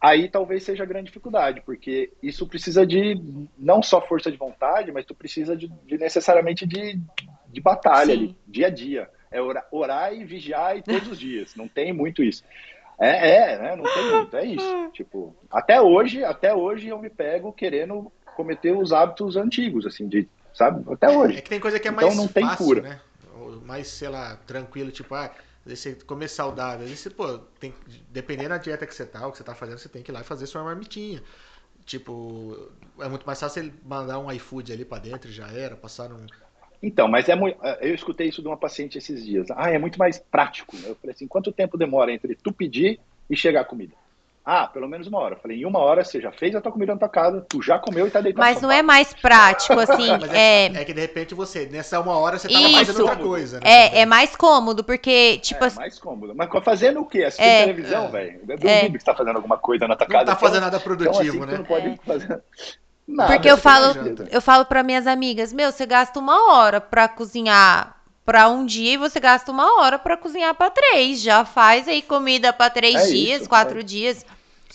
aí 0.02 0.30
talvez 0.30 0.64
seja 0.64 0.84
a 0.84 0.86
grande 0.86 1.08
dificuldade, 1.08 1.62
porque 1.62 2.12
isso 2.24 2.48
precisa 2.48 2.86
de 2.86 3.22
não 3.58 3.84
só 3.84 4.02
força 4.02 4.32
de 4.32 4.38
vontade, 4.38 4.92
mas 4.92 5.06
tu 5.06 5.14
precisa 5.14 5.56
de, 5.56 5.68
de 5.86 5.98
necessariamente 5.98 6.66
de, 6.66 7.00
de 7.48 7.62
batalha 7.62 8.14
ali, 8.14 8.36
dia 8.48 8.68
a 8.68 8.70
dia. 8.70 9.10
É 9.32 9.40
orar, 9.40 9.68
orar, 9.72 10.14
e 10.14 10.24
vigiar 10.24 10.78
e 10.78 10.82
todos 10.82 11.08
os 11.10 11.20
dias, 11.20 11.56
não 11.56 11.68
tem 11.68 11.94
muito 11.94 12.24
isso. 12.24 12.44
É, 13.00 13.54
é, 13.54 13.58
né? 13.58 13.76
Não 13.76 13.84
tem 13.84 14.12
muito, 14.12 14.38
é 14.38 14.46
isso. 14.46 14.90
Tipo, 14.92 15.36
até 15.50 15.80
hoje, 15.80 16.24
até 16.24 16.54
hoje 16.54 16.90
eu 16.90 17.00
me 17.00 17.10
pego 17.10 17.54
querendo 17.54 18.12
cometer 18.36 18.72
os 18.72 18.92
hábitos 18.92 19.38
antigos, 19.38 19.86
assim, 19.86 20.08
de, 20.08 20.28
sabe? 20.54 20.84
Até 20.92 21.10
hoje. 21.10 21.38
É 21.38 21.42
que 21.42 21.50
tem 21.50 21.60
coisa 21.60 21.80
que 21.80 21.88
é 21.88 21.92
então, 21.92 22.04
mais 22.04 22.14
então, 22.14 22.26
não 22.26 22.32
tem 22.32 22.44
fácil, 22.44 22.66
cura. 22.66 22.82
né? 22.82 23.00
Mais, 23.66 23.88
sei 23.88 24.10
lá, 24.10 24.38
tranquilo, 24.46 24.92
tipo, 24.92 25.16
ah, 25.16 25.32
você 25.76 25.96
comer 25.96 26.28
saudável. 26.28 26.86
Aí 26.86 26.96
você, 26.96 27.10
pô, 27.10 27.38
tem, 27.60 27.74
dependendo 28.10 28.50
da 28.50 28.58
dieta 28.58 28.86
que 28.86 28.94
você 28.94 29.06
tá, 29.06 29.28
o 29.28 29.32
que 29.32 29.38
você 29.38 29.44
tá 29.44 29.56
fazendo, 29.56 29.78
você 29.78 29.90
tem 29.90 30.04
que 30.04 30.12
ir 30.12 30.14
lá 30.14 30.22
e 30.22 30.24
fazer 30.24 30.48
sua 30.48 30.64
marmitinha. 30.64 31.24
Tipo, 31.86 32.72
é 33.00 33.08
muito 33.08 33.26
mais 33.26 33.40
fácil 33.40 33.64
ele 33.64 33.74
mandar 33.84 34.20
um 34.20 34.32
iFood 34.32 34.72
ali 34.72 34.86
para 34.86 35.00
dentro, 35.02 35.32
já 35.32 35.48
era, 35.48 35.76
passar 35.76 36.12
um, 36.12 36.26
então, 36.82 37.08
mas 37.08 37.28
é 37.28 37.36
muito. 37.36 37.60
Eu 37.82 37.94
escutei 37.94 38.30
isso 38.30 38.42
de 38.42 38.48
uma 38.48 38.58
paciente 38.58 38.98
esses 38.98 39.26
dias. 39.26 39.48
Ah, 39.52 39.70
é 39.70 39.78
muito 39.78 40.00
mais 40.00 40.18
prático. 40.18 40.76
Eu 40.78 40.96
falei 40.96 41.14
assim: 41.14 41.28
quanto 41.28 41.52
tempo 41.52 41.78
demora 41.78 42.12
entre 42.12 42.36
tu 42.36 42.54
pedir 42.54 43.00
e 43.30 43.36
chegar 43.36 43.62
a 43.62 43.66
comida? 43.66 43.94
Ah, 44.46 44.68
pelo 44.68 44.88
menos 44.88 45.08
uma 45.08 45.20
hora. 45.20 45.36
Eu 45.36 45.40
falei, 45.40 45.62
em 45.62 45.66
uma 45.66 45.80
hora 45.80 46.04
você 46.04 46.20
já 46.20 46.32
fez 46.32 46.56
a 46.56 46.62
tua 46.62 46.72
comida 46.72 46.94
na 46.94 47.00
tua 47.00 47.10
casa, 47.10 47.46
tu 47.48 47.62
já 47.62 47.78
comeu 47.78 48.08
e 48.08 48.12
tá 48.12 48.22
deitado. 48.22 48.44
Mas 48.44 48.62
não 48.62 48.72
é 48.72 48.82
mais 48.82 49.14
prático, 49.14 49.78
assim. 49.80 50.10
é, 50.32 50.66
é... 50.66 50.82
é... 50.82 50.86
que 50.86 50.94
de 50.94 51.02
repente 51.02 51.36
você, 51.36 51.68
nessa 51.68 52.00
uma 52.00 52.18
hora, 52.18 52.40
você 52.40 52.48
tava 52.48 52.68
Isso. 52.68 52.78
fazendo 52.78 53.02
outra 53.02 53.16
coisa, 53.18 53.60
né? 53.60 53.66
É, 53.66 54.00
é 54.02 54.06
mais 54.06 54.36
cômodo, 54.36 54.84
porque, 54.84 55.38
tipo. 55.40 55.64
É 55.64 55.70
mais 55.72 56.00
cômodo. 56.00 56.34
Mas 56.36 56.50
fazendo 56.64 57.02
o 57.02 57.06
quê? 57.06 57.24
Assistindo 57.24 57.48
é, 57.48 57.66
televisão, 57.66 58.06
é. 58.06 58.08
velho. 58.08 58.40
Eu 58.48 58.58
duvido 58.58 58.68
é. 58.68 58.90
que 58.90 59.00
você 59.00 59.06
tá 59.06 59.16
fazendo 59.16 59.36
alguma 59.36 59.58
coisa 59.58 59.88
na 59.88 59.96
tua 59.96 60.08
não 60.08 60.14
casa. 60.14 60.26
Não 60.26 60.34
tá 60.34 60.40
fazendo 60.40 60.62
nada 60.62 60.80
produtivo, 60.80 61.22
então, 61.22 61.30
assim, 61.30 61.40
né? 61.40 61.54
Tu 61.54 61.58
não 61.58 61.66
pode 61.66 61.88
é. 61.88 61.98
fazer. 62.06 62.44
Nada, 63.08 63.34
Porque 63.34 63.50
eu 63.50 63.58
falo, 63.58 63.96
eu 64.32 64.40
falo 64.40 64.66
para 64.66 64.84
minhas 64.84 65.08
amigas, 65.08 65.52
meu, 65.52 65.72
você 65.72 65.84
gasta 65.84 66.20
uma 66.20 66.54
hora 66.54 66.80
para 66.80 67.08
cozinhar 67.08 67.99
para 68.30 68.48
um 68.48 68.64
dia 68.64 68.94
e 68.94 68.98
você 68.98 69.20
gasta 69.20 69.52
uma 69.52 69.82
hora 69.82 69.98
para 69.98 70.16
cozinhar 70.16 70.54
para 70.54 70.70
três. 70.70 71.20
Já 71.20 71.44
faz 71.44 71.88
aí 71.88 72.00
comida 72.00 72.54
para 72.54 72.70
três 72.70 72.96
é 72.96 73.08
dias, 73.08 73.42
isso, 73.42 73.50
quatro 73.50 73.80
é. 73.80 73.84
dias. 73.84 74.24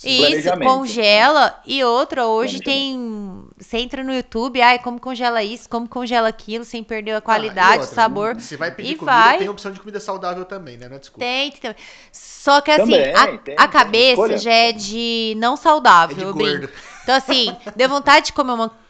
E 0.02 0.34
isso, 0.34 0.50
congela. 0.58 1.60
E 1.64 1.84
outra, 1.84 2.26
hoje 2.26 2.58
tem. 2.58 3.44
Você 3.56 3.78
entra 3.78 4.02
no 4.02 4.12
YouTube, 4.12 4.60
ai, 4.60 4.80
como 4.80 4.98
congela 4.98 5.40
isso, 5.40 5.68
como 5.68 5.88
congela 5.88 6.28
aquilo, 6.28 6.64
sem 6.64 6.82
perder 6.82 7.12
a 7.12 7.20
qualidade, 7.20 7.78
ah, 7.78 7.80
outra, 7.82 7.92
o 7.92 7.94
sabor. 7.94 8.34
Você 8.34 8.56
vai 8.56 8.72
pedir 8.72 8.90
e 8.90 8.94
comida, 8.96 9.16
vai. 9.16 9.38
tem 9.38 9.48
opção 9.48 9.70
de 9.70 9.78
comida 9.78 10.00
saudável 10.00 10.44
também, 10.44 10.76
né? 10.76 10.88
Não 10.88 10.96
é 10.96 10.98
desculpa. 10.98 11.24
Tem, 11.24 11.52
tem. 11.52 11.76
Só 12.10 12.60
que 12.60 12.72
assim, 12.72 12.90
também, 12.90 13.14
a, 13.14 13.38
tem, 13.38 13.54
a 13.56 13.68
cabeça 13.68 14.36
já 14.36 14.52
é 14.52 14.72
de 14.72 15.34
não 15.38 15.56
saudável, 15.56 16.16
é 16.16 16.32
de 16.32 16.38
gordo. 16.38 16.68
Então, 17.04 17.14
assim, 17.14 17.56
deu 17.76 17.88
vontade 17.88 18.26
de 18.26 18.32
comer 18.32 18.52
uma. 18.52 18.83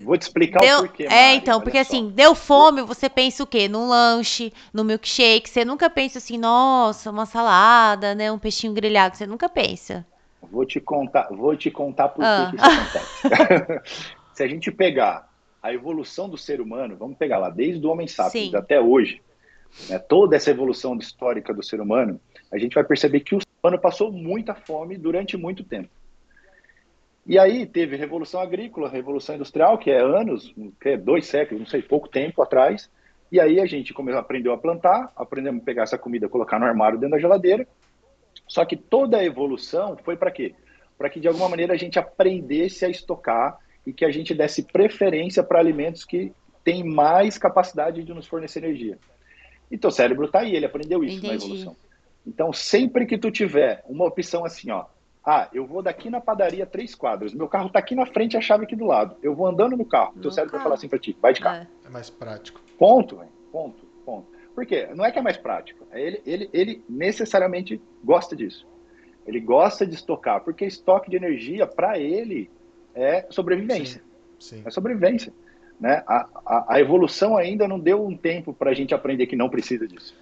Vou 0.00 0.16
te 0.16 0.22
explicar 0.22 0.60
deu... 0.60 0.78
o 0.78 0.80
porquê. 0.82 1.04
Mari, 1.04 1.14
é, 1.14 1.34
então, 1.34 1.60
porque 1.60 1.82
só. 1.84 1.90
assim, 1.90 2.08
deu 2.10 2.34
fome, 2.34 2.82
você 2.82 3.08
pensa 3.08 3.42
o 3.42 3.46
quê? 3.46 3.68
Num 3.68 3.88
lanche, 3.88 4.52
no 4.72 4.84
milkshake. 4.84 5.50
Você 5.50 5.64
nunca 5.64 5.90
pensa 5.90 6.18
assim, 6.18 6.38
nossa, 6.38 7.10
uma 7.10 7.26
salada, 7.26 8.14
né? 8.14 8.30
Um 8.30 8.38
peixinho 8.38 8.72
grelhado. 8.72 9.16
Você 9.16 9.26
nunca 9.26 9.48
pensa. 9.48 10.06
Vou 10.40 10.64
te 10.64 10.80
contar, 10.80 11.28
vou 11.30 11.56
te 11.56 11.70
contar 11.70 12.08
por 12.08 12.24
ah. 12.24 12.50
que 12.50 12.56
isso 12.56 12.64
acontece. 12.64 13.80
Se 14.32 14.42
a 14.44 14.48
gente 14.48 14.70
pegar 14.70 15.28
a 15.60 15.72
evolução 15.72 16.28
do 16.28 16.38
ser 16.38 16.60
humano, 16.60 16.96
vamos 16.96 17.18
pegar 17.18 17.38
lá, 17.38 17.50
desde 17.50 17.84
o 17.84 17.90
Homem 17.90 18.06
Sapiens 18.06 18.54
até 18.54 18.80
hoje, 18.80 19.20
né, 19.88 19.98
toda 19.98 20.36
essa 20.36 20.50
evolução 20.50 20.96
histórica 20.96 21.52
do 21.52 21.62
ser 21.62 21.80
humano, 21.80 22.20
a 22.50 22.56
gente 22.56 22.74
vai 22.74 22.84
perceber 22.84 23.20
que 23.20 23.34
o 23.34 23.40
ser 23.40 23.48
humano 23.62 23.80
passou 23.80 24.12
muita 24.12 24.54
fome 24.54 24.96
durante 24.96 25.36
muito 25.36 25.64
tempo. 25.64 25.90
E 27.28 27.38
aí 27.38 27.66
teve 27.66 27.94
Revolução 27.94 28.40
Agrícola, 28.40 28.88
Revolução 28.88 29.34
Industrial, 29.34 29.76
que 29.76 29.90
é 29.90 30.00
anos, 30.00 30.54
que 30.80 30.88
é 30.88 30.96
dois 30.96 31.26
séculos, 31.26 31.60
não 31.60 31.68
sei, 31.68 31.82
pouco 31.82 32.08
tempo 32.08 32.40
atrás. 32.40 32.90
E 33.30 33.38
aí 33.38 33.60
a 33.60 33.66
gente 33.66 33.92
começou, 33.92 34.18
aprendeu 34.18 34.50
a 34.54 34.56
plantar, 34.56 35.12
aprendemos 35.14 35.60
a 35.60 35.64
pegar 35.64 35.82
essa 35.82 35.98
comida, 35.98 36.26
colocar 36.26 36.58
no 36.58 36.64
armário 36.64 36.98
dentro 36.98 37.16
da 37.16 37.20
geladeira. 37.20 37.68
Só 38.46 38.64
que 38.64 38.78
toda 38.78 39.18
a 39.18 39.24
evolução 39.24 39.94
foi 40.02 40.16
para 40.16 40.30
quê? 40.30 40.54
Para 40.96 41.10
que 41.10 41.20
de 41.20 41.28
alguma 41.28 41.50
maneira 41.50 41.74
a 41.74 41.76
gente 41.76 41.98
aprendesse 41.98 42.86
a 42.86 42.88
estocar 42.88 43.58
e 43.86 43.92
que 43.92 44.06
a 44.06 44.10
gente 44.10 44.32
desse 44.34 44.62
preferência 44.62 45.42
para 45.42 45.58
alimentos 45.58 46.06
que 46.06 46.32
têm 46.64 46.82
mais 46.82 47.36
capacidade 47.36 48.02
de 48.04 48.14
nos 48.14 48.26
fornecer 48.26 48.64
energia. 48.64 48.98
Então 49.70 49.90
o 49.90 49.92
cérebro 49.92 50.24
está 50.24 50.40
aí, 50.40 50.56
ele 50.56 50.64
aprendeu 50.64 51.04
isso 51.04 51.18
Entendi. 51.18 51.28
na 51.28 51.34
evolução. 51.34 51.76
Então 52.26 52.54
sempre 52.54 53.04
que 53.04 53.18
tu 53.18 53.30
tiver 53.30 53.84
uma 53.86 54.06
opção 54.06 54.46
assim, 54.46 54.70
ó, 54.70 54.86
ah, 55.30 55.46
eu 55.52 55.66
vou 55.66 55.82
daqui 55.82 56.08
na 56.08 56.22
padaria 56.22 56.64
três 56.64 56.94
quadras. 56.94 57.34
Meu 57.34 57.46
carro 57.46 57.68
tá 57.68 57.78
aqui 57.78 57.94
na 57.94 58.06
frente 58.06 58.32
e 58.32 58.38
a 58.38 58.40
chave 58.40 58.64
aqui 58.64 58.74
do 58.74 58.86
lado. 58.86 59.14
Eu 59.22 59.34
vou 59.34 59.46
andando 59.46 59.76
no 59.76 59.84
carro. 59.84 60.14
No 60.16 60.22
teu 60.22 60.30
cérebro 60.30 60.52
vai 60.52 60.62
falar 60.62 60.76
assim 60.76 60.88
pra 60.88 60.98
ti, 60.98 61.14
vai 61.20 61.34
de 61.34 61.40
carro. 61.42 61.66
É, 61.84 61.86
é 61.86 61.90
mais 61.90 62.08
prático. 62.08 62.58
Ponto, 62.78 63.16
véio. 63.16 63.28
ponto, 63.52 63.84
ponto. 64.06 64.26
Por 64.54 64.64
quê? 64.64 64.88
Não 64.94 65.04
é 65.04 65.12
que 65.12 65.18
é 65.18 65.22
mais 65.22 65.36
prático. 65.36 65.86
É 65.90 66.00
ele, 66.00 66.22
ele, 66.24 66.50
ele 66.50 66.84
necessariamente 66.88 67.78
gosta 68.02 68.34
disso. 68.34 68.66
Ele 69.26 69.38
gosta 69.38 69.86
de 69.86 69.94
estocar, 69.94 70.40
porque 70.40 70.64
estoque 70.64 71.10
de 71.10 71.16
energia, 71.16 71.66
para 71.66 71.98
ele, 71.98 72.50
é 72.94 73.26
sobrevivência. 73.28 74.02
Sim, 74.40 74.56
sim. 74.56 74.62
É 74.64 74.70
sobrevivência. 74.70 75.30
Né? 75.78 76.02
A, 76.06 76.26
a, 76.46 76.74
a 76.74 76.80
evolução 76.80 77.36
ainda 77.36 77.68
não 77.68 77.78
deu 77.78 78.02
um 78.02 78.16
tempo 78.16 78.54
para 78.54 78.70
a 78.70 78.74
gente 78.74 78.94
aprender 78.94 79.26
que 79.26 79.36
não 79.36 79.50
precisa 79.50 79.86
disso. 79.86 80.16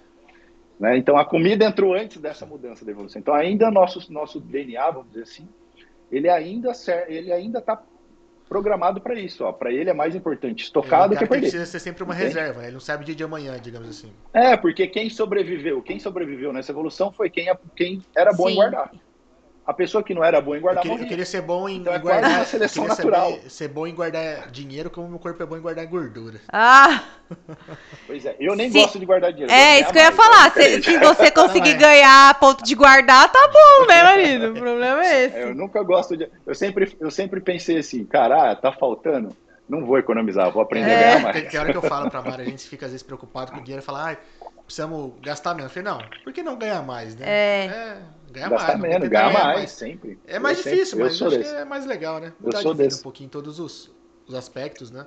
Né? 0.79 0.97
Então 0.97 1.17
a 1.17 1.25
comida 1.25 1.65
entrou 1.65 1.93
antes 1.93 2.17
dessa 2.19 2.45
mudança 2.45 2.85
da 2.85 2.91
evolução. 2.91 3.19
Então 3.19 3.33
ainda 3.33 3.71
nosso 3.71 4.11
nosso 4.11 4.39
DNA, 4.39 4.91
vamos 4.91 5.09
dizer 5.09 5.23
assim, 5.23 5.47
ele 6.11 6.29
ainda 6.29 6.71
ele 7.07 7.31
ainda 7.31 7.59
está 7.59 7.81
programado 8.47 9.01
para 9.01 9.15
isso. 9.15 9.51
Para 9.53 9.71
ele 9.71 9.89
é 9.89 9.93
mais 9.93 10.15
importante 10.15 10.63
estocar 10.63 11.09
do 11.09 11.15
que 11.15 11.25
perder. 11.25 11.41
Precisa 11.41 11.65
ser 11.65 11.79
sempre 11.79 12.03
uma 12.03 12.13
Entende? 12.13 12.27
reserva. 12.27 12.63
Ele 12.63 12.73
não 12.73 12.79
sabe 12.79 13.03
o 13.03 13.05
dia 13.05 13.15
de 13.15 13.23
amanhã, 13.23 13.59
digamos 13.59 13.89
assim. 13.89 14.11
É 14.33 14.55
porque 14.55 14.87
quem 14.87 15.09
sobreviveu, 15.09 15.81
quem 15.81 15.99
sobreviveu 15.99 16.53
nessa 16.53 16.71
evolução 16.71 17.11
foi 17.11 17.29
quem, 17.29 17.47
quem 17.75 18.01
era 18.15 18.31
bom 18.31 18.47
Sim. 18.47 18.53
em 18.53 18.55
guardar 18.55 18.91
a 19.67 19.73
pessoa 19.73 20.01
que 20.01 20.13
não 20.13 20.23
era 20.23 20.39
boa 20.39 20.57
em 20.57 20.61
guardar 20.61 20.85
eu 20.85 20.91
queria, 20.91 21.03
eu 21.03 21.09
queria 21.09 21.25
ser 21.25 21.41
bom 21.41 21.67
em, 21.67 21.79
então, 21.79 21.91
em 21.91 21.97
é 21.97 21.99
guardar. 21.99 22.45
seleção 22.45 22.87
natural. 22.87 23.33
Ser, 23.33 23.49
ser, 23.49 23.67
bom 23.67 23.85
em 23.85 23.93
guardar 23.93 24.49
dinheiro, 24.49 24.89
como 24.89 25.09
meu 25.09 25.19
corpo 25.19 25.43
é 25.43 25.45
bom 25.45 25.57
em 25.57 25.61
guardar 25.61 25.85
gordura. 25.85 26.39
Ah! 26.53 27.03
Pois 28.07 28.25
é, 28.25 28.37
eu 28.39 28.55
nem 28.55 28.71
Se... 28.71 28.79
gosto 28.79 28.97
de 28.97 29.05
guardar 29.05 29.33
dinheiro. 29.33 29.51
É, 29.51 29.81
isso 29.81 29.91
que 29.91 29.99
eu 29.99 30.03
ia 30.03 30.11
falar. 30.13 30.53
Se, 30.53 30.81
se 30.81 30.97
você 30.97 31.29
conseguir 31.29 31.73
ganhar 31.73 32.29
a 32.29 32.33
ponto 32.33 32.63
de 32.63 32.73
guardar, 32.73 33.29
tá 33.29 33.49
bom, 33.49 33.87
né, 33.87 34.03
marido? 34.03 34.51
O 34.51 34.53
problema 34.53 35.05
é 35.05 35.25
esse. 35.25 35.37
Eu 35.37 35.53
nunca 35.53 35.83
gosto 35.83 36.15
de. 36.15 36.29
Eu 36.45 36.55
sempre, 36.55 36.95
eu 37.01 37.11
sempre 37.11 37.41
pensei 37.41 37.79
assim, 37.79 38.05
cara, 38.05 38.51
ah, 38.51 38.55
tá 38.55 38.71
faltando. 38.71 39.35
Não 39.67 39.85
vou 39.85 39.97
economizar, 39.97 40.49
vou 40.49 40.61
aprender 40.61 40.91
é. 40.91 40.95
a 40.95 40.99
ganhar 40.99 41.23
mais. 41.23 41.35
Tem, 41.35 41.49
tem 41.49 41.59
hora 41.59 41.71
que 41.73 41.77
eu 41.77 41.81
falo 41.81 42.09
pra 42.09 42.21
Mara, 42.21 42.41
a 42.41 42.45
gente 42.45 42.65
fica 42.69 42.85
às 42.85 42.93
vezes 42.93 43.03
preocupado 43.03 43.51
com 43.51 43.57
o 43.57 43.61
dinheiro 43.61 43.83
e 43.83 43.85
fala, 43.85 44.13
ah, 44.13 44.17
precisamos 44.63 45.11
gastar 45.21 45.53
menos. 45.53 45.75
Eu 45.75 45.83
falei, 45.83 45.99
não, 45.99 46.23
por 46.23 46.31
que 46.31 46.41
não 46.41 46.55
ganhar 46.55 46.81
mais, 46.83 47.17
né? 47.17 47.25
É. 47.27 47.65
é 47.65 47.97
ganhar 48.31 48.49
Gastar 48.49 48.77
mais. 48.77 48.93
menos, 48.93 49.09
ganhar 49.09 49.33
mais, 49.33 49.57
mais, 49.57 49.71
sempre. 49.71 50.19
É 50.27 50.39
mais 50.39 50.57
eu 50.57 50.63
difícil, 50.63 50.85
sempre, 50.85 51.03
mas 51.03 51.13
acho 51.13 51.29
desse. 51.29 51.49
que 51.51 51.55
é 51.55 51.65
mais 51.65 51.85
legal, 51.85 52.19
né? 52.19 52.33
Mudar 52.39 52.57
eu 52.57 52.61
sou 52.61 52.73
desse. 52.73 52.99
um 52.99 53.03
pouquinho 53.03 53.29
todos 53.29 53.59
os, 53.59 53.91
os 54.27 54.35
aspectos, 54.35 54.91
né? 54.91 55.05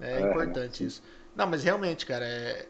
É, 0.00 0.20
é 0.20 0.20
importante 0.20 0.84
isso. 0.84 1.02
Não, 1.34 1.46
mas 1.46 1.64
realmente, 1.64 2.06
cara, 2.06 2.24
é, 2.24 2.66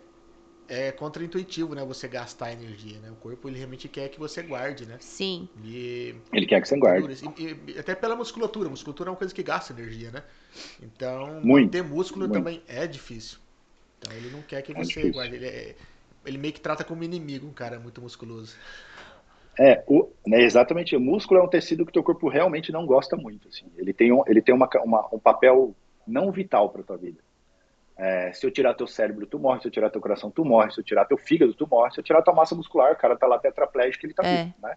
é 0.69 0.93
contraintuitivo, 0.93 1.75
né? 1.75 1.85
Você 1.85 2.09
gastar 2.09 2.53
energia, 2.53 2.99
né? 3.01 3.11
O 3.11 3.17
corpo, 3.17 3.49
ele 3.49 3.59
realmente 3.59 3.89
quer 3.89 4.09
que 4.09 4.19
você 4.19 4.43
guarde, 4.43 4.87
né? 4.87 4.97
Sim. 5.01 5.49
E, 5.63 6.15
ele 6.33 6.47
quer 6.47 6.61
que 6.61 6.69
você 6.69 6.79
guarde. 6.79 7.25
E, 7.39 7.73
e, 7.73 7.79
até 7.79 7.95
pela 7.95 8.17
musculatura. 8.17 8.69
A 8.69 8.71
musculatura 8.71 9.11
é 9.11 9.13
uma 9.13 9.17
coisa 9.17 9.35
que 9.35 9.43
gasta 9.43 9.73
energia, 9.73 10.11
né? 10.11 10.23
Então, 10.83 11.41
muito, 11.43 11.71
ter 11.71 11.83
músculo 11.83 12.27
muito. 12.27 12.33
também 12.33 12.63
é 12.67 12.87
difícil. 12.87 13.39
Então, 13.99 14.15
ele 14.17 14.31
não 14.31 14.43
quer 14.43 14.63
que 14.63 14.73
é 14.73 14.75
você 14.75 14.89
difícil. 14.89 15.13
guarde. 15.13 15.37
Ele, 15.37 15.47
é, 15.47 15.75
ele 16.25 16.39
meio 16.39 16.53
que 16.53 16.61
trata 16.61 16.85
como 16.85 17.05
inimigo 17.05 17.47
um 17.47 17.53
cara 17.53 17.79
muito 17.79 18.01
musculoso. 18.01 18.57
É, 19.59 19.85
o, 19.87 20.09
né, 20.27 20.43
exatamente. 20.43 20.97
O 20.97 21.01
músculo 21.01 21.41
é 21.41 21.43
um 21.43 21.49
tecido 21.49 21.85
que 21.85 21.91
o 21.91 21.93
teu 21.93 22.03
corpo 22.03 22.29
realmente 22.29 22.73
não 22.73 22.87
gosta 22.87 23.17
muito. 23.17 23.49
Assim. 23.49 23.67
Ele 23.77 23.93
tem, 23.93 24.13
um, 24.13 24.23
ele 24.27 24.43
tem 24.43 24.55
uma, 24.55 24.69
uma, 24.83 25.09
um 25.13 25.19
papel 25.19 25.75
não 26.07 26.31
vital 26.31 26.71
para 26.71 26.83
tua 26.83 26.97
vida. 26.97 27.21
É, 27.97 28.33
se 28.33 28.45
eu 28.45 28.51
tirar 28.51 28.75
teu 28.75 28.87
cérebro, 28.87 29.27
tu 29.27 29.39
morre. 29.39 29.61
Se 29.61 29.69
eu 29.69 29.73
tirar 29.73 29.91
teu 29.91 30.01
coração, 30.01 30.31
tu 30.31 30.45
morre. 30.45 30.73
Se 30.73 30.81
eu 30.81 30.85
tirar 30.85 31.05
teu 31.05 31.17
fígado, 31.17 31.55
tu 31.55 31.67
morre. 31.69 31.93
Se 31.93 32.01
eu 32.01 32.05
tirar 32.05 32.23
tua 32.23 32.35
massa 32.35 32.55
muscular, 32.55 32.93
o 32.93 32.97
cara 32.97 33.17
tá 33.17 33.27
lá 33.27 33.39
tetraplégico, 33.39 34.07
ele 34.07 34.15
tá 34.15 34.27
é. 34.27 34.45
vivo, 34.45 34.55
né? 34.63 34.77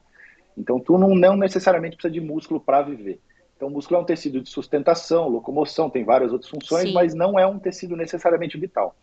Então, 0.56 0.80
tu 0.80 0.98
não, 0.98 1.10
não 1.10 1.36
necessariamente 1.36 1.96
precisa 1.96 2.12
de 2.12 2.22
músculo 2.22 2.60
para 2.60 2.82
viver. 2.82 3.20
Então, 3.56 3.68
o 3.68 3.72
músculo 3.72 4.00
é 4.00 4.04
um 4.04 4.06
tecido 4.06 4.40
de 4.42 4.50
sustentação, 4.50 5.28
locomoção, 5.28 5.90
tem 5.90 6.04
várias 6.04 6.32
outras 6.32 6.50
funções, 6.50 6.90
Sim. 6.90 6.94
mas 6.94 7.14
não 7.14 7.40
é 7.40 7.46
um 7.46 7.58
tecido 7.58 7.96
necessariamente 7.96 8.58
vital. 8.58 8.96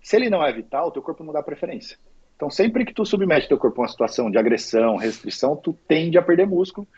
Se 0.00 0.16
ele 0.16 0.30
não 0.30 0.44
é 0.44 0.52
vital, 0.52 0.90
teu 0.90 1.02
corpo 1.02 1.22
não 1.22 1.32
dá 1.32 1.42
preferência. 1.42 1.98
Então, 2.42 2.50
sempre 2.50 2.84
que 2.84 2.92
tu 2.92 3.06
submete 3.06 3.46
teu 3.46 3.56
corpo 3.56 3.80
a 3.80 3.84
uma 3.84 3.88
situação 3.88 4.28
de 4.28 4.36
agressão, 4.36 4.96
restrição, 4.96 5.54
tu 5.54 5.72
tende 5.86 6.18
a 6.18 6.22
perder 6.22 6.44
músculo. 6.44 6.88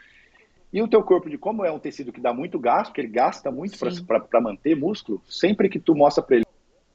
E 0.72 0.80
o 0.80 0.88
teu 0.88 1.02
corpo, 1.02 1.28
de 1.28 1.36
como 1.36 1.62
é 1.62 1.70
um 1.70 1.78
tecido 1.78 2.10
que 2.10 2.18
dá 2.18 2.32
muito 2.32 2.58
gasto, 2.58 2.94
que 2.94 3.00
ele 3.02 3.08
gasta 3.08 3.50
muito 3.50 3.76
para 4.06 4.40
manter 4.40 4.74
músculo, 4.74 5.22
sempre 5.28 5.68
que 5.68 5.78
tu 5.78 5.94
mostra 5.94 6.22
para 6.22 6.36
ele 6.36 6.46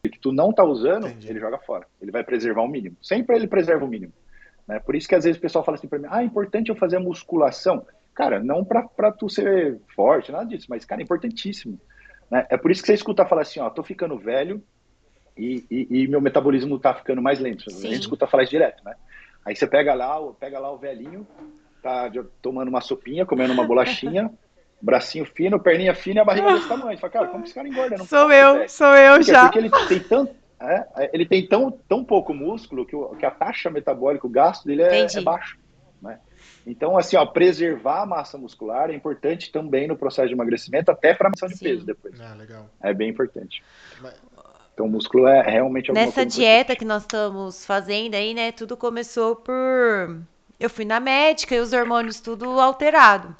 que 0.01 0.17
tu 0.19 0.31
não 0.31 0.51
tá 0.51 0.63
usando, 0.63 1.07
Entendi. 1.07 1.29
ele 1.29 1.39
joga 1.39 1.59
fora. 1.59 1.85
Ele 2.01 2.09
vai 2.09 2.23
preservar 2.23 2.63
o 2.63 2.67
mínimo. 2.67 2.97
Sempre 3.03 3.35
ele 3.35 3.45
preserva 3.45 3.85
o 3.85 3.87
mínimo. 3.87 4.13
Né? 4.67 4.79
Por 4.79 4.95
isso 4.95 5.07
que 5.07 5.13
às 5.13 5.25
vezes 5.25 5.37
o 5.37 5.41
pessoal 5.41 5.63
fala 5.63 5.77
assim 5.77 5.87
para 5.87 5.99
mim: 5.99 6.07
ah, 6.09 6.23
é 6.23 6.25
importante 6.25 6.69
eu 6.69 6.75
fazer 6.75 6.97
a 6.97 6.99
musculação. 6.99 7.85
Cara, 8.15 8.43
não 8.43 8.65
para 8.65 9.11
tu 9.11 9.29
ser 9.29 9.79
forte, 9.95 10.31
nada 10.31 10.45
disso, 10.45 10.65
mas, 10.71 10.85
cara, 10.85 11.01
é 11.01 11.03
importantíssimo. 11.03 11.79
Né? 12.31 12.47
É 12.49 12.57
por 12.57 12.71
isso 12.71 12.81
que 12.81 12.87
você 12.87 12.95
escuta 12.95 13.27
falar 13.27 13.43
assim: 13.43 13.59
ó, 13.59 13.69
tô 13.69 13.83
ficando 13.83 14.17
velho, 14.17 14.59
e, 15.39 15.65
e, 15.71 15.87
e 16.03 16.07
meu 16.07 16.19
metabolismo 16.19 16.75
está 16.75 16.93
ficando 16.93 17.21
mais 17.21 17.39
lento. 17.39 17.71
Sim. 17.71 17.87
A 17.87 17.91
gente 17.91 18.01
escuta 18.01 18.27
falar 18.27 18.43
isso 18.43 18.51
direto, 18.51 18.83
né? 18.83 18.93
Aí 19.45 19.55
você 19.55 19.65
pega 19.65 19.93
lá, 19.93 20.19
pega 20.39 20.59
lá 20.59 20.71
o 20.71 20.77
velhinho, 20.77 21.25
tá 21.81 22.11
tomando 22.41 22.67
uma 22.67 22.81
sopinha, 22.81 23.25
comendo 23.25 23.53
uma 23.53 23.63
bolachinha, 23.63 24.29
bracinho 24.81 25.25
fino, 25.25 25.59
perninha 25.59 25.95
fina 25.95 26.19
e 26.19 26.21
a 26.21 26.25
barriga 26.25 26.53
desse 26.53 26.67
tamanho. 26.67 26.97
Você 26.97 27.01
fala, 27.01 27.13
cara, 27.13 27.27
como 27.27 27.43
que 27.43 27.49
esse 27.49 27.55
cara 27.55 27.67
engorda? 27.67 27.97
Não 27.97 28.05
sou 28.05 28.31
eu, 28.31 28.67
sou 28.67 28.95
eu 28.95 29.15
porque, 29.15 29.31
já. 29.31 29.43
Porque 29.43 29.59
ele 29.59 29.69
tem 29.87 29.99
tanto, 29.99 30.35
é, 30.61 31.09
ele 31.13 31.25
tem 31.25 31.47
tão, 31.47 31.71
tão 31.71 32.03
pouco 32.03 32.33
músculo 32.33 32.85
que, 32.85 32.95
o, 32.95 33.15
que 33.15 33.25
a 33.25 33.31
taxa 33.31 33.69
metabólica, 33.69 34.27
o 34.27 34.29
gasto 34.29 34.65
dele 34.65 34.83
é, 34.83 35.05
é 35.05 35.21
baixo. 35.21 35.57
Né? 36.01 36.19
Então, 36.67 36.97
assim, 36.97 37.15
ó, 37.15 37.25
preservar 37.25 38.03
a 38.03 38.05
massa 38.05 38.37
muscular 38.37 38.89
é 38.89 38.93
importante 38.93 39.51
também 39.51 39.87
no 39.87 39.97
processo 39.97 40.27
de 40.27 40.33
emagrecimento, 40.33 40.91
até 40.91 41.13
para 41.13 41.27
a 41.27 41.31
missão 41.31 41.47
de 41.47 41.57
peso 41.57 41.85
depois. 41.85 42.19
Ah, 42.19 42.33
legal. 42.35 42.69
É 42.81 42.93
bem 42.93 43.09
importante. 43.09 43.63
Então, 44.79 44.87
o 44.87 44.91
músculo 44.91 45.27
é 45.27 45.41
realmente 45.41 45.91
Nessa 45.91 46.25
dieta 46.25 46.71
importante. 46.71 46.79
que 46.79 46.85
nós 46.85 47.01
estamos 47.01 47.65
fazendo 47.65 48.15
aí, 48.15 48.33
né, 48.33 48.53
tudo 48.53 48.77
começou 48.77 49.35
por... 49.35 50.21
Eu 50.57 50.69
fui 50.69 50.85
na 50.85 51.01
médica 51.01 51.53
e 51.53 51.59
os 51.59 51.73
hormônios 51.73 52.21
tudo 52.21 52.57
alterado. 52.61 53.35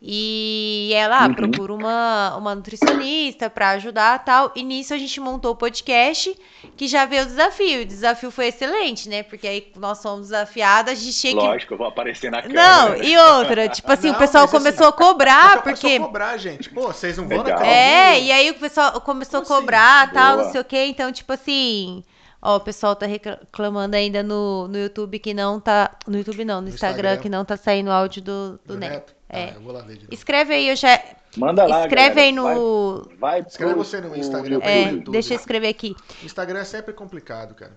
E 0.00 0.90
ela 0.94 1.24
ah, 1.24 1.26
uhum. 1.26 1.34
procura 1.34 1.72
uma, 1.72 2.36
uma 2.36 2.54
nutricionista 2.54 3.48
para 3.48 3.70
ajudar 3.70 4.22
tal. 4.24 4.52
E 4.54 4.62
nisso 4.62 4.92
a 4.92 4.98
gente 4.98 5.18
montou 5.20 5.52
o 5.52 5.56
podcast, 5.56 6.36
que 6.76 6.86
já 6.86 7.06
veio 7.06 7.22
o 7.22 7.26
desafio. 7.26 7.82
O 7.82 7.84
desafio 7.86 8.30
foi 8.30 8.48
excelente, 8.48 9.08
né? 9.08 9.22
Porque 9.22 9.48
aí 9.48 9.72
nós 9.76 9.98
somos 9.98 10.28
desafiados, 10.28 10.92
a 10.92 10.94
gente 10.94 11.18
tinha 11.18 11.32
que. 11.32 11.38
Lógico, 11.38 11.74
eu 11.74 11.78
vou 11.78 11.86
aparecer 11.86 12.30
na 12.30 12.42
câmera. 12.42 12.62
Não, 12.62 12.96
e 13.02 13.16
outra, 13.16 13.68
tipo 13.70 13.90
assim, 13.90 14.08
não, 14.08 14.16
o 14.16 14.18
pessoal 14.18 14.46
começou 14.46 14.86
assim, 14.86 14.94
a 14.94 14.96
cobrar, 14.96 15.62
porque. 15.62 15.80
Começou 15.96 16.04
a 16.04 16.06
cobrar, 16.06 16.36
gente. 16.36 16.70
Pô, 16.70 16.88
vocês 16.88 17.16
não 17.16 17.26
vão 17.26 17.42
Legal. 17.42 17.58
na 17.58 17.66
É, 17.66 18.20
e 18.20 18.30
aí 18.30 18.50
o 18.50 18.54
pessoal 18.54 19.00
começou 19.00 19.42
Como 19.42 19.54
a 19.54 19.60
cobrar, 19.60 20.04
assim? 20.04 20.14
tal, 20.14 20.34
Boa. 20.34 20.44
não 20.44 20.52
sei 20.52 20.60
o 20.60 20.64
quê. 20.64 20.84
Então, 20.86 21.10
tipo 21.10 21.32
assim. 21.32 22.04
Ó, 22.46 22.58
o 22.58 22.60
pessoal 22.60 22.94
tá 22.94 23.06
reclamando 23.06 23.96
ainda 23.96 24.22
no, 24.22 24.68
no 24.68 24.78
YouTube 24.78 25.18
que 25.18 25.34
não 25.34 25.58
tá. 25.58 25.98
No 26.06 26.16
YouTube 26.16 26.44
não, 26.44 26.60
no, 26.60 26.62
no 26.62 26.68
Instagram, 26.68 27.08
Instagram, 27.08 27.22
que 27.22 27.28
não 27.28 27.44
tá 27.44 27.56
saindo 27.56 27.90
áudio 27.90 28.22
do, 28.22 28.60
do, 28.64 28.74
do 28.74 28.78
Neto. 28.78 28.92
Neto. 28.92 29.14
É. 29.28 29.44
Ah, 29.46 29.52
eu 29.56 29.60
vou 29.62 29.72
lá 29.72 29.80
ver 29.80 29.94
de 29.94 30.04
novo. 30.04 30.14
Escreve 30.14 30.54
aí, 30.54 30.68
eu 30.68 30.76
já. 30.76 31.02
Manda 31.36 31.66
lá. 31.66 31.80
Escreve 31.80 32.14
galera. 32.14 32.20
aí 32.20 32.32
no. 32.32 33.02
Vai, 33.18 33.40
vai 33.40 33.40
Escreve 33.40 33.74
você 33.74 34.00
no 34.00 34.16
Instagram. 34.16 34.60
É, 34.62 34.92
deixa 34.92 35.34
eu 35.34 35.38
escrever 35.38 35.66
aqui. 35.66 35.96
Instagram 36.22 36.60
é 36.60 36.64
sempre 36.64 36.94
complicado, 36.94 37.52
cara. 37.52 37.76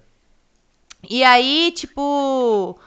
E 1.10 1.24
aí, 1.24 1.72
tipo. 1.76 2.80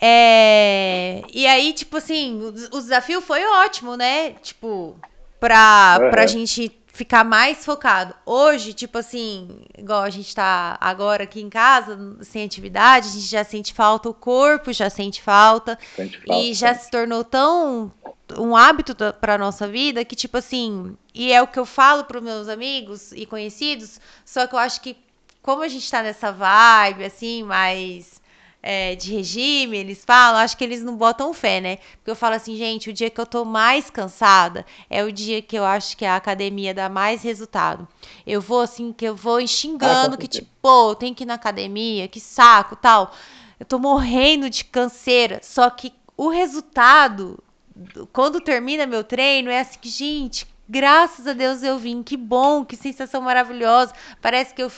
É... 0.00 1.22
E 1.32 1.46
aí, 1.46 1.72
tipo 1.72 1.98
assim, 1.98 2.40
o, 2.42 2.48
o 2.48 2.80
desafio 2.80 3.20
foi 3.20 3.46
ótimo, 3.46 3.96
né? 3.96 4.32
Tipo, 4.42 4.98
pra, 5.38 6.00
uhum. 6.02 6.10
pra 6.10 6.26
gente 6.26 6.68
ficar 6.94 7.24
mais 7.24 7.64
focado. 7.64 8.14
Hoje, 8.24 8.72
tipo 8.72 8.96
assim, 8.96 9.48
igual 9.76 10.02
a 10.02 10.10
gente 10.10 10.32
tá 10.34 10.78
agora 10.80 11.24
aqui 11.24 11.40
em 11.40 11.50
casa, 11.50 11.98
sem 12.22 12.44
atividade, 12.44 13.08
a 13.08 13.10
gente 13.10 13.26
já 13.26 13.44
sente 13.44 13.74
falta, 13.74 14.08
o 14.08 14.14
corpo 14.14 14.72
já 14.72 14.88
sente 14.88 15.20
falta. 15.20 15.76
Sente 15.96 16.18
falta 16.24 16.40
e 16.40 16.54
já 16.54 16.72
se 16.72 16.88
tornou 16.90 17.24
tão 17.24 17.92
um 18.38 18.56
hábito 18.56 18.94
para 19.20 19.36
nossa 19.36 19.66
vida 19.66 20.04
que, 20.04 20.14
tipo 20.14 20.38
assim, 20.38 20.96
e 21.12 21.32
é 21.32 21.42
o 21.42 21.48
que 21.48 21.58
eu 21.58 21.66
falo 21.66 22.04
para 22.04 22.20
meus 22.20 22.48
amigos 22.48 23.10
e 23.12 23.26
conhecidos, 23.26 24.00
só 24.24 24.46
que 24.46 24.54
eu 24.54 24.58
acho 24.58 24.80
que 24.80 24.96
como 25.42 25.62
a 25.62 25.68
gente 25.68 25.90
tá 25.90 26.02
nessa 26.02 26.32
vibe, 26.32 27.04
assim, 27.04 27.42
mais 27.42 28.13
é, 28.66 28.94
de 28.94 29.14
regime, 29.14 29.76
eles 29.76 30.02
falam, 30.06 30.40
acho 30.40 30.56
que 30.56 30.64
eles 30.64 30.82
não 30.82 30.96
botam 30.96 31.34
fé, 31.34 31.60
né? 31.60 31.76
Porque 31.96 32.10
eu 32.10 32.16
falo 32.16 32.34
assim, 32.34 32.56
gente, 32.56 32.88
o 32.88 32.94
dia 32.94 33.10
que 33.10 33.20
eu 33.20 33.26
tô 33.26 33.44
mais 33.44 33.90
cansada 33.90 34.64
é 34.88 35.04
o 35.04 35.12
dia 35.12 35.42
que 35.42 35.54
eu 35.54 35.66
acho 35.66 35.94
que 35.98 36.04
a 36.06 36.16
academia 36.16 36.72
dá 36.72 36.88
mais 36.88 37.22
resultado. 37.22 37.86
Eu 38.26 38.40
vou 38.40 38.62
assim, 38.62 38.90
que 38.90 39.04
eu 39.04 39.14
vou 39.14 39.46
xingando, 39.46 40.14
ah, 40.14 40.16
que 40.16 40.26
tipo, 40.26 40.48
pô, 40.62 40.94
tenho 40.94 41.14
que 41.14 41.24
ir 41.24 41.26
na 41.26 41.34
academia, 41.34 42.08
que 42.08 42.18
saco, 42.18 42.74
tal. 42.74 43.14
Eu 43.60 43.66
tô 43.66 43.78
morrendo 43.78 44.48
de 44.48 44.64
canseira, 44.64 45.40
só 45.42 45.68
que 45.68 45.92
o 46.16 46.30
resultado, 46.30 47.38
quando 48.14 48.40
termina 48.40 48.86
meu 48.86 49.04
treino, 49.04 49.50
é 49.50 49.60
assim, 49.60 49.78
gente, 49.82 50.46
graças 50.66 51.26
a 51.26 51.34
Deus 51.34 51.62
eu 51.62 51.78
vim, 51.78 52.02
que 52.02 52.16
bom, 52.16 52.64
que 52.64 52.76
sensação 52.76 53.20
maravilhosa. 53.20 53.92
Parece 54.22 54.54
que 54.54 54.62
eu 54.62 54.72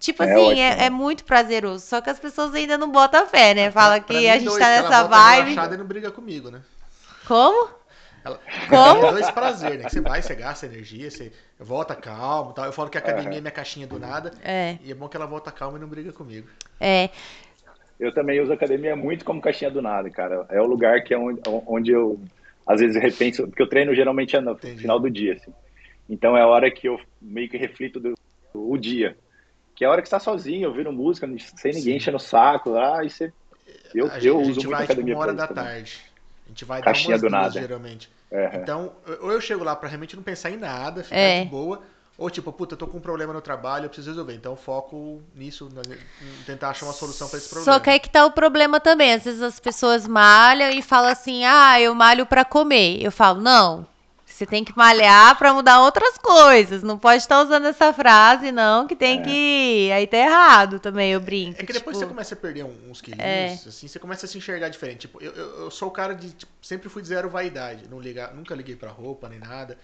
Tipo 0.00 0.22
é 0.22 0.32
assim, 0.32 0.60
é, 0.60 0.86
é, 0.86 0.90
muito 0.90 1.24
prazeroso. 1.24 1.86
Só 1.86 2.00
que 2.00 2.08
as 2.08 2.18
pessoas 2.18 2.54
ainda 2.54 2.78
não 2.78 2.90
botam 2.90 3.26
fé, 3.26 3.52
né? 3.52 3.70
Fala 3.70 4.00
que 4.00 4.26
a 4.26 4.38
gente 4.38 4.46
dois, 4.46 4.58
tá 4.58 4.82
nessa 4.82 5.04
vibe. 5.04 5.56
Ela 5.56 5.74
e 5.74 5.76
não 5.76 5.84
briga 5.84 6.10
comigo, 6.10 6.50
né? 6.50 6.62
Como? 7.28 7.68
Ela, 8.24 8.40
Como? 8.68 9.06
É 9.06 9.10
dois 9.12 9.30
prazer, 9.30 9.78
né? 9.78 9.84
Que 9.84 9.90
você 9.90 10.00
vai, 10.00 10.22
você 10.22 10.34
gasta 10.34 10.64
energia, 10.64 11.10
você 11.10 11.30
volta 11.58 11.94
calmo 11.94 12.54
tal. 12.54 12.64
Eu 12.64 12.72
falo 12.72 12.88
que 12.88 12.96
a 12.96 13.00
academia 13.00 13.38
é 13.38 13.40
minha 13.42 13.50
caixinha 13.50 13.86
do 13.86 13.98
nada. 13.98 14.32
É. 14.42 14.78
E 14.82 14.90
é 14.90 14.94
bom 14.94 15.06
que 15.06 15.18
ela 15.18 15.26
volta 15.26 15.52
calma 15.52 15.76
e 15.76 15.80
não 15.80 15.86
briga 15.86 16.12
comigo. 16.12 16.48
É. 16.80 17.10
Eu 17.98 18.12
também 18.14 18.40
uso 18.40 18.50
a 18.52 18.54
academia 18.54 18.96
muito 18.96 19.22
como 19.22 19.42
caixinha 19.42 19.70
do 19.70 19.82
nada, 19.82 20.08
cara. 20.08 20.46
É 20.48 20.62
o 20.62 20.66
lugar 20.66 21.04
que 21.04 21.12
é 21.12 21.18
onde, 21.18 21.42
onde 21.66 21.90
eu, 21.90 22.18
às 22.66 22.80
vezes, 22.80 22.96
repenso, 23.00 23.46
porque 23.46 23.62
eu 23.62 23.68
treino 23.68 23.94
geralmente 23.94 24.34
é 24.34 24.40
no 24.40 24.52
Entendi. 24.52 24.80
final 24.80 24.98
do 24.98 25.10
dia, 25.10 25.34
assim. 25.34 25.52
Então 26.08 26.34
é 26.34 26.40
a 26.40 26.46
hora 26.46 26.70
que 26.70 26.88
eu 26.88 26.98
meio 27.20 27.50
que 27.50 27.58
reflito 27.58 28.00
do, 28.00 28.14
o 28.54 28.78
dia 28.78 29.14
que 29.80 29.84
é 29.84 29.86
a 29.86 29.90
hora 29.90 30.02
que 30.02 30.08
está 30.08 30.20
sozinho, 30.20 30.68
ouvindo 30.68 30.92
música, 30.92 31.26
sem 31.56 31.72
ninguém 31.72 31.94
Sim. 31.94 31.96
enchendo 31.96 32.18
o 32.18 32.20
saco 32.20 32.68
lá, 32.68 33.02
e 33.02 33.08
você. 33.08 33.32
Eu, 33.94 34.10
a 34.10 34.18
eu 34.18 34.20
gente, 34.20 34.50
uso 34.50 34.60
muito 34.60 34.68
vai, 34.68 34.84
academia. 34.84 35.14
Tipo, 35.14 35.16
uma 35.16 35.22
hora 35.22 35.32
da 35.32 35.46
tarde. 35.46 35.98
A 36.44 36.48
gente 36.50 36.64
vai 36.66 36.82
Caixinha 36.82 37.16
dar 37.16 37.22
umas 37.22 37.22
do 37.22 37.28
duas, 37.30 37.54
nada. 37.54 37.66
geralmente. 37.66 38.10
Uhum. 38.30 38.60
Então, 38.60 38.92
ou 39.22 39.32
eu 39.32 39.40
chego 39.40 39.64
lá 39.64 39.74
pra 39.74 39.88
realmente 39.88 40.14
não 40.14 40.22
pensar 40.22 40.50
em 40.50 40.58
nada, 40.58 41.02
ficar 41.02 41.16
é. 41.16 41.44
de 41.44 41.48
boa, 41.48 41.80
ou 42.18 42.28
tipo, 42.28 42.52
puta, 42.52 42.74
eu 42.74 42.76
tô 42.76 42.86
com 42.86 42.98
um 42.98 43.00
problema 43.00 43.32
no 43.32 43.40
trabalho, 43.40 43.86
eu 43.86 43.88
preciso 43.88 44.10
resolver. 44.10 44.34
Então, 44.34 44.54
foco 44.54 45.22
nisso, 45.34 45.70
tentar 46.44 46.68
achar 46.68 46.84
uma 46.84 46.92
solução 46.92 47.26
para 47.30 47.38
esse 47.38 47.48
problema. 47.48 47.72
Só 47.72 47.80
que 47.82 47.88
aí 47.88 47.98
que 47.98 48.10
tá 48.10 48.26
o 48.26 48.32
problema 48.32 48.80
também. 48.80 49.14
Às 49.14 49.24
vezes 49.24 49.40
as 49.40 49.58
pessoas 49.58 50.06
malham 50.06 50.68
e 50.72 50.82
falam 50.82 51.10
assim: 51.10 51.46
ah, 51.46 51.80
eu 51.80 51.94
malho 51.94 52.26
para 52.26 52.44
comer. 52.44 53.02
Eu 53.02 53.10
falo, 53.10 53.40
não, 53.40 53.86
você 54.40 54.46
tem 54.46 54.64
que 54.64 54.74
malhar 54.74 55.36
para 55.36 55.52
mudar 55.52 55.82
outras 55.82 56.16
coisas. 56.16 56.82
Não 56.82 56.98
pode 56.98 57.18
estar 57.18 57.42
usando 57.42 57.66
essa 57.66 57.92
frase, 57.92 58.50
não, 58.50 58.86
que 58.86 58.96
tem 58.96 59.20
é. 59.20 59.22
que. 59.22 59.92
Aí 59.92 60.06
tá 60.06 60.16
errado 60.16 60.80
também, 60.80 61.12
eu 61.12 61.20
brinco. 61.20 61.60
É 61.60 61.66
que 61.66 61.72
depois 61.72 61.94
tipo... 61.94 62.06
você 62.06 62.06
começa 62.06 62.34
a 62.34 62.38
perder 62.38 62.64
uns 62.64 63.02
quilinhos, 63.02 63.22
é. 63.22 63.52
assim, 63.68 63.86
você 63.86 63.98
começa 63.98 64.24
a 64.24 64.28
se 64.28 64.38
enxergar 64.38 64.70
diferente. 64.70 65.00
Tipo, 65.00 65.22
eu, 65.22 65.32
eu, 65.32 65.60
eu 65.64 65.70
sou 65.70 65.88
o 65.88 65.90
cara 65.90 66.14
de. 66.14 66.30
Tipo, 66.30 66.52
sempre 66.62 66.88
fui 66.88 67.02
de 67.02 67.08
zero 67.08 67.28
vaidade. 67.28 67.86
Não 67.86 68.00
ligar, 68.00 68.32
nunca 68.34 68.54
liguei 68.54 68.76
pra 68.76 68.90
roupa 68.90 69.28
nem 69.28 69.38
nada. 69.38 69.76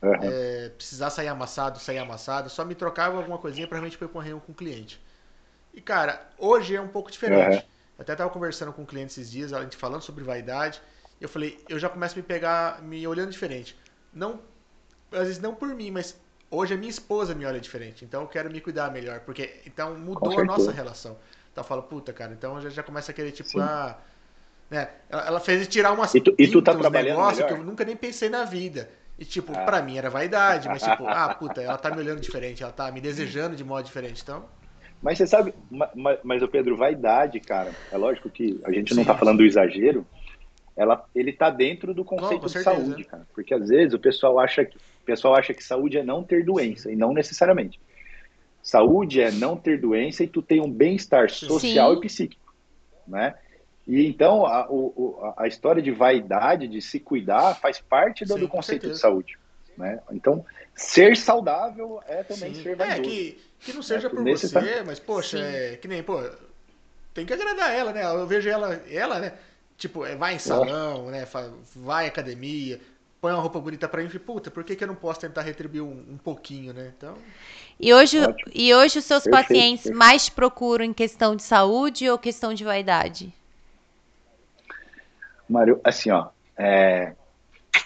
Uhum. 0.00 0.14
É, 0.22 0.68
precisar 0.68 1.10
sair 1.10 1.28
amassado, 1.28 1.80
sair 1.80 1.98
amassado. 1.98 2.48
Só 2.48 2.64
me 2.64 2.76
trocava 2.76 3.16
alguma 3.16 3.38
coisinha 3.38 3.66
pra 3.66 3.78
realmente 3.78 3.98
percorrer 3.98 4.36
com 4.36 4.52
o 4.52 4.54
cliente. 4.54 5.02
E, 5.72 5.80
cara, 5.80 6.24
hoje 6.38 6.76
é 6.76 6.80
um 6.80 6.88
pouco 6.88 7.10
diferente. 7.10 7.56
Uhum. 7.56 7.62
Eu 7.98 8.02
até 8.02 8.14
tava 8.14 8.30
conversando 8.30 8.72
com 8.72 8.82
um 8.82 8.86
cliente 8.86 9.10
esses 9.12 9.28
dias, 9.28 9.52
a 9.52 9.60
gente 9.60 9.76
falando 9.76 10.02
sobre 10.02 10.22
vaidade. 10.22 10.80
Eu 11.20 11.28
falei, 11.28 11.58
eu 11.68 11.80
já 11.80 11.88
começo 11.88 12.14
a 12.14 12.16
me 12.16 12.22
pegar, 12.22 12.80
me 12.82 13.04
olhando 13.08 13.32
diferente 13.32 13.76
não 14.14 14.40
às 15.12 15.26
vezes 15.26 15.40
não 15.40 15.54
por 15.54 15.68
mim, 15.68 15.90
mas 15.90 16.18
hoje 16.50 16.74
a 16.74 16.76
minha 16.76 16.90
esposa 16.90 17.34
me 17.34 17.44
olha 17.44 17.60
diferente, 17.60 18.04
então 18.04 18.22
eu 18.22 18.28
quero 18.28 18.50
me 18.50 18.60
cuidar 18.60 18.90
melhor, 18.90 19.20
porque 19.20 19.60
então 19.66 19.96
mudou 19.96 20.38
a 20.38 20.44
nossa 20.44 20.72
relação. 20.72 21.16
Então 21.52 21.62
eu 21.62 21.68
falo, 21.68 21.82
puta, 21.82 22.12
cara, 22.12 22.32
então 22.32 22.60
já 22.60 22.68
já 22.68 22.82
começa 22.82 23.12
a 23.12 23.14
querer 23.14 23.30
tipo, 23.30 23.50
Sim. 23.50 23.60
ah, 23.60 23.96
né? 24.70 24.88
Ela, 25.08 25.26
ela 25.26 25.40
fez 25.40 25.66
tirar 25.68 25.92
umas 25.92 26.14
e 26.14 26.20
tu, 26.20 26.34
e 26.38 26.48
tu 26.48 26.60
tá 26.60 26.74
trabalhando 26.74 27.18
negócio 27.18 27.46
que 27.46 27.52
eu 27.52 27.62
nunca 27.62 27.84
nem 27.84 27.96
pensei 27.96 28.28
na 28.28 28.44
vida. 28.44 28.90
E 29.16 29.24
tipo, 29.24 29.52
ah. 29.54 29.64
pra 29.64 29.80
mim 29.80 29.96
era 29.96 30.10
vaidade, 30.10 30.68
mas 30.68 30.82
tipo, 30.82 31.06
ah, 31.06 31.34
puta, 31.34 31.62
ela 31.62 31.78
tá 31.78 31.90
me 31.90 31.98
olhando 31.98 32.20
diferente, 32.20 32.62
ela 32.62 32.72
tá 32.72 32.90
me 32.90 33.00
desejando 33.00 33.54
de 33.54 33.62
modo 33.62 33.84
diferente, 33.84 34.20
então. 34.22 34.44
Mas 35.00 35.18
você 35.18 35.26
sabe, 35.26 35.54
mas, 35.70 36.18
mas 36.24 36.42
o 36.42 36.48
Pedro, 36.48 36.76
vaidade, 36.76 37.38
cara, 37.38 37.72
é 37.92 37.96
lógico 37.96 38.30
que 38.30 38.58
a 38.64 38.72
gente 38.72 38.94
não 38.94 39.04
tá 39.04 39.14
falando 39.14 39.38
do 39.38 39.44
exagero, 39.44 40.06
ela, 40.76 41.04
ele 41.14 41.30
está 41.30 41.50
dentro 41.50 41.94
do 41.94 42.04
conceito 42.04 42.46
de 42.46 42.62
saúde, 42.62 43.04
cara. 43.04 43.26
Porque 43.32 43.54
às 43.54 43.68
vezes 43.68 43.94
o 43.94 43.98
pessoal 43.98 44.38
acha 44.38 44.64
que 44.64 44.76
o 44.76 45.04
pessoal 45.04 45.34
acha 45.36 45.54
que 45.54 45.62
saúde 45.62 45.98
é 45.98 46.02
não 46.02 46.24
ter 46.24 46.44
doença 46.44 46.90
e 46.90 46.96
não 46.96 47.12
necessariamente. 47.12 47.78
Saúde 48.62 49.20
é 49.20 49.30
não 49.30 49.56
ter 49.56 49.78
doença 49.78 50.24
e 50.24 50.26
tu 50.26 50.40
tem 50.40 50.60
um 50.60 50.70
bem-estar 50.70 51.30
social 51.30 51.92
Sim. 51.92 51.98
e 51.98 52.00
psíquico, 52.00 52.54
né? 53.06 53.34
E 53.86 54.06
então 54.06 54.46
a, 54.46 54.66
o, 54.70 55.34
a 55.36 55.46
história 55.46 55.82
de 55.82 55.90
vaidade, 55.90 56.66
de 56.66 56.80
se 56.80 56.98
cuidar, 56.98 57.54
faz 57.56 57.78
parte 57.78 58.24
do, 58.24 58.34
Sim, 58.34 58.40
do 58.40 58.48
conceito 58.48 58.88
de 58.88 58.98
saúde, 58.98 59.38
né? 59.76 60.00
Então 60.10 60.44
ser 60.74 61.16
saudável 61.16 62.00
é 62.08 62.22
também 62.22 62.54
Sim. 62.54 62.62
ser 62.62 62.76
vaidoso. 62.76 63.00
É 63.00 63.04
que, 63.04 63.40
que 63.60 63.72
não 63.74 63.82
seja 63.82 64.06
é, 64.06 64.10
por 64.10 64.24
você, 64.24 64.82
mas 64.82 64.98
poxa, 64.98 65.38
é, 65.38 65.76
que 65.76 65.86
nem 65.86 66.02
pô, 66.02 66.18
tem 67.12 67.26
que 67.26 67.32
agradar 67.32 67.72
ela, 67.72 67.92
né? 67.92 68.02
Eu 68.04 68.26
vejo 68.26 68.48
ela, 68.48 68.74
ela, 68.90 69.20
né? 69.20 69.34
Tipo, 69.84 70.06
é, 70.06 70.16
vai 70.16 70.34
em 70.34 70.38
salão, 70.38 71.10
né? 71.10 71.28
Vai 71.76 72.06
à 72.06 72.08
academia, 72.08 72.80
põe 73.20 73.32
uma 73.32 73.42
roupa 73.42 73.60
bonita 73.60 73.86
pra 73.86 74.02
mim 74.02 74.08
e 74.14 74.18
puta, 74.18 74.50
por 74.50 74.64
que, 74.64 74.74
que 74.74 74.82
eu 74.82 74.88
não 74.88 74.94
posso 74.94 75.20
tentar 75.20 75.42
retribuir 75.42 75.82
um, 75.82 76.14
um 76.14 76.16
pouquinho, 76.16 76.72
né? 76.72 76.90
Então. 76.96 77.14
E 77.78 77.92
hoje, 77.92 78.16
e 78.54 78.72
hoje 78.72 79.00
os 79.00 79.04
seus 79.04 79.24
perfeito, 79.24 79.46
pacientes 79.46 79.82
perfeito. 79.82 79.98
mais 79.98 80.30
procuram 80.30 80.86
em 80.86 80.94
questão 80.94 81.36
de 81.36 81.42
saúde 81.42 82.08
ou 82.08 82.16
questão 82.16 82.54
de 82.54 82.64
vaidade? 82.64 83.30
Mário, 85.46 85.78
assim, 85.84 86.10
ó, 86.10 86.30
é... 86.56 87.14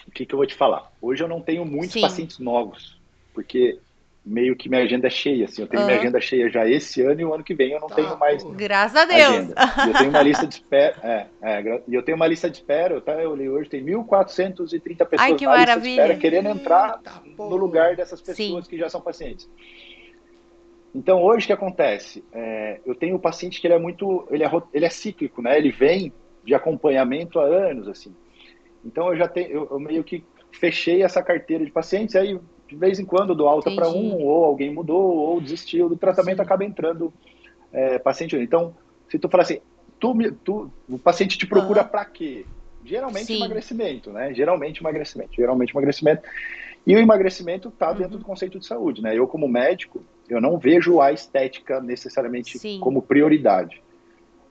o 0.07 0.13
que, 0.13 0.25
que 0.25 0.33
eu 0.33 0.39
vou 0.39 0.47
te 0.47 0.55
falar? 0.55 0.89
Hoje 1.03 1.25
eu 1.25 1.27
não 1.27 1.41
tenho 1.41 1.65
muitos 1.65 1.95
Sim. 1.95 2.03
pacientes 2.03 2.39
novos, 2.39 2.97
porque 3.35 3.81
meio 4.29 4.55
que 4.55 4.69
minha 4.69 4.83
agenda 4.83 5.07
é 5.07 5.11
cheia, 5.11 5.47
assim. 5.47 5.63
Eu 5.63 5.69
tenho 5.69 5.83
uhum. 5.83 5.89
minha 5.89 5.99
agenda 5.99 6.21
cheia 6.21 6.51
já 6.51 6.69
esse 6.69 7.03
ano 7.03 7.21
e 7.21 7.25
o 7.25 7.33
ano 7.33 7.43
que 7.43 7.55
vem 7.55 7.73
eu 7.73 7.81
não 7.81 7.89
tá, 7.89 7.95
tenho 7.95 8.19
mais. 8.19 8.45
Graças 8.45 8.97
a 8.97 9.05
Deus. 9.05 9.49
eu 9.87 9.95
tenho 9.95 10.11
uma 10.11 10.23
lista 10.23 10.47
de 10.47 10.55
espera. 10.55 10.95
É, 11.03 11.27
é, 11.43 11.83
e 11.89 11.95
eu 11.95 12.03
tenho 12.03 12.17
uma 12.17 12.27
lista 12.27 12.51
de 12.51 12.59
espera, 12.59 13.01
tá? 13.01 13.13
Eu 13.15 13.35
li 13.35 13.49
hoje, 13.49 13.71
tem 13.71 13.85
1.430 13.85 14.81
pessoas 14.83 15.09
Ai, 15.19 15.35
que 15.35 15.45
na 15.45 15.53
maravilha. 15.53 15.75
lista 15.75 15.81
de 15.81 15.89
espera 15.89 16.17
querendo 16.17 16.49
entrar 16.49 16.99
tá 16.99 17.23
no 17.39 17.57
lugar 17.57 17.97
dessas 17.97 18.21
pessoas 18.21 18.65
Sim. 18.65 18.71
que 18.71 18.79
já 18.79 18.89
são 18.89 19.01
pacientes. 19.01 19.49
Então, 20.95 21.23
hoje 21.23 21.45
o 21.45 21.47
que 21.47 21.53
acontece? 21.53 22.25
É, 22.33 22.81
eu 22.85 22.95
tenho 22.95 23.15
o 23.15 23.19
um 23.19 23.21
paciente 23.21 23.61
que 23.61 23.67
ele 23.67 23.75
é 23.75 23.79
muito. 23.79 24.27
Ele 24.31 24.45
é, 24.45 24.51
ele 24.75 24.85
é 24.85 24.91
cíclico, 24.91 25.41
né? 25.41 25.57
Ele 25.57 25.71
vem 25.71 26.13
de 26.45 26.55
acompanhamento 26.55 27.39
há 27.39 27.45
anos, 27.45 27.89
assim. 27.89 28.15
Então, 28.85 29.13
eu 29.13 29.17
já 29.17 29.29
tenho. 29.29 29.51
Eu, 29.51 29.69
eu 29.71 29.81
meio 29.81 30.05
que 30.05 30.25
fechei 30.53 31.03
essa 31.03 31.23
carteira 31.23 31.65
de 31.65 31.71
pacientes, 31.71 32.17
aí 32.17 32.39
de 32.69 32.77
vez 32.77 32.99
em 32.99 33.05
quando 33.05 33.35
dou 33.35 33.49
alta 33.49 33.71
para 33.71 33.89
um, 33.89 34.23
ou 34.23 34.45
alguém 34.45 34.73
mudou, 34.73 35.17
ou 35.17 35.41
desistiu 35.41 35.89
do 35.89 35.97
tratamento, 35.97 36.37
Sim. 36.37 36.43
acaba 36.43 36.65
entrando 36.65 37.13
é, 37.73 37.99
paciente. 37.99 38.37
Então, 38.37 38.75
se 39.09 39.19
tu 39.19 39.29
falar 39.29 39.45
assim, 39.45 39.61
tu, 39.99 40.15
tu, 40.45 40.71
o 40.89 40.99
paciente 40.99 41.39
te 41.39 41.47
procura 41.47 41.83
uhum. 41.83 41.89
para 41.89 42.05
quê? 42.05 42.45
Geralmente 42.85 43.27
Sim. 43.27 43.37
emagrecimento, 43.37 44.13
né? 44.13 44.35
Geralmente 44.35 44.81
emagrecimento, 44.81 45.33
geralmente 45.35 45.71
emagrecimento. 45.71 46.23
E 46.87 46.95
o 46.95 46.99
emagrecimento 46.99 47.69
está 47.69 47.93
dentro 47.93 48.15
uhum. 48.15 48.19
do 48.19 48.25
conceito 48.25 48.59
de 48.59 48.67
saúde, 48.67 49.03
né? 49.03 49.17
Eu, 49.17 49.27
como 49.27 49.49
médico, 49.49 50.03
eu 50.29 50.41
não 50.41 50.59
vejo 50.59 51.01
a 51.01 51.11
estética 51.11 51.81
necessariamente 51.81 52.59
Sim. 52.59 52.81
como 52.81 53.01
prioridade. 53.01 53.83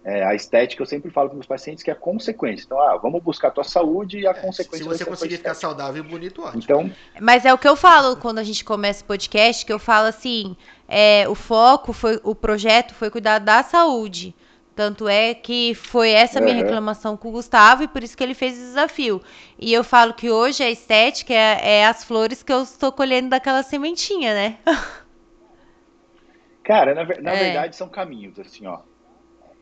É, 0.07 0.23
a 0.23 0.33
estética, 0.33 0.81
eu 0.81 0.85
sempre 0.85 1.11
falo 1.11 1.27
para 1.27 1.33
os 1.33 1.39
meus 1.39 1.47
pacientes 1.47 1.83
que 1.83 1.91
é 1.91 1.93
consequência. 1.93 2.63
Então, 2.63 2.79
ah, 2.79 2.95
vamos 2.95 3.21
buscar 3.21 3.49
a 3.49 3.51
tua 3.51 3.65
saúde 3.65 4.19
e 4.19 4.25
a 4.25 4.31
é, 4.31 4.33
consequência. 4.35 4.77
Se 4.77 4.83
você 4.85 5.03
conseguir 5.03 5.35
ficar 5.35 5.53
saudável 5.53 6.01
e 6.01 6.07
bonito, 6.07 6.43
ótimo. 6.43 6.63
Então, 6.63 6.89
Mas 7.19 7.43
é 7.43 7.53
o 7.53 7.57
que 7.57 7.67
eu 7.67 7.75
falo 7.75 8.15
quando 8.15 8.39
a 8.39 8.43
gente 8.43 8.63
começa 8.63 9.03
o 9.03 9.05
podcast, 9.05 9.65
que 9.65 9.73
eu 9.73 9.77
falo 9.77 10.07
assim, 10.07 10.55
é, 10.87 11.27
o 11.27 11.35
foco 11.35 11.91
foi, 11.91 12.21
o 12.23 12.33
projeto 12.33 12.93
foi 12.93 13.09
cuidar 13.09 13.39
da 13.39 13.61
saúde. 13.63 14.33
Tanto 14.73 15.09
é 15.09 15.33
que 15.33 15.75
foi 15.75 16.11
essa 16.11 16.39
minha 16.39 16.55
uhum. 16.55 16.61
reclamação 16.61 17.17
com 17.17 17.27
o 17.27 17.31
Gustavo 17.33 17.83
e 17.83 17.87
por 17.89 18.01
isso 18.01 18.15
que 18.15 18.23
ele 18.23 18.33
fez 18.33 18.53
o 18.53 18.61
desafio. 18.61 19.21
E 19.59 19.73
eu 19.73 19.83
falo 19.83 20.13
que 20.13 20.31
hoje 20.31 20.63
a 20.63 20.71
estética 20.71 21.33
é, 21.33 21.79
é 21.79 21.85
as 21.85 22.05
flores 22.05 22.41
que 22.41 22.53
eu 22.53 22.63
estou 22.63 22.93
colhendo 22.93 23.27
daquela 23.27 23.61
sementinha, 23.61 24.33
né? 24.33 24.57
Cara, 26.63 26.95
na, 26.95 27.03
na 27.03 27.33
é. 27.33 27.43
verdade 27.43 27.75
são 27.75 27.89
caminhos, 27.89 28.39
assim, 28.39 28.65
ó. 28.65 28.79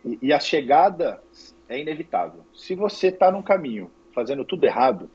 E, 0.05 0.19
e 0.21 0.33
a 0.33 0.39
chegada 0.39 1.21
é 1.67 1.79
inevitável. 1.79 2.45
Se 2.53 2.75
você 2.75 3.07
está 3.07 3.31
num 3.31 3.41
caminho 3.41 3.91
fazendo 4.13 4.45
tudo 4.45 4.65
errado, 4.65 5.09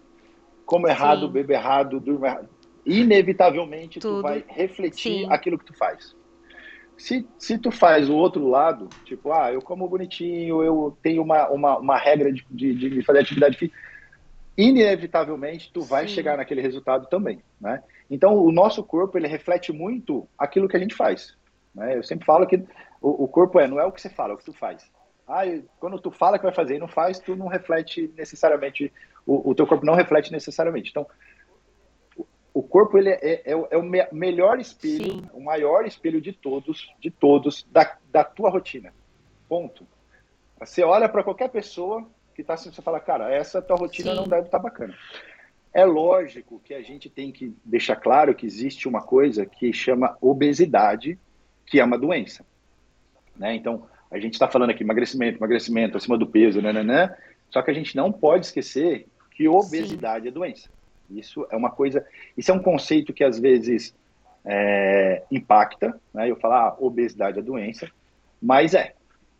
como 0.66 0.88
errado, 0.88 1.26
Sim. 1.26 1.32
bebe 1.32 1.54
errado, 1.54 2.00
durma 2.00 2.26
errado, 2.26 2.48
inevitavelmente 2.84 4.00
tudo. 4.00 4.16
tu 4.16 4.22
vai 4.22 4.44
refletir 4.48 5.24
Sim. 5.24 5.32
aquilo 5.32 5.58
que 5.58 5.64
tu 5.64 5.76
faz. 5.76 6.14
Se, 6.96 7.26
se 7.38 7.56
tu 7.56 7.70
faz 7.70 8.10
o 8.10 8.14
outro 8.14 8.46
lado, 8.46 8.88
tipo, 9.04 9.32
ah, 9.32 9.50
eu 9.50 9.62
como 9.62 9.88
bonitinho, 9.88 10.62
eu 10.62 10.98
tenho 11.02 11.22
uma, 11.22 11.48
uma, 11.48 11.78
uma 11.78 11.96
regra 11.96 12.30
de, 12.30 12.44
de, 12.50 12.74
de 12.74 13.02
fazer 13.02 13.20
atividade 13.20 13.56
física, 13.56 13.78
inevitavelmente 14.56 15.72
tu 15.72 15.80
vai 15.80 16.06
Sim. 16.06 16.14
chegar 16.14 16.36
naquele 16.36 16.60
resultado 16.60 17.08
também, 17.08 17.42
né? 17.58 17.82
Então, 18.10 18.36
o 18.36 18.50
nosso 18.50 18.82
corpo, 18.82 19.16
ele 19.16 19.28
reflete 19.28 19.72
muito 19.72 20.28
aquilo 20.36 20.68
que 20.68 20.76
a 20.76 20.80
gente 20.80 20.94
faz. 20.94 21.36
Né? 21.74 21.96
Eu 21.96 22.02
sempre 22.02 22.26
falo 22.26 22.46
que 22.46 22.60
o, 23.00 23.24
o, 23.24 23.28
corpo 23.28 23.58
é, 23.58 23.66
não 23.66 23.80
é 23.80 23.84
o 23.84 23.92
que 23.92 24.00
você 24.00 24.08
fala, 24.08 24.32
é 24.32 24.34
o 24.34 24.38
que 24.38 24.44
tu 24.44 24.52
faz. 24.52 24.90
Ah, 25.26 25.42
quando 25.78 25.98
tu 26.00 26.10
fala 26.10 26.38
que 26.38 26.44
vai 26.44 26.54
fazer 26.54 26.76
e 26.76 26.78
não 26.78 26.88
faz, 26.88 27.18
tu 27.18 27.36
não 27.36 27.46
reflete 27.46 28.12
necessariamente, 28.16 28.92
o, 29.24 29.50
o 29.50 29.54
teu 29.54 29.66
corpo 29.66 29.86
não 29.86 29.94
reflete 29.94 30.32
necessariamente. 30.32 30.90
Então, 30.90 31.06
o 32.52 32.62
corpo 32.62 32.98
ele 32.98 33.10
é, 33.10 33.42
é, 33.44 33.66
é 33.70 33.76
o 33.76 33.82
me 33.82 34.06
melhor 34.12 34.58
espelho, 34.58 35.12
Sim. 35.12 35.30
o 35.32 35.40
maior 35.40 35.86
espelho 35.86 36.20
de 36.20 36.32
todos, 36.32 36.92
de 37.00 37.10
todos, 37.10 37.66
da, 37.70 37.96
da 38.10 38.24
tua 38.24 38.50
rotina. 38.50 38.92
Ponto. 39.48 39.86
Você 40.58 40.82
olha 40.82 41.08
para 41.08 41.22
qualquer 41.22 41.48
pessoa 41.48 42.06
que 42.34 42.42
está 42.42 42.54
assim, 42.54 42.72
você 42.72 42.82
fala, 42.82 43.00
cara, 43.00 43.32
essa 43.32 43.62
tua 43.62 43.76
rotina 43.76 44.10
Sim. 44.10 44.16
não 44.16 44.24
deve 44.24 44.46
estar 44.46 44.58
tá 44.58 44.62
bacana. 44.62 44.96
É 45.72 45.84
lógico 45.84 46.60
que 46.64 46.74
a 46.74 46.82
gente 46.82 47.08
tem 47.08 47.30
que 47.30 47.54
deixar 47.64 47.96
claro 47.96 48.34
que 48.34 48.44
existe 48.44 48.88
uma 48.88 49.02
coisa 49.02 49.46
que 49.46 49.72
chama 49.72 50.16
obesidade, 50.20 51.18
que 51.64 51.78
é 51.78 51.84
uma 51.84 51.96
doença. 51.96 52.44
Né? 53.40 53.54
Então, 53.54 53.86
a 54.10 54.18
gente 54.18 54.34
está 54.34 54.46
falando 54.46 54.68
aqui 54.68 54.84
emagrecimento, 54.84 55.38
emagrecimento, 55.38 55.96
acima 55.96 56.18
do 56.18 56.26
peso, 56.26 56.60
né, 56.60 56.74
né, 56.74 56.82
né, 56.82 57.16
só 57.48 57.62
que 57.62 57.70
a 57.70 57.74
gente 57.74 57.96
não 57.96 58.12
pode 58.12 58.44
esquecer 58.46 59.06
que 59.30 59.48
obesidade 59.48 60.24
Sim. 60.24 60.28
é 60.28 60.30
doença. 60.30 60.68
Isso 61.10 61.46
é 61.50 61.56
uma 61.56 61.70
coisa, 61.70 62.06
isso 62.36 62.50
é 62.50 62.54
um 62.54 62.62
conceito 62.62 63.14
que 63.14 63.24
às 63.24 63.40
vezes 63.40 63.96
é, 64.44 65.22
impacta, 65.30 65.98
né? 66.14 66.30
Eu 66.30 66.36
falar 66.36 66.68
ah, 66.68 66.76
obesidade 66.78 67.38
é 67.38 67.42
doença, 67.42 67.90
mas 68.40 68.74
é, 68.74 68.94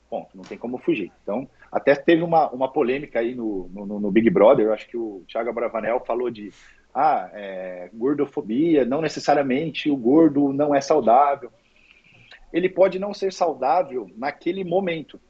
ponto, 0.09 0.37
não 0.37 0.43
tem 0.43 0.59
como 0.59 0.79
fugir. 0.79 1.13
Então, 1.23 1.49
até 1.71 1.95
teve 1.95 2.23
uma, 2.23 2.51
uma 2.51 2.73
polêmica 2.73 3.21
aí 3.21 3.35
no, 3.35 3.69
no, 3.73 4.01
no 4.01 4.11
Big 4.11 4.29
Brother, 4.31 4.67
eu 4.67 4.73
acho 4.73 4.89
que 4.89 4.97
o 4.97 5.23
Thiago 5.29 5.53
Bravanel 5.53 6.01
falou 6.01 6.29
de 6.29 6.53
ah, 6.93 7.31
é, 7.33 7.91
gordofobia, 7.95 8.85
não 8.85 9.01
necessariamente 9.01 9.89
o 9.91 9.97
gordo 9.97 10.53
não 10.53 10.75
é 10.75 10.81
saudável 10.81 11.53
ele 12.53 12.69
pode 12.69 12.99
não 12.99 13.15
ser 13.15 13.33
saudável 13.33 14.09
naquele 14.17 14.65
momento, 14.65 15.21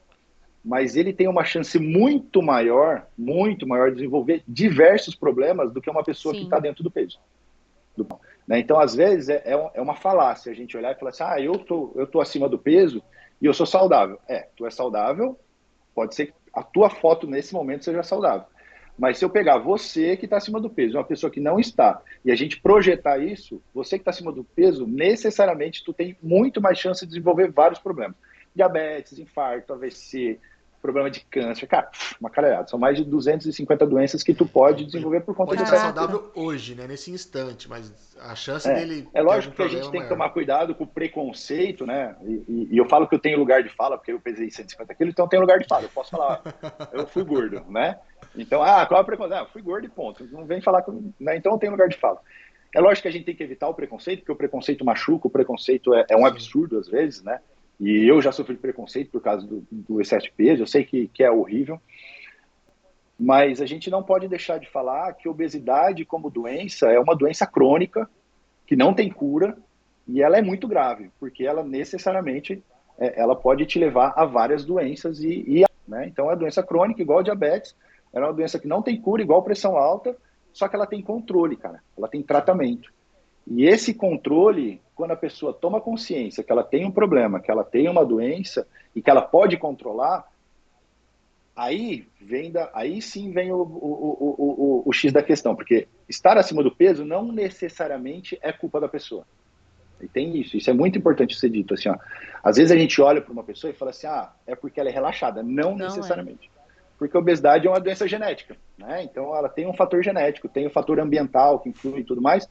mas 0.64 0.97
ele 0.97 1.12
tem 1.12 1.29
uma 1.29 1.45
chance 1.45 1.79
muito 1.79 2.43
maior, 2.43 3.07
muito 3.16 3.66
maior 3.66 3.91
de 3.91 3.97
desenvolver 3.97 4.43
diversos 4.47 5.14
problemas 5.14 5.73
do 5.73 5.81
que 5.81 5.91
uma 5.91 6.05
pessoa 6.05 6.35
Sim. 6.35 6.41
que 6.41 6.45
está 6.47 6.59
dentro 6.59 6.83
do 6.83 6.91
peso. 6.91 7.18
Do, 7.97 8.07
né? 8.47 8.59
Então, 8.59 8.79
às 8.79 8.95
vezes, 8.95 9.29
é, 9.29 9.43
é, 9.45 9.71
é 9.75 9.81
uma 9.81 9.95
falácia 9.95 10.53
a 10.53 10.55
gente 10.55 10.77
olhar 10.77 10.93
e 10.93 10.99
falar 10.99 11.11
assim, 11.11 11.25
ah, 11.25 11.41
eu 11.41 11.59
tô, 11.59 11.93
eu 11.95 12.07
tô 12.07 12.21
acima 12.21 12.49
do 12.49 12.59
peso 12.59 13.03
e 13.41 13.47
eu 13.47 13.55
sou 13.55 13.66
saudável. 13.66 14.18
É, 14.29 14.49
tu 14.57 14.66
é 14.66 14.71
saudável, 14.71 15.39
pode 15.95 16.14
ser 16.14 16.27
que 16.27 16.35
a 16.53 16.62
tua 16.62 16.91
foto 16.91 17.27
nesse 17.27 17.55
momento 17.55 17.85
seja 17.85 18.03
saudável. 18.03 18.47
Mas 19.01 19.16
se 19.16 19.24
eu 19.24 19.30
pegar 19.30 19.57
você 19.57 20.14
que 20.14 20.26
está 20.26 20.36
acima 20.36 20.61
do 20.61 20.68
peso, 20.68 20.98
uma 20.98 21.05
pessoa 21.05 21.30
que 21.30 21.40
não 21.40 21.59
está, 21.59 22.03
e 22.22 22.30
a 22.30 22.36
gente 22.36 22.61
projetar 22.61 23.16
isso, 23.16 23.62
você 23.72 23.96
que 23.96 24.03
está 24.03 24.11
acima 24.11 24.30
do 24.30 24.44
peso, 24.44 24.86
necessariamente 24.86 25.82
tu 25.82 25.94
tem 25.94 26.18
muito 26.22 26.61
mais 26.61 26.78
chance 26.78 27.01
de 27.07 27.09
desenvolver 27.09 27.51
vários 27.51 27.80
problemas. 27.80 28.14
Diabetes, 28.55 29.18
infarto, 29.18 29.72
AVC, 29.72 30.38
problema 30.81 31.11
de 31.11 31.20
câncer, 31.20 31.66
cara, 31.66 31.91
uma 32.20 32.31
caralhada. 32.31 32.68
São 32.68 32.78
mais 32.78 32.97
de 32.97 33.05
250 33.05 33.87
doenças 33.87 34.22
que 34.22 34.35
tu 34.35 34.47
pode 34.47 34.85
desenvolver 34.85 35.20
por 35.20 35.35
conta 35.35 35.51
pode 35.51 35.62
estar 35.62 35.76
saudável 35.76 36.31
hoje, 36.35 36.74
né? 36.74 36.87
Nesse 36.87 37.11
instante, 37.11 37.68
mas 37.68 37.93
a 38.20 38.35
chance 38.35 38.68
é, 38.68 38.74
dele. 38.74 39.09
É 39.12 39.22
lógico 39.22 39.55
que 39.55 39.62
a 39.62 39.68
gente 39.68 39.91
tem 39.91 40.03
que 40.03 40.09
tomar 40.09 40.31
cuidado 40.31 40.74
com 40.74 40.85
o 40.85 40.87
preconceito, 40.87 41.87
né? 41.87 42.16
E, 42.22 42.45
e, 42.49 42.68
e, 42.72 42.78
eu 42.78 42.87
falo 42.89 43.07
que 43.07 43.14
eu 43.14 43.18
tenho 43.18 43.39
lugar 43.39 43.62
de 43.62 43.68
fala, 43.68 43.97
porque 43.97 44.12
eu 44.12 44.20
pesei 44.20 44.51
150 44.51 44.95
quilos, 44.95 45.12
então 45.12 45.26
eu 45.26 45.28
tenho 45.28 45.43
lugar 45.43 45.59
de 45.59 45.66
fala. 45.66 45.85
Eu 45.85 45.91
posso 45.91 46.11
falar, 46.11 46.43
eu 46.93 47.07
fui 47.07 47.24
gordo, 47.24 47.64
né? 47.68 47.99
Então, 48.37 48.62
ah, 48.62 48.87
qual 48.87 49.01
é 49.01 49.03
o 49.03 49.07
preconceito? 49.07 49.43
Ah, 49.43 49.47
fui 49.47 49.62
gordo 49.62 49.87
e 49.87 49.91
ponto. 49.91 50.24
Não 50.31 50.45
vem 50.45 50.61
falar 50.61 50.83
com. 50.83 51.12
Né? 51.18 51.37
Então 51.37 51.53
eu 51.53 51.59
tenho 51.59 51.72
lugar 51.72 51.89
de 51.89 51.97
fala. 51.97 52.20
É 52.74 52.81
lógico 52.81 53.03
que 53.03 53.09
a 53.09 53.12
gente 53.12 53.24
tem 53.24 53.35
que 53.35 53.43
evitar 53.43 53.68
o 53.68 53.74
preconceito, 53.74 54.20
porque 54.20 54.33
o 54.33 54.37
preconceito 54.37 54.85
machuca, 54.85 55.26
o 55.26 55.31
preconceito 55.31 55.93
é, 55.93 56.07
é 56.11 56.16
um 56.16 56.24
absurdo 56.24 56.78
às 56.78 56.89
vezes, 56.89 57.22
né? 57.22 57.41
E 57.81 58.07
eu 58.07 58.20
já 58.20 58.31
sofri 58.31 58.57
preconceito 58.57 59.11
por 59.11 59.22
causa 59.22 59.47
do, 59.47 59.66
do 59.72 60.01
excesso 60.03 60.26
de 60.26 60.33
peso, 60.33 60.62
eu 60.62 60.66
sei 60.66 60.85
que, 60.85 61.09
que 61.09 61.24
é 61.24 61.31
horrível. 61.31 61.81
Mas 63.18 63.61
a 63.62 63.66
gente 63.66 63.91
não 63.91 64.03
pode 64.03 64.28
deixar 64.28 64.59
de 64.59 64.68
falar 64.68 65.14
que 65.14 65.28
obesidade 65.28 66.05
como 66.05 66.31
doença 66.31 66.91
é 66.91 66.99
uma 67.01 67.16
doença 67.16 67.47
crônica, 67.47 68.09
que 68.66 68.76
não 68.76 68.93
tem 68.93 69.11
cura, 69.11 69.57
e 70.07 70.22
ela 70.22 70.37
é 70.37 70.43
muito 70.43 70.68
grave, 70.68 71.11
porque 71.18 71.45
ela 71.45 71.64
necessariamente 71.64 72.62
é, 72.99 73.18
ela 73.20 73.35
pode 73.35 73.64
te 73.64 73.78
levar 73.78 74.12
a 74.14 74.24
várias 74.24 74.64
doenças 74.64 75.20
e, 75.20 75.45
e 75.47 75.64
né? 75.89 76.07
então 76.07 76.31
é 76.31 76.37
doença 76.37 76.62
crônica 76.62 77.01
igual 77.01 77.22
diabetes, 77.22 77.74
é 78.12 78.20
uma 78.20 78.33
doença 78.33 78.59
que 78.59 78.68
não 78.68 78.83
tem 78.83 79.01
cura 79.01 79.22
igual 79.22 79.43
pressão 79.43 79.76
alta, 79.76 80.16
só 80.53 80.68
que 80.68 80.76
ela 80.76 80.87
tem 80.87 81.01
controle, 81.01 81.57
cara, 81.57 81.83
ela 81.97 82.09
tem 82.09 82.22
tratamento. 82.22 82.93
E 83.47 83.66
esse 83.66 83.95
controle, 83.95 84.80
quando 84.95 85.12
a 85.12 85.16
pessoa 85.16 85.53
toma 85.53 85.80
consciência 85.80 86.45
que 86.45 86.53
ela 86.53 86.62
tem 86.62 86.84
um 86.84 86.91
problema, 86.91 87.41
que 87.41 87.51
ela 87.51 87.64
tem 87.64 87.88
uma 87.88 88.05
doença 88.05 88.66
e 88.95 89.03
que 89.03 89.11
ela 89.11 89.22
pode 89.22 89.57
controlar, 89.57 90.26
aí 91.57 92.07
vem 92.20 92.51
da, 92.51 92.70
aí 92.72 93.03
sim 93.03 93.32
vem 93.32 93.53
o, 93.53 93.57
o, 93.57 93.62
o, 93.62 94.34
o, 94.38 94.82
o 94.86 94.93
X 94.93 95.12
da 95.12 95.22
questão, 95.22 95.55
porque 95.55 95.88
estar 96.09 96.38
acima 96.38 96.62
do 96.62 96.74
peso 96.74 97.05
não 97.05 97.30
necessariamente 97.30 98.38
é 98.43 98.53
culpa 98.53 98.80
da 98.80 98.88
pessoa. 98.88 99.24
E 100.01 100.09
tem 100.09 100.36
isso, 100.38 100.57
isso 100.57 100.70
é 100.70 100.72
muito 100.72 100.99
importante 100.99 101.38
ser 101.38 101.51
dito 101.51 101.74
assim, 101.74 101.88
ó. 101.88 101.97
Às 102.43 102.57
vezes 102.57 102.72
a 102.72 102.76
gente 102.76 103.01
olha 103.03 103.20
para 103.20 103.32
uma 103.32 103.45
pessoa 103.45 103.70
e 103.70 103.74
fala 103.74 103.91
assim: 103.91 104.07
"Ah, 104.07 104.32
é 104.47 104.55
porque 104.55 104.80
ela 104.80 104.88
é 104.88 104.93
relaxada". 104.93 105.43
Não, 105.43 105.76
não 105.76 105.86
é. 105.86 105.88
necessariamente. 105.88 106.51
É. 106.57 106.61
Porque 106.99 107.16
a 107.16 107.20
obesidade 107.20 107.66
é 107.66 107.70
uma 107.70 107.80
doença 107.80 108.09
genética, 108.09 108.57
né? 108.78 109.03
Então 109.03 109.34
ela 109.36 109.49
tem 109.49 109.66
um 109.66 109.74
fator 109.74 110.03
genético, 110.03 110.49
tem 110.49 110.64
o 110.64 110.68
um 110.68 110.72
fator 110.72 110.99
ambiental 110.99 111.59
que 111.59 111.68
influi 111.68 112.01
e 112.01 112.05
tudo 112.05 112.22
mais. 112.22 112.49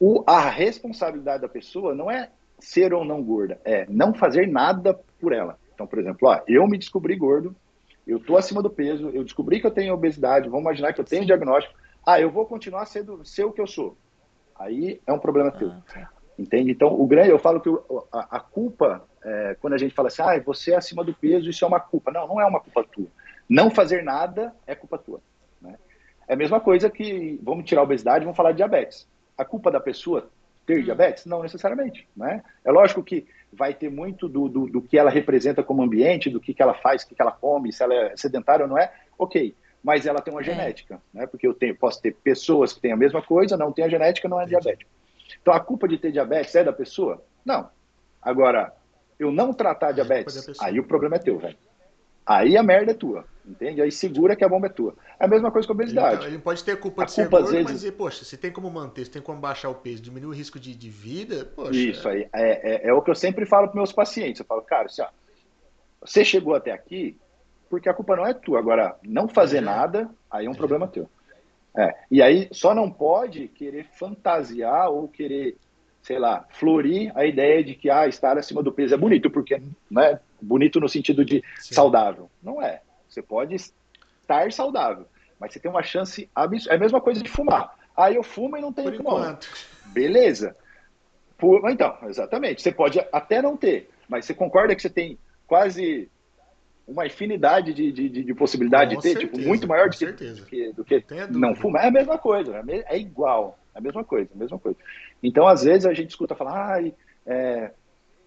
O, 0.00 0.22
a 0.26 0.48
responsabilidade 0.48 1.42
da 1.42 1.48
pessoa 1.48 1.94
não 1.94 2.10
é 2.10 2.30
ser 2.58 2.92
ou 2.92 3.04
não 3.04 3.22
gorda, 3.22 3.60
é 3.64 3.86
não 3.88 4.14
fazer 4.14 4.46
nada 4.46 4.98
por 5.20 5.32
ela. 5.32 5.58
Então, 5.74 5.86
por 5.86 5.98
exemplo, 5.98 6.28
ó, 6.28 6.40
eu 6.46 6.66
me 6.66 6.78
descobri 6.78 7.16
gordo, 7.16 7.54
eu 8.06 8.18
tô 8.18 8.36
acima 8.36 8.62
do 8.62 8.70
peso, 8.70 9.10
eu 9.10 9.22
descobri 9.22 9.60
que 9.60 9.66
eu 9.66 9.70
tenho 9.70 9.94
obesidade, 9.94 10.48
vamos 10.48 10.64
imaginar 10.64 10.92
que 10.92 11.00
eu 11.00 11.04
tenho 11.04 11.26
diagnóstico. 11.26 11.74
Ah, 12.06 12.20
eu 12.20 12.30
vou 12.30 12.46
continuar 12.46 12.86
sendo 12.86 13.24
ser 13.24 13.44
o 13.44 13.52
que 13.52 13.60
eu 13.60 13.66
sou. 13.66 13.96
Aí 14.58 15.00
é 15.06 15.12
um 15.12 15.18
problema 15.18 15.50
teu. 15.50 15.70
Ah, 15.94 16.08
Entende? 16.38 16.70
Então, 16.70 16.88
o 16.88 17.06
grande, 17.06 17.30
eu 17.30 17.38
falo 17.38 17.60
que 17.60 17.68
a, 18.12 18.36
a 18.36 18.40
culpa, 18.40 19.04
é, 19.24 19.56
quando 19.60 19.74
a 19.74 19.78
gente 19.78 19.94
fala 19.94 20.08
assim, 20.08 20.22
ah, 20.22 20.40
você 20.40 20.72
é 20.72 20.76
acima 20.76 21.04
do 21.04 21.12
peso, 21.12 21.50
isso 21.50 21.64
é 21.64 21.68
uma 21.68 21.80
culpa. 21.80 22.12
Não, 22.12 22.26
não 22.26 22.40
é 22.40 22.46
uma 22.46 22.60
culpa 22.60 22.84
tua. 22.84 23.08
Não 23.48 23.70
fazer 23.70 24.02
nada 24.02 24.54
é 24.66 24.74
culpa 24.74 24.98
tua. 24.98 25.20
Né? 25.60 25.76
É 26.28 26.34
a 26.34 26.36
mesma 26.36 26.60
coisa 26.60 26.88
que, 26.88 27.38
vamos 27.42 27.64
tirar 27.64 27.80
a 27.80 27.84
obesidade, 27.84 28.24
vamos 28.24 28.36
falar 28.36 28.52
de 28.52 28.58
diabetes. 28.58 29.08
A 29.38 29.44
culpa 29.44 29.70
da 29.70 29.80
pessoa 29.80 30.28
ter 30.66 30.80
hum. 30.80 30.82
diabetes? 30.82 31.24
Não 31.24 31.42
necessariamente. 31.42 32.06
Né? 32.14 32.42
É 32.64 32.70
lógico 32.70 33.02
que 33.02 33.26
vai 33.52 33.72
ter 33.72 33.90
muito 33.90 34.28
do, 34.28 34.48
do, 34.48 34.66
do, 34.66 34.82
que 34.82 34.98
ela 34.98 35.10
representa 35.10 35.62
como 35.62 35.82
ambiente, 35.82 36.28
do 36.28 36.40
que, 36.40 36.52
que 36.52 36.62
ela 36.62 36.74
faz, 36.74 37.02
o 37.02 37.08
que, 37.08 37.14
que 37.14 37.22
ela 37.22 37.32
come, 37.32 37.72
se 37.72 37.82
ela 37.82 37.94
é 37.94 38.16
sedentária 38.16 38.64
ou 38.64 38.68
não 38.68 38.76
é, 38.78 38.92
ok. 39.18 39.54
Mas 39.82 40.04
ela 40.04 40.20
tem 40.20 40.34
uma 40.34 40.40
é. 40.40 40.44
genética, 40.44 41.00
né? 41.14 41.26
Porque 41.26 41.46
eu 41.46 41.54
tenho, 41.54 41.74
posso 41.74 42.02
ter 42.02 42.14
pessoas 42.14 42.72
que 42.72 42.80
têm 42.80 42.92
a 42.92 42.96
mesma 42.96 43.22
coisa, 43.22 43.56
não 43.56 43.72
tem 43.72 43.84
a 43.84 43.88
genética, 43.88 44.28
não 44.28 44.40
é 44.40 44.44
diabético. 44.44 44.90
Então 45.40 45.54
a 45.54 45.60
culpa 45.60 45.88
de 45.88 45.96
ter 45.96 46.12
diabetes 46.12 46.54
é 46.54 46.64
da 46.64 46.72
pessoa? 46.72 47.24
Não. 47.44 47.70
Agora, 48.20 48.74
eu 49.18 49.30
não 49.30 49.52
tratar 49.52 49.90
é 49.90 49.92
diabetes, 49.94 50.60
aí 50.60 50.78
o 50.78 50.84
problema 50.84 51.16
é 51.16 51.18
teu, 51.18 51.38
velho. 51.38 51.56
Aí 52.28 52.58
a 52.58 52.62
merda 52.62 52.90
é 52.90 52.94
tua, 52.94 53.24
entende? 53.46 53.80
Aí 53.80 53.90
segura 53.90 54.36
que 54.36 54.44
a 54.44 54.48
bomba 54.48 54.66
é 54.66 54.70
tua. 54.70 54.94
É 55.18 55.24
a 55.24 55.28
mesma 55.28 55.50
coisa 55.50 55.66
com 55.66 55.72
a 55.72 55.76
obesidade. 55.76 56.26
Ele, 56.26 56.34
ele 56.34 56.42
pode 56.42 56.62
ter 56.62 56.78
culpa 56.78 57.04
a 57.04 57.06
de 57.06 57.14
culpa, 57.14 57.38
ser 57.38 57.42
gordo, 57.42 57.66
vezes... 57.66 57.84
mas, 57.84 57.94
poxa, 57.94 58.22
se 58.22 58.36
tem 58.36 58.52
como 58.52 58.70
manter, 58.70 59.06
se 59.06 59.10
tem 59.10 59.22
como 59.22 59.40
baixar 59.40 59.70
o 59.70 59.74
peso, 59.74 60.02
diminuir 60.02 60.34
o 60.34 60.36
risco 60.36 60.60
de, 60.60 60.74
de 60.74 60.90
vida, 60.90 61.50
poxa... 61.56 61.74
Isso 61.74 62.06
aí, 62.06 62.28
é, 62.34 62.86
é, 62.86 62.88
é, 62.88 62.92
o 62.92 63.00
que 63.00 63.10
eu 63.10 63.14
sempre 63.14 63.46
falo 63.46 63.68
para 63.68 63.76
meus 63.76 63.92
pacientes. 63.92 64.40
Eu 64.40 64.46
falo, 64.46 64.60
cara, 64.60 64.84
assim, 64.84 65.00
ó, 65.00 65.08
você 66.02 66.22
chegou 66.22 66.54
até 66.54 66.70
aqui 66.70 67.16
porque 67.70 67.88
a 67.88 67.94
culpa 67.94 68.14
não 68.14 68.26
é 68.26 68.34
tua. 68.34 68.58
Agora, 68.58 68.96
não 69.02 69.26
fazer 69.26 69.58
é. 69.58 69.62
nada, 69.62 70.10
aí 70.30 70.44
é 70.44 70.50
um 70.50 70.52
é. 70.52 70.56
problema 70.56 70.86
teu. 70.86 71.08
É. 71.74 71.94
E 72.10 72.20
aí 72.20 72.48
só 72.52 72.74
não 72.74 72.90
pode 72.90 73.48
querer 73.48 73.86
fantasiar 73.94 74.90
ou 74.90 75.08
querer, 75.08 75.56
sei 76.02 76.18
lá, 76.18 76.44
florir 76.50 77.10
a 77.14 77.24
ideia 77.24 77.64
de 77.64 77.74
que 77.74 77.88
ah, 77.88 78.06
estar 78.06 78.36
acima 78.36 78.62
do 78.62 78.72
peso 78.72 78.94
é 78.94 78.98
bonito, 78.98 79.30
porque 79.30 79.62
não 79.90 80.02
é 80.02 80.20
bonito 80.40 80.80
no 80.80 80.88
sentido 80.88 81.24
de 81.24 81.42
Sim. 81.58 81.74
saudável. 81.74 82.30
Não 82.42 82.62
é. 82.62 82.82
Você 83.08 83.22
pode 83.22 83.54
estar 83.54 84.52
saudável, 84.52 85.06
mas 85.40 85.52
você 85.52 85.60
tem 85.60 85.70
uma 85.70 85.82
chance 85.82 86.28
absurda. 86.34 86.72
É 86.72 86.76
a 86.76 86.80
mesma 86.80 87.00
coisa 87.00 87.22
de 87.22 87.28
fumar. 87.28 87.76
Aí 87.96 88.14
ah, 88.14 88.16
eu 88.18 88.22
fumo 88.22 88.56
e 88.56 88.60
não 88.60 88.72
tenho 88.72 88.96
pulmão. 88.96 89.36
Beleza. 89.86 90.56
Por... 91.36 91.68
Então, 91.70 91.96
exatamente. 92.04 92.62
Você 92.62 92.70
pode 92.70 93.00
até 93.12 93.42
não 93.42 93.56
ter, 93.56 93.90
mas 94.08 94.24
você 94.24 94.34
concorda 94.34 94.74
que 94.74 94.82
você 94.82 94.90
tem 94.90 95.18
quase 95.46 96.08
uma 96.86 97.06
infinidade 97.06 97.74
de, 97.74 97.92
de, 97.92 98.08
de, 98.08 98.24
de 98.24 98.34
possibilidade 98.34 98.94
com 98.94 99.02
de 99.02 99.08
ter, 99.08 99.18
tipo, 99.18 99.36
certeza, 99.36 99.42
tipo, 99.42 99.48
muito 99.48 99.68
maior 99.68 99.90
do 99.90 99.96
que, 99.96 100.06
do 100.06 100.44
que, 100.46 100.72
do 100.72 100.84
que 100.84 101.04
não 101.30 101.54
fumar. 101.54 101.84
É 101.84 101.88
a 101.88 101.90
mesma 101.90 102.16
coisa, 102.16 102.64
é, 102.66 102.94
é 102.94 102.98
igual, 102.98 103.58
é 103.74 103.78
a 103.78 103.80
mesma 103.80 104.02
coisa, 104.02 104.30
a 104.34 104.38
mesma 104.38 104.58
coisa. 104.58 104.78
Então, 105.22 105.46
às 105.46 105.64
vezes, 105.64 105.84
a 105.84 105.92
gente 105.92 106.10
escuta 106.10 106.34
falar, 106.34 106.72
ai, 106.72 106.94
é, 107.26 107.72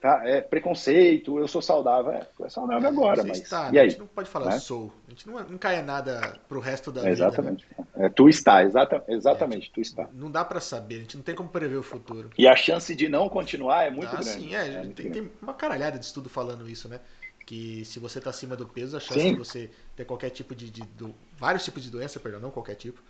tá, 0.01 0.21
é 0.25 0.41
preconceito, 0.41 1.37
eu 1.37 1.47
sou 1.47 1.61
saudável. 1.61 2.11
É, 2.11 2.27
é 2.41 2.49
saudável 2.49 2.89
agora, 2.89 3.23
mas. 3.23 3.39
Está, 3.39 3.69
e 3.71 3.79
aí? 3.79 3.85
A 3.85 3.89
gente 3.89 3.99
não 3.99 4.07
pode 4.07 4.29
falar 4.29 4.51
né? 4.51 4.59
sou. 4.59 4.91
A 5.07 5.11
gente 5.11 5.27
não, 5.27 5.39
não 5.43 5.57
cai 5.57 5.81
nada 5.81 6.39
pro 6.49 6.59
resto 6.59 6.91
da 6.91 7.01
vida. 7.01 7.11
Exatamente. 7.11 7.65
Né? 7.77 7.85
É, 8.05 8.09
tu 8.09 8.27
está, 8.27 8.63
exata, 8.63 9.03
exatamente, 9.07 9.69
é, 9.69 9.73
tu 9.73 9.79
está. 9.79 10.09
Não 10.11 10.31
dá 10.31 10.43
para 10.43 10.59
saber, 10.59 10.95
a 10.95 10.99
gente 10.99 11.15
não 11.15 11.23
tem 11.23 11.35
como 11.35 11.49
prever 11.49 11.77
o 11.77 11.83
futuro. 11.83 12.31
E 12.37 12.47
a 12.47 12.55
chance 12.55 12.93
de 12.95 13.07
não 13.07 13.29
continuar 13.29 13.85
é 13.85 13.91
muito 13.91 14.09
ah, 14.09 14.19
grande. 14.19 14.29
Sim, 14.29 14.55
é, 14.55 14.67
é 14.67 14.81
tem, 14.87 15.11
tem, 15.11 15.31
uma 15.41 15.53
caralhada 15.53 15.99
de 15.99 16.05
estudo 16.05 16.27
falando 16.27 16.67
isso, 16.67 16.89
né? 16.89 16.99
que 17.45 17.83
se 17.85 17.99
você 17.99 18.19
está 18.19 18.29
acima 18.29 18.55
do 18.55 18.65
peso, 18.65 18.95
a 18.95 18.99
chance 18.99 19.19
Sim. 19.19 19.33
de 19.33 19.37
você 19.37 19.69
ter 19.95 20.05
qualquer 20.05 20.29
tipo 20.29 20.55
de, 20.55 20.69
de 20.69 20.83
do, 20.83 21.13
vários 21.37 21.65
tipos 21.65 21.83
de 21.83 21.89
doença, 21.89 22.19
perdão, 22.19 22.39
não 22.39 22.51
qualquer 22.51 22.75
tipo, 22.75 23.01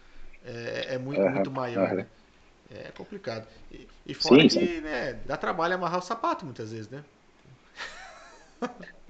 é, 0.43 0.95
é 0.95 0.97
muito, 0.97 1.21
uhum, 1.21 1.31
muito 1.31 1.51
maior. 1.51 1.89
Uhum. 1.89 1.95
Né? 1.97 2.07
É 2.73 2.91
complicado. 2.95 3.45
E, 3.71 3.87
e 4.07 4.13
fora 4.13 4.41
sim, 4.41 4.47
que 4.47 4.53
sim. 4.53 4.81
Né, 4.81 5.13
dá 5.25 5.35
trabalho 5.35 5.75
amarrar 5.75 5.99
o 5.99 6.01
sapato 6.01 6.45
muitas 6.45 6.71
vezes, 6.71 6.89
né? 6.89 7.03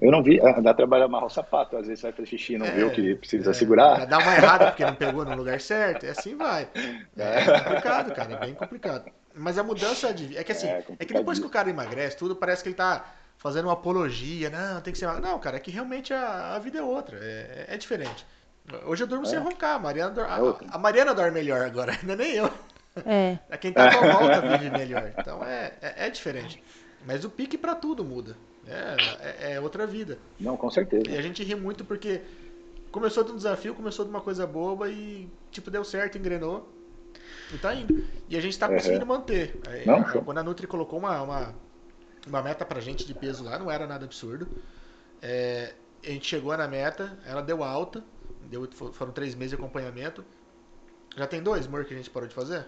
Eu 0.01 0.11
não 0.11 0.23
vi, 0.23 0.41
ah, 0.41 0.59
dá 0.59 0.73
trabalho 0.73 1.03
amarrar 1.03 1.27
o 1.27 1.29
sapato, 1.29 1.77
às 1.77 1.85
vezes 1.85 1.99
você 1.99 2.07
vai 2.07 2.13
fazer 2.13 2.27
xixi 2.29 2.53
e 2.53 2.57
não 2.57 2.65
é, 2.65 2.71
viu 2.71 2.89
que 2.89 3.15
precisa 3.15 3.51
é, 3.51 3.53
segurar. 3.53 4.07
Dá 4.07 4.17
uma 4.17 4.33
errada 4.33 4.67
porque 4.67 4.83
não 4.83 4.95
pegou 4.95 5.23
no 5.23 5.35
lugar 5.35 5.61
certo, 5.61 6.05
e 6.05 6.09
assim 6.09 6.35
vai. 6.35 6.67
É, 7.17 7.41
é 7.41 7.59
complicado, 7.59 8.13
cara, 8.13 8.33
é 8.33 8.39
bem 8.39 8.53
complicado. 8.55 9.11
Mas 9.35 9.57
a 9.57 9.63
mudança 9.63 10.11
de. 10.13 10.35
É 10.35 10.43
que 10.43 10.53
assim, 10.53 10.67
é, 10.67 10.83
é 10.97 11.05
que 11.05 11.13
depois 11.13 11.37
que 11.37 11.45
o 11.45 11.49
cara 11.49 11.69
emagrece, 11.69 12.17
tudo 12.17 12.35
parece 12.35 12.63
que 12.63 12.69
ele 12.69 12.75
tá 12.75 13.05
fazendo 13.37 13.65
uma 13.65 13.73
apologia, 13.73 14.49
não, 14.49 14.81
tem 14.81 14.91
que 14.91 14.97
ser. 14.97 15.07
Não, 15.19 15.37
cara, 15.37 15.57
é 15.57 15.59
que 15.59 15.69
realmente 15.69 16.13
a, 16.13 16.55
a 16.55 16.59
vida 16.59 16.79
é 16.79 16.83
outra, 16.83 17.19
é, 17.21 17.65
é 17.69 17.77
diferente. 17.77 18.25
Hoje 18.85 19.03
eu 19.03 19.07
durmo 19.07 19.25
é. 19.25 19.29
sem 19.29 19.39
roncar, 19.39 19.75
a 19.75 19.79
Mariana, 19.79 20.11
dorme, 20.11 20.31
a, 20.31 20.75
a, 20.75 20.77
Mariana 20.77 21.13
dorme 21.13 21.31
melhor 21.31 21.61
agora, 21.65 21.93
ainda 21.99 22.15
nem 22.15 22.33
eu. 22.33 22.51
É. 23.05 23.39
é 23.49 23.57
quem 23.57 23.71
tá 23.71 23.97
com 23.97 24.05
a 24.05 24.11
volta 24.11 24.57
vive 24.57 24.69
melhor. 24.69 25.13
Então 25.17 25.43
é, 25.43 25.73
é, 25.81 26.07
é, 26.07 26.09
diferente. 26.09 26.63
Mas 27.05 27.23
o 27.23 27.29
pique 27.29 27.57
para 27.57 27.75
tudo 27.75 28.03
muda. 28.03 28.35
É, 28.67 28.95
é, 29.19 29.53
é, 29.53 29.59
outra 29.59 29.87
vida. 29.87 30.19
Não, 30.39 30.55
com 30.55 30.69
certeza. 30.69 31.09
E 31.09 31.17
a 31.17 31.21
gente 31.21 31.43
ri 31.43 31.55
muito 31.55 31.83
porque 31.83 32.21
começou 32.91 33.23
de 33.23 33.31
um 33.31 33.35
desafio, 33.35 33.73
começou 33.73 34.05
de 34.05 34.11
uma 34.11 34.21
coisa 34.21 34.45
boba 34.45 34.89
e, 34.89 35.29
tipo, 35.49 35.71
deu 35.71 35.83
certo, 35.83 36.17
engrenou. 36.17 36.69
E 37.53 37.57
tá 37.57 37.73
indo. 37.73 38.03
E 38.29 38.37
a 38.37 38.41
gente 38.41 38.57
tá 38.57 38.67
conseguindo 38.67 39.05
manter. 39.05 39.59
Não, 39.85 40.03
quando 40.23 40.37
a 40.37 40.43
Nutri 40.43 40.67
colocou 40.67 40.99
uma, 40.99 41.21
uma 41.21 41.55
uma 42.27 42.41
meta 42.41 42.65
pra 42.65 42.79
gente 42.79 43.05
de 43.05 43.13
peso 43.13 43.43
lá, 43.43 43.57
não 43.57 43.71
era 43.71 43.87
nada 43.87 44.05
absurdo. 44.05 44.47
É, 45.21 45.73
a 46.03 46.07
gente 46.07 46.27
chegou 46.27 46.55
na 46.55 46.67
meta, 46.67 47.17
ela 47.25 47.41
deu 47.41 47.63
alta, 47.63 48.03
deu, 48.49 48.67
foram 48.71 49.11
três 49.11 49.35
meses 49.35 49.51
de 49.51 49.55
acompanhamento. 49.55 50.23
Já 51.15 51.27
tem 51.27 51.41
dois, 51.41 51.67
amor, 51.67 51.85
que 51.85 51.93
a 51.93 51.97
gente 51.97 52.09
parou 52.09 52.27
de 52.27 52.35
fazer? 52.35 52.65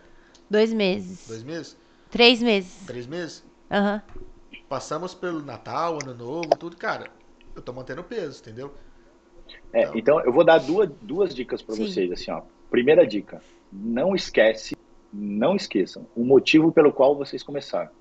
Dois 0.50 0.74
meses. 0.74 1.28
Dois 1.28 1.44
meses? 1.44 1.78
Três 2.10 2.42
meses. 2.42 2.86
Três 2.86 3.08
meses? 3.08 3.44
Aham. 3.72 4.02
Uhum. 4.16 4.24
Passamos 4.70 5.14
pelo 5.14 5.42
Natal, 5.42 6.00
Ano 6.02 6.14
Novo, 6.16 6.50
tudo, 6.58 6.78
cara. 6.78 7.08
Eu 7.56 7.62
tô 7.62 7.72
mantendo 7.74 8.04
peso, 8.04 8.42
entendeu? 8.42 8.74
É, 9.72 9.84
então, 9.84 9.98
então 9.98 10.20
eu 10.22 10.34
vou 10.34 10.44
dar 10.44 10.58
duas, 10.58 10.90
duas 11.02 11.34
dicas 11.36 11.62
para 11.62 11.76
vocês, 11.76 12.12
assim, 12.12 12.32
ó. 12.32 12.42
Primeira 12.72 13.06
dica, 13.06 13.42
não 13.72 14.16
esquece, 14.16 14.76
não 15.12 15.56
esqueçam 15.56 16.08
o 16.16 16.24
motivo 16.24 16.72
pelo 16.72 16.92
qual 16.92 17.16
vocês 17.16 17.44
começaram 17.44 17.92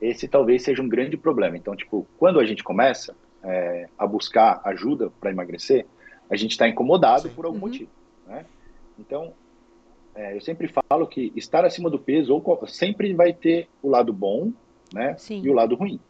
esse 0.00 0.28
talvez 0.28 0.62
seja 0.62 0.82
um 0.82 0.88
grande 0.88 1.16
problema. 1.16 1.56
Então, 1.56 1.74
tipo, 1.74 2.06
quando 2.18 2.38
a 2.38 2.44
gente 2.44 2.62
começa 2.62 3.14
é, 3.42 3.88
a 3.98 4.06
buscar 4.06 4.60
ajuda 4.64 5.10
para 5.20 5.30
emagrecer, 5.30 5.86
a 6.28 6.36
gente 6.36 6.52
está 6.52 6.68
incomodado 6.68 7.28
Sim. 7.28 7.34
por 7.34 7.46
algum 7.46 7.58
uhum. 7.58 7.66
motivo, 7.66 7.90
né? 8.26 8.44
Então, 8.98 9.32
é, 10.16 10.34
eu 10.34 10.40
sempre 10.40 10.68
falo 10.68 11.06
que 11.06 11.32
estar 11.36 11.64
acima 11.64 11.90
do 11.90 11.98
peso 11.98 12.34
ou, 12.34 12.66
sempre 12.66 13.12
vai 13.12 13.32
ter 13.32 13.68
o 13.82 13.88
lado 13.88 14.12
bom, 14.12 14.50
né? 14.92 15.14
Sim. 15.18 15.42
E 15.44 15.50
o 15.50 15.52
lado 15.52 15.74
ruim. 15.74 16.00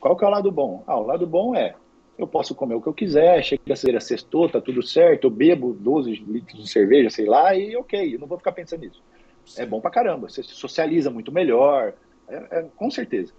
Qual 0.00 0.16
que 0.16 0.24
é 0.24 0.28
o 0.28 0.30
lado 0.30 0.50
bom? 0.50 0.84
Ah, 0.86 0.98
o 0.98 1.04
lado 1.04 1.26
bom 1.26 1.54
é 1.54 1.74
eu 2.18 2.26
posso 2.26 2.54
comer 2.54 2.74
o 2.74 2.82
que 2.82 2.88
eu 2.88 2.92
quiser, 2.92 3.42
chega 3.44 3.72
a 3.72 3.76
ser 3.76 3.96
a 3.96 4.00
sextou, 4.00 4.48
tá 4.48 4.60
tudo 4.60 4.82
certo, 4.82 5.28
eu 5.28 5.30
bebo 5.30 5.72
12 5.72 6.10
litros 6.26 6.64
de 6.64 6.68
cerveja, 6.68 7.10
sei 7.10 7.26
lá, 7.26 7.54
e 7.54 7.76
ok, 7.76 8.14
eu 8.14 8.18
não 8.18 8.26
vou 8.26 8.36
ficar 8.38 8.50
pensando 8.50 8.80
nisso. 8.80 9.00
É 9.10 9.50
Sim. 9.50 9.62
É 9.62 9.66
bom 9.66 9.80
pra 9.80 9.90
caramba, 9.90 10.28
você 10.28 10.42
se 10.42 10.50
socializa 10.50 11.10
muito 11.10 11.30
melhor, 11.30 11.94
é, 12.28 12.36
é, 12.50 12.66
com 12.74 12.90
certeza. 12.90 13.32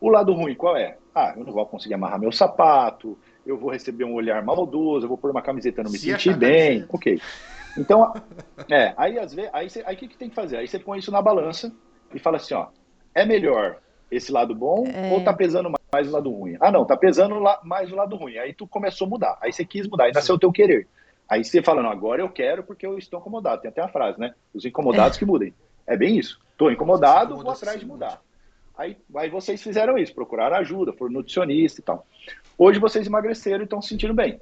O 0.00 0.08
lado 0.08 0.32
ruim 0.32 0.54
qual 0.54 0.76
é? 0.76 0.96
Ah, 1.14 1.34
eu 1.36 1.44
não 1.44 1.52
vou 1.52 1.66
conseguir 1.66 1.94
amarrar 1.94 2.18
meu 2.18 2.32
sapato, 2.32 3.18
eu 3.44 3.58
vou 3.58 3.70
receber 3.70 4.04
um 4.04 4.14
olhar 4.14 4.42
maldoso, 4.42 5.04
eu 5.04 5.08
vou 5.08 5.18
pôr 5.18 5.30
uma 5.30 5.42
camiseta 5.42 5.82
e 5.82 5.84
não 5.84 5.90
me 5.90 5.98
Se 5.98 6.10
sentir 6.10 6.36
bem. 6.36 6.86
Ok. 6.88 7.20
Então, 7.76 8.12
é, 8.70 8.94
aí 8.96 9.18
às 9.18 9.34
vezes, 9.34 9.50
aí, 9.52 9.68
aí 9.84 9.94
o 9.94 9.98
que, 9.98 10.08
que 10.08 10.16
tem 10.16 10.28
que 10.28 10.34
fazer? 10.34 10.56
Aí 10.56 10.66
você 10.66 10.78
põe 10.78 10.98
isso 10.98 11.10
na 11.10 11.22
balança 11.22 11.72
e 12.14 12.18
fala 12.18 12.36
assim, 12.36 12.54
ó, 12.54 12.68
é 13.14 13.24
melhor 13.24 13.78
esse 14.10 14.32
lado 14.32 14.54
bom 14.54 14.86
é... 14.86 15.12
ou 15.12 15.22
tá 15.22 15.32
pesando 15.32 15.70
mais 15.92 16.08
o 16.08 16.12
lado 16.12 16.30
ruim? 16.30 16.56
Ah, 16.60 16.70
não, 16.70 16.84
tá 16.84 16.96
pesando 16.96 17.34
mais 17.62 17.92
o 17.92 17.96
lado 17.96 18.16
ruim. 18.16 18.38
Aí 18.38 18.52
tu 18.52 18.66
começou 18.66 19.06
a 19.06 19.10
mudar, 19.10 19.38
aí 19.40 19.52
você 19.52 19.64
quis 19.64 19.86
mudar, 19.86 20.04
aí 20.04 20.12
nasceu 20.12 20.34
o 20.34 20.38
teu 20.38 20.52
querer. 20.52 20.86
Aí 21.28 21.44
você 21.44 21.62
fala, 21.62 21.82
não, 21.82 21.90
agora 21.90 22.22
eu 22.22 22.30
quero 22.30 22.62
porque 22.62 22.86
eu 22.86 22.96
estou 22.96 23.20
incomodado. 23.20 23.60
Tem 23.60 23.70
até 23.70 23.82
a 23.82 23.88
frase, 23.88 24.18
né? 24.18 24.34
Os 24.54 24.64
incomodados 24.64 25.16
é. 25.16 25.18
que 25.18 25.26
mudem. 25.26 25.52
É 25.86 25.96
bem 25.96 26.16
isso. 26.16 26.40
Estou 26.52 26.72
incomodado, 26.72 27.36
vou 27.36 27.50
atrás 27.50 27.78
de 27.78 27.86
mudar. 27.86 28.20
Aí, 28.76 28.96
aí 29.16 29.28
vocês 29.28 29.62
fizeram 29.62 29.98
isso, 29.98 30.14
procuraram 30.14 30.56
ajuda, 30.56 30.92
foram 30.92 31.12
nutricionista 31.12 31.80
e 31.80 31.84
tal. 31.84 32.06
Hoje 32.56 32.78
vocês 32.78 33.06
emagreceram 33.06 33.60
e 33.60 33.64
estão 33.64 33.82
se 33.82 33.88
sentindo 33.88 34.14
bem. 34.14 34.40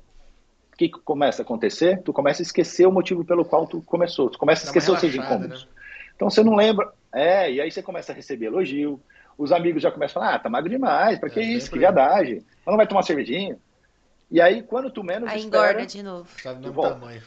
O 0.76 0.78
que 0.78 0.90
começa 0.90 1.40
a 1.40 1.44
acontecer? 1.44 2.02
Tu 2.02 2.12
começa 2.12 2.42
a 2.42 2.44
esquecer 2.44 2.86
o 2.86 2.92
motivo 2.92 3.24
pelo 3.24 3.46
qual 3.46 3.66
tu 3.66 3.80
começou. 3.80 4.28
Tu 4.28 4.38
começa 4.38 4.64
a 4.64 4.66
esquecer 4.66 4.92
os 4.92 5.00
seus 5.00 5.14
incômodos. 5.14 5.64
Né? 5.64 5.70
Então 6.14 6.28
você 6.28 6.44
não 6.44 6.54
lembra. 6.54 6.92
É, 7.14 7.50
e 7.50 7.62
aí 7.62 7.70
você 7.70 7.82
começa 7.82 8.12
a 8.12 8.14
receber 8.14 8.46
elogio. 8.46 9.00
Os 9.38 9.52
amigos 9.52 9.82
já 9.82 9.90
começam 9.90 10.20
a 10.20 10.26
falar, 10.26 10.36
ah, 10.36 10.38
tá 10.38 10.50
magro 10.50 10.68
demais, 10.68 11.18
pra 11.18 11.30
que 11.30 11.40
é, 11.40 11.44
isso? 11.44 11.70
Que 11.70 11.78
viadagem. 11.78 12.44
Não 12.66 12.76
vai 12.76 12.86
tomar 12.86 13.04
cervejinha? 13.04 13.56
E 14.30 14.38
aí, 14.38 14.62
quando 14.62 14.90
tu 14.90 15.02
menos 15.02 15.30
aí 15.30 15.40
espera... 15.40 15.70
engorda 15.70 15.86
de 15.86 16.02
novo. 16.02 16.28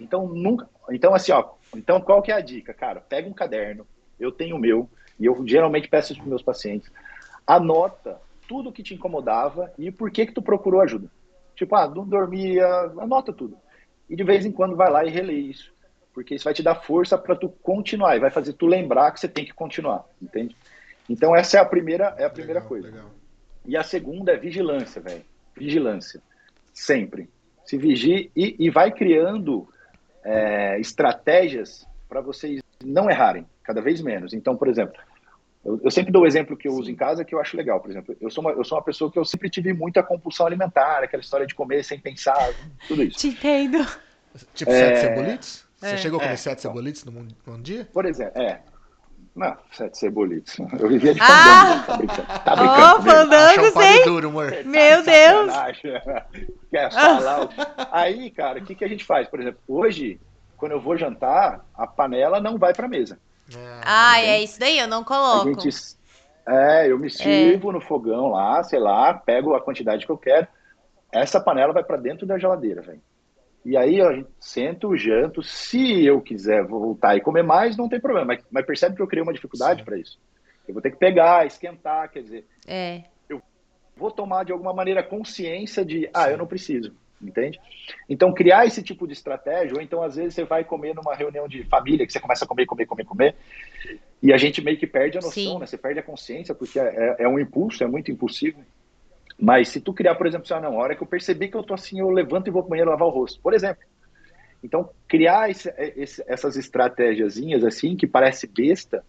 Então, 0.03 0.27
nunca... 0.27 0.69
Então, 0.91 1.15
assim, 1.15 1.31
ó. 1.31 1.53
Então, 1.75 1.99
qual 1.99 2.21
que 2.21 2.31
é 2.31 2.35
a 2.35 2.41
dica? 2.41 2.71
Cara, 2.71 3.01
pega 3.01 3.27
um 3.27 3.33
caderno, 3.33 3.87
eu 4.19 4.31
tenho 4.31 4.57
o 4.57 4.59
meu, 4.59 4.87
e 5.19 5.25
eu 5.25 5.43
geralmente 5.47 5.87
peço 5.87 6.11
isso 6.11 6.21
para 6.21 6.29
meus 6.29 6.43
pacientes. 6.43 6.91
Anota 7.47 8.19
tudo 8.47 8.71
que 8.71 8.83
te 8.83 8.93
incomodava 8.93 9.71
e 9.75 9.91
por 9.91 10.11
que 10.11 10.27
que 10.27 10.33
tu 10.33 10.41
procurou 10.41 10.81
ajuda. 10.81 11.09
Tipo, 11.59 11.75
ah, 11.75 11.89
não 11.89 12.07
dormia, 12.07 12.65
anota 12.97 13.33
tudo. 13.33 13.57
E 14.09 14.15
de 14.15 14.23
vez 14.23 14.45
em 14.45 14.51
quando 14.51 14.77
vai 14.77 14.89
lá 14.89 15.03
e 15.03 15.09
relê 15.09 15.33
isso. 15.33 15.73
Porque 16.13 16.35
isso 16.35 16.45
vai 16.45 16.53
te 16.53 16.63
dar 16.63 16.75
força 16.75 17.17
para 17.17 17.35
tu 17.35 17.49
continuar 17.61 18.15
e 18.15 18.19
vai 18.19 18.31
fazer 18.31 18.53
tu 18.53 18.65
lembrar 18.65 19.11
que 19.11 19.19
você 19.19 19.27
tem 19.27 19.43
que 19.43 19.53
continuar, 19.53 20.05
entende? 20.21 20.55
Então 21.09 21.35
essa 21.35 21.57
é 21.57 21.59
a 21.59 21.65
primeira, 21.65 22.15
é 22.17 22.23
a 22.23 22.29
primeira 22.29 22.61
legal, 22.61 22.69
coisa. 22.69 22.87
Legal. 22.87 23.09
E 23.65 23.75
a 23.75 23.83
segunda 23.83 24.31
é 24.31 24.37
vigilância, 24.37 25.01
velho. 25.01 25.21
Vigilância. 25.53 26.21
Sempre. 26.71 27.29
Se 27.65 27.77
vigie 27.77 28.31
e, 28.33 28.55
e 28.57 28.69
vai 28.69 28.89
criando 28.89 29.67
é, 30.23 30.79
estratégias 30.79 31.85
para 32.07 32.21
vocês 32.21 32.61
não 32.81 33.09
errarem, 33.09 33.45
cada 33.63 33.81
vez 33.81 34.01
menos. 34.01 34.33
Então, 34.33 34.55
por 34.55 34.69
exemplo, 34.69 34.97
eu, 35.63 35.79
eu 35.83 35.91
sempre 35.91 36.11
dou 36.11 36.23
o 36.23 36.27
exemplo 36.27 36.55
que 36.55 36.67
eu 36.67 36.73
uso 36.73 36.89
em 36.89 36.95
casa 36.95 37.25
que 37.25 37.35
eu 37.35 37.39
acho 37.39 37.57
legal. 37.57 37.79
Por 37.79 37.91
exemplo, 37.91 38.15
eu 38.19 38.29
sou, 38.29 38.43
uma, 38.43 38.51
eu 38.51 38.63
sou 38.63 38.77
uma 38.77 38.83
pessoa 38.83 39.11
que 39.11 39.19
eu 39.19 39.25
sempre 39.25 39.49
tive 39.49 39.73
muita 39.73 40.01
compulsão 40.01 40.45
alimentar, 40.45 41.03
aquela 41.03 41.21
história 41.21 41.45
de 41.45 41.55
comer 41.55 41.83
sem 41.83 41.99
pensar, 41.99 42.53
tudo 42.87 43.03
isso. 43.03 43.19
Te 43.19 43.29
entendo. 43.29 43.85
Tipo 44.53 44.71
é... 44.71 44.95
sete 44.95 44.99
cebolites? 45.01 45.65
Você 45.77 45.93
é. 45.93 45.97
chegou 45.97 46.19
a 46.19 46.23
comer 46.23 46.33
é, 46.33 46.37
sete 46.37 46.61
cebolites 46.61 47.05
no 47.05 47.11
num 47.11 47.61
dia? 47.61 47.87
Por 47.91 48.05
exemplo, 48.05 48.41
é. 48.41 48.61
Não, 49.35 49.55
sete 49.71 49.97
cebolites. 49.97 50.57
Eu 50.59 50.89
vivia 50.89 51.13
de 51.13 51.19
fandango. 51.19 51.31
Ah! 51.31 51.85
Tá 51.87 51.97
brincando. 51.97 52.27
Tá 52.27 52.55
brincando. 52.55 52.95
Oh, 52.97 53.01
fandango, 53.01 53.79
sei. 53.79 54.03
Duro, 54.03 54.27
amor. 54.27 54.51
Meu 54.65 55.03
tá 55.03 55.11
Deus. 55.11 55.53
Quer 56.69 56.91
falar? 56.91 57.49
Aí, 57.91 58.31
cara, 58.31 58.59
o 58.59 58.63
que, 58.65 58.75
que 58.75 58.83
a 58.83 58.87
gente 58.87 59.05
faz? 59.05 59.27
Por 59.27 59.39
exemplo, 59.39 59.61
hoje, 59.67 60.19
quando 60.57 60.73
eu 60.73 60.81
vou 60.81 60.97
jantar, 60.97 61.65
a 61.73 61.87
panela 61.87 62.41
não 62.41 62.57
vai 62.57 62.73
pra 62.73 62.87
mesa. 62.87 63.19
Ah, 63.83 64.21
é 64.21 64.43
isso 64.43 64.59
daí, 64.59 64.79
eu 64.79 64.87
não 64.87 65.03
coloco. 65.03 65.61
Gente, 65.61 65.69
é, 66.47 66.91
eu 66.91 66.97
me 66.97 67.09
sirvo 67.09 67.69
é. 67.69 67.73
no 67.73 67.81
fogão 67.81 68.27
lá, 68.27 68.63
sei 68.63 68.79
lá, 68.79 69.13
pego 69.13 69.55
a 69.55 69.61
quantidade 69.61 70.05
que 70.05 70.11
eu 70.11 70.17
quero. 70.17 70.47
Essa 71.11 71.39
panela 71.39 71.73
vai 71.73 71.83
para 71.83 71.97
dentro 71.97 72.25
da 72.25 72.37
geladeira, 72.37 72.81
velho. 72.81 73.01
E 73.65 73.75
aí 73.75 74.01
a 74.01 74.13
gente 74.13 74.29
sento, 74.39 74.95
janto. 74.95 75.43
Se 75.43 76.05
eu 76.05 76.21
quiser 76.21 76.65
voltar 76.65 77.15
e 77.15 77.21
comer 77.21 77.43
mais, 77.43 77.75
não 77.75 77.89
tem 77.89 77.99
problema. 77.99 78.27
Mas, 78.27 78.43
mas 78.49 78.65
percebe 78.65 78.95
que 78.95 79.01
eu 79.01 79.07
criei 79.07 79.23
uma 79.23 79.33
dificuldade 79.33 79.83
para 79.83 79.97
isso. 79.97 80.19
Eu 80.67 80.73
vou 80.73 80.81
ter 80.81 80.91
que 80.91 80.97
pegar, 80.97 81.45
esquentar, 81.45 82.09
quer 82.09 82.21
dizer. 82.21 82.47
É. 82.67 83.03
Eu 83.27 83.41
vou 83.97 84.11
tomar 84.11 84.45
de 84.45 84.51
alguma 84.51 84.73
maneira 84.73 85.03
consciência 85.03 85.83
de, 85.83 86.09
ah, 86.13 86.29
eu 86.29 86.37
não 86.37 86.47
preciso 86.47 86.93
entende? 87.21 87.59
Então, 88.07 88.33
criar 88.33 88.65
esse 88.65 88.81
tipo 88.81 89.05
de 89.05 89.13
estratégia, 89.13 89.75
ou 89.75 89.81
então, 89.81 90.01
às 90.01 90.15
vezes, 90.15 90.33
você 90.33 90.43
vai 90.43 90.63
comer 90.63 90.93
numa 90.95 91.15
reunião 91.15 91.47
de 91.47 91.63
família, 91.63 92.05
que 92.05 92.13
você 92.13 92.19
começa 92.19 92.45
a 92.45 92.47
comer, 92.47 92.65
comer, 92.65 92.85
comer, 92.85 93.05
comer, 93.05 93.35
e 94.21 94.33
a 94.33 94.37
gente 94.37 94.61
meio 94.61 94.77
que 94.77 94.87
perde 94.87 95.17
a 95.17 95.21
noção, 95.21 95.43
Sim. 95.53 95.59
né? 95.59 95.65
Você 95.65 95.77
perde 95.77 95.99
a 95.99 96.03
consciência, 96.03 96.53
porque 96.53 96.79
é, 96.79 97.15
é, 97.19 97.27
um 97.27 97.39
impulso, 97.39 97.83
é 97.83 97.87
muito 97.87 98.11
impulsivo. 98.11 98.63
Mas 99.39 99.69
se 99.69 99.79
tu 99.79 99.93
criar, 99.93 100.15
por 100.15 100.27
exemplo, 100.27 100.45
assim, 100.45 100.53
ah, 100.53 100.69
não, 100.69 100.77
a 100.77 100.83
hora 100.83 100.95
que 100.95 101.01
eu 101.01 101.07
percebi 101.07 101.47
que 101.47 101.55
eu 101.55 101.63
tô 101.63 101.73
assim, 101.73 101.99
eu 101.99 102.09
levanto 102.09 102.47
e 102.47 102.51
vou 102.51 102.61
pro 102.61 102.71
banheiro 102.71 102.91
lavar 102.91 103.07
o 103.07 103.11
rosto, 103.11 103.39
por 103.41 103.53
exemplo. 103.53 103.83
Então, 104.61 104.89
criar 105.07 105.49
esse, 105.49 105.73
esse, 105.95 106.21
essas 106.27 106.57
estratégiazinhas, 106.57 107.63
assim, 107.63 107.95
que 107.95 108.05
parece 108.05 108.45
besta, 108.45 109.03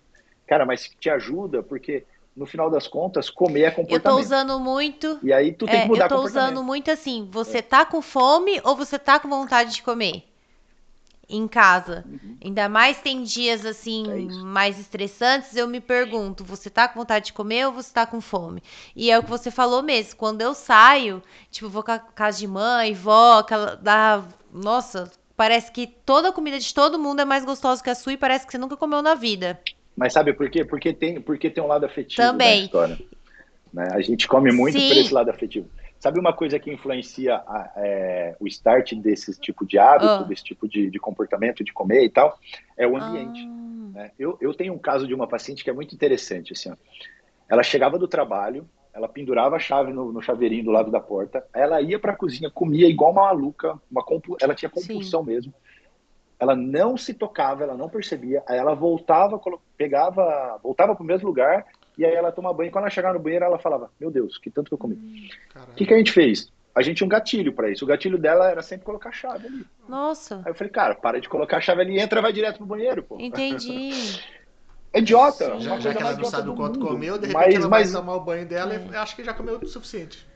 cara, 0.46 0.64
mas 0.64 0.86
que 0.86 0.96
te 0.96 1.10
ajuda, 1.10 1.62
porque 1.62 2.04
no 2.36 2.46
final 2.46 2.70
das 2.70 2.86
contas, 2.86 3.28
comer 3.28 3.62
é 3.62 3.70
comportamento. 3.70 4.06
Eu 4.06 4.12
tô 4.12 4.18
usando 4.18 4.60
muito. 4.60 5.18
E 5.22 5.32
aí 5.32 5.52
tu 5.52 5.66
tem 5.66 5.80
é, 5.80 5.82
que 5.82 5.88
mudar 5.88 6.04
Eu 6.04 6.08
tô 6.08 6.22
usando 6.22 6.62
muito 6.62 6.90
assim, 6.90 7.28
você 7.30 7.60
tá 7.60 7.84
com 7.84 8.00
fome 8.00 8.60
ou 8.64 8.76
você 8.76 8.98
tá 8.98 9.18
com 9.18 9.28
vontade 9.28 9.74
de 9.74 9.82
comer? 9.82 10.24
Em 11.28 11.46
casa. 11.46 12.04
Uhum. 12.08 12.36
Ainda 12.44 12.68
mais 12.68 13.00
tem 13.00 13.22
dias 13.22 13.64
assim 13.64 14.04
é 14.10 14.44
mais 14.44 14.78
estressantes, 14.78 15.54
eu 15.54 15.68
me 15.68 15.80
pergunto, 15.80 16.44
você 16.44 16.68
tá 16.68 16.88
com 16.88 16.98
vontade 16.98 17.26
de 17.26 17.32
comer 17.32 17.66
ou 17.66 17.72
você 17.72 17.92
tá 17.92 18.04
com 18.06 18.20
fome? 18.20 18.62
E 18.96 19.10
é 19.10 19.18
o 19.18 19.22
que 19.22 19.30
você 19.30 19.50
falou 19.50 19.82
mesmo, 19.82 20.16
quando 20.16 20.40
eu 20.40 20.54
saio, 20.54 21.22
tipo, 21.50 21.68
vou 21.68 21.84
com 21.84 21.92
a 21.92 21.98
casa 21.98 22.38
de 22.38 22.48
mãe, 22.48 22.94
vó, 22.94 23.38
aquela 23.38 23.76
da 23.76 24.24
nossa, 24.52 25.10
parece 25.36 25.70
que 25.70 25.86
toda 25.86 26.30
a 26.30 26.32
comida 26.32 26.58
de 26.58 26.74
todo 26.74 26.98
mundo 26.98 27.20
é 27.20 27.24
mais 27.24 27.44
gostosa 27.44 27.82
que 27.82 27.90
a 27.90 27.94
sua 27.94 28.12
e 28.12 28.16
parece 28.16 28.44
que 28.44 28.52
você 28.52 28.58
nunca 28.58 28.76
comeu 28.76 29.00
na 29.00 29.14
vida. 29.14 29.60
Mas 29.96 30.12
sabe 30.12 30.32
por 30.32 30.48
quê? 30.50 30.64
Porque 30.64 30.92
tem, 30.92 31.20
porque 31.20 31.50
tem 31.50 31.62
um 31.62 31.66
lado 31.66 31.84
afetivo 31.84 32.22
Também. 32.22 32.60
na 32.60 32.64
história. 32.64 32.98
Né? 33.72 33.88
A 33.92 34.00
gente 34.00 34.26
come 34.26 34.52
muito 34.52 34.78
Sim. 34.78 34.88
por 34.88 34.96
esse 34.96 35.12
lado 35.12 35.30
afetivo. 35.30 35.68
Sabe 35.98 36.18
uma 36.18 36.32
coisa 36.32 36.58
que 36.58 36.72
influencia 36.72 37.36
a, 37.36 37.72
é, 37.76 38.34
o 38.40 38.46
start 38.46 38.94
desse 38.94 39.38
tipo 39.38 39.66
de 39.66 39.78
hábito, 39.78 40.22
oh. 40.22 40.24
desse 40.24 40.42
tipo 40.42 40.66
de, 40.66 40.90
de, 40.90 40.98
comportamento, 40.98 41.62
de 41.62 41.72
comer 41.72 42.04
e 42.04 42.08
tal? 42.08 42.38
É 42.76 42.86
o 42.86 42.96
ambiente. 42.96 43.46
Oh. 43.46 43.92
Né? 43.92 44.10
Eu, 44.18 44.38
eu 44.40 44.54
tenho 44.54 44.72
um 44.72 44.78
caso 44.78 45.06
de 45.06 45.12
uma 45.12 45.26
paciente 45.26 45.62
que 45.62 45.68
é 45.68 45.72
muito 45.72 45.94
interessante. 45.94 46.54
Assim, 46.54 46.70
ó. 46.70 46.76
Ela 47.48 47.62
chegava 47.62 47.98
do 47.98 48.08
trabalho, 48.08 48.66
ela 48.94 49.08
pendurava 49.08 49.56
a 49.56 49.58
chave 49.58 49.92
no, 49.92 50.10
no 50.10 50.22
chaveirinho 50.22 50.64
do 50.64 50.70
lado 50.70 50.90
da 50.90 51.00
porta, 51.00 51.44
ela 51.52 51.82
ia 51.82 51.98
para 51.98 52.12
a 52.12 52.16
cozinha, 52.16 52.50
comia 52.50 52.88
igual 52.88 53.12
uma 53.12 53.24
maluca, 53.24 53.78
uma 53.90 54.02
ela 54.40 54.54
tinha 54.54 54.70
compulsão 54.70 55.22
Sim. 55.22 55.30
mesmo 55.30 55.54
ela 56.40 56.56
não 56.56 56.96
se 56.96 57.12
tocava, 57.12 57.62
ela 57.62 57.76
não 57.76 57.88
percebia, 57.88 58.42
aí 58.48 58.58
ela 58.58 58.74
voltava, 58.74 59.38
pegava, 59.76 60.58
voltava 60.62 60.94
para 60.94 61.02
o 61.02 61.06
mesmo 61.06 61.28
lugar, 61.28 61.66
e 61.98 62.04
aí 62.04 62.14
ela 62.14 62.32
toma 62.32 62.52
banho, 62.54 62.70
quando 62.70 62.84
ela 62.84 62.90
chegava 62.90 63.14
no 63.14 63.20
banheiro, 63.20 63.44
ela 63.44 63.58
falava, 63.58 63.90
meu 64.00 64.10
Deus, 64.10 64.38
que 64.38 64.50
tanto 64.50 64.68
que 64.68 64.74
eu 64.74 64.78
comi. 64.78 65.28
O 65.54 65.74
que, 65.74 65.84
que 65.84 65.92
a 65.92 65.98
gente 65.98 66.12
fez? 66.12 66.50
A 66.74 66.80
gente 66.80 66.98
tinha 66.98 67.06
um 67.06 67.10
gatilho 67.10 67.52
para 67.52 67.68
isso. 67.68 67.84
O 67.84 67.88
gatilho 67.88 68.16
dela 68.16 68.48
era 68.48 68.62
sempre 68.62 68.86
colocar 68.86 69.10
a 69.10 69.12
chave 69.12 69.46
ali. 69.46 69.66
Nossa. 69.88 70.36
Aí 70.36 70.50
eu 70.50 70.54
falei, 70.54 70.72
cara, 70.72 70.94
para 70.94 71.20
de 71.20 71.28
colocar 71.28 71.58
a 71.58 71.60
chave 71.60 71.82
ali 71.82 71.96
e 71.96 72.00
entra, 72.00 72.22
vai 72.22 72.32
direto 72.32 72.58
pro 72.58 72.66
banheiro, 72.66 73.02
pô. 73.02 73.18
Entendi. 73.20 73.92
É 74.92 74.98
idiota. 74.98 75.56
Já, 75.60 75.78
já 75.78 75.94
que 75.94 76.02
ela 76.02 76.16
não 76.16 76.24
sabe 76.24 76.48
o 76.48 76.56
quanto 76.56 76.80
comeu, 76.80 77.16
de 77.16 77.28
repente 77.28 77.46
mas, 77.46 77.54
ela 77.54 77.68
mas... 77.68 77.92
vai 77.92 78.00
tomar 78.00 78.16
o 78.16 78.24
banho 78.24 78.44
dela 78.44 78.74
é. 78.74 78.84
e 78.90 78.96
acho 78.96 79.14
que 79.14 79.22
já 79.22 79.32
comeu 79.32 79.56
o 79.56 79.64
suficiente. 79.64 80.26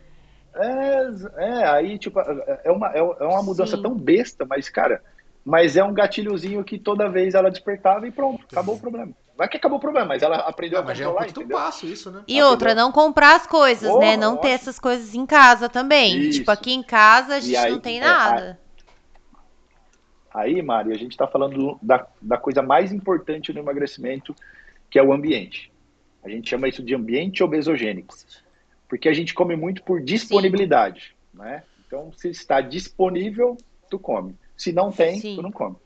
É, 0.54 1.44
é, 1.44 1.66
aí, 1.66 1.98
tipo, 1.98 2.20
é 2.20 2.70
uma, 2.70 2.88
é 2.92 3.02
uma 3.02 3.42
mudança 3.42 3.76
Sim. 3.76 3.82
tão 3.82 3.96
besta, 3.96 4.46
mas, 4.48 4.68
cara, 4.68 5.02
mas 5.44 5.76
é 5.76 5.84
um 5.84 5.92
gatilhozinho 5.92 6.64
que 6.64 6.78
toda 6.78 7.08
vez 7.08 7.34
ela 7.34 7.50
despertava 7.50 8.06
e 8.08 8.10
pronto, 8.10 8.46
acabou 8.50 8.76
o 8.76 8.80
problema. 8.80 9.12
Vai 9.36 9.48
que 9.48 9.56
acabou 9.56 9.78
o 9.78 9.80
problema, 9.80 10.06
mas 10.06 10.22
ela 10.22 10.36
aprendeu 10.36 10.78
ah, 10.78 10.82
a 10.82 10.86
controlar, 10.86 11.12
mas 11.12 11.36
é 11.36 11.40
um 11.40 11.48
passo 11.48 11.86
isso, 11.86 12.10
né? 12.10 12.18
E 12.20 12.20
aprendeu. 12.20 12.46
outra, 12.46 12.74
não 12.74 12.92
comprar 12.92 13.34
as 13.34 13.46
coisas, 13.46 13.90
oh, 13.90 13.98
né? 13.98 14.16
Não 14.16 14.36
ter 14.36 14.50
essas 14.50 14.78
coisas 14.78 15.14
em 15.14 15.26
casa 15.26 15.68
também. 15.68 16.18
Isso. 16.18 16.38
Tipo, 16.38 16.52
aqui 16.52 16.72
em 16.72 16.82
casa 16.82 17.34
a 17.34 17.40
gente 17.40 17.56
aí, 17.56 17.72
não 17.72 17.80
tem 17.80 17.98
é, 17.98 18.00
nada. 18.00 18.60
Aí, 20.32 20.62
Mari, 20.62 20.92
a 20.92 20.96
gente 20.96 21.12
está 21.12 21.26
falando 21.26 21.78
da, 21.82 22.06
da 22.22 22.38
coisa 22.38 22.62
mais 22.62 22.92
importante 22.92 23.52
no 23.52 23.58
emagrecimento, 23.58 24.34
que 24.88 24.98
é 24.98 25.02
o 25.02 25.12
ambiente. 25.12 25.72
A 26.24 26.28
gente 26.28 26.48
chama 26.48 26.68
isso 26.68 26.82
de 26.82 26.94
ambiente 26.94 27.42
obesogênico. 27.42 28.14
Porque 28.88 29.08
a 29.08 29.12
gente 29.12 29.34
come 29.34 29.56
muito 29.56 29.82
por 29.82 30.00
disponibilidade, 30.00 31.14
Sim. 31.32 31.38
né? 31.38 31.64
Então, 31.86 32.12
se 32.16 32.30
está 32.30 32.60
disponível, 32.60 33.56
tu 33.90 33.98
come. 33.98 34.36
Se 34.56 34.72
não 34.72 34.90
tem, 34.90 35.18
Sim. 35.20 35.36
tu 35.36 35.42
não 35.42 35.52
come. 35.52 35.76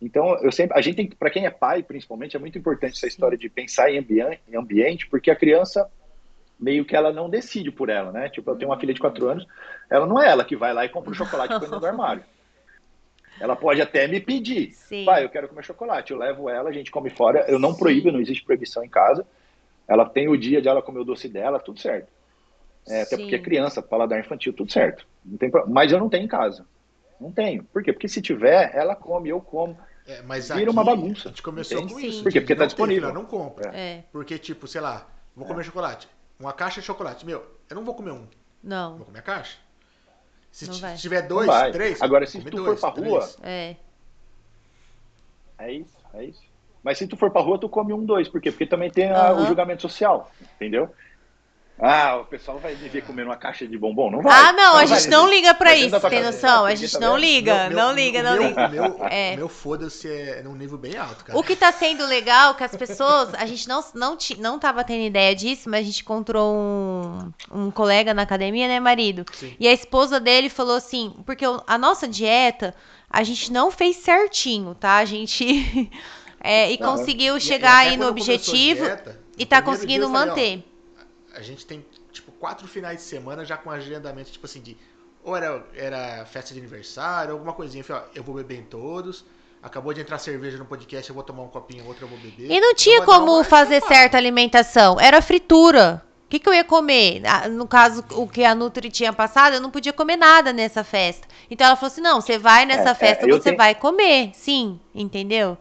Então, 0.00 0.36
eu 0.38 0.52
sempre, 0.52 0.76
a 0.76 0.80
gente 0.80 0.96
tem, 0.96 1.08
para 1.08 1.30
quem 1.30 1.46
é 1.46 1.50
pai, 1.50 1.82
principalmente, 1.82 2.36
é 2.36 2.38
muito 2.38 2.58
importante 2.58 2.96
essa 2.96 3.06
história 3.06 3.38
de 3.38 3.48
pensar 3.48 3.90
em 3.90 3.98
ambiente, 3.98 4.40
em 4.48 4.56
ambiente, 4.56 5.06
porque 5.06 5.30
a 5.30 5.36
criança 5.36 5.90
meio 6.58 6.84
que 6.84 6.94
ela 6.94 7.12
não 7.12 7.28
decide 7.28 7.70
por 7.70 7.88
ela, 7.88 8.12
né? 8.12 8.28
Tipo, 8.28 8.50
eu 8.50 8.56
tenho 8.56 8.70
uma 8.70 8.78
filha 8.78 8.94
de 8.94 9.00
quatro 9.00 9.28
anos, 9.28 9.46
ela 9.90 10.06
não 10.06 10.22
é 10.22 10.28
ela 10.28 10.44
que 10.44 10.56
vai 10.56 10.72
lá 10.72 10.84
e 10.84 10.88
compra 10.88 11.10
o 11.10 11.14
chocolate 11.14 11.58
dentro 11.58 11.80
do 11.80 11.86
armário. 11.86 12.24
Ela 13.40 13.56
pode 13.56 13.80
até 13.80 14.06
me 14.06 14.20
pedir, 14.20 14.72
Sim. 14.74 15.04
pai, 15.04 15.24
eu 15.24 15.28
quero 15.28 15.48
comer 15.48 15.64
chocolate, 15.64 16.12
eu 16.12 16.18
levo 16.18 16.48
ela, 16.48 16.70
a 16.70 16.72
gente 16.72 16.90
come 16.90 17.10
fora, 17.10 17.44
eu 17.48 17.58
não 17.58 17.74
proíbo, 17.74 18.12
não 18.12 18.20
existe 18.20 18.44
proibição 18.44 18.84
em 18.84 18.88
casa. 18.88 19.26
Ela 19.88 20.08
tem 20.08 20.28
o 20.28 20.36
dia 20.36 20.62
de 20.62 20.68
ela 20.68 20.82
comer 20.82 21.00
o 21.00 21.04
doce 21.04 21.28
dela, 21.28 21.58
tudo 21.58 21.80
certo. 21.80 22.08
É, 22.86 23.02
até 23.02 23.16
porque 23.16 23.34
é 23.34 23.38
criança, 23.38 23.82
paladar 23.82 24.20
infantil, 24.20 24.52
tudo 24.52 24.70
certo. 24.70 25.06
Não 25.24 25.36
tem, 25.36 25.50
mas 25.68 25.90
eu 25.90 25.98
não 25.98 26.08
tenho 26.08 26.24
em 26.24 26.28
casa. 26.28 26.66
Não 27.20 27.32
tenho. 27.32 27.64
Por 27.64 27.82
quê? 27.82 27.92
Porque 27.92 28.08
se 28.08 28.20
tiver, 28.20 28.74
ela 28.74 28.94
come, 28.94 29.28
eu 29.28 29.40
como. 29.40 29.76
É, 30.06 30.22
mas 30.22 30.48
Vira 30.50 30.70
uma 30.70 30.84
bagunça. 30.84 31.28
A 31.28 31.30
gente 31.30 31.42
começou 31.42 31.78
entende? 31.78 31.94
com 31.94 32.00
isso. 32.00 32.22
Por 32.22 32.30
quê? 32.30 32.40
Porque 32.40 32.54
tá 32.54 32.66
disponível. 32.66 33.08
Tem, 33.08 33.14
não 33.14 33.24
compra. 33.24 33.70
É. 33.74 34.04
Porque, 34.12 34.38
tipo, 34.38 34.66
sei 34.66 34.80
lá, 34.80 35.06
vou 35.34 35.46
comer 35.46 35.62
é. 35.62 35.64
chocolate. 35.64 36.08
Uma 36.38 36.52
caixa 36.52 36.80
de 36.80 36.86
chocolate. 36.86 37.24
Meu, 37.24 37.44
eu 37.70 37.76
não 37.76 37.84
vou 37.84 37.94
comer 37.94 38.12
um. 38.12 38.26
Não. 38.62 38.96
Vou 38.96 39.06
comer 39.06 39.20
a 39.20 39.22
caixa. 39.22 39.58
Se 40.50 40.68
tiver 40.96 41.22
dois, 41.22 41.50
três. 41.72 42.00
Agora, 42.00 42.26
se 42.26 42.40
tu 42.40 42.50
dois, 42.50 42.80
for 42.80 42.92
pra 42.92 43.02
rua. 43.02 43.20
Três. 43.20 43.38
É. 43.42 43.76
É 45.58 45.72
isso, 45.72 45.96
é 46.12 46.24
isso. 46.24 46.42
Mas 46.82 46.98
se 46.98 47.06
tu 47.06 47.16
for 47.16 47.30
pra 47.30 47.40
rua, 47.40 47.58
tu 47.58 47.68
come 47.68 47.92
um, 47.92 48.04
dois. 48.04 48.28
Por 48.28 48.40
quê? 48.40 48.50
Porque 48.50 48.66
também 48.66 48.90
tem 48.90 49.10
a, 49.10 49.32
o 49.32 49.46
julgamento 49.46 49.82
social. 49.82 50.30
Entendeu? 50.56 50.94
Ah, 51.78 52.18
o 52.18 52.24
pessoal 52.24 52.58
vai 52.58 52.76
me 52.76 52.88
ver 52.88 53.02
comendo 53.02 53.30
uma 53.30 53.36
caixa 53.36 53.66
de 53.66 53.76
bombom? 53.76 54.08
Não 54.08 54.22
vai. 54.22 54.32
Ah, 54.32 54.52
não, 54.52 54.74
não 54.74 54.76
a 54.76 54.86
gente 54.86 55.08
não 55.08 55.28
liga 55.28 55.52
pra 55.54 55.74
isso, 55.74 55.98
tem 56.08 56.22
noção? 56.22 56.64
A 56.64 56.74
gente 56.74 56.98
não 57.00 57.16
liga, 57.16 57.68
não 57.68 57.92
liga, 57.92 58.22
não 58.22 58.36
liga. 58.36 58.68
Meu, 58.68 58.96
é. 59.10 59.36
meu 59.36 59.48
foda-se 59.48 60.08
é 60.08 60.40
num 60.42 60.54
nível 60.54 60.78
bem 60.78 60.96
alto, 60.96 61.24
cara. 61.24 61.36
O 61.36 61.42
que 61.42 61.56
tá 61.56 61.72
sendo 61.72 62.06
legal, 62.06 62.54
que 62.54 62.62
as 62.62 62.76
pessoas, 62.76 63.34
a 63.34 63.44
gente 63.44 63.68
não, 63.68 63.84
não, 63.92 64.16
não 64.38 64.58
tava 64.58 64.84
tendo 64.84 65.02
ideia 65.02 65.34
disso, 65.34 65.68
mas 65.68 65.80
a 65.80 65.84
gente 65.84 66.02
encontrou 66.02 66.54
um, 66.54 67.32
um 67.50 67.70
colega 67.72 68.14
na 68.14 68.22
academia, 68.22 68.68
né, 68.68 68.78
marido? 68.78 69.24
Sim. 69.32 69.56
E 69.58 69.66
a 69.66 69.72
esposa 69.72 70.20
dele 70.20 70.48
falou 70.48 70.76
assim, 70.76 71.12
porque 71.26 71.44
a 71.66 71.76
nossa 71.76 72.06
dieta, 72.06 72.72
a 73.10 73.24
gente 73.24 73.52
não 73.52 73.72
fez 73.72 73.96
certinho, 73.96 74.74
tá? 74.74 74.98
A 74.98 75.04
gente... 75.04 75.90
É, 76.46 76.70
e 76.70 76.78
não, 76.78 76.90
conseguiu 76.90 77.40
chegar 77.40 77.86
e, 77.86 77.88
aí 77.88 77.96
no 77.96 78.06
objetivo 78.06 78.84
dieta, 78.84 79.18
e 79.38 79.46
tá 79.46 79.62
conseguindo 79.62 80.10
manter. 80.10 80.58
Falei, 80.58 80.73
a 81.36 81.42
gente 81.42 81.66
tem, 81.66 81.84
tipo, 82.12 82.32
quatro 82.32 82.66
finais 82.66 82.98
de 82.98 83.02
semana 83.02 83.44
já 83.44 83.56
com 83.56 83.70
agendamento, 83.70 84.30
tipo 84.30 84.46
assim, 84.46 84.60
de. 84.60 84.76
Ou 85.22 85.36
era, 85.36 85.64
era 85.74 86.26
festa 86.26 86.52
de 86.52 86.60
aniversário, 86.60 87.32
alguma 87.32 87.52
coisinha. 87.52 87.80
Eu 87.80 87.84
falei, 87.84 88.02
ó, 88.02 88.06
eu 88.14 88.22
vou 88.22 88.34
beber 88.34 88.58
em 88.58 88.64
todos. 88.64 89.24
acabou 89.62 89.94
de 89.94 90.00
entrar 90.00 90.18
cerveja 90.18 90.58
no 90.58 90.66
podcast, 90.66 91.08
eu 91.08 91.14
vou 91.14 91.24
tomar 91.24 91.42
um 91.42 91.48
copinho, 91.48 91.86
outro 91.86 92.04
eu 92.04 92.08
vou 92.08 92.18
beber. 92.18 92.50
E 92.50 92.60
não 92.60 92.74
tinha 92.74 93.02
como 93.02 93.42
fazer 93.44 93.82
certa 93.82 94.16
alimentação, 94.16 95.00
era 95.00 95.22
fritura. 95.22 96.02
O 96.26 96.28
que, 96.28 96.38
que 96.38 96.48
eu 96.48 96.54
ia 96.54 96.64
comer? 96.64 97.22
No 97.50 97.66
caso, 97.66 98.04
o 98.12 98.26
que 98.26 98.44
a 98.44 98.54
Nutri 98.54 98.90
tinha 98.90 99.12
passado, 99.12 99.54
eu 99.54 99.60
não 99.60 99.70
podia 99.70 99.92
comer 99.92 100.16
nada 100.16 100.52
nessa 100.52 100.82
festa. 100.82 101.28
Então 101.50 101.66
ela 101.66 101.76
falou 101.76 101.92
assim: 101.92 102.00
não, 102.00 102.20
você 102.20 102.38
vai 102.38 102.64
nessa 102.64 102.90
é, 102.90 102.94
festa, 102.94 103.24
é, 103.24 103.28
você 103.28 103.40
tenho... 103.44 103.56
vai 103.56 103.74
comer. 103.74 104.30
Sim, 104.32 104.80
entendeu? 104.94 105.56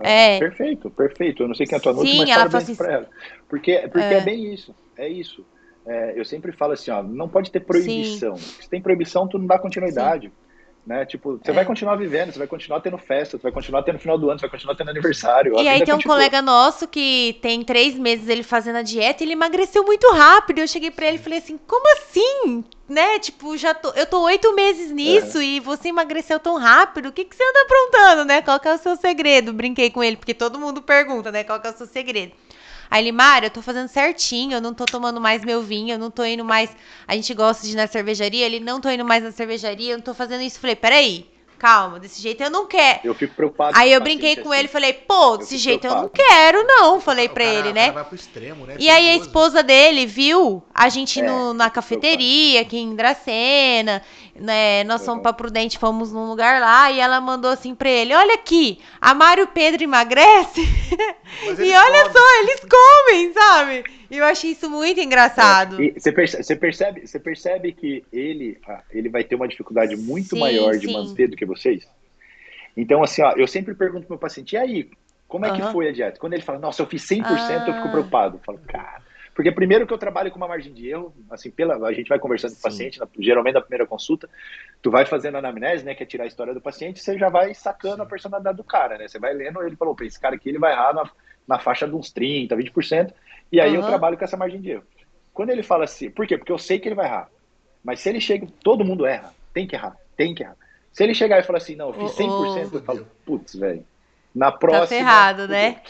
É. 0.00 0.38
Perfeito, 0.38 0.90
perfeito. 0.90 1.42
Eu 1.42 1.48
não 1.48 1.54
sei 1.54 1.66
quem 1.66 1.76
é 1.76 1.78
a 1.78 1.82
tua 1.82 1.92
Nutri, 1.92 2.18
mas 2.18 2.28
ela 2.28 2.38
parabéns 2.38 2.64
assim, 2.64 2.74
pra 2.74 2.92
ela. 2.92 3.08
Porque, 3.48 3.78
porque 3.92 4.14
é. 4.14 4.14
é 4.14 4.20
bem 4.22 4.52
isso, 4.52 4.74
é 5.00 5.08
isso. 5.08 5.44
É, 5.86 6.12
eu 6.14 6.24
sempre 6.24 6.52
falo 6.52 6.72
assim, 6.72 6.90
ó, 6.90 7.02
não 7.02 7.28
pode 7.28 7.50
ter 7.50 7.60
proibição. 7.60 8.36
Sim. 8.36 8.62
Se 8.62 8.68
tem 8.68 8.82
proibição, 8.82 9.26
tu 9.26 9.38
não 9.38 9.46
dá 9.46 9.58
continuidade. 9.58 10.28
Sim. 10.28 10.32
Né? 10.86 11.04
Tipo, 11.04 11.38
você 11.38 11.50
é. 11.50 11.54
vai 11.54 11.64
continuar 11.64 11.96
vivendo, 11.96 12.32
você 12.32 12.38
vai 12.38 12.48
continuar 12.48 12.80
tendo 12.80 12.96
festa, 12.96 13.36
você 13.36 13.42
vai 13.42 13.52
continuar 13.52 13.82
tendo 13.82 13.98
final 13.98 14.16
do 14.16 14.30
ano, 14.30 14.38
você 14.38 14.46
vai 14.46 14.50
continuar 14.50 14.74
tendo 14.74 14.90
aniversário. 14.90 15.54
E 15.60 15.68
aí 15.68 15.84
tem 15.84 15.94
um 15.94 16.00
colega 16.00 16.40
nosso 16.40 16.88
que 16.88 17.38
tem 17.42 17.62
três 17.62 17.96
meses 17.96 18.28
ele 18.28 18.42
fazendo 18.42 18.76
a 18.76 18.82
dieta 18.82 19.22
e 19.22 19.26
ele 19.26 19.34
emagreceu 19.34 19.84
muito 19.84 20.10
rápido. 20.10 20.58
Eu 20.58 20.66
cheguei 20.66 20.90
para 20.90 21.06
ele 21.06 21.16
e 21.16 21.20
falei 21.20 21.38
assim, 21.38 21.58
como 21.66 21.84
assim? 21.92 22.64
Né? 22.88 23.18
Tipo, 23.18 23.56
já 23.56 23.74
tô, 23.74 23.90
eu 23.90 24.06
tô 24.06 24.22
oito 24.22 24.52
meses 24.54 24.90
nisso 24.90 25.38
é. 25.38 25.44
e 25.44 25.60
você 25.60 25.88
emagreceu 25.88 26.40
tão 26.40 26.58
rápido. 26.58 27.10
O 27.10 27.12
que, 27.12 27.24
que 27.24 27.36
você 27.36 27.42
anda 27.42 27.60
aprontando, 27.62 28.24
né? 28.24 28.42
Qual 28.42 28.58
que 28.58 28.66
é 28.66 28.74
o 28.74 28.78
seu 28.78 28.96
segredo? 28.96 29.52
Brinquei 29.52 29.90
com 29.90 30.02
ele, 30.02 30.16
porque 30.16 30.34
todo 30.34 30.58
mundo 30.58 30.82
pergunta, 30.82 31.30
né? 31.30 31.44
Qual 31.44 31.60
que 31.60 31.68
é 31.68 31.70
o 31.70 31.76
seu 31.76 31.86
segredo? 31.86 32.32
Aí 32.90 33.02
ele, 33.04 33.12
Mário, 33.12 33.46
eu 33.46 33.50
tô 33.50 33.62
fazendo 33.62 33.88
certinho, 33.88 34.54
eu 34.54 34.60
não 34.60 34.74
tô 34.74 34.86
tomando 34.86 35.20
mais 35.20 35.44
meu 35.44 35.62
vinho, 35.62 35.92
eu 35.94 35.98
não 35.98 36.10
tô 36.10 36.24
indo 36.24 36.44
mais. 36.44 36.70
A 37.06 37.14
gente 37.14 37.32
gosta 37.34 37.66
de 37.66 37.72
ir 37.72 37.76
na 37.76 37.86
cervejaria, 37.86 38.44
ele 38.44 38.60
não 38.60 38.80
tô 38.80 38.88
indo 38.90 39.04
mais 39.04 39.22
na 39.22 39.30
cervejaria, 39.32 39.92
eu 39.92 39.96
não 39.98 40.04
tô 40.04 40.14
fazendo 40.14 40.42
isso. 40.42 40.58
Falei, 40.58 40.76
peraí, 40.76 41.30
calma, 41.60 42.00
desse 42.00 42.22
jeito 42.22 42.42
eu 42.42 42.50
não 42.50 42.66
quero. 42.66 43.00
Eu 43.04 43.14
fico 43.14 43.34
preocupado. 43.34 43.76
Aí 43.76 43.92
eu 43.92 44.00
brinquei 44.00 44.36
com 44.36 44.50
assim. 44.50 44.58
ele, 44.58 44.68
falei, 44.68 44.94
pô, 44.94 45.36
desse 45.36 45.58
jeito 45.58 45.82
preocupado. 45.82 46.10
eu 46.16 46.24
não 46.24 46.28
quero, 46.28 46.66
não. 46.66 47.00
Falei 47.00 47.28
pra 47.28 47.44
cara, 47.44 47.58
ele, 47.58 47.72
né? 47.74 47.94
Extremo, 48.12 48.64
né? 48.64 48.76
E 48.78 48.88
aí 48.88 49.10
a 49.10 49.16
esposa 49.16 49.62
dele 49.62 50.06
viu 50.06 50.62
a 50.74 50.88
gente 50.88 51.20
é, 51.20 51.22
no, 51.22 51.52
na 51.52 51.68
cafeteria 51.68 52.62
aqui 52.62 52.78
em 52.78 52.96
Dracena 52.96 54.02
né? 54.40 54.82
Nós 54.84 55.04
fomos 55.04 55.22
pra 55.22 55.32
Prudente, 55.32 55.78
fomos 55.78 56.10
num 56.12 56.28
lugar 56.28 56.60
lá, 56.60 56.90
e 56.90 56.98
ela 56.98 57.20
mandou 57.20 57.50
assim 57.50 57.74
pra 57.74 57.88
ele: 57.88 58.14
Olha 58.14 58.34
aqui, 58.34 58.80
a 59.00 59.14
Mário 59.14 59.46
Pedro 59.48 59.82
emagrece. 59.82 60.60
e 61.44 61.76
olha 61.76 62.04
comem. 62.04 62.12
só, 62.12 62.40
eles 62.40 62.60
comem, 62.60 63.32
sabe? 63.34 63.99
E 64.10 64.18
eu 64.18 64.24
achei 64.24 64.50
isso 64.50 64.68
muito 64.68 65.00
engraçado. 65.00 65.76
Você 65.76 66.10
percebe, 66.10 66.42
você 66.42 66.56
percebe, 66.56 67.06
você 67.06 67.20
percebe 67.20 67.72
que 67.72 68.04
ele, 68.12 68.58
ele 68.90 69.08
vai 69.08 69.22
ter 69.22 69.36
uma 69.36 69.46
dificuldade 69.46 69.96
muito 69.96 70.30
sim, 70.30 70.40
maior 70.40 70.72
de 70.76 70.86
sim. 70.86 70.92
manter 70.92 71.28
do 71.28 71.36
que 71.36 71.46
vocês? 71.46 71.88
Então, 72.76 73.02
assim, 73.02 73.22
ó, 73.22 73.32
eu 73.36 73.46
sempre 73.46 73.74
pergunto 73.74 74.06
pro 74.06 74.14
meu 74.14 74.20
paciente: 74.20 74.54
e 74.54 74.58
aí, 74.58 74.90
como 75.28 75.46
é 75.46 75.50
uhum. 75.50 75.56
que 75.56 75.72
foi 75.72 75.88
a 75.88 75.92
dieta? 75.92 76.18
Quando 76.18 76.32
ele 76.32 76.42
fala, 76.42 76.58
nossa, 76.58 76.82
eu 76.82 76.86
fiz 76.86 77.06
100%, 77.06 77.22
ah. 77.24 77.64
eu 77.68 77.74
fico 77.74 77.88
ah. 77.88 77.90
preocupado. 77.90 78.36
Eu 78.36 78.40
falo, 78.40 78.58
cara 78.66 79.10
porque 79.40 79.52
primeiro 79.52 79.86
que 79.86 79.92
eu 79.94 79.96
trabalho 79.96 80.30
com 80.30 80.36
uma 80.36 80.46
margem 80.46 80.70
de 80.70 80.90
erro, 80.90 81.14
assim, 81.30 81.50
pela, 81.50 81.74
a 81.88 81.92
gente 81.94 82.08
vai 82.08 82.18
conversando 82.18 82.50
Sim. 82.50 82.56
com 82.56 82.60
o 82.60 82.70
paciente, 82.70 83.00
na, 83.00 83.08
geralmente 83.18 83.54
na 83.54 83.62
primeira 83.62 83.86
consulta, 83.86 84.28
tu 84.82 84.90
vai 84.90 85.06
fazendo 85.06 85.38
anamnese, 85.38 85.82
né, 85.82 85.94
que 85.94 86.02
é 86.02 86.06
tirar 86.06 86.24
a 86.24 86.26
história 86.26 86.52
do 86.52 86.60
paciente, 86.60 87.00
você 87.00 87.16
já 87.16 87.30
vai 87.30 87.54
sacando 87.54 87.96
Sim. 87.96 88.02
a 88.02 88.06
personalidade 88.06 88.56
do 88.58 88.64
cara, 88.64 88.98
né? 88.98 89.08
Você 89.08 89.18
vai 89.18 89.32
lendo, 89.32 89.62
ele 89.62 89.76
falou, 89.76 89.96
esse 90.02 90.20
cara 90.20 90.34
aqui 90.34 90.50
ele 90.50 90.58
vai 90.58 90.72
errar 90.72 90.92
na, 90.92 91.10
na 91.48 91.58
faixa 91.58 91.88
de 91.88 91.94
uns 91.94 92.10
30, 92.10 92.54
20%, 92.54 93.14
e 93.52 93.60
aí 93.60 93.70
uhum. 93.70 93.82
eu 93.82 93.86
trabalho 93.86 94.16
com 94.16 94.24
essa 94.24 94.36
margem 94.36 94.60
de 94.60 94.70
erro. 94.70 94.84
Quando 95.32 95.50
ele 95.50 95.62
fala 95.62 95.84
assim, 95.84 96.10
por 96.10 96.26
quê? 96.26 96.36
Porque 96.36 96.52
eu 96.52 96.58
sei 96.58 96.78
que 96.78 96.88
ele 96.88 96.94
vai 96.94 97.06
errar. 97.06 97.28
Mas 97.82 98.00
se 98.00 98.08
ele 98.08 98.20
chega, 98.20 98.46
todo 98.62 98.84
mundo 98.84 99.06
erra, 99.06 99.34
tem 99.52 99.66
que 99.66 99.74
errar, 99.74 99.96
tem 100.16 100.34
que 100.34 100.42
errar. 100.42 100.56
Se 100.92 101.02
ele 101.02 101.14
chegar 101.14 101.38
e 101.38 101.42
falar 101.42 101.58
assim, 101.58 101.76
não, 101.76 101.88
eu 101.88 101.94
fiz 101.94 102.16
100%, 102.16 102.70
oh, 102.72 102.76
eu 102.76 102.82
falo, 102.82 103.06
putz, 103.24 103.54
velho, 103.54 103.84
na 104.34 104.52
próxima. 104.52 104.80
Tá 104.82 104.86
ferrado, 104.86 105.48
né? 105.48 105.82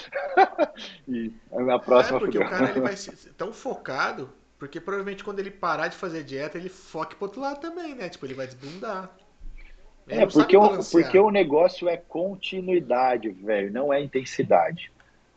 e 1.08 1.32
na 1.50 1.78
próxima. 1.78 2.18
É 2.18 2.20
porque 2.20 2.38
o 2.38 2.48
cara 2.48 2.70
ele 2.70 2.80
vai 2.80 2.96
ser 2.96 3.32
tão 3.36 3.52
focado, 3.52 4.30
porque 4.58 4.80
provavelmente 4.80 5.24
quando 5.24 5.40
ele 5.40 5.50
parar 5.50 5.88
de 5.88 5.96
fazer 5.96 6.22
dieta, 6.22 6.58
ele 6.58 6.68
foca 6.68 7.16
pro 7.16 7.26
outro 7.26 7.40
lado 7.40 7.60
também, 7.60 7.94
né? 7.94 8.08
Tipo, 8.08 8.26
ele 8.26 8.34
vai 8.34 8.46
desbundar. 8.46 9.10
Ele 10.06 10.22
é, 10.22 10.26
porque 10.26 10.56
o, 10.56 10.78
porque 10.90 11.18
o 11.18 11.30
negócio 11.30 11.88
é 11.88 11.96
continuidade, 11.96 13.30
velho, 13.30 13.72
não 13.72 13.92
é 13.92 14.00
intensidade. 14.02 14.90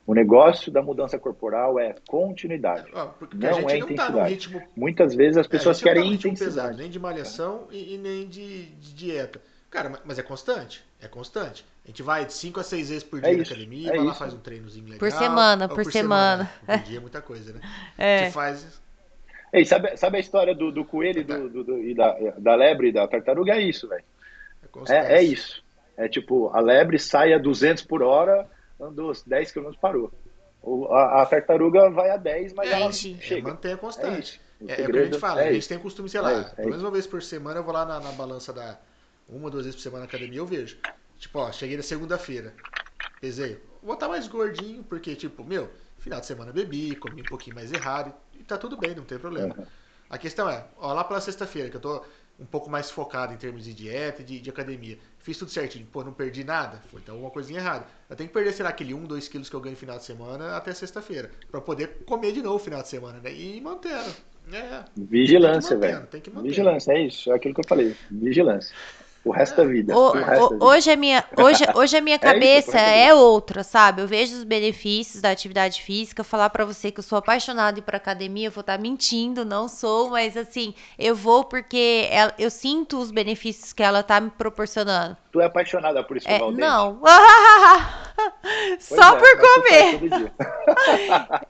O 0.06 0.14
negócio 0.14 0.72
da 0.72 0.82
mudança 0.82 1.18
corporal 1.18 1.80
é 1.80 1.96
continuidade. 2.08 2.92
não 2.92 3.02
é 3.02 3.60
não 3.60 3.64
tá 3.64 3.78
intensidade. 3.78 4.14
Tá 4.14 4.24
ritmo... 4.26 4.62
Muitas 4.76 5.16
vezes 5.16 5.38
as 5.38 5.46
é, 5.46 5.50
pessoas 5.50 5.80
é, 5.80 5.84
querem 5.84 6.04
tá 6.04 6.10
intensidade. 6.10 6.56
Pesado, 6.56 6.78
nem 6.78 6.90
de 6.90 7.00
malhação 7.00 7.68
é. 7.72 7.76
e, 7.76 7.96
e, 7.96 7.98
nem 7.98 8.28
de, 8.28 8.66
de 8.66 8.94
dieta. 8.94 9.42
Cara, 9.70 10.02
mas 10.04 10.20
é 10.20 10.24
constante. 10.24 10.84
É 11.02 11.08
constante. 11.08 11.66
A 11.86 11.88
gente 11.88 12.04
vai 12.04 12.26
de 12.26 12.34
5 12.34 12.60
a 12.60 12.64
6 12.64 12.90
vezes 12.90 13.04
por 13.04 13.20
é 13.20 13.22
dia 13.22 13.32
é 13.32 13.38
na 13.38 13.44
academia, 13.44 13.90
é 13.90 13.96
vai 13.98 14.06
lá, 14.06 14.14
faz 14.14 14.34
um 14.34 14.40
treinozinho 14.40 14.86
legal. 14.86 15.00
Por 15.00 15.12
semana, 15.12 15.68
por, 15.68 15.84
por 15.84 15.92
semana. 15.92 16.52
semana. 16.60 16.80
Por 16.80 16.88
dia 16.88 16.98
é 16.98 17.02
muita 17.02 17.22
coisa, 17.22 17.54
né? 17.54 17.62
É. 17.98 18.26
Você 18.26 18.32
faz. 18.32 18.82
Ei, 19.54 19.66
sabe, 19.66 19.96
sabe 19.98 20.18
a 20.18 20.20
história 20.20 20.54
do, 20.56 20.72
do 20.72 20.84
coelho 20.84 21.24
do, 21.24 21.50
do, 21.50 21.64
do, 21.64 21.80
e 21.80 21.94
da, 21.94 22.16
da 22.38 22.56
lebre 22.56 22.90
e 22.90 22.92
da 22.92 23.08
tartaruga? 23.08 23.54
É 23.54 23.62
isso, 23.62 23.88
velho. 23.88 24.04
É, 24.90 24.96
é, 24.96 25.18
é, 25.18 25.24
isso. 25.24 25.64
É 25.96 26.08
tipo, 26.08 26.50
a 26.50 26.60
lebre 26.60 26.98
sai 26.98 27.34
a 27.34 27.38
200 27.38 27.84
por 27.84 28.02
hora, 28.02 28.50
andou 28.88 29.12
10 29.26 29.52
km 29.52 29.72
parou. 29.80 30.12
A, 30.90 31.22
a, 31.22 31.26
tartaruga 31.26 31.90
vai 31.90 32.10
a 32.10 32.18
10, 32.18 32.54
mas 32.54 32.72
é, 32.72 32.74
ela 32.74 32.92
chega. 32.92 33.50
mantém 33.50 33.74
a 33.74 33.78
constante. 33.78 34.40
É, 34.66 34.82
é, 34.82 34.88
o 34.88 34.92
que 34.92 34.98
a 34.98 35.06
gente 35.06 35.20
fala. 35.20 35.42
a 35.42 35.52
gente 35.52 35.68
tem 35.68 35.78
costume, 35.78 36.08
sei 36.08 36.22
lá, 36.22 36.44
pelo 36.56 36.70
menos 36.70 36.82
uma 36.82 36.92
vez 36.92 37.06
por 37.06 37.22
semana 37.22 37.60
eu 37.60 37.64
vou 37.64 37.74
lá 37.74 37.86
na, 37.86 38.00
na 38.00 38.12
balança 38.14 38.54
da. 38.54 38.80
Uma, 39.28 39.50
duas 39.50 39.66
vezes 39.66 39.76
por 39.76 39.84
semana 39.84 40.02
na 40.02 40.08
academia 40.08 40.40
eu 40.40 40.46
vejo. 40.46 40.78
Tipo, 41.18 41.40
ó, 41.40 41.52
cheguei 41.52 41.76
na 41.76 41.84
segunda-feira. 41.84 42.54
Pesei. 43.20 43.62
Vou 43.82 43.94
estar 43.94 44.06
tá 44.06 44.12
mais 44.12 44.28
gordinho, 44.28 44.84
porque, 44.84 45.16
tipo, 45.16 45.44
meu, 45.44 45.70
final 46.00 46.20
de 46.20 46.26
semana 46.26 46.52
bebi, 46.52 46.96
comi 46.96 47.22
um 47.22 47.26
pouquinho 47.26 47.56
mais 47.56 47.72
errado. 47.72 48.14
E 48.34 48.44
tá 48.44 48.58
tudo 48.58 48.78
bem, 48.78 48.96
não 48.96 49.04
tem 49.04 49.18
problema. 49.18 49.56
Uhum. 49.58 49.66
A 50.10 50.18
questão 50.18 50.50
é, 50.50 50.66
ó, 50.78 50.94
lá 50.94 51.04
pela 51.04 51.20
sexta-feira, 51.20 51.70
que 51.70 51.78
eu 51.78 51.82
tô 51.82 52.04
um 52.40 52.46
pouco 52.46 52.70
mais 52.70 52.90
focado 52.90 53.34
em 53.34 53.38
termos 53.38 53.64
de 53.64 53.74
dieta 53.74 54.24
de, 54.24 54.40
de, 54.40 54.50
academia. 54.50 54.98
Fiz 55.20 55.38
tudo 55.38 55.52
certinho. 55.52 55.86
Pô, 55.92 56.04
não 56.04 56.14
perdi 56.14 56.44
nada? 56.44 56.82
Foi 56.90 57.00
então 57.00 57.16
alguma 57.16 57.32
coisinha 57.32 57.60
errada. 57.60 57.86
Eu 58.10 58.16
tenho 58.16 58.28
que 58.28 58.34
perder, 58.34 58.54
sei 58.54 58.64
lá, 58.64 58.70
aquele 58.70 58.94
1, 58.94 59.06
2 59.06 59.28
quilos 59.28 59.50
que 59.50 59.56
eu 59.56 59.62
ganho 59.62 59.74
no 59.74 59.80
final 59.80 59.98
de 59.98 60.04
semana 60.04 60.58
até 60.58 60.74
sexta-feira. 60.74 61.32
para 61.50 61.62
poder 61.62 62.04
comer 62.06 62.32
de 62.32 62.42
novo 62.42 62.56
no 62.56 62.64
final 62.64 62.82
de 62.82 62.88
semana, 62.90 63.20
né? 63.20 63.34
E 63.34 63.62
mantendo. 63.62 64.14
É, 64.52 64.84
Vigilância, 64.98 65.78
velho. 65.78 66.08
Vigilância, 66.42 66.92
é 66.92 67.06
isso. 67.06 67.32
É 67.32 67.36
aquilo 67.36 67.54
que 67.54 67.62
eu 67.62 67.68
falei. 67.68 67.96
Vigilância. 68.12 68.76
O 69.26 69.32
resto 69.32 69.56
da 69.56 69.64
vida. 69.64 69.98
O, 69.98 70.10
o, 70.10 70.14
vida. 70.14 70.66
Hoje 70.66 70.92
a 70.92 70.98
minha, 70.98 71.24
hoje, 71.38 71.64
hoje 71.74 71.96
a 71.96 72.02
minha 72.02 72.20
cabeça 72.20 72.78
é, 72.78 73.08
é, 73.08 73.14
outra, 73.14 73.64
sabe? 73.64 74.02
Eu 74.02 74.08
vejo 74.08 74.36
os 74.36 74.44
benefícios 74.44 75.22
da 75.22 75.32
atividade 75.32 75.82
física. 75.82 76.26
Falar 76.26 76.50
para 76.50 76.66
você 76.66 76.92
que 76.92 77.00
eu 77.00 77.04
sou 77.04 77.18
apaixonada 77.18 77.82
por 77.82 77.96
academia, 77.96 78.48
eu 78.48 78.52
vou 78.52 78.62
estar 78.62 78.76
tá 78.76 78.82
mentindo, 78.82 79.46
não 79.46 79.70
sou, 79.70 80.10
mas 80.10 80.36
assim, 80.36 80.74
eu 81.00 81.16
vou 81.16 81.46
porque 81.46 82.08
ela, 82.12 82.34
eu 82.38 82.50
sinto 82.50 83.00
os 83.00 83.12
benefícios 83.12 83.72
que 83.72 83.82
ela 83.82 84.04
tá 84.04 84.20
me 84.20 84.30
proporcionando. 84.30 85.16
Tu 85.32 85.40
é 85.40 85.46
apaixonada 85.46 86.04
por 86.04 86.18
escovar 86.18 86.42
é, 86.42 86.44
o 86.44 86.50
dente? 86.50 86.60
Não. 86.60 87.00
Só 88.80 89.16
é, 89.16 89.20
por 89.20 89.40
comer. 89.40 90.32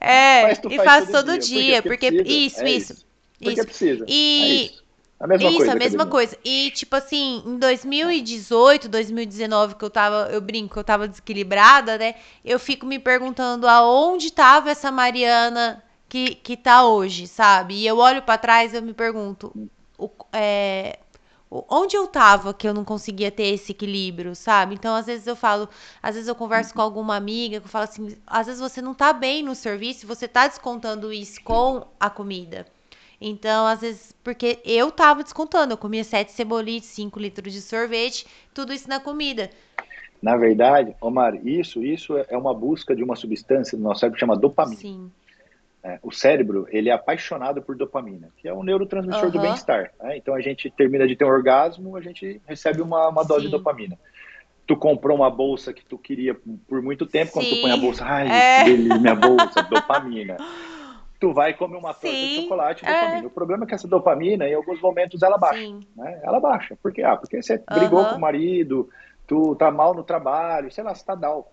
é, 0.00 0.52
e 0.70 0.78
faço 0.78 1.10
todo 1.10 1.38
dia, 1.38 1.82
porque, 1.82 2.06
porque, 2.10 2.22
porque 2.22 2.32
isso, 2.32 2.62
é 2.62 2.70
isso. 2.70 2.92
isso. 2.92 3.06
Porque 3.36 3.60
isso. 3.60 3.64
precisa. 3.64 4.04
E 4.08 4.42
é 4.42 4.46
isso. 4.72 4.83
A 5.24 5.26
mesma 5.26 5.48
Isso, 5.48 5.56
coisa, 5.56 5.72
a 5.72 5.74
mesma 5.74 6.06
coisa. 6.06 6.38
E, 6.44 6.70
tipo 6.72 6.94
assim, 6.94 7.42
em 7.46 7.56
2018, 7.56 8.90
2019, 8.90 9.74
que 9.74 9.82
eu 9.82 9.88
tava, 9.88 10.28
eu 10.30 10.38
brinco, 10.38 10.78
eu 10.78 10.84
tava 10.84 11.08
desequilibrada, 11.08 11.96
né? 11.96 12.16
Eu 12.44 12.58
fico 12.58 12.84
me 12.84 12.98
perguntando 12.98 13.66
aonde 13.66 14.30
tava 14.30 14.70
essa 14.70 14.92
Mariana 14.92 15.82
que, 16.10 16.34
que 16.34 16.58
tá 16.58 16.84
hoje, 16.84 17.26
sabe? 17.26 17.74
E 17.74 17.86
eu 17.86 17.96
olho 17.96 18.20
para 18.20 18.36
trás 18.36 18.74
e 18.74 18.76
eu 18.76 18.82
me 18.82 18.92
pergunto, 18.92 19.50
o, 19.98 20.10
é, 20.30 20.98
onde 21.50 21.96
eu 21.96 22.06
tava 22.06 22.52
que 22.52 22.68
eu 22.68 22.74
não 22.74 22.84
conseguia 22.84 23.30
ter 23.30 23.46
esse 23.46 23.72
equilíbrio, 23.72 24.34
sabe? 24.36 24.74
Então, 24.74 24.94
às 24.94 25.06
vezes 25.06 25.26
eu 25.26 25.36
falo, 25.36 25.70
às 26.02 26.16
vezes 26.16 26.28
eu 26.28 26.34
converso 26.34 26.74
com 26.74 26.82
alguma 26.82 27.16
amiga 27.16 27.60
que 27.60 27.66
eu 27.66 27.70
falo 27.70 27.84
assim, 27.84 28.14
às 28.26 28.46
vezes 28.46 28.60
você 28.60 28.82
não 28.82 28.92
tá 28.92 29.10
bem 29.10 29.42
no 29.42 29.54
serviço, 29.54 30.06
você 30.06 30.28
tá 30.28 30.46
descontando 30.46 31.10
isso 31.10 31.42
com 31.42 31.86
a 31.98 32.10
comida. 32.10 32.66
Então, 33.26 33.66
às 33.66 33.80
vezes, 33.80 34.14
porque 34.22 34.58
eu 34.66 34.90
tava 34.90 35.22
descontando, 35.22 35.72
eu 35.72 35.78
comia 35.78 36.04
sete 36.04 36.30
cebolites, 36.32 36.90
5 36.90 37.18
litros 37.18 37.54
de 37.54 37.62
sorvete, 37.62 38.26
tudo 38.52 38.70
isso 38.70 38.86
na 38.86 39.00
comida. 39.00 39.48
Na 40.20 40.36
verdade, 40.36 40.94
Omar, 41.00 41.34
isso, 41.36 41.82
isso 41.82 42.18
é 42.28 42.36
uma 42.36 42.52
busca 42.52 42.94
de 42.94 43.02
uma 43.02 43.16
substância 43.16 43.78
no 43.78 43.84
nosso 43.84 44.00
cérebro 44.00 44.16
que 44.16 44.20
chama 44.20 44.36
dopamina. 44.36 44.76
Sim. 44.76 45.10
É, 45.82 45.98
o 46.02 46.12
cérebro, 46.12 46.66
ele 46.68 46.90
é 46.90 46.92
apaixonado 46.92 47.62
por 47.62 47.74
dopamina, 47.74 48.28
que 48.36 48.46
é 48.46 48.52
um 48.52 48.62
neurotransmissor 48.62 49.24
uhum. 49.24 49.30
do 49.30 49.40
bem-estar. 49.40 49.90
Né? 50.02 50.18
Então, 50.18 50.34
a 50.34 50.42
gente 50.42 50.68
termina 50.68 51.08
de 51.08 51.16
ter 51.16 51.24
um 51.24 51.28
orgasmo, 51.28 51.96
a 51.96 52.02
gente 52.02 52.42
recebe 52.46 52.82
uma, 52.82 53.08
uma 53.08 53.24
dose 53.24 53.40
Sim. 53.40 53.46
de 53.46 53.52
dopamina 53.52 53.98
tu 54.66 54.74
comprou 54.78 55.14
uma 55.14 55.28
bolsa 55.28 55.74
que 55.74 55.84
tu 55.84 55.98
queria 55.98 56.34
por 56.66 56.80
muito 56.80 57.04
tempo, 57.04 57.26
Sim. 57.26 57.32
quando 57.34 57.50
tu 57.50 57.60
põe 57.60 57.70
a 57.70 57.76
bolsa, 57.76 58.02
ai, 58.02 58.28
é. 58.30 58.64
minha 58.66 59.14
bolsa, 59.14 59.62
dopamina. 59.62 60.38
tu 61.24 61.32
vai 61.32 61.54
comer 61.54 61.78
uma 61.78 61.94
torta 61.94 62.08
Sim, 62.08 62.28
de 62.28 62.42
chocolate, 62.42 62.84
dopamina. 62.84 63.22
É. 63.22 63.26
O 63.26 63.30
problema 63.30 63.64
é 63.64 63.66
que 63.66 63.74
essa 63.74 63.88
dopamina, 63.88 64.46
em 64.46 64.54
alguns 64.54 64.78
momentos, 64.82 65.22
ela 65.22 65.38
baixa. 65.38 65.74
Né? 65.96 66.20
Ela 66.22 66.38
baixa. 66.38 66.76
Por 66.82 66.92
quê? 66.92 67.02
Ah, 67.02 67.16
porque 67.16 67.40
você 67.40 67.62
brigou 67.72 68.04
com 68.04 68.16
o 68.16 68.20
marido, 68.20 68.90
tu 69.26 69.56
tá 69.56 69.70
mal 69.70 69.94
no 69.94 70.04
trabalho, 70.04 70.70
sei 70.70 70.84
lá, 70.84 70.94
você 70.94 71.02
tá 71.02 71.14
down. 71.14 71.46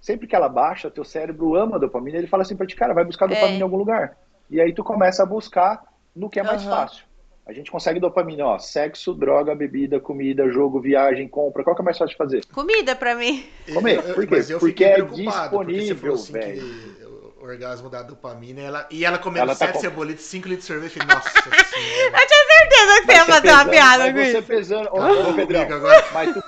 Sempre 0.00 0.26
que 0.26 0.34
ela 0.34 0.48
baixa, 0.48 0.90
teu 0.90 1.04
cérebro 1.04 1.54
ama 1.54 1.76
a 1.76 1.78
dopamina, 1.78 2.18
ele 2.18 2.26
fala 2.26 2.42
assim 2.42 2.56
pra 2.56 2.66
ti, 2.66 2.74
cara, 2.74 2.94
vai 2.94 3.04
buscar 3.04 3.28
dopamina 3.28 3.54
é. 3.54 3.58
em 3.58 3.62
algum 3.62 3.76
lugar. 3.76 4.16
E 4.50 4.60
aí 4.60 4.72
tu 4.72 4.82
começa 4.82 5.22
a 5.22 5.26
buscar 5.26 5.84
no 6.14 6.28
que 6.28 6.40
é 6.40 6.42
mais 6.42 6.64
uhum. 6.64 6.70
fácil. 6.70 7.04
A 7.46 7.52
gente 7.52 7.70
consegue 7.70 8.00
dopamina, 8.00 8.44
ó, 8.44 8.58
sexo, 8.58 9.14
droga, 9.14 9.54
bebida, 9.54 10.00
comida, 10.00 10.50
jogo, 10.50 10.80
viagem, 10.80 11.28
compra. 11.28 11.62
Qual 11.62 11.76
que 11.76 11.82
é 11.82 11.84
mais 11.84 11.96
fácil 11.96 12.10
de 12.10 12.18
fazer? 12.18 12.44
Comida 12.46 12.96
pra 12.96 13.14
mim. 13.14 13.44
Comer. 13.72 14.02
Por 14.02 14.26
quê? 14.26 14.40
Porque 14.58 14.84
é 14.84 15.00
disponível, 15.00 16.14
assim 16.14 16.32
velho 16.32 17.05
orgasmo 17.46 17.88
da 17.88 18.02
dopamina 18.02 18.60
e 18.60 18.64
ela, 18.64 18.86
e 18.90 19.04
ela 19.04 19.18
comendo 19.18 19.44
ela 19.44 19.54
tá 19.54 19.66
sete 19.66 19.74
com... 19.74 19.80
cebolitas, 19.80 20.24
5 20.24 20.48
litros 20.48 20.66
de 20.66 20.72
sorvete. 20.72 20.98
Nossa 21.06 21.30
senhora. 21.30 21.56
Eu 22.20 22.26
tinha 22.26 22.46
certeza 22.46 23.00
que 23.00 23.06
você 23.06 23.12
ia 23.12 23.24
fazer 23.24 23.40
pesando, 23.42 23.62
uma 23.62 23.70
piada 23.70 24.12
com 24.12 24.20
isso. 24.20 24.32
Você 24.32 24.42
pesando, 24.42 24.88
ô, 24.92 25.30
ô 25.30 25.34
Pedrão, 25.34 25.62
agora. 25.62 26.06
mas 26.12 26.34
tu 26.34 26.42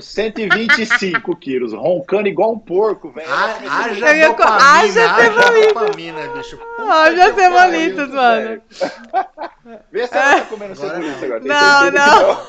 125 0.00 1.36
quilos, 1.36 1.72
roncando 1.72 2.26
igual 2.26 2.52
um 2.52 2.58
porco, 2.58 3.10
velho. 3.10 3.28
Ah, 3.30 3.58
haja 3.68 4.28
dopamina, 4.28 4.64
haja 4.64 5.68
dopamina, 5.68 6.28
bicho. 6.28 6.58
Haja 6.78 7.34
cebolitas, 7.34 8.08
mano. 8.08 8.62
Vê 9.92 10.06
se 10.06 10.16
ela 10.16 10.40
tá 10.40 10.46
comendo 10.46 10.74
cebolitas 10.74 11.22
agora. 11.22 11.40
Não, 11.40 11.90
não. 11.90 12.46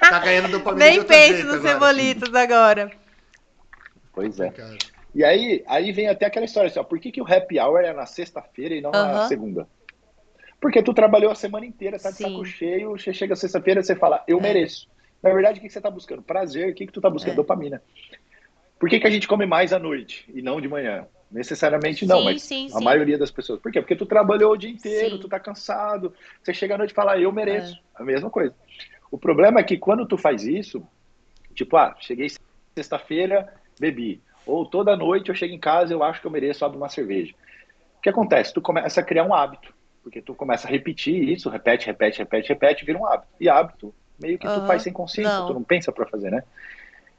Tá 0.00 0.18
ganhando 0.18 0.48
dopamina 0.48 0.84
Nem 0.84 1.02
pense 1.02 1.44
nos 1.44 1.62
cebolitas 1.62 2.34
agora. 2.34 2.90
Pois 4.12 4.38
é. 4.40 4.52
E 5.14 5.22
aí, 5.22 5.62
aí 5.66 5.92
vem 5.92 6.08
até 6.08 6.26
aquela 6.26 6.44
história 6.44 6.68
assim, 6.68 6.80
ó, 6.80 6.84
por 6.84 6.98
que, 6.98 7.12
que 7.12 7.22
o 7.22 7.26
happy 7.26 7.60
hour 7.60 7.80
é 7.80 7.92
na 7.92 8.04
sexta-feira 8.04 8.74
e 8.74 8.80
não 8.80 8.90
na 8.90 9.28
segunda? 9.28 9.68
Porque 10.60 10.82
tu 10.82 10.92
trabalhou 10.92 11.30
a 11.30 11.34
semana 11.34 11.64
inteira, 11.64 11.98
tá 11.98 12.10
de 12.10 12.16
Sim. 12.16 12.24
saco 12.24 12.44
cheio, 12.44 12.90
você 12.90 13.12
chega 13.12 13.36
sexta-feira 13.36 13.80
e 13.80 13.84
você 13.84 13.94
fala, 13.94 14.24
eu 14.26 14.38
é. 14.38 14.42
mereço. 14.42 14.88
Na 15.22 15.32
verdade, 15.32 15.58
o 15.58 15.62
que 15.62 15.68
você 15.68 15.78
está 15.78 15.90
buscando? 15.90 16.22
Prazer. 16.22 16.70
O 16.70 16.74
que, 16.74 16.86
que 16.86 16.92
tu 16.92 16.98
está 17.00 17.08
buscando? 17.08 17.32
É. 17.32 17.36
Dopamina. 17.36 17.82
Por 18.78 18.88
que, 18.88 18.98
que 18.98 19.06
a 19.06 19.10
gente 19.10 19.28
come 19.28 19.46
mais 19.46 19.72
à 19.72 19.78
noite 19.78 20.24
e 20.34 20.42
não 20.42 20.60
de 20.60 20.68
manhã? 20.68 21.06
Necessariamente 21.30 22.04
não, 22.06 22.18
sim, 22.18 22.24
mas 22.24 22.42
sim, 22.42 22.66
a 22.66 22.78
sim. 22.78 22.84
maioria 22.84 23.16
das 23.16 23.30
pessoas. 23.30 23.60
Por 23.60 23.72
quê? 23.72 23.80
Porque 23.80 23.96
tu 23.96 24.06
trabalhou 24.06 24.52
o 24.52 24.56
dia 24.56 24.70
inteiro, 24.70 25.18
tu 25.18 25.28
tá 25.28 25.40
cansado, 25.40 26.12
você 26.42 26.52
chega 26.52 26.74
à 26.74 26.78
noite 26.78 26.90
e 26.90 26.94
fala, 26.94 27.18
eu 27.18 27.32
mereço. 27.32 27.74
É. 27.74 28.02
A 28.02 28.04
mesma 28.04 28.30
coisa. 28.30 28.54
O 29.10 29.18
problema 29.18 29.60
é 29.60 29.62
que 29.62 29.78
quando 29.78 30.06
tu 30.06 30.18
faz 30.18 30.44
isso, 30.44 30.86
tipo, 31.54 31.76
ah, 31.76 31.96
cheguei 32.00 32.28
sexta-feira, 32.76 33.52
bebi. 33.78 34.20
Ou 34.46 34.66
toda 34.66 34.96
noite 34.96 35.28
eu 35.28 35.34
chego 35.34 35.54
em 35.54 35.58
casa 35.58 35.92
eu 35.92 36.02
acho 36.02 36.20
que 36.20 36.26
eu 36.26 36.30
mereço 36.30 36.64
abrir 36.64 36.78
uma 36.78 36.88
cerveja. 36.88 37.34
O 37.98 38.02
que 38.02 38.08
acontece? 38.08 38.52
Tu 38.52 38.60
começa 38.60 39.00
a 39.00 39.04
criar 39.04 39.24
um 39.24 39.34
hábito. 39.34 39.72
Porque 40.02 40.20
tu 40.20 40.34
começa 40.34 40.68
a 40.68 40.70
repetir 40.70 41.30
isso, 41.30 41.48
repete, 41.48 41.86
repete, 41.86 42.18
repete, 42.18 42.48
repete, 42.50 42.84
vira 42.84 42.98
um 42.98 43.06
hábito. 43.06 43.28
E 43.40 43.48
hábito 43.48 43.94
meio 44.20 44.38
que 44.38 44.46
uhum. 44.46 44.60
tu 44.60 44.66
faz 44.66 44.82
sem 44.82 44.92
consciência, 44.92 45.38
não. 45.38 45.46
tu 45.46 45.54
não 45.54 45.62
pensa 45.62 45.90
para 45.90 46.06
fazer, 46.06 46.30
né? 46.30 46.42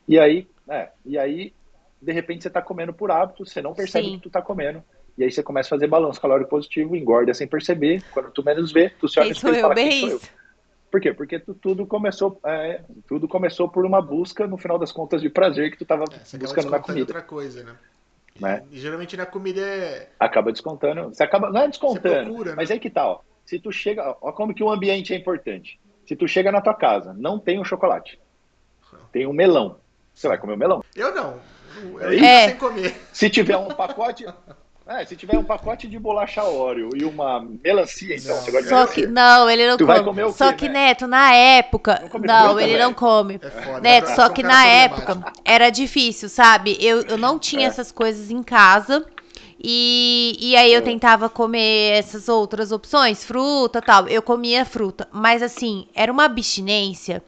E 0.08 0.20
aí, 0.20 0.48
é, 0.70 0.90
e 1.04 1.18
aí, 1.18 1.54
de 2.00 2.12
repente 2.12 2.44
você 2.44 2.50
tá 2.50 2.62
comendo 2.62 2.94
por 2.94 3.10
hábito, 3.10 3.46
você 3.46 3.62
não 3.62 3.74
percebe 3.74 4.06
Sim. 4.06 4.16
que 4.18 4.22
tu 4.22 4.30
tá 4.30 4.42
comendo. 4.42 4.84
E 5.18 5.24
aí 5.24 5.32
você 5.32 5.42
começa 5.42 5.70
a 5.70 5.78
fazer 5.78 5.88
balanço 5.88 6.22
calórico 6.22 6.50
positivo, 6.50 6.96
engorda 6.96 7.34
sem 7.34 7.48
perceber. 7.48 8.04
Quando 8.12 8.32
tu 8.32 8.44
menos 8.44 8.72
vê, 8.72 8.90
tu 8.90 9.08
se 9.08 9.20
olha 9.20 9.30
no 9.30 9.36
espelho 9.36 9.56
e 9.56 9.62
fala, 9.62 9.76
quem 9.76 10.00
sou 10.02 10.10
eu? 10.10 10.22
Por 10.96 11.02
quê? 11.02 11.14
Porque 11.14 11.38
tu, 11.38 11.54
tudo 11.54 11.86
começou, 11.86 12.40
é, 12.46 12.80
tudo 13.06 13.28
começou 13.28 13.68
por 13.68 13.86
uma 13.86 14.02
busca, 14.02 14.48
no 14.48 14.58
final 14.58 14.80
das 14.80 14.94
contas, 14.94 15.22
de 15.22 15.30
prazer 15.30 15.70
que 15.70 15.78
tu 15.78 15.84
tava 15.84 16.06
é, 16.06 16.38
buscando 16.38 16.70
na 16.70 16.80
comida. 16.80 17.02
outra 17.02 17.22
coisa, 17.22 17.66
né? 17.66 17.76
né? 18.40 18.64
E, 18.72 18.80
geralmente 18.80 19.18
na 19.18 19.26
comida 19.26 19.60
é... 19.60 20.08
Acaba 20.18 20.54
descontando. 20.54 21.14
Você 21.14 21.22
acaba, 21.22 21.50
não 21.50 21.64
é 21.64 21.68
descontando, 21.68 22.30
procura, 22.30 22.52
né? 22.52 22.56
mas 22.56 22.72
aí 22.72 22.80
que 22.80 22.90
tal? 22.90 23.18
Tá, 23.18 23.24
se 23.46 23.60
tu 23.60 23.74
chega, 23.74 24.16
ó, 24.22 24.32
como 24.32 24.54
que 24.54 24.64
o 24.64 24.72
ambiente 24.72 25.14
é 25.14 25.18
importante. 25.18 25.78
Se 26.08 26.16
tu 26.16 26.30
chega 26.30 26.50
na 26.50 26.62
tua 26.62 26.74
casa, 26.74 27.14
não 27.14 27.40
tem 27.40 27.60
um 27.60 27.66
chocolate, 27.66 28.18
tem 29.12 29.28
um 29.28 29.34
melão. 29.34 29.78
Você 30.14 30.30
vai 30.30 30.38
comer 30.38 30.54
o 30.54 30.56
um 30.56 30.60
melão? 30.60 30.84
Eu 30.96 31.14
não. 31.14 31.42
Eu 32.00 32.24
é. 32.24 32.48
sem 32.48 32.56
comer. 32.56 32.96
Se 33.12 33.30
tiver 33.30 33.58
um 33.58 33.68
pacote, 33.68 34.26
é, 34.88 35.04
se 35.04 35.16
tiver 35.16 35.38
um 35.38 35.44
pacote 35.44 35.88
de 35.88 35.98
bolacha 35.98 36.44
Oreo 36.44 36.90
e 36.96 37.04
uma 37.04 37.44
melancia, 37.64 38.16
então, 38.16 38.36
não. 38.36 38.44
você 38.44 38.52
gosta 38.52 38.70
Só 38.70 38.86
que, 38.86 39.08
não, 39.08 39.50
ele 39.50 39.68
não 39.68 39.78
tu 39.78 39.86
come. 39.86 39.96
Vai 39.96 40.04
comer 40.04 40.24
o 40.26 40.32
quê, 40.32 40.38
só 40.38 40.54
que, 40.54 40.70
né? 40.70 40.88
Neto, 40.88 41.08
na 41.08 41.34
época. 41.34 42.10
Não, 42.14 42.54
não 42.54 42.60
ele 42.60 42.78
não 42.78 42.94
come. 42.94 43.40
É 43.42 43.50
foda, 43.50 43.82
Neto, 43.82 44.16
só 44.16 44.30
que 44.30 44.44
na 44.44 44.66
época 44.68 45.34
era 45.44 45.72
difícil, 45.72 46.30
sabe? 46.30 46.78
Eu, 46.80 47.02
eu 47.04 47.18
não 47.18 47.40
tinha 47.40 47.66
é. 47.66 47.70
essas 47.70 47.92
coisas 47.92 48.30
em 48.30 48.44
casa. 48.44 49.06
E, 49.60 50.38
e 50.40 50.56
aí 50.56 50.72
eu 50.72 50.84
tentava 50.84 51.28
comer 51.30 51.94
essas 51.94 52.30
outras 52.30 52.72
opções, 52.72 53.24
fruta 53.24 53.82
tal. 53.82 54.08
Eu 54.08 54.22
comia 54.22 54.64
fruta, 54.66 55.08
mas 55.12 55.42
assim, 55.42 55.88
era 55.96 56.12
uma 56.12 56.26
abstinência 56.26 57.24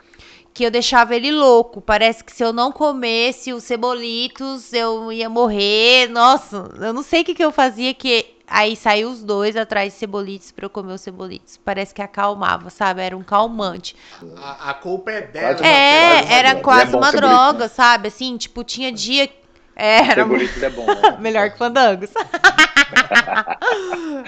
que 0.57 0.63
eu 0.63 0.71
deixava 0.71 1.15
ele 1.15 1.31
louco. 1.31 1.79
Parece 1.79 2.23
que 2.23 2.31
se 2.31 2.43
eu 2.43 2.51
não 2.51 2.71
comesse 2.71 3.53
os 3.53 3.63
cebolitos, 3.63 4.73
eu 4.73 5.11
ia 5.11 5.29
morrer. 5.29 6.09
Nossa, 6.09 6.71
eu 6.81 6.91
não 6.91 7.03
sei 7.03 7.21
o 7.21 7.25
que, 7.25 7.35
que 7.35 7.45
eu 7.45 7.51
fazia 7.51 7.93
que 7.93 8.25
aí 8.47 8.75
saiu 8.75 9.11
os 9.11 9.23
dois 9.23 9.55
atrás 9.55 9.93
de 9.93 9.99
cebolitos 9.99 10.51
para 10.51 10.65
eu 10.65 10.69
comer 10.71 10.93
os 10.93 11.01
cebolitos. 11.01 11.57
Parece 11.57 11.93
que 11.93 12.01
acalmava, 12.01 12.71
sabe? 12.71 13.03
Era 13.03 13.15
um 13.15 13.21
calmante. 13.21 13.95
A, 14.37 14.71
a 14.71 14.73
culpa 14.73 15.11
é 15.11 15.21
dela. 15.21 15.63
É, 15.63 16.33
era 16.33 16.55
quase 16.55 16.91
é 16.91 16.97
uma 16.97 17.11
droga, 17.11 17.65
né? 17.65 17.67
sabe? 17.67 18.07
Assim, 18.07 18.35
tipo, 18.35 18.63
tinha 18.63 18.91
dia 18.91 19.29
é, 19.75 19.97
era 19.97 20.23
Cebolitas 20.23 20.63
é 20.63 20.69
bom, 20.71 20.87
né? 20.87 21.17
Melhor 21.21 21.51
que 21.51 21.59
fandangos. 21.59 22.09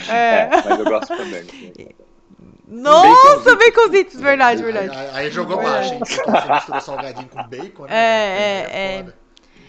é. 0.07 0.41
é. 0.45 0.49
mas 0.63 0.79
eu 0.79 0.85
gosto 0.85 1.11
de 1.11 1.23
fandangos. 1.23 1.99
Nossa, 2.69 3.55
baconzitos, 3.55 4.21
verdade, 4.21 4.61
verdade. 4.61 4.95
Aí, 4.95 5.09
aí 5.25 5.31
jogou 5.31 5.57
baixo, 5.57 5.95
hein? 5.95 6.01
Você 6.03 6.53
mistura 6.53 6.79
salgadinho 6.79 7.27
com 7.27 7.43
bacon, 7.43 7.85
né? 7.85 7.95
É, 7.95 8.67
é, 8.69 8.99
é. 8.99 9.13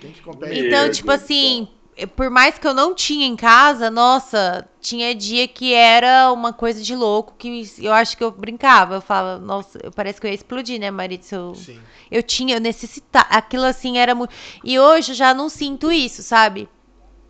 Quem 0.00 0.12
que 0.12 0.20
compete? 0.20 0.66
Então, 0.66 0.90
tipo 0.90 1.10
assim, 1.10 1.66
por 2.14 2.28
mais 2.28 2.58
que 2.58 2.66
eu 2.66 2.74
não 2.74 2.94
tinha 2.94 3.26
em 3.26 3.36
casa, 3.36 3.90
nossa, 3.90 4.68
tinha 4.80 5.14
dia 5.14 5.48
que 5.48 5.72
era 5.72 6.30
uma 6.30 6.52
coisa 6.52 6.82
de 6.82 6.94
louco 6.94 7.34
que 7.38 7.64
eu 7.78 7.92
acho 7.92 8.16
que 8.18 8.24
eu 8.24 8.30
brincava. 8.30 8.96
Eu 8.96 9.00
falava, 9.00 9.40
nossa, 9.40 9.78
parece 9.94 10.20
que 10.20 10.26
eu 10.26 10.30
ia 10.30 10.34
explodir, 10.34 10.78
né, 10.78 10.90
marido? 10.90 11.24
Eu, 11.32 11.54
Sim. 11.54 11.80
eu 12.10 12.22
tinha, 12.22 12.56
eu 12.56 12.60
necessitava. 12.60 13.28
Aquilo 13.30 13.64
assim 13.64 13.96
era 13.96 14.14
muito. 14.14 14.34
E 14.62 14.78
hoje 14.78 15.12
eu 15.12 15.16
já 15.16 15.32
não 15.32 15.48
sinto 15.48 15.90
isso, 15.90 16.22
sabe? 16.22 16.68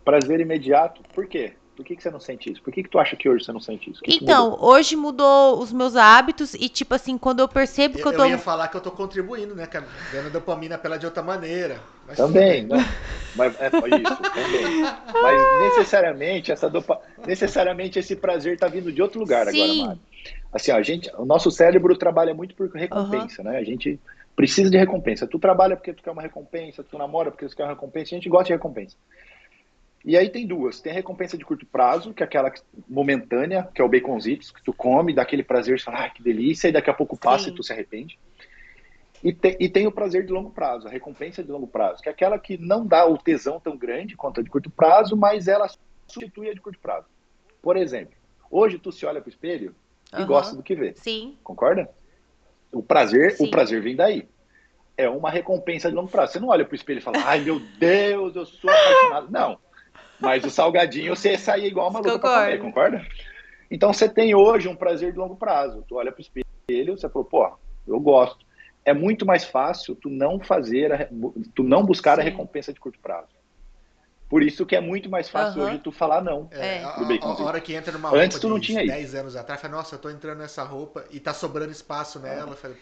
Prazer 0.03 0.41
imediato, 0.41 1.01
por 1.13 1.27
quê? 1.27 1.53
Por 1.81 1.87
que, 1.87 1.95
que 1.95 2.03
você 2.03 2.11
não 2.11 2.19
sente 2.19 2.51
isso? 2.51 2.61
Por 2.61 2.71
que, 2.71 2.83
que 2.83 2.89
tu 2.89 2.99
acha 2.99 3.15
que 3.15 3.27
hoje 3.27 3.43
você 3.43 3.51
não 3.51 3.59
sente 3.59 3.89
isso? 3.89 4.01
Que 4.03 4.15
então, 4.21 4.55
que 4.55 4.63
hoje 4.63 4.95
mudou 4.95 5.59
os 5.59 5.73
meus 5.73 5.95
hábitos 5.95 6.53
e, 6.53 6.69
tipo 6.69 6.93
assim, 6.93 7.17
quando 7.17 7.39
eu 7.39 7.47
percebo 7.47 7.95
que 7.97 8.05
eu, 8.05 8.11
eu 8.11 8.17
tô. 8.17 8.23
Eu 8.23 8.29
ia 8.29 8.37
falar 8.37 8.67
que 8.67 8.77
eu 8.77 8.81
tô 8.81 8.91
contribuindo, 8.91 9.55
né? 9.55 9.67
Ganhando 10.11 10.31
dopamina 10.31 10.77
pela 10.77 10.99
de 10.99 11.07
outra 11.07 11.23
maneira. 11.23 11.79
Mas 12.07 12.17
também, 12.17 12.67
né? 12.67 12.77
Mas 13.35 13.59
é 13.59 13.65
isso, 13.67 14.15
também. 14.21 14.83
Mas 15.23 15.61
necessariamente, 15.69 16.51
essa 16.51 16.69
dopa... 16.69 17.01
necessariamente 17.25 17.97
esse 17.97 18.15
prazer 18.15 18.59
tá 18.59 18.67
vindo 18.67 18.91
de 18.91 19.01
outro 19.01 19.19
lugar 19.19 19.47
Sim. 19.47 19.63
agora, 19.63 19.87
Mari. 19.87 20.01
Assim, 20.53 20.71
ó, 20.71 20.75
a 20.75 20.83
gente, 20.83 21.11
o 21.17 21.25
nosso 21.25 21.49
cérebro 21.49 21.97
trabalha 21.97 22.33
muito 22.33 22.53
por 22.53 22.69
recompensa, 22.69 23.41
uhum. 23.41 23.49
né? 23.49 23.57
A 23.57 23.63
gente 23.63 23.99
precisa 24.35 24.69
de 24.69 24.77
recompensa. 24.77 25.25
Tu 25.25 25.39
trabalha 25.39 25.75
porque 25.75 25.93
tu 25.93 26.03
quer 26.03 26.11
uma 26.11 26.21
recompensa, 26.21 26.83
tu 26.83 26.95
namora 26.95 27.31
porque 27.31 27.47
tu 27.47 27.55
quer 27.55 27.63
uma 27.63 27.73
recompensa, 27.73 28.13
a 28.13 28.17
gente 28.17 28.29
gosta 28.29 28.45
de 28.45 28.53
recompensa. 28.53 28.95
E 30.03 30.17
aí 30.17 30.29
tem 30.29 30.47
duas. 30.47 30.79
Tem 30.79 30.91
a 30.91 30.95
recompensa 30.95 31.37
de 31.37 31.45
curto 31.45 31.65
prazo, 31.65 32.13
que 32.13 32.23
é 32.23 32.25
aquela 32.25 32.51
momentânea, 32.89 33.69
que 33.73 33.81
é 33.81 33.85
o 33.85 33.89
baconzitos, 33.89 34.51
que 34.51 34.63
tu 34.63 34.73
come, 34.73 35.13
dá 35.13 35.21
aquele 35.21 35.43
prazer, 35.43 35.79
você 35.79 35.85
fala, 35.85 36.05
ah, 36.05 36.09
que 36.09 36.23
delícia, 36.23 36.67
e 36.67 36.71
daqui 36.71 36.89
a 36.89 36.93
pouco 36.93 37.17
passa 37.17 37.45
Sim. 37.45 37.51
e 37.51 37.55
tu 37.55 37.63
se 37.63 37.71
arrepende. 37.71 38.17
E, 39.23 39.31
te, 39.31 39.55
e 39.59 39.69
tem 39.69 39.85
o 39.85 39.91
prazer 39.91 40.25
de 40.25 40.31
longo 40.31 40.49
prazo, 40.49 40.87
a 40.87 40.89
recompensa 40.89 41.43
de 41.43 41.51
longo 41.51 41.67
prazo, 41.67 42.01
que 42.01 42.09
é 42.09 42.11
aquela 42.11 42.39
que 42.39 42.57
não 42.57 42.85
dá 42.85 43.05
o 43.05 43.17
tesão 43.17 43.59
tão 43.59 43.77
grande 43.77 44.15
quanto 44.15 44.39
a 44.39 44.43
de 44.43 44.49
curto 44.49 44.69
prazo, 44.71 45.15
mas 45.15 45.47
ela 45.47 45.69
substitui 46.07 46.49
a 46.49 46.53
de 46.53 46.59
curto 46.59 46.79
prazo. 46.79 47.05
Por 47.61 47.77
exemplo, 47.77 48.15
hoje 48.49 48.79
tu 48.79 48.91
se 48.91 49.05
olha 49.05 49.21
pro 49.21 49.29
espelho 49.29 49.75
e 50.17 50.25
gosta 50.25 50.55
do 50.55 50.63
que 50.63 50.75
vê. 50.75 50.93
Sim. 50.95 51.37
Concorda? 51.43 51.87
O 52.71 52.81
prazer, 52.81 53.33
Sim. 53.33 53.45
o 53.45 53.51
prazer 53.51 53.81
vem 53.81 53.95
daí. 53.95 54.27
É 54.97 55.07
uma 55.07 55.29
recompensa 55.29 55.89
de 55.89 55.95
longo 55.95 56.09
prazo. 56.09 56.33
Você 56.33 56.39
não 56.39 56.49
olha 56.49 56.65
pro 56.65 56.75
espelho 56.75 56.97
e 56.97 57.03
fala, 57.03 57.17
ai 57.23 57.41
meu 57.41 57.59
Deus, 57.59 58.35
eu 58.35 58.45
sou 58.45 58.69
apaixonado. 58.69 59.31
Não. 59.31 59.59
Mas 60.19 60.43
o 60.43 60.49
salgadinho 60.51 61.15
você 61.15 61.37
saía 61.37 61.67
igual 61.67 61.89
uma 61.89 61.99
luta 61.99 62.19
para 62.19 62.45
comer, 62.45 62.59
concorda? 62.59 63.05
Então 63.69 63.91
você 63.91 64.07
tem 64.07 64.35
hoje 64.35 64.67
um 64.67 64.75
prazer 64.75 65.11
de 65.11 65.17
longo 65.17 65.35
prazo. 65.35 65.83
Tu 65.87 65.95
olha 65.95 66.11
para 66.11 66.19
o 66.19 66.21
espelho, 66.21 66.97
você 66.97 67.09
falou, 67.09 67.25
pô, 67.25 67.51
eu 67.87 67.99
gosto. 67.99 68.45
É 68.83 68.93
muito 68.93 69.25
mais 69.25 69.45
fácil 69.45 69.95
tu 69.95 70.09
não 70.09 70.39
fazer, 70.39 70.91
a, 70.91 71.07
tu 71.55 71.63
não 71.63 71.83
buscar 71.83 72.15
Sim. 72.15 72.21
a 72.21 72.23
recompensa 72.23 72.73
de 72.73 72.79
curto 72.79 72.99
prazo. 72.99 73.29
Por 74.31 74.41
isso 74.41 74.65
que 74.65 74.75
é 74.75 74.79
muito 74.79 75.09
mais 75.09 75.27
fácil 75.27 75.61
uhum. 75.61 75.67
hoje 75.67 75.79
tu 75.79 75.91
falar 75.91 76.23
não. 76.23 76.47
É, 76.51 76.81
a, 76.83 76.95
a, 77.21 77.43
hora 77.43 77.59
que 77.59 77.73
entra 77.73 77.91
numa 77.91 78.07
roupa 78.07 78.23
Antes 78.23 78.39
tu 78.39 78.47
não 78.47 78.61
tinha 78.61 78.85
10 78.85 79.09
isso. 79.09 79.17
anos 79.17 79.35
atrás, 79.35 79.59
fala, 79.59 79.75
nossa, 79.75 79.95
eu 79.95 79.99
tô 79.99 80.09
entrando 80.09 80.37
nessa 80.37 80.63
roupa 80.63 81.03
e 81.11 81.19
tá 81.19 81.33
sobrando 81.33 81.71
espaço 81.71 82.17
nela. 82.17 82.55
Falei, 82.55 82.77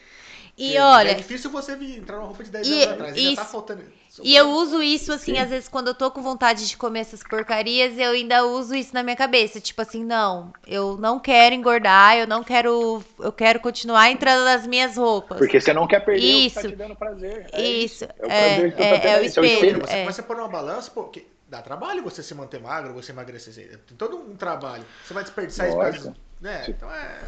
e 0.59 0.77
olha. 0.77 1.11
É 1.11 1.13
difícil 1.13 1.49
você 1.49 1.73
vir, 1.75 1.97
entrar 1.97 2.17
numa 2.17 2.27
roupa 2.27 2.43
de 2.43 2.51
10 2.51 2.67
e, 2.67 2.73
anos 2.73 2.93
atrás. 2.93 3.17
Isso, 3.17 3.35
tá 3.35 3.45
faltando. 3.45 3.83
E 4.21 4.35
eu 4.35 4.49
uso 4.49 4.83
isso, 4.83 5.13
assim, 5.13 5.35
Sim. 5.35 5.39
às 5.39 5.49
vezes, 5.49 5.69
quando 5.69 5.87
eu 5.87 5.93
tô 5.93 6.11
com 6.11 6.21
vontade 6.21 6.67
de 6.67 6.75
comer 6.75 6.99
essas 6.99 7.23
porcarias, 7.23 7.97
eu 7.97 8.11
ainda 8.11 8.45
uso 8.45 8.75
isso 8.75 8.93
na 8.93 9.01
minha 9.01 9.15
cabeça. 9.15 9.61
Tipo 9.61 9.81
assim, 9.81 10.03
não, 10.03 10.51
eu 10.67 10.97
não 10.97 11.17
quero 11.17 11.55
engordar, 11.55 12.17
eu 12.17 12.27
não 12.27 12.43
quero. 12.43 13.01
Eu 13.19 13.31
quero 13.31 13.61
continuar 13.61 14.11
entrando 14.11 14.43
nas 14.43 14.67
minhas 14.67 14.97
roupas. 14.97 15.37
Porque 15.37 15.61
você 15.61 15.73
não 15.73 15.87
quer 15.87 16.01
perder 16.01 16.25
isso. 16.25 16.59
o 16.59 16.61
que 16.61 16.67
tá 16.67 16.73
te 16.73 16.75
dando 16.75 16.95
prazer. 16.95 17.47
É 17.53 17.61
isso. 17.61 18.03
isso. 18.03 18.03
É, 18.03 18.09
o, 18.09 18.27
prazer 18.27 18.73
é, 18.77 18.99
tá 18.99 19.07
é, 19.07 19.13
é, 19.13 19.21
o 19.21 19.25
espelho. 19.25 19.79
Você 19.79 19.99
começa 19.99 20.21
a 20.21 20.25
pôr 20.25 20.37
uma 20.37 20.49
balança, 20.49 20.91
pô, 20.91 21.05
que 21.05 21.25
dá 21.47 21.61
trabalho 21.61 22.03
você 22.03 22.21
se 22.21 22.35
manter 22.35 22.59
magro, 22.59 22.93
você 22.93 23.13
emagrecer. 23.13 23.79
Tem 23.87 23.97
todo 23.97 24.17
um 24.17 24.35
trabalho. 24.35 24.85
Você 25.05 25.13
vai 25.13 25.23
desperdiçar 25.23 25.69
Nossa. 25.69 25.89
isso. 25.89 26.13
Né? 26.41 26.65
Então 26.67 26.91
é. 26.93 27.21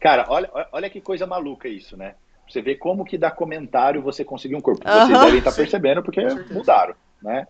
Cara, 0.00 0.26
olha, 0.28 0.50
olha 0.72 0.90
que 0.90 1.00
coisa 1.00 1.26
maluca 1.26 1.68
isso, 1.68 1.96
né? 1.96 2.16
Você 2.52 2.60
vê 2.60 2.74
como 2.76 3.02
que 3.02 3.16
dá 3.16 3.30
comentário 3.30 4.02
você 4.02 4.22
conseguir 4.22 4.54
um 4.54 4.60
corpo. 4.60 4.84
Vocês 4.84 5.08
uhum, 5.08 5.24
devem 5.24 5.38
estar 5.38 5.52
percebendo 5.52 6.02
porque 6.02 6.20
mudaram, 6.50 6.94
né? 7.22 7.48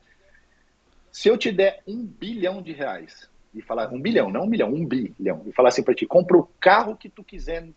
Se 1.11 1.29
eu 1.29 1.37
te 1.37 1.51
der 1.51 1.83
um 1.89 2.07
bilhão 2.07 2.63
de 2.63 2.73
reais 2.73 3.29
e 3.53 3.61
falar 3.61 3.89
um 3.93 4.01
bilhão, 4.01 4.31
não 4.31 4.45
um 4.45 4.47
milhão, 4.47 4.73
um 4.73 4.87
bilhão 4.87 5.43
e 5.45 5.53
falar 5.53 5.71
assim 5.71 5.83
para 5.83 5.93
ti, 5.95 6.07
compra 6.07 6.39
o 6.39 6.49
carro 6.61 6.97
que 6.97 7.09
tu 7.09 7.25
quiser, 7.25 7.69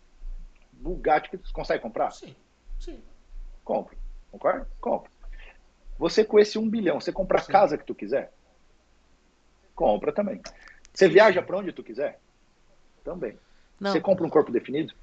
Bugatti 0.70 1.28
que 1.28 1.36
tu 1.36 1.52
consegue 1.52 1.82
comprar? 1.82 2.12
Sim, 2.12 2.34
sim. 2.78 3.02
Compra, 3.64 3.96
concorda? 4.30 4.68
Compra. 4.80 5.10
Você 5.98 6.24
com 6.24 6.38
esse 6.38 6.58
um 6.58 6.70
bilhão, 6.70 7.00
você 7.00 7.10
compra 7.10 7.40
a 7.40 7.44
casa 7.44 7.76
que 7.76 7.84
tu 7.84 7.94
quiser? 7.94 8.32
Compra 9.74 10.12
também. 10.12 10.40
Você 10.94 11.08
viaja 11.08 11.42
para 11.42 11.58
onde 11.58 11.72
tu 11.72 11.82
quiser? 11.82 12.20
Também. 13.02 13.36
Não. 13.80 13.90
Você 13.90 14.00
compra 14.00 14.24
um 14.24 14.30
corpo 14.30 14.52
definido? 14.52 14.94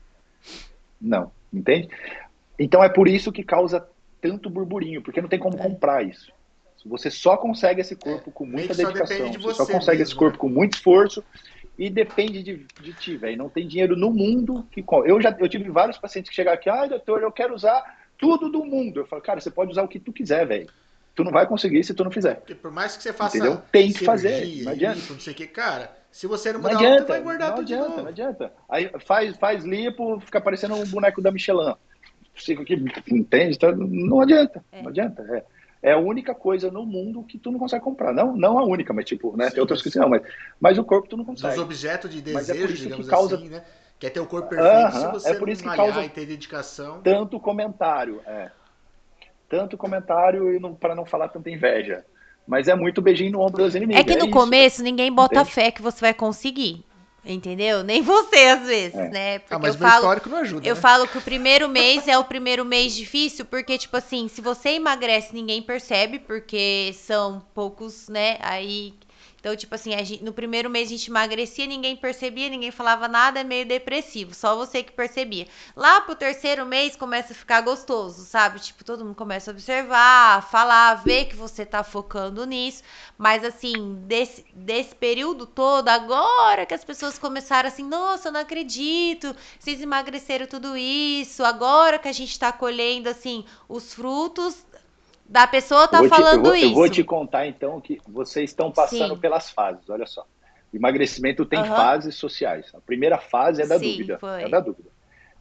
Não. 1.02 1.30
Entende? 1.54 1.90
Então 2.58 2.84
é 2.84 2.90
por 2.90 3.08
isso 3.08 3.32
que 3.32 3.44
causa 3.44 3.88
tanto 4.22 4.50
burburinho, 4.50 5.02
porque 5.02 5.22
não 5.22 5.30
tem 5.30 5.40
como 5.40 5.58
é. 5.58 5.62
comprar 5.62 6.04
isso. 6.04 6.32
Você 6.86 7.10
só 7.10 7.38
consegue 7.38 7.80
esse 7.80 7.96
corpo 7.96 8.30
com 8.30 8.46
muita 8.46 8.74
dedicação, 8.74 9.30
de 9.30 9.38
você, 9.38 9.56
só 9.56 9.66
consegue 9.66 10.00
mesmo, 10.00 10.04
esse 10.04 10.16
corpo 10.16 10.36
né? 10.36 10.40
com 10.42 10.50
muito 10.50 10.74
esforço 10.74 11.24
e 11.78 11.90
depende 11.90 12.44
de, 12.44 12.66
de 12.82 12.94
ti, 12.94 13.16
velho. 13.16 13.38
Não 13.38 13.48
tem 13.48 13.66
dinheiro 13.66 13.96
no 13.96 14.12
mundo 14.12 14.68
que 14.70 14.84
eu 15.06 15.22
já 15.22 15.34
eu 15.40 15.48
tive 15.48 15.70
vários 15.70 15.98
pacientes 15.98 16.30
que 16.30 16.36
chegaram 16.36 16.58
aqui, 16.58 16.70
ah, 16.70 16.86
doutor, 16.86 17.22
eu 17.22 17.32
quero 17.32 17.54
usar 17.54 17.82
tudo 18.18 18.50
do 18.50 18.66
mundo. 18.66 19.00
Eu 19.00 19.06
falo, 19.06 19.22
cara, 19.22 19.40
você 19.40 19.50
pode 19.50 19.72
usar 19.72 19.84
o 19.84 19.88
que 19.88 20.00
tu 20.00 20.12
quiser, 20.12 20.46
velho. 20.46 20.70
Tu 21.16 21.24
não 21.24 21.32
vai 21.32 21.48
conseguir 21.48 21.84
se 21.84 21.94
tu 21.94 22.04
não 22.04 22.12
fizer. 22.12 22.36
Porque 22.36 22.56
por 22.56 22.72
mais 22.72 22.98
que 22.98 23.04
você 23.04 23.14
faça, 23.14 23.38
Entendeu? 23.38 23.62
Tem 23.72 23.94
que 23.94 24.04
fazer. 24.04 24.46
Não 24.64 24.72
adianta. 24.74 24.98
Isso, 24.98 25.14
não 25.14 25.20
sei 25.20 25.32
o 25.32 25.36
que, 25.36 25.48
cara 25.48 26.03
se 26.14 26.28
você 26.28 26.54
não 26.54 26.62
mudar, 26.62 26.74
não 26.74 26.80
adianta, 26.80 27.06
vai 27.06 27.20
engordar 27.20 27.50
não 27.50 27.56
tudo 27.56 27.74
adianta, 27.74 28.02
Não 28.04 28.08
adianta. 28.08 28.54
Aí 28.70 28.92
faz, 29.00 29.36
faz 29.36 29.66
lipo, 29.66 30.20
fica 30.20 30.40
parecendo 30.40 30.76
um 30.76 30.86
boneco 30.86 31.20
da 31.20 31.32
Michelin. 31.32 31.74
Fica 32.36 32.62
aqui, 32.62 32.76
entende? 33.10 33.56
Então, 33.56 33.76
não 33.76 34.22
adianta, 34.22 34.64
é. 34.72 34.84
não 34.84 34.90
adianta. 34.90 35.24
É. 35.82 35.90
é 35.90 35.94
a 35.94 35.98
única 35.98 36.36
coisa 36.36 36.70
no 36.70 36.86
mundo 36.86 37.24
que 37.24 37.40
tu 37.40 37.52
não 37.52 37.58
consegue 37.58 37.84
comprar. 37.84 38.14
Não, 38.14 38.38
não 38.38 38.60
a 38.60 38.64
única, 38.64 38.94
mas 38.94 39.06
tipo, 39.06 39.36
né? 39.36 39.48
Sim, 39.48 39.54
tem 39.54 39.62
outras 39.62 39.82
que 39.82 39.98
não, 39.98 40.08
mas, 40.08 40.22
mas 40.60 40.78
o 40.78 40.84
corpo 40.84 41.10
tu 41.10 41.18
não 41.18 41.26
consegue. 41.26 41.56
Os 41.56 41.60
objetos 41.60 42.12
de 42.12 42.20
é 42.20 42.22
desejo, 42.22 42.74
é 42.74 42.78
digamos 42.78 43.06
que 43.06 43.12
causa... 43.12 43.36
assim, 43.36 43.50
né? 43.50 43.64
Quer 43.98 44.12
ter 44.12 44.20
o 44.20 44.28
corpo 44.28 44.50
perfeito 44.50 44.72
uh 44.72 44.90
-huh, 44.90 44.92
se 44.92 45.12
você 45.14 45.30
é 45.32 45.34
por 45.34 45.50
isso 45.50 45.64
que 45.64 45.76
causa 45.76 46.06
e 46.06 46.10
ter 46.10 46.28
dedicação. 46.28 47.02
Tanto 47.02 47.40
comentário, 47.40 48.22
é. 48.28 48.52
Tanto 49.50 49.78
comentário 49.78 50.54
e 50.54 50.76
para 50.76 50.94
não 50.94 51.06
falar 51.06 51.30
tanta 51.30 51.50
inveja. 51.50 52.06
Mas 52.48 52.68
é 52.68 52.76
muito 52.76 53.02
beijinho 53.02 53.32
no 53.32 53.42
ombro 53.42 53.64
das 53.64 53.76
inimigas. 53.76 54.02
É 54.02 54.04
que 54.04 54.16
no 54.16 54.28
é 54.28 54.32
começo 54.32 54.76
isso, 54.78 54.84
ninguém 54.84 55.12
bota 55.12 55.36
Entende? 55.36 55.52
fé 55.52 55.72
que 55.72 55.82
você 55.82 56.02
vai 56.02 56.14
conseguir. 56.14 56.84
Entendeu? 57.26 57.84
Nem 57.84 58.02
você, 58.02 58.40
às 58.48 58.68
vezes, 58.68 58.98
é. 58.98 59.10
né? 59.10 59.36
Ah, 59.36 59.40
porque 59.40 59.56
ah, 59.56 59.60
mas 59.60 59.76
eu 59.76 59.80
falo, 59.80 59.96
histórico 59.96 60.30
não 60.30 60.38
ajuda. 60.40 60.68
Eu 60.68 60.76
né? 60.76 60.82
falo 60.82 61.08
que 61.08 61.18
o 61.18 61.22
primeiro 61.22 61.70
mês 61.70 62.06
é 62.06 62.18
o 62.18 62.24
primeiro 62.26 62.66
mês 62.66 62.94
difícil, 62.94 63.46
porque, 63.46 63.78
tipo 63.78 63.96
assim, 63.96 64.28
se 64.28 64.42
você 64.42 64.72
emagrece, 64.72 65.34
ninguém 65.34 65.62
percebe, 65.62 66.20
porque 66.20 66.94
são 66.94 67.42
poucos, 67.54 68.10
né? 68.10 68.38
Aí 68.42 68.94
então, 69.44 69.58
tipo 69.58 69.76
assim, 69.76 69.92
gente, 70.06 70.24
no 70.24 70.32
primeiro 70.32 70.70
mês 70.70 70.88
a 70.88 70.92
gente 70.92 71.10
emagrecia, 71.10 71.66
ninguém 71.66 71.98
percebia, 71.98 72.48
ninguém 72.48 72.72
falava 72.72 73.10
nada, 73.10 73.42
é 73.42 73.44
meio 73.44 73.66
depressivo, 73.66 74.34
só 74.34 74.56
você 74.56 74.82
que 74.82 74.94
percebia. 74.94 75.46
Lá 75.76 76.00
pro 76.00 76.16
terceiro 76.16 76.66
mês 76.66 76.96
começa 76.96 77.34
a 77.34 77.36
ficar 77.36 77.60
gostoso, 77.60 78.24
sabe? 78.24 78.62
Tipo, 78.62 78.86
todo 78.86 79.04
mundo 79.04 79.16
começa 79.16 79.52
a 79.52 79.54
observar, 79.54 80.50
falar, 80.50 80.94
ver 81.04 81.26
que 81.26 81.36
você 81.36 81.66
tá 81.66 81.84
focando 81.84 82.46
nisso. 82.46 82.84
Mas 83.18 83.44
assim, 83.44 83.96
desse, 84.08 84.46
desse 84.56 84.96
período 84.96 85.46
todo, 85.46 85.90
agora 85.90 86.66
que 86.66 86.74
as 86.74 86.86
pessoas 86.86 87.20
começaram 87.20 87.68
assim, 87.68 87.84
nossa, 87.84 88.30
eu 88.30 88.32
não 88.32 88.40
acredito, 88.40 89.36
vocês 89.60 89.82
emagreceram 89.82 90.48
tudo 90.48 90.78
isso, 90.78 91.44
agora 91.44 92.00
que 92.00 92.08
a 92.08 92.14
gente 92.14 92.40
tá 92.40 92.54
colhendo 92.54 93.10
assim 93.10 93.44
os 93.68 93.94
frutos 93.94 94.66
da 95.26 95.48
pessoa 95.48 95.88
tá 95.88 96.04
falando 96.08 96.34
te, 96.34 96.38
eu 96.38 96.44
vou, 96.44 96.56
isso. 96.56 96.66
Eu 96.66 96.74
vou 96.74 96.90
te 96.90 97.04
contar 97.04 97.48
então 97.48 97.80
que 97.80 98.00
vocês 98.08 98.50
estão 98.50 98.72
passando 98.72 99.16
Sim. 99.16 99.20
pelas 99.20 99.50
fases, 99.50 99.90
olha 99.90 100.06
só. 100.06 100.26
Emagrecimento 100.74 101.46
tem 101.46 101.60
uhum. 101.60 101.66
fases 101.66 102.16
sociais. 102.16 102.72
A 102.74 102.82
primeira 102.82 103.18
fase 103.18 103.62
é 103.62 103.68
da 103.68 103.78
Sim, 103.78 103.92
dúvida. 103.92 104.20
Foi. 104.20 104.44
É 104.44 104.50
da 104.50 104.60
dúvida. 104.60 104.90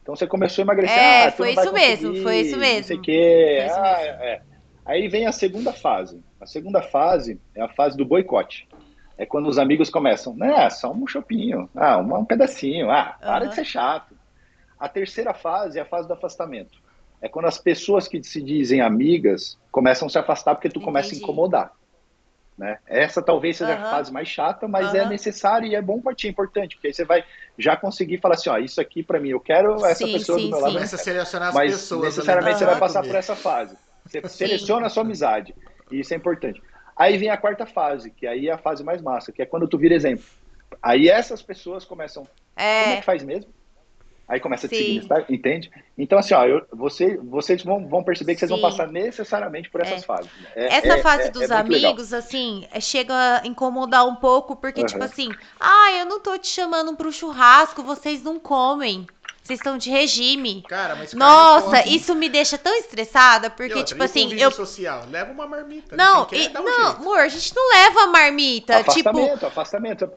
Então 0.01 0.15
você 0.15 0.27
começou 0.27 0.61
a 0.61 0.65
emagrecer. 0.65 0.97
É, 0.97 1.27
ah, 1.27 1.31
foi 1.31 1.51
isso 1.51 1.73
mesmo, 1.73 2.15
foi 2.21 2.39
isso 2.41 2.57
mesmo. 2.57 2.95
Não 2.97 3.03
sei. 3.03 3.59
Ah, 3.61 4.01
é. 4.01 4.41
Aí 4.85 5.07
vem 5.07 5.25
a 5.25 5.31
segunda 5.31 5.71
fase. 5.71 6.21
A 6.39 6.45
segunda 6.45 6.81
fase 6.81 7.39
é 7.55 7.61
a 7.61 7.69
fase 7.69 7.97
do 7.97 8.05
boicote. 8.05 8.67
É 9.17 9.25
quando 9.25 9.47
os 9.47 9.57
amigos 9.57 9.89
começam, 9.89 10.35
né, 10.35 10.69
só 10.69 10.91
um 10.91 11.07
chopinho, 11.07 11.69
ah, 11.75 11.97
um, 11.99 12.17
um 12.17 12.25
pedacinho, 12.25 12.91
ah, 12.91 13.15
para 13.19 13.43
uhum. 13.43 13.49
de 13.49 13.55
ser 13.55 13.65
chato. 13.65 14.15
A 14.77 14.89
terceira 14.89 15.33
fase 15.33 15.79
é 15.79 15.81
a 15.81 15.85
fase 15.85 16.07
do 16.07 16.13
afastamento 16.13 16.82
é 17.23 17.29
quando 17.29 17.45
as 17.45 17.57
pessoas 17.57 18.05
que 18.05 18.21
se 18.21 18.41
dizem 18.41 18.81
amigas 18.81 19.57
começam 19.71 20.07
a 20.07 20.11
se 20.11 20.19
afastar 20.19 20.55
porque 20.55 20.67
tu 20.67 20.73
Entendi. 20.73 20.85
começa 20.85 21.15
a 21.15 21.17
incomodar. 21.17 21.71
Né? 22.57 22.77
Essa 22.85 23.21
talvez 23.21 23.55
seja 23.55 23.75
uhum. 23.77 23.81
a 23.81 23.89
fase 23.89 24.11
mais 24.11 24.27
chata, 24.27 24.67
mas 24.67 24.91
uhum. 24.91 24.97
é 24.97 25.05
necessária 25.07 25.65
e 25.65 25.73
é 25.73 25.81
bom 25.81 26.01
para 26.01 26.13
ti, 26.13 26.27
é 26.27 26.29
importante, 26.29 26.75
porque 26.75 26.87
aí 26.87 26.93
você 26.93 27.05
vai 27.05 27.23
já 27.57 27.77
conseguir 27.77 28.17
falar 28.19 28.35
assim, 28.35 28.49
ó, 28.49 28.57
isso 28.57 28.79
aqui 28.81 29.01
para 29.01 29.21
mim, 29.21 29.29
eu 29.29 29.39
quero 29.39 29.73
essa 29.85 30.05
sim, 30.05 30.11
pessoa 30.11 30.37
sim, 30.37 30.45
do 30.45 30.51
meu 30.51 30.59
lado. 30.59 30.73
Começa 30.73 30.97
a 30.97 30.99
selecionar 30.99 31.47
as 31.47 31.55
mas 31.55 31.71
pessoas. 31.71 32.03
necessariamente 32.03 32.59
você 32.59 32.65
vai 32.65 32.77
passar 32.77 33.01
por 33.03 33.15
essa 33.15 33.35
fase. 33.37 33.77
Você 34.05 34.21
sim. 34.21 34.27
seleciona 34.27 34.87
a 34.87 34.89
sua 34.89 35.03
amizade, 35.03 35.55
e 35.89 36.01
isso 36.01 36.13
é 36.13 36.17
importante. 36.17 36.61
Aí 36.95 37.17
vem 37.17 37.29
a 37.29 37.37
quarta 37.37 37.65
fase, 37.65 38.11
que 38.11 38.27
aí 38.27 38.49
é 38.49 38.51
a 38.51 38.57
fase 38.57 38.83
mais 38.83 39.01
massa, 39.01 39.31
que 39.31 39.41
é 39.41 39.45
quando 39.45 39.65
tu 39.65 39.77
vira 39.77 39.95
exemplo. 39.95 40.25
Aí 40.81 41.07
essas 41.07 41.41
pessoas 41.41 41.85
começam, 41.85 42.27
é... 42.53 42.83
como 42.83 42.95
é 42.95 42.97
que 42.97 43.05
faz 43.05 43.23
mesmo? 43.23 43.49
Aí 44.27 44.39
começa 44.39 44.67
a 44.67 44.69
te 44.69 44.77
seguir, 44.77 45.05
tá? 45.05 45.23
entende? 45.29 45.69
Então, 45.97 46.17
assim, 46.17 46.33
ó, 46.33 46.45
eu, 46.45 46.65
você, 46.71 47.17
vocês 47.17 47.61
vão, 47.61 47.87
vão 47.87 48.03
perceber 48.03 48.33
que 48.33 48.39
vocês 48.39 48.49
Sim. 48.49 48.59
vão 48.59 48.69
passar 48.69 48.87
necessariamente 48.87 49.69
por 49.69 49.81
essas 49.81 50.01
é. 50.01 50.05
fases. 50.05 50.31
É, 50.55 50.77
Essa 50.77 50.93
é, 50.93 51.01
fase 51.01 51.23
é, 51.23 51.31
dos 51.31 51.51
é 51.51 51.55
amigos, 51.55 52.11
legal. 52.11 52.19
assim, 52.19 52.65
é, 52.71 52.79
chega 52.79 53.13
a 53.13 53.45
incomodar 53.45 54.07
um 54.07 54.15
pouco, 54.15 54.55
porque, 54.55 54.81
uhum. 54.81 54.87
tipo 54.87 55.03
assim, 55.03 55.29
ah, 55.59 55.91
eu 55.99 56.05
não 56.05 56.21
tô 56.21 56.37
te 56.37 56.47
chamando 56.47 56.95
pro 56.95 57.11
churrasco, 57.11 57.83
vocês 57.83 58.23
não 58.23 58.39
comem. 58.39 59.05
Vocês 59.43 59.59
estão 59.59 59.77
de 59.77 59.89
regime. 59.89 60.63
Cara, 60.69 60.95
mas 60.95 61.13
Nossa, 61.13 61.85
isso 61.85 62.15
me 62.15 62.29
deixa 62.29 62.57
tão 62.57 62.73
estressada, 62.77 63.49
porque, 63.49 63.73
outra, 63.73 63.83
tipo 63.83 64.01
assim, 64.01 64.33
eu. 64.39 64.49
social, 64.51 65.03
leva 65.11 65.33
uma 65.33 65.45
marmita. 65.45 65.97
Não, 65.97 66.25
e, 66.31 66.47
não, 66.47 66.63
um 66.63 66.87
amor, 66.87 67.19
a 67.19 67.27
gente 67.27 67.53
não 67.53 67.69
leva 67.73 68.07
marmita. 68.07 68.77
Afastamento, 68.77 69.33
tipo... 69.33 69.45
afastamento. 69.45 70.09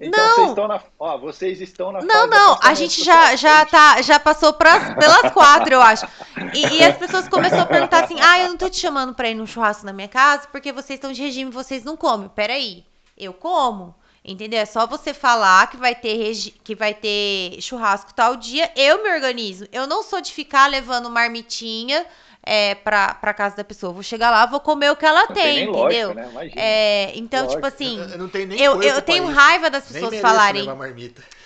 Então 0.00 0.26
não. 0.26 0.34
vocês 0.34 0.48
estão 0.48 0.68
na, 0.68 0.80
ó, 0.98 1.18
vocês 1.18 1.60
estão 1.60 1.92
na 1.92 2.00
Não, 2.00 2.26
não, 2.26 2.58
a 2.62 2.72
gente 2.72 3.04
já 3.04 3.36
já 3.36 3.66
tá 3.66 4.00
já 4.00 4.18
passou 4.18 4.54
pras, 4.54 4.94
pelas 4.94 5.30
quatro, 5.30 5.74
eu 5.74 5.82
acho. 5.82 6.06
E, 6.54 6.78
e, 6.78 6.84
as 6.84 6.96
pessoas 6.96 7.28
começaram 7.28 7.64
a 7.64 7.66
perguntar 7.66 8.04
assim: 8.04 8.16
"Ah, 8.18 8.40
eu 8.40 8.48
não 8.48 8.56
tô 8.56 8.70
te 8.70 8.78
chamando 8.78 9.14
para 9.14 9.28
ir 9.28 9.34
num 9.34 9.46
churrasco 9.46 9.84
na 9.84 9.92
minha 9.92 10.08
casa 10.08 10.48
porque 10.50 10.72
vocês 10.72 10.96
estão 10.96 11.12
de 11.12 11.20
regime, 11.20 11.50
vocês 11.50 11.84
não 11.84 11.96
comem". 11.96 12.30
Peraí. 12.30 12.84
Eu 13.16 13.34
como. 13.34 13.94
Entendeu? 14.24 14.60
É 14.60 14.66
só 14.66 14.86
você 14.86 15.14
falar 15.14 15.70
que 15.70 15.76
vai 15.76 15.94
ter 15.94 16.14
regi 16.14 16.50
que 16.50 16.74
vai 16.74 16.92
ter 16.92 17.58
churrasco 17.60 18.12
tal 18.14 18.36
dia, 18.36 18.70
eu 18.76 19.02
me 19.02 19.10
organizo. 19.10 19.66
Eu 19.72 19.86
não 19.86 20.02
sou 20.02 20.20
de 20.20 20.32
ficar 20.32 20.66
levando 20.66 21.10
marmitinha 21.10 22.06
é, 22.42 22.74
pra, 22.74 23.14
pra 23.14 23.34
casa 23.34 23.56
da 23.56 23.64
pessoa. 23.64 23.92
Vou 23.92 24.02
chegar 24.02 24.30
lá, 24.30 24.46
vou 24.46 24.60
comer 24.60 24.90
o 24.90 24.96
que 24.96 25.04
ela 25.04 25.26
não 25.26 25.34
tem, 25.34 25.66
tem 25.66 25.68
entendeu? 25.68 26.12
Lógica, 26.12 26.14
né? 26.14 26.50
É, 26.56 27.12
então, 27.16 27.46
tipo 27.46 27.60
lógico. 27.60 27.84
tipo 27.84 28.36
assim, 28.36 28.54
eu, 28.58 28.82
eu, 28.82 28.94
eu 28.94 29.02
tenho 29.02 29.26
raiva 29.26 29.68
das 29.68 29.86
pessoas 29.86 30.18
falarem. 30.20 30.66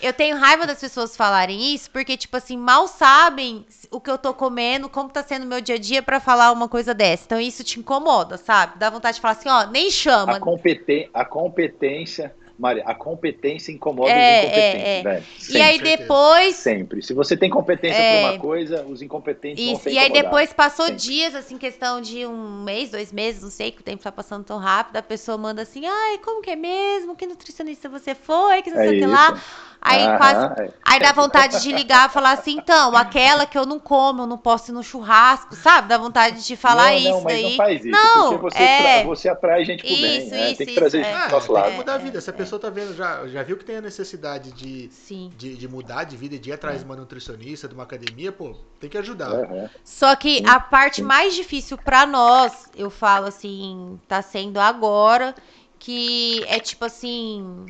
Eu 0.01 0.13
tenho 0.13 0.37
raiva 0.37 0.67
das 0.67 0.81
pessoas 0.81 1.17
falarem 1.17 1.75
isso, 1.75 1.91
porque, 1.91 2.17
tipo 2.17 2.37
assim, 2.37 2.57
mal 2.57 2.87
sabem 2.87 3.65
o 3.91 4.01
que 4.01 4.11
eu 4.11 4.19
tô 4.19 4.35
comendo, 4.35 4.89
como 4.89 5.09
tá 5.09 5.23
sendo 5.23 5.45
o 5.45 5.47
meu 5.47 5.61
dia 5.61 5.77
a 5.77 5.79
dia 5.79 6.03
para 6.03 6.21
falar 6.21 6.53
uma 6.53 6.69
coisa 6.69 6.95
dessa. 6.95 7.25
Então, 7.25 7.41
isso 7.41 7.65
te 7.65 7.81
incomoda, 7.81 8.37
sabe? 8.37 8.79
Dá 8.79 8.91
vontade 8.91 9.17
de 9.17 9.21
falar 9.21 9.33
assim, 9.33 9.49
ó, 9.49 9.67
nem 9.67 9.91
chama. 9.91 10.37
A, 10.37 10.41
competen 10.41 11.09
a 11.13 11.25
competência 11.25 12.35
Mari, 12.59 12.83
a 12.85 12.95
competência 12.95 13.73
incomoda 13.73 14.11
é, 14.11 14.41
os 14.41 14.45
incompetentes, 14.45 14.87
é, 14.87 14.99
é. 14.99 15.03
velho. 15.03 15.25
Sempre. 15.39 15.59
E 15.59 15.63
aí 15.63 15.79
depois. 15.81 16.57
Sempre. 16.57 17.03
Se 17.03 17.13
você 17.13 17.37
tem 17.37 17.51
competência 17.51 18.01
é... 18.01 18.21
para 18.21 18.31
uma 18.31 18.39
coisa, 18.39 18.85
os 18.85 19.03
incompetentes 19.03 19.63
Isso. 19.63 19.73
vão 19.73 19.83
ser 19.83 19.93
E 19.93 19.99
aí 19.99 20.13
depois 20.13 20.53
passou 20.53 20.87
Sempre. 20.87 21.03
dias, 21.03 21.35
assim, 21.35 21.59
questão 21.59 22.01
de 22.01 22.25
um 22.25 22.63
mês, 22.63 22.91
dois 22.91 23.13
meses, 23.13 23.43
não 23.43 23.51
sei, 23.51 23.73
que 23.73 23.81
o 23.81 23.85
tempo 23.85 24.03
tá 24.03 24.13
passando 24.13 24.45
tão 24.45 24.59
rápido, 24.59 24.97
a 24.97 25.03
pessoa 25.03 25.37
manda 25.37 25.63
assim, 25.63 25.85
ai, 25.85 26.19
como 26.19 26.41
que 26.41 26.51
é 26.51 26.57
mesmo? 26.57 27.17
Que 27.17 27.27
nutricionista 27.27 27.89
você 27.89 28.15
foi? 28.15 28.63
Que 28.63 28.71
não 28.71 28.77
sei 28.77 28.99
o 28.99 29.01
que 29.01 29.07
lá. 29.07 29.43
Aí 29.85 30.03
ah, 30.03 30.17
quase. 30.17 30.63
É. 30.63 30.71
Aí 30.83 30.99
dá 30.99 31.13
vontade 31.13 31.61
de 31.63 31.71
ligar 31.71 32.09
e 32.09 32.13
falar 32.13 32.33
assim, 32.33 32.57
então, 32.57 32.97
aquela 32.97 33.45
que 33.45 33.59
eu 33.59 33.67
não 33.67 33.79
como, 33.79 34.23
eu 34.23 34.27
não 34.27 34.39
posso 34.39 34.71
ir 34.71 34.75
no 34.75 34.83
churrasco, 34.83 35.55
sabe? 35.55 35.89
Dá 35.89 35.99
vontade 35.99 36.43
de 36.43 36.57
falar 36.57 36.93
não, 36.93 36.99
isso 36.99 37.11
não, 37.11 37.25
daí. 37.25 37.43
Não, 37.43 37.57
faz 37.57 37.85
isso, 37.85 37.91
não, 37.91 38.39
você, 38.39 38.63
é... 38.63 39.05
você 39.05 39.29
atrai 39.29 39.63
gente 39.63 39.83
pro 39.83 39.93
isso, 39.93 40.01
bem. 40.01 40.25
Isso, 40.25 40.35
é, 40.35 40.55
tem 40.55 40.67
que 40.67 40.75
trazer 40.75 41.03
isso, 41.03 41.11
gente 41.11 41.23
pro 41.25 41.33
nosso 41.33 41.53
lado. 41.53 41.67
Tem 41.67 41.77
mudar 41.77 41.95
a 41.95 41.99
vida. 41.99 42.19
Se 42.19 42.31
a 42.31 42.33
pessoa 42.33 42.59
tá 42.59 42.71
vendo, 42.71 42.97
já, 42.97 43.27
já 43.27 43.43
viu 43.43 43.59
que 43.59 43.65
tem 43.65 43.77
a 43.77 43.83
necessidade 43.83 44.53
de, 44.53 44.89
de, 45.37 45.55
de, 45.55 45.69
mudar 45.69 46.05
de 46.05 46.17
vida, 46.17 46.39
de 46.39 46.49
ir 46.49 46.55
atrás 46.55 46.79
de 46.79 46.87
uma 46.87 46.97
nutricionista, 46.97 47.69
de 47.69 47.75
uma 47.75 47.83
academia, 47.83 48.33
pô, 48.33 48.57
tem 48.81 48.89
que 48.89 48.97
ajudar. 48.97 49.33
Uhum. 49.33 49.69
Só 49.85 50.17
que 50.17 50.43
a 50.47 50.59
parte 50.59 51.03
mais 51.03 51.35
difícil 51.35 51.77
para 51.77 52.07
nós, 52.07 52.71
eu 52.75 52.89
falo 52.89 53.27
assim, 53.27 54.01
tá 54.09 54.23
sendo 54.23 54.59
agora, 54.59 55.35
que 55.79 56.43
é 56.49 56.59
tipo 56.59 56.87
assim 56.87 57.67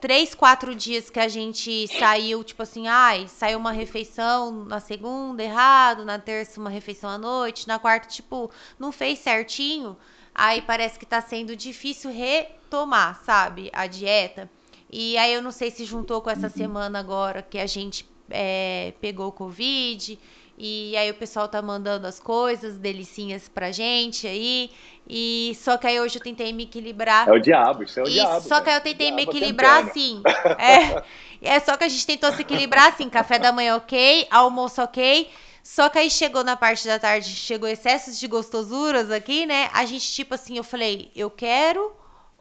três, 0.00 0.34
quatro 0.34 0.74
dias 0.74 1.10
que 1.10 1.18
a 1.18 1.28
gente 1.28 1.88
saiu, 1.98 2.44
tipo 2.44 2.62
assim, 2.62 2.86
ai, 2.86 3.26
saiu 3.28 3.58
uma 3.58 3.72
refeição 3.72 4.64
na 4.64 4.80
segunda 4.80 5.42
errado, 5.42 6.04
na 6.04 6.18
terça 6.18 6.60
uma 6.60 6.70
refeição 6.70 7.08
à 7.08 7.18
noite, 7.18 7.66
na 7.66 7.78
quarta, 7.78 8.08
tipo, 8.08 8.50
não 8.78 8.92
fez 8.92 9.18
certinho, 9.18 9.96
aí 10.34 10.60
parece 10.62 10.98
que 10.98 11.06
tá 11.06 11.20
sendo 11.20 11.56
difícil 11.56 12.10
retomar, 12.10 13.22
sabe, 13.24 13.70
a 13.72 13.86
dieta. 13.86 14.50
E 14.90 15.16
aí 15.18 15.32
eu 15.32 15.42
não 15.42 15.50
sei 15.50 15.70
se 15.70 15.84
juntou 15.84 16.20
com 16.22 16.30
essa 16.30 16.46
uhum. 16.46 16.52
semana 16.52 16.98
agora 16.98 17.42
que 17.42 17.58
a 17.58 17.66
gente 17.66 18.08
é, 18.30 18.94
pegou 19.00 19.28
o 19.28 19.32
Covid. 19.32 20.18
E 20.58 20.96
aí 20.96 21.10
o 21.10 21.14
pessoal 21.14 21.48
tá 21.48 21.60
mandando 21.60 22.06
as 22.06 22.18
coisas, 22.18 22.78
delicinhas 22.78 23.48
pra 23.48 23.70
gente 23.70 24.26
aí. 24.26 24.70
E 25.08 25.56
só 25.60 25.76
que 25.76 25.86
aí 25.86 26.00
hoje 26.00 26.18
eu 26.18 26.22
tentei 26.22 26.52
me 26.52 26.64
equilibrar. 26.64 27.28
É 27.28 27.32
o 27.32 27.38
diabo, 27.38 27.82
isso 27.82 28.00
é 28.00 28.02
o 28.02 28.08
e 28.08 28.12
diabo. 28.12 28.48
Só 28.48 28.60
que 28.60 28.70
aí 28.70 28.76
eu 28.76 28.80
tentei 28.80 29.10
me 29.12 29.22
equilibrar 29.22 29.84
tentando. 29.84 29.90
assim. 29.90 30.22
É, 30.58 31.56
é 31.56 31.60
só 31.60 31.76
que 31.76 31.84
a 31.84 31.88
gente 31.88 32.06
tentou 32.06 32.32
se 32.32 32.40
equilibrar 32.40 32.88
assim, 32.88 33.08
café 33.10 33.38
da 33.38 33.52
manhã 33.52 33.76
ok, 33.76 34.26
almoço 34.30 34.82
ok. 34.82 35.30
Só 35.62 35.88
que 35.88 35.98
aí 35.98 36.10
chegou 36.10 36.42
na 36.44 36.56
parte 36.56 36.86
da 36.86 36.98
tarde, 36.98 37.28
chegou 37.28 37.68
excessos 37.68 38.18
de 38.18 38.26
gostosuras 38.26 39.10
aqui, 39.10 39.44
né? 39.44 39.68
A 39.72 39.84
gente, 39.84 40.10
tipo 40.12 40.34
assim, 40.34 40.56
eu 40.56 40.64
falei, 40.64 41.10
eu 41.14 41.28
quero 41.28 41.92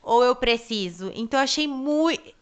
ou 0.02 0.24
eu 0.24 0.36
preciso? 0.36 1.12
Então 1.16 1.40
eu 1.40 1.44
achei 1.44 1.68
muito 1.68 2.35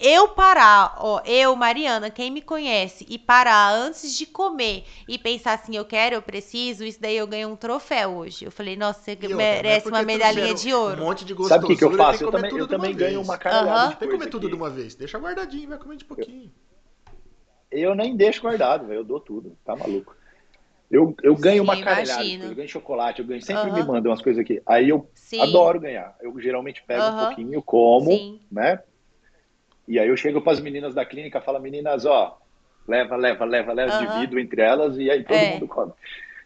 eu 0.00 0.28
parar, 0.28 0.94
ó, 0.98 1.20
eu, 1.24 1.54
Mariana, 1.56 2.08
quem 2.08 2.30
me 2.30 2.40
conhece, 2.40 3.04
e 3.08 3.18
parar 3.18 3.72
antes 3.72 4.16
de 4.16 4.24
comer 4.24 4.84
e 5.08 5.18
pensar 5.18 5.54
assim, 5.54 5.76
eu 5.76 5.84
quero, 5.84 6.14
eu 6.14 6.22
preciso, 6.22 6.84
isso 6.84 7.00
daí 7.00 7.16
eu 7.16 7.26
ganhei 7.26 7.46
um 7.46 7.56
troféu 7.56 8.10
hoje. 8.10 8.44
Eu 8.44 8.52
falei, 8.52 8.76
nossa, 8.76 9.00
você 9.00 9.12
outra, 9.12 9.36
merece 9.36 9.88
uma 9.88 10.02
medalhinha 10.02 10.54
de 10.54 10.72
ouro. 10.72 11.02
Um 11.02 11.06
monte 11.06 11.24
de 11.24 11.34
Sabe 11.48 11.64
o 11.64 11.68
que, 11.68 11.76
que 11.76 11.84
eu 11.84 11.92
faço? 11.92 12.24
Eu 12.24 12.30
também, 12.30 12.56
eu 12.56 12.68
também 12.68 12.94
ganho 12.94 13.20
uma 13.20 13.36
caralhada. 13.36 13.94
Uhum. 13.94 13.96
Tem 13.96 14.08
que 14.08 14.14
comer 14.14 14.30
tudo 14.30 14.46
aqui. 14.46 14.56
de 14.56 14.60
uma 14.60 14.70
vez. 14.70 14.94
Deixa 14.94 15.18
guardadinho, 15.18 15.68
vai 15.68 15.78
comer 15.78 15.96
de 15.96 16.04
pouquinho. 16.04 16.50
Eu, 17.70 17.90
eu 17.90 17.94
nem 17.94 18.16
deixo 18.16 18.42
guardado, 18.42 18.92
eu 18.92 19.02
dou 19.02 19.18
tudo, 19.18 19.56
tá 19.64 19.74
maluco. 19.74 20.14
Eu, 20.88 21.12
eu 21.24 21.34
ganho 21.34 21.64
Sim, 21.64 21.68
uma 21.68 21.80
caralhada, 21.82 22.22
eu 22.22 22.54
ganho 22.54 22.68
chocolate, 22.68 23.20
eu 23.20 23.26
ganho, 23.26 23.42
sempre 23.42 23.70
uhum. 23.70 23.74
me 23.74 23.82
mandam 23.82 24.12
umas 24.12 24.22
coisas 24.22 24.40
aqui. 24.40 24.62
Aí 24.64 24.88
eu 24.88 25.10
Sim. 25.12 25.40
adoro 25.40 25.80
ganhar. 25.80 26.16
Eu 26.20 26.38
geralmente 26.40 26.84
pego 26.86 27.02
uhum. 27.02 27.16
um 27.16 27.26
pouquinho, 27.26 27.62
como, 27.62 28.12
Sim. 28.12 28.40
né? 28.50 28.80
E 29.86 29.98
aí 29.98 30.08
eu 30.08 30.16
chego 30.16 30.40
para 30.40 30.52
as 30.52 30.60
meninas 30.60 30.94
da 30.94 31.04
clínica, 31.04 31.40
falo, 31.40 31.60
meninas, 31.60 32.04
ó, 32.04 32.38
leva, 32.86 33.16
leva, 33.16 33.44
leva, 33.44 33.72
leva, 33.72 33.98
uhum. 33.98 34.06
divido 34.06 34.38
entre 34.38 34.62
elas 34.62 34.96
e 34.96 35.10
aí 35.10 35.22
todo 35.24 35.36
é. 35.36 35.52
mundo 35.52 35.68
come. 35.68 35.92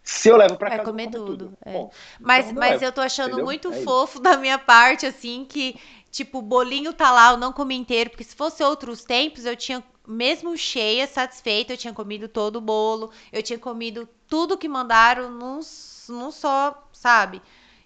Se 0.02 0.28
eu 0.28 0.36
levo 0.36 0.56
para 0.56 0.70
casa, 0.70 0.84
comer 0.84 1.10
tudo. 1.10 1.26
tudo. 1.26 1.52
É. 1.64 1.72
Bom, 1.72 1.90
mas 2.18 2.46
então 2.46 2.58
mas 2.58 2.82
eu 2.82 2.90
tô 2.90 3.00
achando 3.00 3.28
entendeu? 3.28 3.44
muito 3.44 3.72
é 3.72 3.82
fofo 3.82 4.14
isso. 4.14 4.22
da 4.22 4.36
minha 4.36 4.58
parte, 4.58 5.06
assim, 5.06 5.44
que, 5.48 5.76
tipo, 6.10 6.38
o 6.38 6.42
bolinho 6.42 6.92
tá 6.92 7.12
lá, 7.12 7.32
eu 7.32 7.36
não 7.36 7.52
comi 7.52 7.76
inteiro, 7.76 8.10
porque 8.10 8.24
se 8.24 8.34
fosse 8.34 8.62
outros 8.62 9.04
tempos, 9.04 9.44
eu 9.44 9.54
tinha, 9.54 9.84
mesmo 10.06 10.56
cheia, 10.56 11.06
satisfeita, 11.06 11.74
eu 11.74 11.76
tinha 11.76 11.92
comido 11.92 12.28
todo 12.28 12.56
o 12.56 12.60
bolo, 12.60 13.10
eu 13.32 13.42
tinha 13.42 13.58
comido 13.58 14.08
tudo 14.26 14.56
que 14.56 14.68
mandaram 14.68 15.30
num, 15.30 15.60
num 16.08 16.30
só, 16.30 16.88
sabe? 16.92 17.42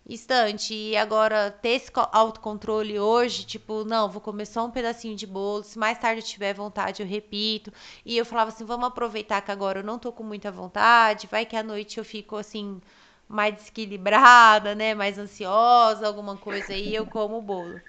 Instante. 0.08 0.74
E 0.74 0.96
agora, 0.96 1.50
ter 1.50 1.70
esse 1.70 1.90
autocontrole 2.12 2.98
hoje, 2.98 3.46
tipo, 3.46 3.84
não, 3.84 4.08
vou 4.08 4.20
comer 4.20 4.46
só 4.46 4.66
um 4.66 4.70
pedacinho 4.70 5.16
de 5.16 5.26
bolo. 5.26 5.62
Se 5.62 5.78
mais 5.78 5.98
tarde 5.98 6.20
eu 6.20 6.26
tiver 6.26 6.54
vontade, 6.54 7.02
eu 7.02 7.08
repito. 7.08 7.72
E 8.04 8.16
eu 8.16 8.24
falava 8.24 8.50
assim: 8.50 8.64
vamos 8.64 8.86
aproveitar 8.86 9.40
que 9.40 9.50
agora 9.50 9.80
eu 9.80 9.84
não 9.84 9.98
tô 9.98 10.12
com 10.12 10.22
muita 10.22 10.50
vontade. 10.50 11.28
Vai 11.30 11.46
que 11.46 11.56
à 11.56 11.62
noite 11.62 11.98
eu 11.98 12.04
fico 12.04 12.36
assim, 12.36 12.80
mais 13.28 13.54
desequilibrada, 13.54 14.74
né? 14.74 14.94
Mais 14.94 15.18
ansiosa, 15.18 16.06
alguma 16.06 16.36
coisa 16.36 16.72
aí, 16.72 16.94
eu 16.94 17.06
como 17.06 17.38
o 17.38 17.42
bolo. 17.42 17.80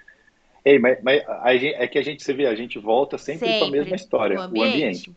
Ei, 0.64 0.80
mas, 0.80 0.98
mas 1.00 1.22
gente, 1.60 1.76
é 1.76 1.86
que 1.86 1.96
a 1.96 2.02
gente, 2.02 2.24
você 2.24 2.34
vê, 2.34 2.46
a 2.46 2.54
gente 2.56 2.76
volta 2.76 3.16
sempre, 3.16 3.46
sempre 3.46 3.58
para 3.60 3.68
a 3.68 3.70
mesma 3.70 3.94
história, 3.94 4.36
o 4.36 4.42
ambiente. 4.42 4.66
O 4.66 4.72
ambiente. 4.72 5.16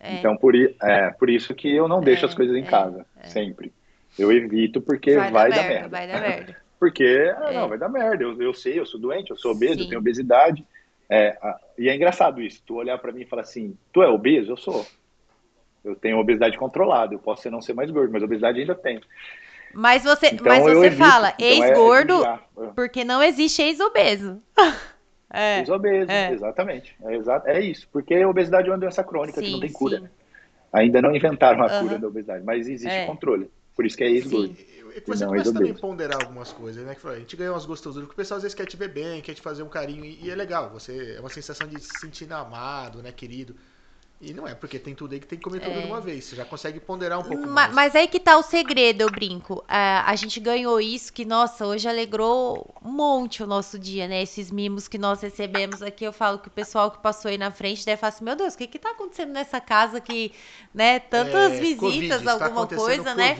É. 0.00 0.14
Então, 0.14 0.36
por, 0.36 0.56
é, 0.56 1.10
por 1.10 1.28
isso 1.28 1.54
que 1.54 1.70
eu 1.70 1.86
não 1.86 2.00
deixo 2.00 2.24
é, 2.24 2.28
as 2.28 2.34
coisas 2.34 2.56
em 2.56 2.62
é, 2.62 2.66
casa, 2.66 3.06
é. 3.22 3.28
sempre. 3.28 3.72
Eu 4.20 4.30
evito 4.30 4.80
porque 4.80 5.16
vai, 5.16 5.30
vai 5.30 5.50
dar, 5.50 5.56
dar, 5.56 5.68
merda, 5.68 5.88
Vai 5.88 6.08
dar 6.08 6.20
merda. 6.20 6.56
porque, 6.78 7.04
é. 7.04 7.52
não, 7.54 7.68
vai 7.68 7.78
dar 7.78 7.88
merda. 7.88 8.22
Eu, 8.22 8.40
eu 8.42 8.52
sei, 8.52 8.78
eu 8.78 8.84
sou 8.84 9.00
doente, 9.00 9.30
eu 9.30 9.36
sou 9.36 9.52
obeso, 9.52 9.74
Sim. 9.74 9.80
eu 9.82 9.88
tenho 9.88 10.00
obesidade. 10.00 10.64
É, 11.08 11.36
e 11.76 11.88
é 11.88 11.96
engraçado 11.96 12.40
isso, 12.40 12.62
tu 12.64 12.76
olhar 12.76 12.96
para 12.98 13.10
mim 13.10 13.22
e 13.22 13.26
falar 13.26 13.42
assim, 13.42 13.76
tu 13.92 14.02
é 14.02 14.08
obeso? 14.08 14.52
Eu 14.52 14.56
sou. 14.56 14.86
Eu 15.82 15.96
tenho 15.96 16.18
obesidade 16.18 16.58
controlada, 16.58 17.14
eu 17.14 17.18
posso 17.18 17.42
ser, 17.42 17.50
não 17.50 17.62
ser 17.62 17.72
mais 17.72 17.90
gordo, 17.90 18.12
mas 18.12 18.22
obesidade 18.22 18.60
ainda 18.60 18.74
tenho. 18.74 19.00
Mas 19.72 20.04
você, 20.04 20.28
então, 20.28 20.46
mas 20.46 20.62
você 20.62 20.86
evito. 20.86 20.96
fala 20.96 21.32
então, 21.38 21.46
é 21.46 21.50
ex-gordo 21.50 22.24
é, 22.24 22.38
porque 22.74 23.02
não 23.04 23.22
existe 23.22 23.62
ex-obeso. 23.62 24.40
É, 25.32 25.60
ex-obeso, 25.60 26.10
é. 26.10 26.32
exatamente. 26.32 26.96
É, 27.04 27.14
exa 27.14 27.40
é 27.46 27.60
isso, 27.60 27.88
porque 27.92 28.14
a 28.14 28.28
obesidade 28.28 28.68
é 28.68 28.72
uma 28.72 28.78
doença 28.78 29.04
crônica 29.04 29.38
sim, 29.38 29.46
que 29.46 29.52
não 29.52 29.60
tem 29.60 29.70
cura. 29.70 30.00
Sim. 30.00 30.08
Ainda 30.72 31.00
não 31.00 31.14
inventaram 31.14 31.62
a 31.62 31.72
uhum. 31.72 31.82
cura 31.82 31.98
da 32.00 32.08
obesidade, 32.08 32.44
mas 32.44 32.66
existe 32.68 32.92
é. 32.92 33.06
controle. 33.06 33.48
Por 33.80 33.86
isso 33.86 33.96
que 33.96 34.04
é 34.04 34.10
ex-gordo. 34.10 34.54
E 34.58 35.00
você 35.06 35.24
não 35.24 35.32
começa 35.32 35.52
também 35.54 35.70
a 35.70 35.74
ponderar 35.74 36.18
algumas 36.18 36.52
coisas, 36.52 36.84
né? 36.84 36.94
Que 36.94 37.06
a 37.08 37.18
gente 37.18 37.34
ganha 37.34 37.50
umas 37.50 37.64
gostosuras, 37.64 38.06
porque 38.06 38.20
o 38.20 38.22
pessoal 38.22 38.36
às 38.36 38.42
vezes 38.42 38.54
quer 38.54 38.66
te 38.66 38.76
ver 38.76 38.88
bem, 38.88 39.22
quer 39.22 39.32
te 39.32 39.40
fazer 39.40 39.62
um 39.62 39.70
carinho, 39.70 40.04
e, 40.04 40.30
é 40.30 40.34
legal. 40.34 40.68
Você 40.68 41.14
é 41.16 41.20
uma 41.20 41.30
sensação 41.30 41.66
de 41.66 41.80
se 41.80 41.94
sentir 41.94 42.30
amado, 42.30 43.02
né, 43.02 43.10
querido. 43.10 43.56
E 44.20 44.34
não 44.34 44.46
é, 44.46 44.54
porque 44.54 44.78
tem 44.78 44.94
tudo 44.94 45.14
aí 45.14 45.20
que 45.20 45.26
tem 45.26 45.38
que 45.38 45.44
comer 45.44 45.60
tudo 45.60 45.78
é. 45.78 45.80
de 45.80 45.86
uma 45.86 46.00
vez. 46.00 46.26
Você 46.26 46.36
já 46.36 46.44
consegue 46.44 46.78
ponderar 46.78 47.18
um 47.18 47.22
pouco 47.22 47.46
mais. 47.46 47.72
Mas 47.72 47.96
aí 47.96 48.06
que 48.06 48.20
tá 48.20 48.36
o 48.36 48.42
segredo, 48.42 49.00
eu 49.00 49.10
brinco. 49.10 49.60
Uh, 49.60 50.04
a 50.04 50.14
gente 50.14 50.38
ganhou 50.38 50.78
isso 50.78 51.10
que, 51.10 51.24
nossa, 51.24 51.66
hoje 51.66 51.88
alegrou 51.88 52.74
um 52.84 52.90
monte 52.90 53.42
o 53.42 53.46
nosso 53.46 53.78
dia, 53.78 54.06
né? 54.06 54.22
Esses 54.22 54.50
mimos 54.50 54.86
que 54.88 54.98
nós 54.98 55.22
recebemos 55.22 55.80
aqui. 55.80 56.04
Eu 56.04 56.12
falo 56.12 56.38
que 56.38 56.48
o 56.48 56.50
pessoal 56.50 56.90
que 56.90 56.98
passou 56.98 57.30
aí 57.30 57.38
na 57.38 57.50
frente 57.50 57.82
deve 57.82 57.98
falar 57.98 58.10
assim, 58.10 58.24
meu 58.24 58.36
Deus, 58.36 58.52
o 58.52 58.58
que 58.58 58.66
que 58.66 58.78
tá 58.78 58.90
acontecendo 58.90 59.32
nessa 59.32 59.58
casa 59.58 60.02
que, 60.02 60.32
né, 60.74 60.98
tantas 60.98 61.52
é, 61.52 61.58
visitas, 61.58 62.22
COVID, 62.22 62.28
alguma 62.28 62.66
coisa, 62.66 63.14
né? 63.14 63.38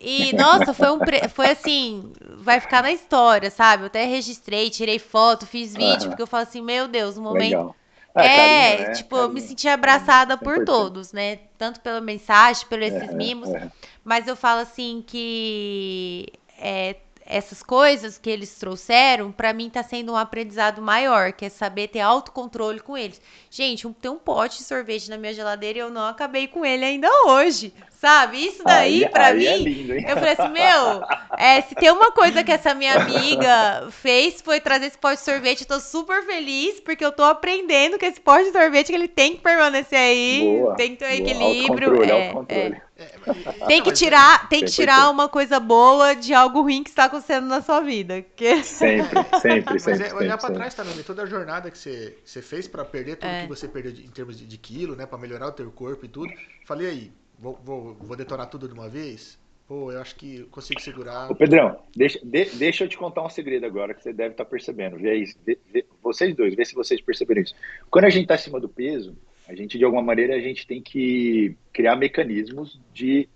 E, 0.00 0.32
nossa, 0.36 0.72
foi 0.72 0.90
um. 0.92 1.00
Pre... 1.00 1.28
Foi 1.28 1.50
assim, 1.50 2.12
vai 2.36 2.60
ficar 2.60 2.80
na 2.80 2.92
história, 2.92 3.50
sabe? 3.50 3.82
Eu 3.82 3.86
até 3.88 4.04
registrei, 4.04 4.70
tirei 4.70 5.00
foto, 5.00 5.46
fiz 5.46 5.74
vídeo, 5.74 6.10
porque 6.10 6.22
eu 6.22 6.28
falo 6.28 6.44
assim, 6.44 6.62
meu 6.62 6.86
Deus, 6.86 7.18
um 7.18 7.22
momento. 7.22 7.50
Legal. 7.50 7.76
É, 8.14 8.26
é 8.26 8.36
carinho, 8.36 8.88
né? 8.88 8.94
tipo, 8.94 9.10
carinho. 9.10 9.28
eu 9.28 9.32
me 9.32 9.40
senti 9.40 9.68
abraçada 9.68 10.36
por 10.36 10.64
todos, 10.64 11.12
né? 11.12 11.36
Tanto 11.56 11.80
pela 11.80 12.00
mensagem, 12.00 12.66
pelos 12.66 12.88
esses 12.88 13.08
é, 13.08 13.12
mimos. 13.12 13.48
É. 13.50 13.70
Mas 14.04 14.26
eu 14.26 14.34
falo 14.36 14.60
assim 14.60 15.04
que 15.06 16.26
é, 16.58 16.96
essas 17.24 17.62
coisas 17.62 18.18
que 18.18 18.28
eles 18.28 18.56
trouxeram, 18.56 19.30
para 19.30 19.52
mim 19.52 19.70
tá 19.70 19.82
sendo 19.82 20.12
um 20.12 20.16
aprendizado 20.16 20.82
maior, 20.82 21.32
que 21.32 21.44
é 21.44 21.48
saber 21.48 21.88
ter 21.88 22.00
autocontrole 22.00 22.80
com 22.80 22.98
eles. 22.98 23.20
Gente, 23.48 23.88
tem 24.00 24.10
um 24.10 24.18
pote 24.18 24.58
de 24.58 24.64
sorvete 24.64 25.08
na 25.08 25.16
minha 25.16 25.32
geladeira 25.32 25.78
e 25.78 25.82
eu 25.82 25.90
não 25.90 26.06
acabei 26.06 26.48
com 26.48 26.66
ele 26.66 26.84
ainda 26.84 27.08
hoje. 27.26 27.72
Sabe? 28.00 28.46
Isso 28.46 28.64
daí, 28.64 29.04
aí, 29.04 29.10
pra 29.10 29.26
aí 29.26 29.46
é 29.46 29.58
mim. 29.58 29.62
É 29.62 29.68
lindo, 29.68 29.92
eu 29.92 30.16
falei 30.16 30.32
assim, 30.32 30.48
meu, 30.48 31.02
é, 31.36 31.60
se 31.60 31.74
tem 31.74 31.90
uma 31.90 32.10
coisa 32.10 32.42
que 32.42 32.50
essa 32.50 32.72
minha 32.72 32.94
amiga 32.94 33.88
fez 33.90 34.40
foi 34.40 34.58
trazer 34.58 34.86
esse 34.86 34.96
pote 34.96 35.18
de 35.18 35.24
sorvete. 35.24 35.60
Eu 35.60 35.66
tô 35.66 35.80
super 35.80 36.24
feliz, 36.24 36.80
porque 36.80 37.04
eu 37.04 37.12
tô 37.12 37.22
aprendendo 37.24 37.98
que 37.98 38.06
esse 38.06 38.18
pote 38.18 38.44
de 38.44 38.52
sorvete 38.52 38.90
ele 38.90 39.06
tem 39.06 39.34
que 39.34 39.42
permanecer 39.42 39.98
aí. 39.98 40.60
Boa, 40.62 40.74
tem 40.76 40.92
que 40.92 40.96
ter 40.96 41.04
um 41.04 41.14
equilíbrio. 41.14 42.02
É, 42.02 42.32
é. 42.48 42.90
Tem 43.66 43.82
que 43.82 43.92
tirar, 43.92 44.46
tem 44.50 44.62
que 44.62 44.70
tirar 44.70 45.08
uma 45.08 45.26
coisa 45.26 45.58
boa 45.58 46.14
de 46.14 46.34
algo 46.34 46.60
ruim 46.60 46.82
que 46.82 46.90
está 46.90 47.04
acontecendo 47.04 47.46
na 47.46 47.62
sua 47.62 47.80
vida. 47.80 48.20
Que... 48.36 48.60
Sempre, 48.62 49.24
sempre, 49.40 49.72
Mas 49.72 49.82
sempre. 49.82 50.08
É, 50.08 50.14
olhar 50.14 50.36
para 50.36 50.52
trás, 50.52 50.74
tá, 50.74 50.84
toda 51.06 51.22
a 51.22 51.26
jornada 51.26 51.70
que 51.70 51.78
você, 51.78 52.18
você 52.22 52.42
fez 52.42 52.68
para 52.68 52.84
perder 52.84 53.16
tudo 53.16 53.30
é. 53.30 53.42
que 53.42 53.48
você 53.48 53.66
perdeu 53.66 53.92
de, 53.92 54.04
em 54.04 54.10
termos 54.10 54.36
de, 54.36 54.44
de 54.44 54.58
quilo, 54.58 54.94
né? 54.94 55.06
Para 55.06 55.18
melhorar 55.18 55.46
o 55.46 55.52
teu 55.52 55.70
corpo 55.70 56.04
e 56.04 56.08
tudo. 56.08 56.30
Falei 56.66 56.88
aí, 56.88 57.12
vou, 57.40 57.58
vou, 57.64 57.94
vou 57.94 58.16
detonar 58.16 58.48
tudo 58.48 58.68
de 58.68 58.74
uma 58.74 58.88
vez? 58.88 59.40
pô, 59.70 59.92
eu 59.92 60.00
acho 60.00 60.16
que 60.16 60.42
consigo 60.46 60.80
segurar. 60.80 61.30
Ô, 61.30 61.34
Pedrão, 61.36 61.78
deixa, 61.94 62.18
de, 62.24 62.44
deixa 62.56 62.82
eu 62.82 62.88
te 62.88 62.98
contar 62.98 63.24
um 63.24 63.28
segredo 63.28 63.64
agora 63.64 63.94
que 63.94 64.02
você 64.02 64.12
deve 64.12 64.32
estar 64.32 64.44
tá 64.44 64.50
percebendo. 64.50 64.96
Vê 64.96 65.10
aí, 65.10 65.32
vê, 65.46 65.56
vê, 65.72 65.86
vocês 66.02 66.34
dois, 66.34 66.56
vê 66.56 66.64
se 66.64 66.74
vocês 66.74 67.00
perceberam 67.00 67.42
isso. 67.42 67.54
Quando 67.88 68.06
a 68.06 68.10
gente 68.10 68.22
está 68.22 68.34
acima 68.34 68.58
do 68.58 68.68
peso, 68.68 69.16
a 69.46 69.54
gente, 69.54 69.78
de 69.78 69.84
alguma 69.84 70.02
maneira, 70.02 70.34
a 70.34 70.40
gente 70.40 70.66
tem 70.66 70.82
que 70.82 71.56
criar 71.72 71.94
mecanismos 71.94 72.80
de 72.92 73.28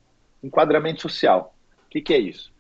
enquadramento 0.43 1.01
social. 1.03 1.55
O 1.87 1.91
que, 1.91 2.01
que 2.01 2.13
é 2.13 2.19
isso? 2.19 2.53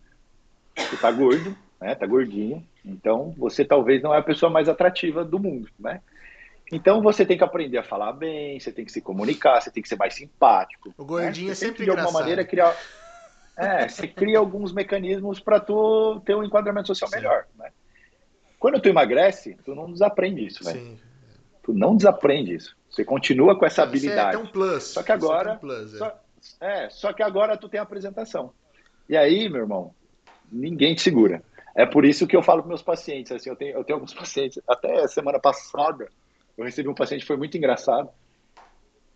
Você 0.76 0.94
está 0.94 1.10
gordo, 1.10 1.56
né? 1.80 1.96
Tá 1.96 2.06
gordinho, 2.06 2.64
então 2.84 3.34
você 3.36 3.64
talvez 3.64 4.00
não 4.00 4.14
é 4.14 4.18
a 4.18 4.22
pessoa 4.22 4.50
mais 4.50 4.68
atrativa 4.68 5.24
do 5.24 5.40
mundo, 5.40 5.68
né? 5.80 6.00
Então 6.72 7.02
você 7.02 7.26
tem 7.26 7.36
que 7.36 7.44
aprender 7.44 7.78
a 7.78 7.82
falar 7.82 8.12
bem, 8.12 8.58
você 8.58 8.72
tem 8.72 8.84
que 8.84 8.92
se 8.92 9.00
comunicar, 9.00 9.60
você 9.60 9.70
tem 9.70 9.82
que 9.82 9.88
ser 9.88 9.96
mais 9.96 10.14
simpático. 10.14 10.94
O 10.96 11.04
gordinho 11.04 11.48
né? 11.48 11.52
é 11.52 11.54
sempre 11.54 11.76
que, 11.76 11.84
de 11.84 11.90
alguma 11.90 12.10
maneira 12.10 12.44
criar 12.44 12.74
é, 13.56 13.88
você 13.88 14.08
cria 14.08 14.38
alguns 14.38 14.72
mecanismos 14.72 15.38
para 15.38 15.60
tu 15.60 16.20
ter 16.24 16.34
um 16.34 16.42
enquadramento 16.42 16.88
social 16.88 17.08
Sim. 17.08 17.16
melhor, 17.16 17.46
né? 17.56 17.70
Quando 18.58 18.80
tu 18.80 18.88
emagrece, 18.88 19.56
tu 19.64 19.74
não 19.74 19.92
desaprende 19.92 20.46
isso, 20.46 20.64
velho. 20.64 20.98
Tu 21.62 21.72
não 21.72 21.96
desaprende 21.96 22.54
isso. 22.54 22.76
Você 22.90 23.04
continua 23.04 23.58
com 23.58 23.64
essa 23.66 23.82
habilidade. 23.82 24.36
é 24.36 24.38
um 24.38 24.46
plus. 24.46 24.84
Só 24.84 25.02
que 25.02 25.12
agora, 25.12 25.50
é, 25.50 25.54
um 25.54 25.58
plus, 25.58 25.94
é. 25.94 25.98
Só, 25.98 26.20
é, 26.60 26.90
só 26.90 27.12
que 27.12 27.22
agora 27.22 27.56
tu 27.56 27.68
tem 27.68 27.78
a 27.78 27.82
apresentação. 27.82 28.52
E 29.08 29.16
aí, 29.16 29.48
meu 29.48 29.62
irmão, 29.62 29.94
ninguém 30.50 30.94
te 30.94 31.02
segura. 31.02 31.42
É 31.74 31.84
por 31.84 32.04
isso 32.04 32.26
que 32.26 32.36
eu 32.36 32.42
falo 32.42 32.62
para 32.62 32.68
meus 32.68 32.82
pacientes, 32.82 33.32
assim, 33.32 33.50
eu 33.50 33.56
tenho, 33.56 33.76
eu 33.76 33.84
tenho 33.84 33.96
alguns 33.96 34.14
pacientes, 34.14 34.60
até 34.66 35.06
semana 35.08 35.38
passada, 35.38 36.08
eu 36.56 36.64
recebi 36.64 36.88
um 36.88 36.94
paciente 36.94 37.24
foi 37.24 37.36
muito 37.36 37.56
engraçado. 37.56 38.08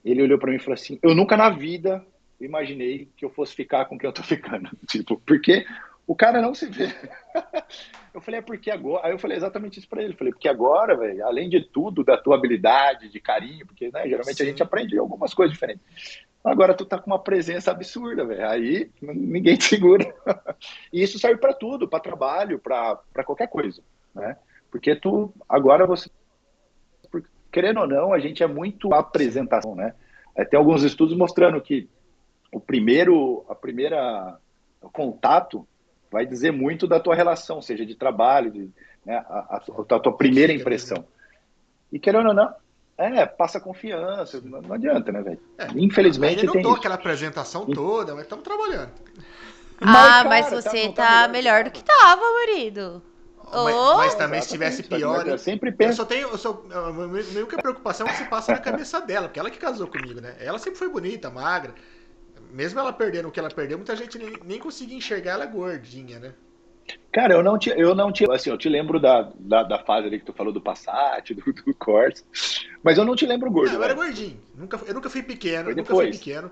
Ele 0.05 0.23
olhou 0.23 0.39
para 0.39 0.51
mim 0.51 0.57
e 0.57 0.61
falou 0.61 0.75
assim: 0.75 0.99
Eu 1.03 1.15
nunca 1.15 1.37
na 1.37 1.51
vida 1.51 2.05
imaginei 2.41 3.09
que 3.17 3.25
eu 3.25 3.31
fosse 3.31 3.55
ficar 3.55 3.85
com 3.87 3.99
quem 3.99 4.09
eu 4.09 4.13
tô 4.13 4.23
ficando. 4.23 4.71
Tipo, 4.87 5.21
porque 5.27 5.67
o 6.07 6.15
cara 6.15 6.41
não 6.41 6.55
se 6.55 6.67
vê. 6.67 6.89
eu 8.15 8.21
falei, 8.21 8.41
é 8.41 8.43
porque 8.43 8.71
agora. 8.71 9.07
Aí 9.07 9.13
eu 9.13 9.19
falei 9.19 9.37
exatamente 9.37 9.79
isso 9.79 9.89
para 9.89 10.03
ele. 10.03 10.15
Eu 10.15 10.17
falei, 10.17 10.33
porque 10.33 10.49
agora, 10.49 10.97
velho, 10.97 11.27
além 11.27 11.49
de 11.49 11.61
tudo, 11.61 12.05
da 12.05 12.17
tua 12.17 12.37
habilidade, 12.37 13.11
de 13.11 13.21
carinho, 13.21 13.67
porque 13.67 13.91
né, 13.93 14.09
geralmente 14.09 14.37
Sim. 14.37 14.45
a 14.45 14.47
gente 14.47 14.63
aprende 14.63 14.99
algumas 14.99 15.35
coisas 15.35 15.53
diferentes. 15.53 16.25
Agora 16.43 16.73
tu 16.73 16.87
tá 16.87 16.99
com 16.99 17.11
uma 17.11 17.19
presença 17.19 17.71
absurda, 17.71 18.25
velho. 18.25 18.49
Aí 18.49 18.91
ninguém 19.03 19.57
te 19.57 19.65
segura. 19.65 20.15
e 20.93 21.03
isso 21.03 21.19
serve 21.19 21.39
para 21.39 21.53
tudo, 21.53 21.89
para 21.89 22.01
trabalho, 22.01 22.59
para 22.59 23.25
qualquer 23.25 23.49
coisa, 23.49 23.83
né? 24.15 24.37
Porque 24.71 24.95
tu 24.95 25.33
agora 25.49 25.87
você 25.87 26.09
querendo 27.51 27.81
ou 27.81 27.87
não, 27.87 28.13
a 28.13 28.19
gente 28.19 28.43
é 28.43 28.47
muito 28.47 28.93
apresentação, 28.95 29.75
né? 29.75 29.95
É, 30.35 30.45
tem 30.45 30.59
alguns 30.59 30.83
estudos 30.83 31.17
mostrando 31.17 31.61
que 31.61 31.89
o 32.53 32.61
primeiro, 32.61 33.45
a 33.49 33.55
primeira 33.55 34.39
o 34.81 34.89
contato 34.89 35.67
vai 36.11 36.25
dizer 36.25 36.53
muito 36.53 36.87
da 36.87 37.01
tua 37.01 37.15
relação, 37.15 37.61
seja 37.61 37.85
de 37.85 37.95
trabalho, 37.95 38.51
de, 38.51 38.71
né, 39.05 39.17
a, 39.29 39.57
a, 39.57 39.97
a, 39.97 40.01
tua 40.01 40.17
primeira 40.17 40.53
impressão. 40.53 41.05
E 41.93 41.99
querendo 41.99 42.29
ou 42.29 42.35
não, 42.35 42.55
é, 42.97 43.27
passa 43.27 43.61
confiança, 43.61 44.41
não, 44.43 44.63
não 44.63 44.75
adianta, 44.75 45.13
né, 45.13 45.23
velho? 45.23 45.41
É, 45.59 45.67
Infelizmente 45.77 46.47
não 46.47 46.53
tem 46.53 46.63
tô 46.63 46.73
aquela 46.73 46.95
apresentação 46.95 47.67
toda, 47.67 48.15
mas 48.15 48.23
estamos 48.23 48.45
trabalhando. 48.45 48.91
Ah, 49.81 50.25
mas, 50.25 50.49
cara, 50.49 50.63
tá, 50.63 50.71
você 50.71 50.89
tá, 50.89 51.23
tá, 51.23 51.29
melhor, 51.29 51.65
do 51.65 51.71
que 51.71 51.85
tava, 51.85 52.23
marido. 52.23 53.03
Mas, 53.51 53.75
oh, 53.75 53.97
mas, 53.97 54.15
também 54.15 54.43
se 54.43 54.49
tivesse 54.49 54.83
pior. 54.83 55.27
Eu 55.27 55.39
sempre 55.39 55.73
penso. 55.73 55.93
Eu 55.93 55.97
só 55.97 56.05
tenho. 56.05 56.29
Eu 56.29 56.39
só, 56.39 56.63
a 56.73 56.93
minha 56.93 57.41
única 57.41 57.61
preocupação 57.61 58.07
é 58.07 58.11
que 58.11 58.19
se 58.19 58.25
passa 58.25 58.53
na 58.53 58.59
cabeça 58.59 59.01
dela, 59.01 59.29
porque 59.29 59.41
ela 59.41 59.51
que 59.51 59.59
casou 59.59 59.87
comigo, 59.87 60.21
né? 60.21 60.37
Ela 60.41 60.59
sempre 60.59 60.79
foi 60.79 60.89
bonita, 60.89 61.31
magra 61.31 61.75
mesmo 62.53 62.81
ela 62.81 62.93
perdendo 62.93 63.29
o 63.29 63.31
que 63.31 63.41
ela 63.41 63.51
perdeu, 63.51 63.79
muita 63.79 63.97
gente 63.97 64.19
nem, 64.19 64.39
nem 64.45 64.59
conseguia 64.59 64.97
enxergar 64.97 65.33
ela 65.33 65.47
gordinha, 65.47 66.19
né? 66.19 66.35
Cara, 67.13 67.35
eu 67.35 67.43
não 67.43 67.59
te, 67.59 67.69
eu 67.71 67.95
não 67.95 68.11
te, 68.11 68.31
assim, 68.31 68.49
eu 68.49 68.57
te 68.57 68.69
lembro 68.69 68.99
da, 68.99 69.31
da, 69.39 69.63
da 69.63 69.79
fase 69.85 70.07
ali 70.07 70.19
que 70.19 70.25
tu 70.25 70.33
falou 70.33 70.53
do 70.53 70.61
Passat, 70.61 71.31
do, 71.35 71.53
do 71.53 71.75
Corsa, 71.75 72.25
mas 72.83 72.97
eu 72.97 73.05
não 73.05 73.15
te 73.15 73.27
lembro 73.27 73.51
gordo. 73.51 73.73
Não, 73.73 73.79
eu 73.79 73.85
era 73.85 73.95
gordinho, 73.95 74.41
nunca, 74.55 74.81
eu 74.87 74.95
nunca 74.95 75.11
fui 75.11 75.23
pequeno, 75.23 75.75
nunca 75.75 75.95
fui 75.95 76.11
pequeno, 76.11 76.51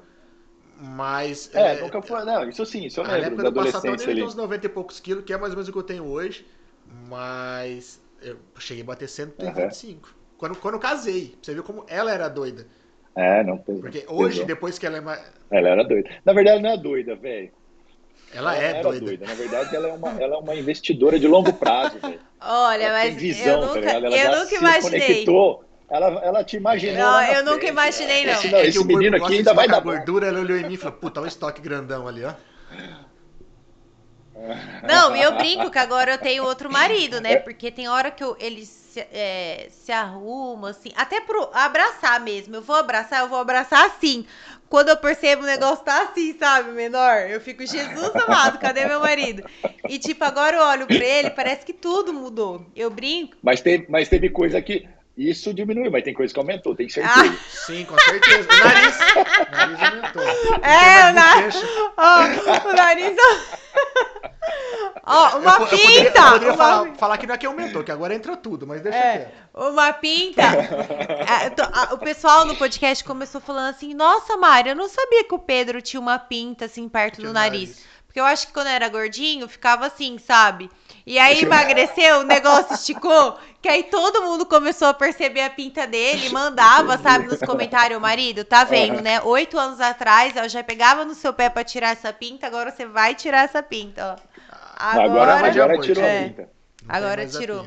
mas... 0.79 1.51
É, 1.55 1.77
é 1.77 1.81
nunca 1.81 2.03
foi, 2.03 2.25
não, 2.25 2.49
isso 2.49 2.67
sim, 2.67 2.85
isso 2.85 3.01
eu 3.01 3.05
lembro, 3.05 3.21
na 3.21 3.27
época 3.27 3.43
da 3.45 3.51
do 3.51 3.61
adolescência 3.61 4.11
ali. 4.11 4.23
uns 4.23 4.35
90 4.35 4.67
e 4.67 4.69
poucos 4.69 5.01
quilos, 5.01 5.25
que 5.25 5.33
é 5.33 5.39
mais 5.39 5.53
ou 5.53 5.57
menos 5.57 5.69
o 5.69 5.73
que 5.73 5.79
eu 5.79 5.83
tenho 5.83 6.05
hoje, 6.05 6.47
mas 7.09 8.01
eu 8.23 8.37
cheguei 8.59 8.83
a 8.83 8.87
bater 8.87 9.09
125, 9.09 10.09
uhum. 10.09 10.15
quando, 10.39 10.57
quando 10.57 10.79
casei, 10.79 11.29
pra 11.29 11.39
você 11.43 11.55
ver 11.55 11.63
como 11.63 11.85
ela 11.89 12.13
era 12.13 12.29
doida. 12.29 12.67
É, 13.15 13.43
não 13.43 13.57
tem. 13.57 13.81
Porque 13.81 14.05
hoje, 14.09 14.45
depois 14.45 14.79
que 14.79 14.87
ela 14.87 14.99
é 14.99 15.01
mais. 15.01 15.23
Ela 15.51 15.69
era 15.71 15.85
doida. 15.85 16.11
Na 16.25 16.33
verdade, 16.33 16.63
não 16.63 16.71
é 16.71 16.77
doida, 16.77 17.17
velho. 17.17 17.51
Ela, 18.35 18.57
ela, 18.57 18.79
é 18.79 18.83
doida. 18.83 19.07
doida. 19.07 19.27
Na 19.27 19.35
verdade, 19.35 19.75
ela 19.75 19.89
é, 19.89 19.93
uma, 19.93 20.23
ela 20.23 20.35
é 20.35 20.39
uma 20.39 20.55
investidora 20.55 21.19
de 21.19 21.27
longo 21.27 21.53
prazo, 21.55 21.99
velho. 21.99 22.21
Olha, 22.41 22.85
ela 22.85 22.99
mas 22.99 23.15
visão, 23.15 23.47
eu 23.47 23.61
tá 23.61 23.67
nunca, 23.67 23.81
tá 23.81 23.91
ela 23.93 24.17
eu 24.17 24.41
nunca 24.41 24.55
imaginei. 24.55 25.01
Conectou. 25.01 25.65
Ela, 25.89 26.07
ela 26.23 26.45
te 26.45 26.57
imaginou. 26.57 26.97
Não, 26.97 27.23
eu 27.23 27.45
nunca 27.45 27.59
frente, 27.59 27.71
imaginei, 27.71 28.27
não. 28.27 28.33
Esse, 28.33 28.49
não, 28.49 28.59
esse 28.61 28.85
menino 28.85 29.17
aqui 29.17 29.37
ainda 29.37 29.55
vai 29.55 29.69
dar 29.69 29.81
gordura. 29.81 30.27
Ela 30.27 30.41
olhou 30.41 30.59
em 30.59 30.67
mim 30.67 30.75
e 30.75 30.77
falou: 30.77 30.99
Puta, 30.99 31.21
olha 31.21 31.27
o 31.27 31.29
estoque 31.29 31.63
grandão 31.63 32.07
ali, 32.09 32.25
ó. 32.25 32.35
Não, 34.87 35.17
e 35.17 35.23
eu 35.23 35.37
brinco 35.37 35.71
que 35.71 35.79
agora 35.79 36.13
eu 36.13 36.19
tenho 36.19 36.45
outro 36.45 36.71
marido, 36.71 37.21
né? 37.21 37.37
Porque 37.37 37.71
tem 37.71 37.89
hora 37.89 38.11
que 38.11 38.23
eu, 38.23 38.37
ele 38.39 38.65
se, 38.65 39.01
é, 39.13 39.69
se 39.71 39.93
arruma, 39.93 40.71
assim, 40.71 40.93
até 40.97 41.21
pro 41.21 41.51
abraçar 41.53 42.21
mesmo. 42.21 42.57
Eu 42.57 42.63
vou 42.63 42.77
abraçar, 42.77 43.21
eu 43.21 43.29
vou 43.29 43.39
abraçar 43.39 43.85
assim. 43.87 44.27
Quando 44.69 44.89
eu 44.89 44.97
percebo 44.97 45.43
o 45.43 45.47
negócio 45.47 45.85
tá 45.85 46.03
assim, 46.03 46.37
sabe, 46.37 46.73
menor, 46.73 47.31
eu 47.31 47.41
fico, 47.41 47.65
Jesus 47.65 48.17
amado, 48.17 48.59
cadê 48.59 48.85
meu 48.85 49.01
marido? 49.01 49.45
E 49.89 49.99
tipo, 49.99 50.25
agora 50.25 50.57
eu 50.57 50.63
olho 50.63 50.87
pra 50.87 51.05
ele, 51.05 51.31
parece 51.31 51.65
que 51.65 51.73
tudo 51.73 52.13
mudou. 52.13 52.67
Eu 52.75 52.91
brinco. 52.91 53.37
Mas 53.43 53.61
teve, 53.61 53.87
mas 53.89 54.09
teve 54.09 54.29
coisa 54.29 54.61
que. 54.61 54.89
Isso 55.17 55.55
diminuiu, 55.55 55.91
mas 55.91 56.05
tem 56.05 56.13
coisa 56.13 56.33
que 56.33 56.39
aumentou, 56.39 56.75
tem 56.75 56.89
certeza. 56.91 57.25
Ah. 57.25 57.49
Sim, 57.49 57.87
com 57.87 57.99
certeza. 57.99 58.47
O 58.53 58.65
nariz, 58.65 58.97
o 59.49 59.57
nariz 59.57 59.83
aumentou. 59.83 60.23
É, 60.63 61.11
o 61.11 61.15
nariz. 61.15 61.55
Oh, 61.97 62.69
o 62.69 62.73
nariz. 62.75 63.17
Ó, 65.07 65.39
uma 65.39 65.53
eu, 65.53 65.67
pinta! 65.69 65.79
Eu 65.79 65.89
poderia, 65.89 66.09
eu 66.09 66.13
poderia 66.13 66.49
uma... 66.49 66.57
falar, 66.57 66.95
falar, 66.97 67.19
que 67.19 67.27
não 67.27 67.35
é 67.35 67.39
que 67.39 67.47
aumentou, 67.47 67.83
que 67.83 67.93
agora 67.93 68.15
entra 68.15 68.37
tudo, 68.37 68.67
mas 68.67 68.83
deixa 68.83 68.99
é, 68.99 69.13
quieto. 69.19 69.33
Uma 69.55 69.93
pinta! 69.93 70.43
É, 70.43 71.95
o 71.95 71.99
pessoal 71.99 72.45
no 72.45 72.57
podcast 72.57 73.03
começou 73.03 73.41
falando 73.41 73.71
assim: 73.71 73.95
Nossa, 73.95 74.37
Mari, 74.37 74.71
eu 74.71 74.77
não 74.77 74.89
sabia 74.89 75.25
que 75.25 75.35
o 75.35 75.39
Pedro 75.39 75.81
tinha 75.81 76.01
uma 76.01 76.19
pinta 76.19 76.67
assim 76.67 76.89
perto 76.89 77.23
do 77.23 77.33
nariz. 77.33 77.71
nariz. 77.71 77.87
Porque 78.07 78.21
eu 78.21 78.25
acho 78.25 78.47
que 78.49 78.53
quando 78.53 78.69
era 78.69 78.89
gordinho, 78.89 79.49
ficava 79.49 79.87
assim, 79.87 80.19
sabe? 80.19 80.71
E 81.07 81.21
aí 81.21 81.43
emagreceu, 81.43 82.21
o 82.21 82.23
negócio 82.25 82.75
esticou, 82.75 83.39
que 83.63 83.69
aí 83.69 83.85
todo 83.85 84.23
mundo 84.23 84.45
começou 84.45 84.89
a 84.89 84.95
perceber 84.95 85.43
a 85.43 85.51
pinta 85.51 85.87
dele, 85.87 86.31
mandava, 86.31 86.99
sabe, 86.99 87.29
nos 87.29 87.39
comentários, 87.39 88.01
marido, 88.01 88.45
tá 88.45 88.65
vendo, 88.65 89.01
né? 89.01 89.21
Oito 89.23 89.57
anos 89.57 89.81
atrás, 89.81 90.35
eu 90.35 90.49
já 90.49 90.65
pegava 90.65 91.05
no 91.05 91.15
seu 91.15 91.33
pé 91.33 91.49
pra 91.49 91.63
tirar 91.63 91.91
essa 91.91 92.13
pinta, 92.13 92.49
agora 92.49 92.73
você 92.73 92.87
vai 92.87 93.15
tirar 93.15 93.45
essa 93.45 93.63
pinta, 93.63 94.19
ó. 94.21 94.27
Agora, 94.77 95.07
agora, 95.07 95.49
agora 95.49 95.79
tirou 95.79 96.05
é. 96.05 96.19
a 96.19 96.25
pinta. 96.25 96.51
Agora 96.89 97.27
tirou. 97.27 97.67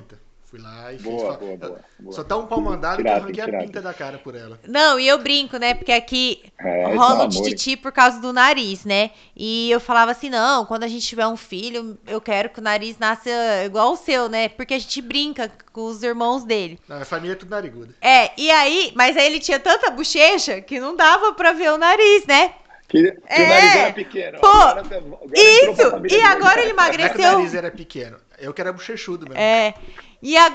Fui 0.49 0.59
lá 0.59 0.91
e 0.91 0.97
boa, 0.97 1.37
fiz. 1.37 1.47
Boa, 1.47 1.57
boa, 1.57 1.79
boa. 1.99 2.11
Só 2.11 2.23
tá 2.23 2.35
um 2.35 2.47
pau 2.47 2.59
mandado 2.59 3.03
que 3.03 3.07
eu 3.07 3.13
arranquei 3.13 3.43
a 3.43 3.59
pinta 3.59 3.79
da 3.83 3.93
cara 3.93 4.17
por 4.17 4.33
ela. 4.33 4.59
Não, 4.67 4.99
e 4.99 5.07
eu 5.07 5.19
brinco, 5.19 5.57
né? 5.57 5.75
Porque 5.75 5.91
aqui 5.91 6.41
é, 6.59 6.95
rola 6.95 7.25
um 7.25 7.29
tititi 7.29 7.77
por 7.77 7.91
causa 7.91 8.19
do 8.19 8.33
nariz, 8.33 8.83
né? 8.83 9.11
E 9.35 9.69
eu 9.69 9.79
falava 9.79 10.09
assim: 10.09 10.27
não, 10.27 10.65
quando 10.65 10.85
a 10.85 10.87
gente 10.87 11.05
tiver 11.05 11.27
um 11.27 11.37
filho, 11.37 11.95
eu 12.07 12.19
quero 12.19 12.49
que 12.49 12.59
o 12.59 12.63
nariz 12.63 12.97
nasça 12.97 13.29
igual 13.63 13.93
o 13.93 13.95
seu, 13.95 14.27
né? 14.27 14.49
Porque 14.49 14.73
a 14.73 14.79
gente 14.79 14.99
brinca 15.03 15.51
com 15.71 15.85
os 15.85 16.01
irmãos 16.01 16.43
dele. 16.43 16.79
Não, 16.87 16.99
a 16.99 17.05
família 17.05 17.33
é 17.33 17.35
tudo 17.35 17.51
nariguda. 17.51 17.93
É, 18.01 18.31
e 18.35 18.49
aí, 18.49 18.91
mas 18.95 19.15
aí 19.15 19.27
ele 19.27 19.39
tinha 19.39 19.59
tanta 19.59 19.91
bochecha 19.91 20.61
que 20.61 20.79
não 20.79 20.95
dava 20.95 21.31
pra 21.33 21.53
ver 21.53 21.71
o 21.71 21.77
nariz, 21.77 22.25
né? 22.25 22.55
Que, 22.89 23.11
que 23.11 23.21
é, 23.27 23.43
o 23.43 23.47
nariz 23.47 23.75
era 23.75 23.93
pequeno. 23.93 24.39
Pô, 24.39 24.47
agora, 24.47 24.79
agora 24.79 25.19
isso! 25.35 26.07
E 26.09 26.21
agora 26.21 26.61
ele 26.61 26.71
emagreceu. 26.71 27.05
É 27.05 27.13
que 27.13 27.21
o 27.21 27.37
nariz 27.37 27.53
era 27.53 27.71
pequeno. 27.71 28.17
Eu 28.39 28.51
que 28.51 28.61
era 28.61 28.73
bochechudo 28.73 29.29
mesmo. 29.29 29.39
É. 29.39 29.75
E 30.21 30.35
a... 30.35 30.51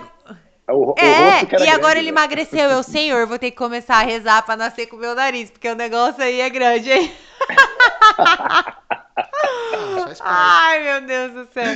O, 0.69 0.95
é, 0.99 1.45
o 1.61 1.63
e 1.63 1.69
agora 1.69 1.99
ele 1.99 2.11
né? 2.11 2.21
emagreceu. 2.21 2.71
Eu, 2.71 2.83
senhor, 2.83 3.27
vou 3.27 3.39
ter 3.39 3.53
que 3.53 3.57
começar 3.57 3.99
a 3.99 4.03
rezar 4.03 4.43
pra 4.43 4.57
nascer 4.57 4.87
com 4.87 4.97
o 4.97 4.99
meu 4.99 5.15
nariz, 5.15 5.51
porque 5.51 5.69
o 5.69 5.77
negócio 5.77 6.25
aí 6.25 6.41
é 6.41 6.51
grande, 6.51 6.91
hein? 6.91 7.13
Ai, 10.21 10.83
meu 10.83 11.01
Deus 11.07 11.33
do 11.33 11.47
céu. 11.53 11.75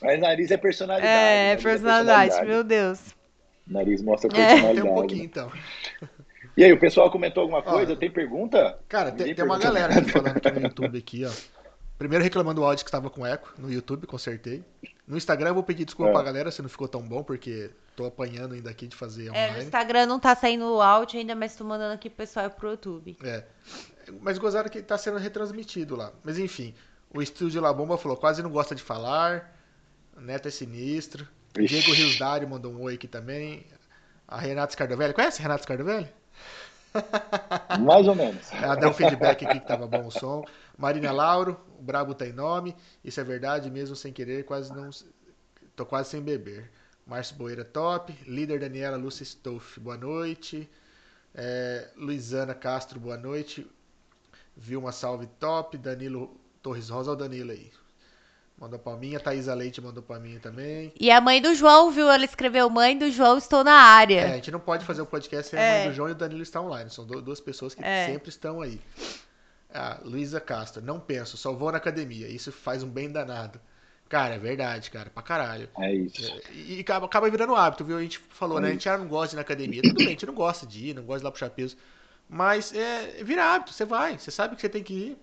Mas 0.00 0.20
nariz 0.20 0.50
é 0.50 0.56
personalidade. 0.56 1.12
É, 1.12 1.56
personalidade, 1.56 2.30
é 2.30 2.36
personalidade, 2.36 2.46
meu 2.46 2.64
Deus. 2.64 3.00
Nariz 3.66 4.02
mostra 4.02 4.30
personalidade. 4.30 4.78
É. 4.78 4.82
Tem 4.82 4.90
um 4.90 4.94
pouquinho, 4.94 5.24
então. 5.24 5.52
E 6.60 6.64
aí, 6.64 6.74
o 6.74 6.78
pessoal 6.78 7.10
comentou 7.10 7.40
alguma 7.40 7.62
coisa? 7.62 7.94
Ó, 7.94 7.96
tem 7.96 8.10
pergunta? 8.10 8.78
Cara, 8.86 9.10
tem, 9.10 9.34
tem, 9.34 9.42
uma 9.46 9.58
galera 9.58 9.98
aqui 9.98 10.10
falando 10.12 10.36
aqui 10.36 10.50
no 10.50 10.60
YouTube 10.66 10.98
aqui, 10.98 11.24
ó. 11.24 11.30
Primeiro 11.96 12.22
reclamando 12.22 12.60
do 12.60 12.66
áudio 12.66 12.84
que 12.84 12.88
estava 12.90 13.08
com 13.08 13.26
eco 13.26 13.54
no 13.56 13.72
YouTube, 13.72 14.06
consertei. 14.06 14.62
No 15.06 15.16
Instagram 15.16 15.48
eu 15.48 15.54
vou 15.54 15.62
pedir 15.62 15.86
desculpa 15.86 16.10
é. 16.10 16.12
pra 16.12 16.22
galera 16.22 16.50
se 16.50 16.60
não 16.60 16.68
ficou 16.68 16.86
tão 16.86 17.00
bom, 17.00 17.22
porque 17.22 17.70
tô 17.96 18.04
apanhando 18.04 18.52
ainda 18.52 18.68
aqui 18.68 18.86
de 18.86 18.94
fazer 18.94 19.30
online. 19.30 19.54
É, 19.54 19.56
no 19.56 19.62
Instagram 19.62 20.04
não 20.04 20.20
tá 20.20 20.36
saindo 20.36 20.66
o 20.66 20.82
áudio 20.82 21.18
ainda, 21.18 21.34
mas 21.34 21.56
tô 21.56 21.64
mandando 21.64 21.94
aqui 21.94 22.10
pro 22.10 22.18
pessoal 22.18 22.50
pro 22.50 22.72
YouTube. 22.72 23.16
É. 23.24 23.42
Mas 24.20 24.36
gozaram 24.36 24.68
que 24.68 24.82
tá 24.82 24.98
sendo 24.98 25.16
retransmitido 25.16 25.96
lá. 25.96 26.12
Mas 26.22 26.38
enfim, 26.38 26.74
O 27.14 27.22
estúdio 27.22 27.62
La 27.62 27.72
Bomba 27.72 27.96
falou, 27.96 28.18
quase 28.18 28.42
não 28.42 28.50
gosta 28.50 28.74
de 28.74 28.82
falar. 28.82 29.58
Neto 30.14 30.48
é 30.48 30.50
sinistro. 30.50 31.26
Ixi. 31.58 31.68
Diego 31.68 31.92
Riosdário 31.94 32.46
mandou 32.46 32.70
um 32.70 32.82
oi 32.82 32.96
aqui 32.96 33.08
também. 33.08 33.64
A 34.28 34.38
Renata 34.38 34.74
Scardovelli. 34.74 35.14
Conhece 35.14 35.40
a 35.40 35.42
Renata 35.44 35.62
Scardovelli? 35.62 36.19
Mais 37.80 38.06
ou 38.06 38.14
menos. 38.14 38.50
Ela 38.52 38.74
deu 38.74 38.90
um 38.90 38.94
feedback 38.94 39.44
aqui 39.44 39.60
que 39.60 39.66
tava 39.66 39.86
bom 39.86 40.06
o 40.06 40.10
som. 40.10 40.44
Marina 40.76 41.12
Lauro, 41.12 41.60
o 41.78 41.82
Brabo 41.82 42.14
tem 42.14 42.32
nome. 42.32 42.74
Isso 43.04 43.20
é 43.20 43.24
verdade, 43.24 43.70
mesmo 43.70 43.94
sem 43.96 44.12
querer, 44.12 44.44
quase 44.44 44.72
não. 44.72 44.90
Tô 45.76 45.86
quase 45.86 46.10
sem 46.10 46.20
beber. 46.20 46.70
Márcio 47.06 47.36
Boeira 47.36 47.64
top. 47.64 48.12
Líder 48.26 48.60
Daniela 48.60 48.96
Lúcia 48.96 49.24
Stoff, 49.24 49.78
boa 49.80 49.96
noite. 49.96 50.68
É, 51.34 51.90
Luizana 51.96 52.54
Castro, 52.54 52.98
boa 53.00 53.16
noite. 53.16 53.66
Vilma 54.56 54.92
Salve 54.92 55.26
top. 55.38 55.78
Danilo 55.78 56.36
Torres 56.62 56.88
Rosa, 56.88 57.12
o 57.12 57.16
Danilo 57.16 57.52
aí. 57.52 57.70
Mandou 58.60 58.78
pra 58.78 58.94
mim, 58.94 59.16
a 59.16 59.20
Thaisa 59.20 59.54
Leite 59.54 59.80
mandou 59.80 60.02
pra 60.02 60.20
mim 60.20 60.38
também. 60.38 60.92
E 61.00 61.10
a 61.10 61.18
mãe 61.18 61.40
do 61.40 61.54
João, 61.54 61.90
viu? 61.90 62.10
Ela 62.10 62.26
escreveu: 62.26 62.68
Mãe 62.68 62.96
do 62.96 63.10
João, 63.10 63.38
estou 63.38 63.64
na 63.64 63.72
área. 63.72 64.20
É, 64.20 64.32
a 64.32 64.34
gente 64.34 64.50
não 64.50 64.60
pode 64.60 64.84
fazer 64.84 65.00
o 65.00 65.04
um 65.04 65.06
podcast 65.06 65.50
sem 65.50 65.58
é. 65.58 65.62
a 65.62 65.78
mãe 65.78 65.88
do 65.88 65.94
João 65.94 66.08
e 66.10 66.12
o 66.12 66.14
Danilo 66.14 66.42
estar 66.42 66.60
online. 66.60 66.90
São 66.90 67.06
duas 67.06 67.40
pessoas 67.40 67.74
que 67.74 67.82
é. 67.82 68.04
sempre 68.04 68.28
estão 68.28 68.60
aí. 68.60 68.78
A 69.72 69.98
Luísa 70.04 70.40
Castro, 70.40 70.82
não 70.82 71.00
penso, 71.00 71.38
só 71.38 71.54
vou 71.54 71.72
na 71.72 71.78
academia. 71.78 72.28
Isso 72.28 72.52
faz 72.52 72.82
um 72.82 72.88
bem 72.88 73.10
danado. 73.10 73.58
Cara, 74.10 74.34
é 74.34 74.38
verdade, 74.38 74.90
cara, 74.90 75.08
pra 75.08 75.22
caralho. 75.22 75.68
É 75.78 75.94
isso. 75.94 76.30
É, 76.30 76.52
e, 76.52 76.80
acaba, 76.80 77.06
acaba 77.06 77.30
virando 77.30 77.54
hábito, 77.54 77.84
viu? 77.84 77.96
A 77.96 78.02
gente 78.02 78.18
falou, 78.28 78.58
é 78.58 78.62
né? 78.62 78.68
A 78.68 78.72
gente 78.72 78.84
já 78.84 78.98
não 78.98 79.06
gosta 79.06 79.28
de 79.28 79.34
ir 79.34 79.36
na 79.36 79.42
academia. 79.42 79.80
Tudo 79.80 79.94
bem, 79.94 80.08
a 80.08 80.10
gente 80.10 80.26
não 80.26 80.34
gosta 80.34 80.66
de 80.66 80.88
ir, 80.88 80.94
não 80.94 81.04
gosta 81.04 81.20
de 81.20 81.24
ir 81.24 81.24
lá 81.24 81.30
puxar 81.30 81.48
peso. 81.48 81.76
Mas 82.28 82.74
é, 82.74 83.24
vira 83.24 83.54
hábito, 83.54 83.72
você 83.72 83.86
vai, 83.86 84.18
você 84.18 84.30
sabe 84.30 84.54
que 84.54 84.60
você 84.60 84.68
tem 84.68 84.82
que 84.82 84.92
ir. 84.92 85.18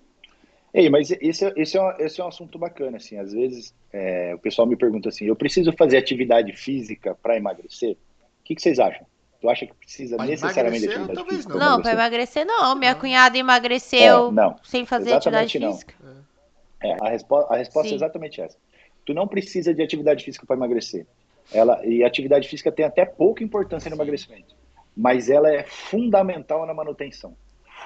Ei, 0.78 0.92
mas 0.92 1.10
esse, 1.10 1.44
é, 1.44 1.54
esse, 1.56 1.76
é, 1.76 1.82
um, 1.82 1.92
esse 1.98 2.22
é 2.22 2.24
um 2.24 2.28
assunto 2.28 2.60
bacana, 2.60 2.98
assim, 2.98 3.18
às 3.18 3.34
vezes 3.34 3.74
é, 3.92 4.36
o 4.36 4.38
pessoal 4.38 4.68
me 4.68 4.76
pergunta 4.76 5.10
assim, 5.10 5.26
eu 5.26 5.36
preciso 5.36 5.74
fazer 5.74 5.98
atividade 5.98 6.54
física 6.54 7.18
para 7.20 7.36
emagrecer? 7.36 7.94
O 7.94 8.44
que, 8.44 8.54
que, 8.54 8.62
vocês 8.62 8.78
acham? 8.78 9.04
Tu 9.42 9.50
acha 9.50 9.66
que 9.66 9.74
precisa 9.74 10.18
pra 10.18 10.28
necessariamente 10.28 10.84
de 10.84 10.90
atividade 10.90 11.16
talvez 11.16 11.38
física? 11.38 11.58
Não, 11.58 11.82
para 11.82 11.94
emagrecer 11.94 12.46
não. 12.46 12.76
Minha 12.76 12.94
não. 12.94 13.00
cunhada 13.00 13.36
emagreceu 13.36 14.28
é, 14.28 14.32
não, 14.32 14.56
sem 14.64 14.86
fazer 14.86 15.14
atividade 15.14 15.58
não. 15.58 15.72
física. 15.72 15.96
É, 16.84 16.96
a, 17.02 17.10
respo 17.10 17.36
a 17.38 17.58
resposta 17.58 17.88
é 17.88 17.90
Sim. 17.90 17.96
é 17.96 17.98
exatamente 17.98 18.40
essa. 18.40 18.58
Tu 19.04 19.16
não 19.16 19.28
precisa 19.28 19.74
de 19.74 19.82
atividade 19.82 20.24
física 20.24 20.46
para 20.46 20.56
emagrecer. 20.56 21.08
Ela, 21.52 21.84
e 21.84 22.04
atividade 22.04 22.48
física 22.48 22.72
tem 22.72 22.86
até 22.86 23.04
pouca 23.04 23.44
importância 23.44 23.90
no 23.90 23.96
Sim. 23.96 24.02
emagrecimento, 24.04 24.56
mas 24.96 25.28
ela 25.28 25.52
é 25.52 25.64
fundamental 25.64 26.68
na 26.68 26.74
manutenção 26.76 27.36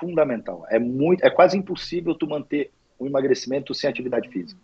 fundamental. 0.02 0.66
É 0.70 0.80
muito, 0.80 1.24
é 1.24 1.30
quase 1.30 1.56
impossível 1.56 2.16
tu 2.16 2.28
manter 2.28 2.72
o 3.02 3.08
emagrecimento 3.08 3.74
sem 3.74 3.90
atividade 3.90 4.30
física. 4.30 4.60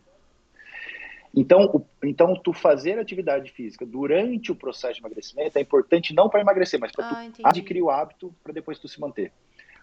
Então, 1.36 1.66
o, 1.66 1.86
então 2.04 2.36
tu 2.36 2.54
fazer 2.54 2.98
atividade 3.00 3.52
física 3.52 3.86
durante 3.86 4.52
o 4.52 4.56
processo 4.56 4.96
de 4.96 5.00
emagrecimento 5.02 5.58
é 5.58 5.62
importante 5.62 6.14
não 6.14 6.30
para 6.30 6.42
emagrecer, 6.42 6.80
mas 6.80 6.92
para 6.92 7.10
ah, 7.10 7.30
tu 7.32 7.42
adquirir 7.44 7.82
o 7.82 7.90
hábito 7.90 8.34
para 8.44 8.54
depois 8.54 8.80
tu 8.80 8.88
se 8.88 9.00
manter. 9.00 9.32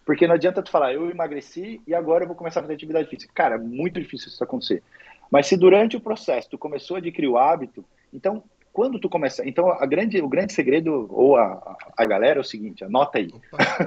Porque 0.05 0.27
não 0.27 0.35
adianta 0.35 0.63
tu 0.63 0.71
falar, 0.71 0.93
eu 0.93 1.11
emagreci 1.11 1.81
e 1.87 1.95
agora 1.95 2.25
eu 2.25 2.29
vou 2.29 2.37
começar 2.37 2.61
a 2.61 2.63
fazer 2.63 2.75
atividade 2.75 3.09
física. 3.09 3.33
Cara, 3.35 3.57
é 3.57 3.59
muito 3.59 4.01
difícil 4.01 4.29
isso 4.29 4.43
acontecer. 4.43 4.83
Mas 5.31 5.47
se 5.47 5.57
durante 5.57 5.97
o 5.97 6.01
processo 6.01 6.51
tu 6.51 6.59
começou 6.59 6.97
a 6.97 6.99
adquirir 6.99 7.29
o 7.29 7.39
hábito, 7.39 7.85
então 8.13 8.43
quando 8.73 8.99
tu 8.99 9.09
começa, 9.09 9.47
então 9.49 9.71
a 9.71 9.87
grande, 9.87 10.21
o 10.21 10.29
grande 10.29 10.53
segredo 10.53 11.07
ou 11.11 11.37
a, 11.37 11.77
a 11.97 12.05
galera 12.05 12.39
é 12.39 12.41
o 12.41 12.45
seguinte, 12.45 12.85
anota 12.85 13.19
aí. 13.19 13.33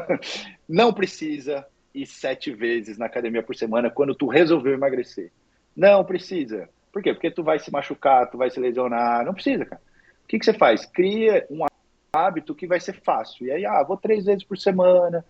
não 0.67 0.93
precisa 0.93 1.65
ir 2.01 2.05
sete 2.05 2.51
vezes 2.51 2.97
na 2.97 3.05
academia 3.05 3.43
por 3.43 3.55
semana 3.55 3.89
quando 3.89 4.15
tu 4.15 4.27
resolveu 4.27 4.73
emagrecer. 4.73 5.31
Não 5.75 6.03
precisa. 6.03 6.69
Por 6.91 7.01
quê? 7.01 7.13
Porque 7.13 7.31
tu 7.31 7.43
vai 7.43 7.59
se 7.59 7.71
machucar, 7.71 8.29
tu 8.29 8.37
vai 8.37 8.49
se 8.49 8.59
lesionar. 8.59 9.25
Não 9.25 9.33
precisa, 9.33 9.65
cara. 9.65 9.81
O 10.23 10.27
que, 10.27 10.39
que 10.39 10.45
você 10.45 10.53
faz? 10.53 10.85
Cria 10.85 11.45
um 11.49 11.65
hábito 12.13 12.55
que 12.55 12.67
vai 12.67 12.79
ser 12.79 12.93
fácil. 13.01 13.47
E 13.47 13.51
aí, 13.51 13.65
ah, 13.65 13.83
vou 13.83 13.97
três 13.97 14.25
vezes 14.25 14.43
por 14.43 14.57
semana, 14.57 15.23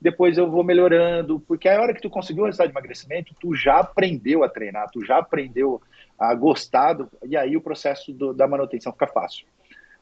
depois 0.00 0.36
eu 0.36 0.50
vou 0.50 0.62
melhorando, 0.62 1.40
porque 1.40 1.68
a 1.68 1.80
hora 1.80 1.94
que 1.94 2.02
tu 2.02 2.10
conseguiu 2.10 2.42
o 2.42 2.46
resultado 2.46 2.68
de 2.68 2.74
emagrecimento, 2.74 3.34
tu 3.40 3.54
já 3.54 3.80
aprendeu 3.80 4.44
a 4.44 4.48
treinar, 4.48 4.90
tu 4.90 5.04
já 5.04 5.18
aprendeu 5.18 5.80
a 6.18 6.34
gostar, 6.34 6.92
do, 6.92 7.08
e 7.24 7.36
aí 7.36 7.56
o 7.56 7.60
processo 7.60 8.12
do, 8.12 8.34
da 8.34 8.46
manutenção 8.46 8.92
fica 8.92 9.06
fácil. 9.06 9.46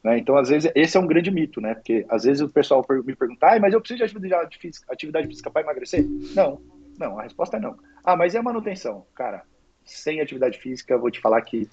Né? 0.02 0.18
Então, 0.18 0.36
às 0.36 0.48
vezes, 0.48 0.70
esse 0.74 0.96
é 0.96 1.00
um 1.00 1.06
grande 1.06 1.30
mito, 1.30 1.60
né? 1.60 1.74
Porque 1.74 2.04
às 2.08 2.24
vezes 2.24 2.42
o 2.42 2.48
pessoal 2.48 2.84
me 3.04 3.14
pergunta, 3.14 3.46
ah, 3.46 3.60
mas 3.60 3.72
eu 3.72 3.80
preciso 3.80 3.98
de 3.98 4.04
atividade 4.04 4.58
física, 4.58 4.92
atividade 4.92 5.28
física 5.28 5.50
para 5.50 5.62
emagrecer? 5.62 6.04
Não, 6.34 6.60
não, 6.98 7.18
a 7.18 7.22
resposta 7.22 7.56
é 7.56 7.60
não. 7.60 7.76
Ah, 8.04 8.16
mas 8.16 8.34
e 8.34 8.38
a 8.38 8.42
manutenção? 8.42 9.06
Cara, 9.14 9.42
sem 9.84 10.20
atividade 10.20 10.58
física, 10.58 10.94
eu 10.94 11.00
vou 11.00 11.10
te 11.10 11.20
falar 11.20 11.40
que 11.42 11.68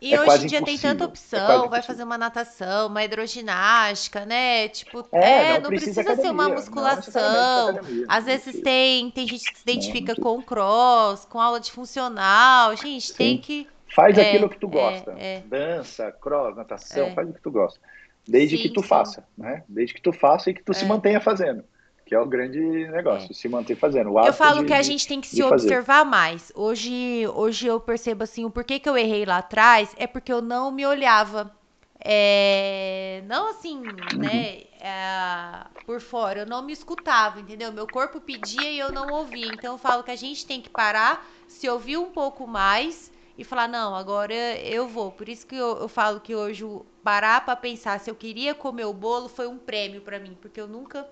e 0.00 0.14
é 0.14 0.20
hoje 0.20 0.44
em 0.44 0.46
dia 0.48 0.62
tem 0.62 0.78
tanta 0.78 1.04
é 1.04 1.06
opção, 1.06 1.64
é 1.64 1.68
vai 1.68 1.82
fazer 1.82 2.02
uma 2.02 2.18
natação, 2.18 2.88
uma 2.88 3.02
hidroginástica, 3.02 4.26
né? 4.26 4.68
Tipo, 4.68 5.06
é, 5.10 5.18
é 5.18 5.54
não, 5.54 5.62
não, 5.62 5.68
precisa, 5.70 6.04
precisa 6.04 6.22
ser 6.22 6.30
uma 6.30 6.48
musculação. 6.50 7.80
Às 8.06 8.24
vezes 8.26 8.60
tem, 8.60 9.10
tem 9.10 9.26
gente 9.26 9.50
que 9.50 9.58
se 9.58 9.62
identifica 9.62 10.14
não, 10.16 10.22
com 10.22 10.42
cross, 10.42 11.24
com 11.24 11.40
aula 11.40 11.58
de 11.58 11.72
funcional. 11.72 12.76
Gente, 12.76 13.08
Sim. 13.08 13.14
tem 13.14 13.38
que. 13.38 13.66
Faz 13.94 14.18
é, 14.18 14.28
aquilo 14.28 14.48
que 14.48 14.58
tu 14.58 14.68
gosta. 14.68 15.12
É, 15.18 15.40
Dança, 15.40 16.12
cross, 16.12 16.56
natação, 16.56 17.14
faz 17.14 17.28
o 17.28 17.32
que 17.32 17.40
tu 17.40 17.50
gosta. 17.50 17.80
Desde 18.26 18.56
sim, 18.56 18.62
que 18.62 18.68
tu 18.70 18.82
sim. 18.82 18.88
faça, 18.88 19.24
né? 19.38 19.62
Desde 19.68 19.94
que 19.94 20.02
tu 20.02 20.12
faça 20.12 20.50
e 20.50 20.54
que 20.54 20.62
tu 20.62 20.74
se 20.74 20.84
mantenha 20.84 21.20
fazendo 21.20 21.64
que 22.06 22.14
é 22.14 22.20
o 22.20 22.24
grande 22.24 22.60
negócio, 22.60 23.32
é. 23.32 23.34
se 23.34 23.48
manter 23.48 23.74
fazendo. 23.74 24.16
eu 24.16 24.32
falo 24.32 24.60
de, 24.60 24.66
que 24.66 24.72
a 24.72 24.80
gente 24.80 25.08
tem 25.08 25.20
que 25.20 25.26
se 25.26 25.42
observar 25.42 26.04
fazer. 26.04 26.08
mais. 26.08 26.52
Hoje, 26.54 27.26
hoje 27.34 27.66
eu 27.66 27.80
percebo 27.80 28.22
assim, 28.22 28.44
o 28.44 28.50
porquê 28.50 28.78
que 28.78 28.88
eu 28.88 28.96
errei 28.96 29.24
lá 29.26 29.38
atrás 29.38 29.92
é 29.96 30.06
porque 30.06 30.32
eu 30.32 30.40
não 30.40 30.70
me 30.70 30.86
olhava. 30.86 31.50
É, 31.98 33.24
não 33.26 33.50
assim, 33.50 33.78
uhum. 33.78 34.18
né, 34.18 34.62
é, 34.80 35.66
por 35.84 36.00
fora, 36.00 36.40
eu 36.40 36.46
não 36.46 36.62
me 36.62 36.72
escutava, 36.72 37.40
entendeu? 37.40 37.72
Meu 37.72 37.88
corpo 37.88 38.20
pedia 38.20 38.70
e 38.70 38.78
eu 38.78 38.92
não 38.92 39.12
ouvia. 39.12 39.48
Então 39.52 39.74
eu 39.74 39.78
falo 39.78 40.04
que 40.04 40.12
a 40.12 40.16
gente 40.16 40.46
tem 40.46 40.60
que 40.60 40.70
parar, 40.70 41.26
se 41.48 41.68
ouvir 41.68 41.96
um 41.96 42.10
pouco 42.10 42.46
mais 42.46 43.10
e 43.38 43.44
falar, 43.44 43.68
não, 43.68 43.94
agora 43.94 44.34
eu 44.60 44.88
vou. 44.88 45.12
Por 45.12 45.28
isso 45.28 45.46
que 45.46 45.56
eu, 45.56 45.76
eu 45.76 45.88
falo 45.88 46.20
que 46.20 46.34
hoje 46.34 46.64
parar 47.02 47.44
para 47.44 47.54
pensar 47.54 48.00
se 48.00 48.10
eu 48.10 48.14
queria 48.14 48.54
comer 48.54 48.86
o 48.86 48.94
bolo 48.94 49.28
foi 49.28 49.46
um 49.46 49.58
prêmio 49.58 50.00
para 50.00 50.18
mim, 50.18 50.36
porque 50.40 50.60
eu 50.60 50.66
nunca 50.66 51.06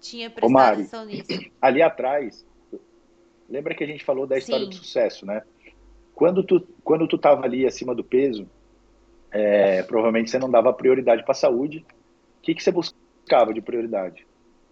tinha 0.00 0.28
prestado 0.28 0.52
Mari, 0.52 0.74
atenção 0.82 1.04
nisso. 1.04 1.28
Ali 1.62 1.82
atrás, 1.82 2.44
lembra 3.48 3.74
que 3.74 3.84
a 3.84 3.86
gente 3.86 4.04
falou 4.04 4.26
da 4.26 4.36
história 4.36 4.64
Sim. 4.64 4.70
do 4.70 4.76
sucesso, 4.76 5.24
né? 5.24 5.42
Quando 6.14 6.42
tu, 6.42 6.66
quando 6.82 7.06
tu 7.06 7.16
tava 7.16 7.44
ali 7.44 7.64
acima 7.66 7.94
do 7.94 8.02
peso, 8.02 8.48
é, 9.30 9.82
provavelmente 9.82 10.30
você 10.30 10.38
não 10.38 10.50
dava 10.50 10.72
prioridade 10.72 11.22
para 11.22 11.32
a 11.32 11.34
saúde. 11.34 11.84
O 12.38 12.42
que, 12.42 12.54
que 12.54 12.62
você 12.62 12.72
buscava 12.72 13.52
de 13.52 13.60
prioridade? 13.60 14.26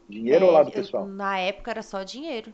Dinheiro 0.08 0.44
é, 0.44 0.48
ou 0.48 0.54
lado 0.54 0.70
pessoal? 0.72 1.06
na 1.06 1.38
época 1.38 1.70
era 1.70 1.82
só 1.82 2.02
dinheiro. 2.02 2.52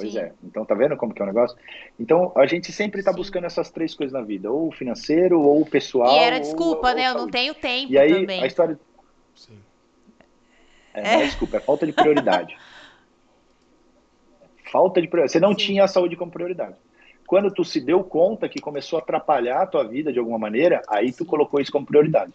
Pois 0.00 0.12
Sim. 0.12 0.18
é. 0.18 0.32
Então 0.42 0.64
tá 0.64 0.74
vendo 0.74 0.96
como 0.96 1.12
que 1.12 1.20
é 1.20 1.24
o 1.24 1.26
negócio? 1.26 1.56
Então 1.98 2.32
a 2.36 2.46
gente 2.46 2.72
sempre 2.72 3.02
tá 3.02 3.12
Sim. 3.12 3.18
buscando 3.18 3.46
essas 3.46 3.70
três 3.70 3.94
coisas 3.94 4.12
na 4.12 4.22
vida, 4.22 4.50
ou 4.50 4.68
o 4.68 4.72
financeiro, 4.72 5.40
ou 5.40 5.62
o 5.62 5.66
pessoal. 5.66 6.16
E 6.16 6.18
era 6.18 6.40
desculpa, 6.40 6.90
ou, 6.90 6.94
né? 6.94 7.10
Ou 7.10 7.18
eu 7.18 7.22
não 7.22 7.30
tenho 7.30 7.54
tempo 7.54 7.92
e 7.92 7.98
aí, 7.98 8.20
também. 8.20 8.42
A 8.42 8.46
história. 8.46 8.78
Sim. 9.34 9.58
É, 10.94 11.00
é. 11.00 11.16
Não, 11.16 11.26
desculpa, 11.26 11.58
é 11.58 11.60
falta 11.60 11.86
de 11.86 11.92
prioridade. 11.92 12.56
falta 14.70 15.00
de 15.00 15.08
prioridade. 15.08 15.32
Você 15.32 15.40
não 15.40 15.50
Sim. 15.50 15.66
tinha 15.66 15.84
a 15.84 15.88
saúde 15.88 16.16
como 16.16 16.30
prioridade. 16.30 16.76
Quando 17.26 17.52
tu 17.52 17.64
se 17.64 17.80
deu 17.80 18.02
conta 18.02 18.48
que 18.48 18.60
começou 18.60 18.98
a 18.98 19.02
atrapalhar 19.02 19.62
a 19.62 19.66
tua 19.66 19.84
vida 19.84 20.12
de 20.12 20.18
alguma 20.18 20.38
maneira, 20.38 20.82
aí 20.88 21.12
tu 21.12 21.24
colocou 21.24 21.60
isso 21.60 21.70
como 21.70 21.86
prioridade. 21.86 22.32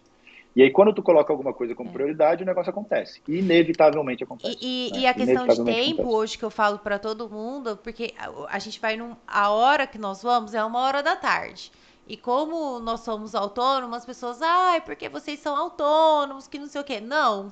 E 0.56 0.62
aí, 0.62 0.70
quando 0.70 0.92
tu 0.94 1.02
coloca 1.02 1.30
alguma 1.32 1.52
coisa 1.52 1.74
como 1.74 1.90
é. 1.90 1.92
prioridade, 1.92 2.42
o 2.42 2.46
negócio 2.46 2.70
acontece. 2.70 3.22
Inevitavelmente 3.28 4.24
acontece. 4.24 4.56
E, 4.60 4.88
e, 4.88 4.92
né? 4.92 4.98
e 5.00 5.06
a 5.06 5.14
questão 5.14 5.46
de 5.46 5.64
tempo, 5.64 6.00
acontece. 6.00 6.02
hoje 6.02 6.38
que 6.38 6.44
eu 6.44 6.50
falo 6.50 6.78
para 6.78 6.98
todo 6.98 7.28
mundo, 7.28 7.76
porque 7.76 8.14
a, 8.18 8.56
a 8.56 8.58
gente 8.58 8.80
vai 8.80 8.96
num. 8.96 9.14
A 9.26 9.50
hora 9.50 9.86
que 9.86 9.98
nós 9.98 10.22
vamos 10.22 10.54
é 10.54 10.64
uma 10.64 10.80
hora 10.80 11.02
da 11.02 11.14
tarde. 11.14 11.70
E 12.08 12.16
como 12.16 12.78
nós 12.78 13.00
somos 13.00 13.34
autônomos, 13.34 13.98
as 13.98 14.06
pessoas, 14.06 14.40
ai, 14.40 14.80
porque 14.80 15.08
vocês 15.08 15.40
são 15.40 15.56
autônomos, 15.56 16.48
que 16.48 16.58
não 16.58 16.68
sei 16.68 16.80
o 16.80 16.84
quê. 16.84 17.00
Não 17.00 17.50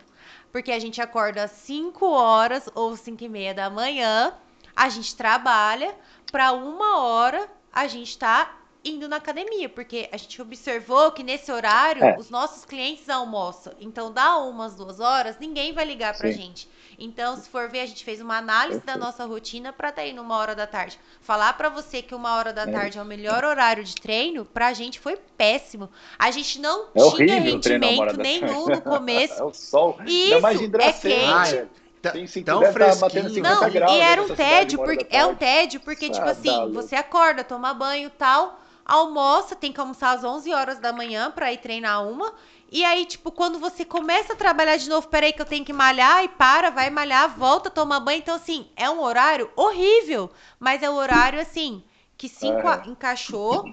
porque 0.54 0.70
a 0.70 0.78
gente 0.78 1.02
acorda 1.02 1.42
às 1.42 1.50
5 1.50 2.06
horas 2.06 2.70
ou 2.76 2.96
5 2.96 3.24
e 3.24 3.28
meia 3.28 3.52
da 3.52 3.68
manhã, 3.68 4.32
a 4.76 4.88
gente 4.88 5.16
trabalha, 5.16 5.92
para 6.30 6.52
uma 6.52 7.00
hora 7.00 7.48
a 7.72 7.88
gente 7.88 8.16
tá 8.16 8.56
indo 8.84 9.08
na 9.08 9.16
academia, 9.16 9.68
porque 9.68 10.08
a 10.12 10.16
gente 10.16 10.40
observou 10.42 11.10
que 11.12 11.22
nesse 11.22 11.50
horário 11.50 12.04
é. 12.04 12.16
os 12.18 12.28
nossos 12.28 12.64
clientes 12.64 13.08
almoçam. 13.08 13.72
Então, 13.80 14.12
dá 14.12 14.36
umas 14.38 14.74
duas 14.74 15.00
horas, 15.00 15.38
ninguém 15.38 15.72
vai 15.72 15.84
ligar 15.84 16.16
pra 16.16 16.30
Sim. 16.30 16.38
gente. 16.38 16.68
Então, 16.98 17.36
se 17.36 17.48
for 17.48 17.68
ver, 17.68 17.80
a 17.80 17.86
gente 17.86 18.04
fez 18.04 18.20
uma 18.20 18.36
análise 18.36 18.80
da 18.80 18.96
nossa 18.96 19.24
rotina 19.24 19.72
para 19.72 19.88
estar 19.88 20.02
tá 20.02 20.08
indo 20.08 20.20
uma 20.20 20.36
hora 20.36 20.54
da 20.54 20.66
tarde. 20.66 20.98
Falar 21.20 21.52
para 21.54 21.68
você 21.68 22.02
que 22.02 22.14
uma 22.14 22.36
hora 22.36 22.52
da 22.52 22.62
é. 22.62 22.66
tarde 22.66 22.98
é 22.98 23.02
o 23.02 23.04
melhor 23.04 23.44
horário 23.44 23.82
de 23.82 23.94
treino, 23.94 24.44
pra 24.44 24.72
gente 24.72 25.00
foi 25.00 25.16
péssimo. 25.36 25.88
A 26.18 26.30
gente 26.30 26.60
não 26.60 26.86
é 26.94 27.10
tinha 27.16 27.40
rendimento 27.40 28.16
nenhum 28.16 28.66
no 28.66 28.80
começo. 28.80 29.34
É 29.34 29.42
o 29.42 29.52
sol. 29.52 29.98
Isso, 30.06 30.46
é 30.78 30.92
quente. 30.92 31.68
tem 32.12 32.26
cinco, 32.26 32.46
tão 32.46 32.60
tá 32.60 32.94
batendo 32.96 33.28
50 33.30 33.60
não, 33.60 33.70
graus. 33.70 33.92
E 33.92 34.00
era 34.00 34.22
um 34.22 34.28
tédio, 34.28 34.78
porque, 34.78 35.06
é 35.10 35.26
um 35.26 35.34
tédio, 35.34 35.80
porque, 35.80 36.10
tipo 36.10 36.26
assim, 36.26 36.72
você 36.72 36.94
acorda, 36.94 37.42
toma 37.42 37.74
banho 37.74 38.06
e 38.08 38.10
tal, 38.10 38.60
almoça, 38.84 39.56
tem 39.56 39.72
que 39.72 39.80
almoçar 39.80 40.16
às 40.16 40.24
11 40.24 40.52
horas 40.52 40.78
da 40.78 40.92
manhã 40.92 41.30
pra 41.30 41.52
ir 41.52 41.58
treinar 41.58 42.06
uma. 42.06 42.32
E 42.70 42.84
aí, 42.84 43.06
tipo, 43.06 43.30
quando 43.30 43.58
você 43.58 43.84
começa 43.84 44.32
a 44.32 44.36
trabalhar 44.36 44.76
de 44.76 44.88
novo, 44.88 45.08
peraí 45.08 45.32
que 45.32 45.40
eu 45.40 45.46
tenho 45.46 45.64
que 45.64 45.72
malhar, 45.72 46.24
e 46.24 46.28
para, 46.28 46.70
vai 46.70 46.90
malhar, 46.90 47.36
volta, 47.36 47.70
toma 47.70 48.00
banho. 48.00 48.18
Então, 48.18 48.34
assim, 48.34 48.68
é 48.76 48.90
um 48.90 49.00
horário 49.00 49.50
horrível, 49.54 50.30
mas 50.58 50.82
é 50.82 50.90
o 50.90 50.94
horário, 50.94 51.40
assim, 51.40 51.84
que 52.16 52.28
se 52.28 52.46
é. 52.48 52.82
encaixou 52.86 53.64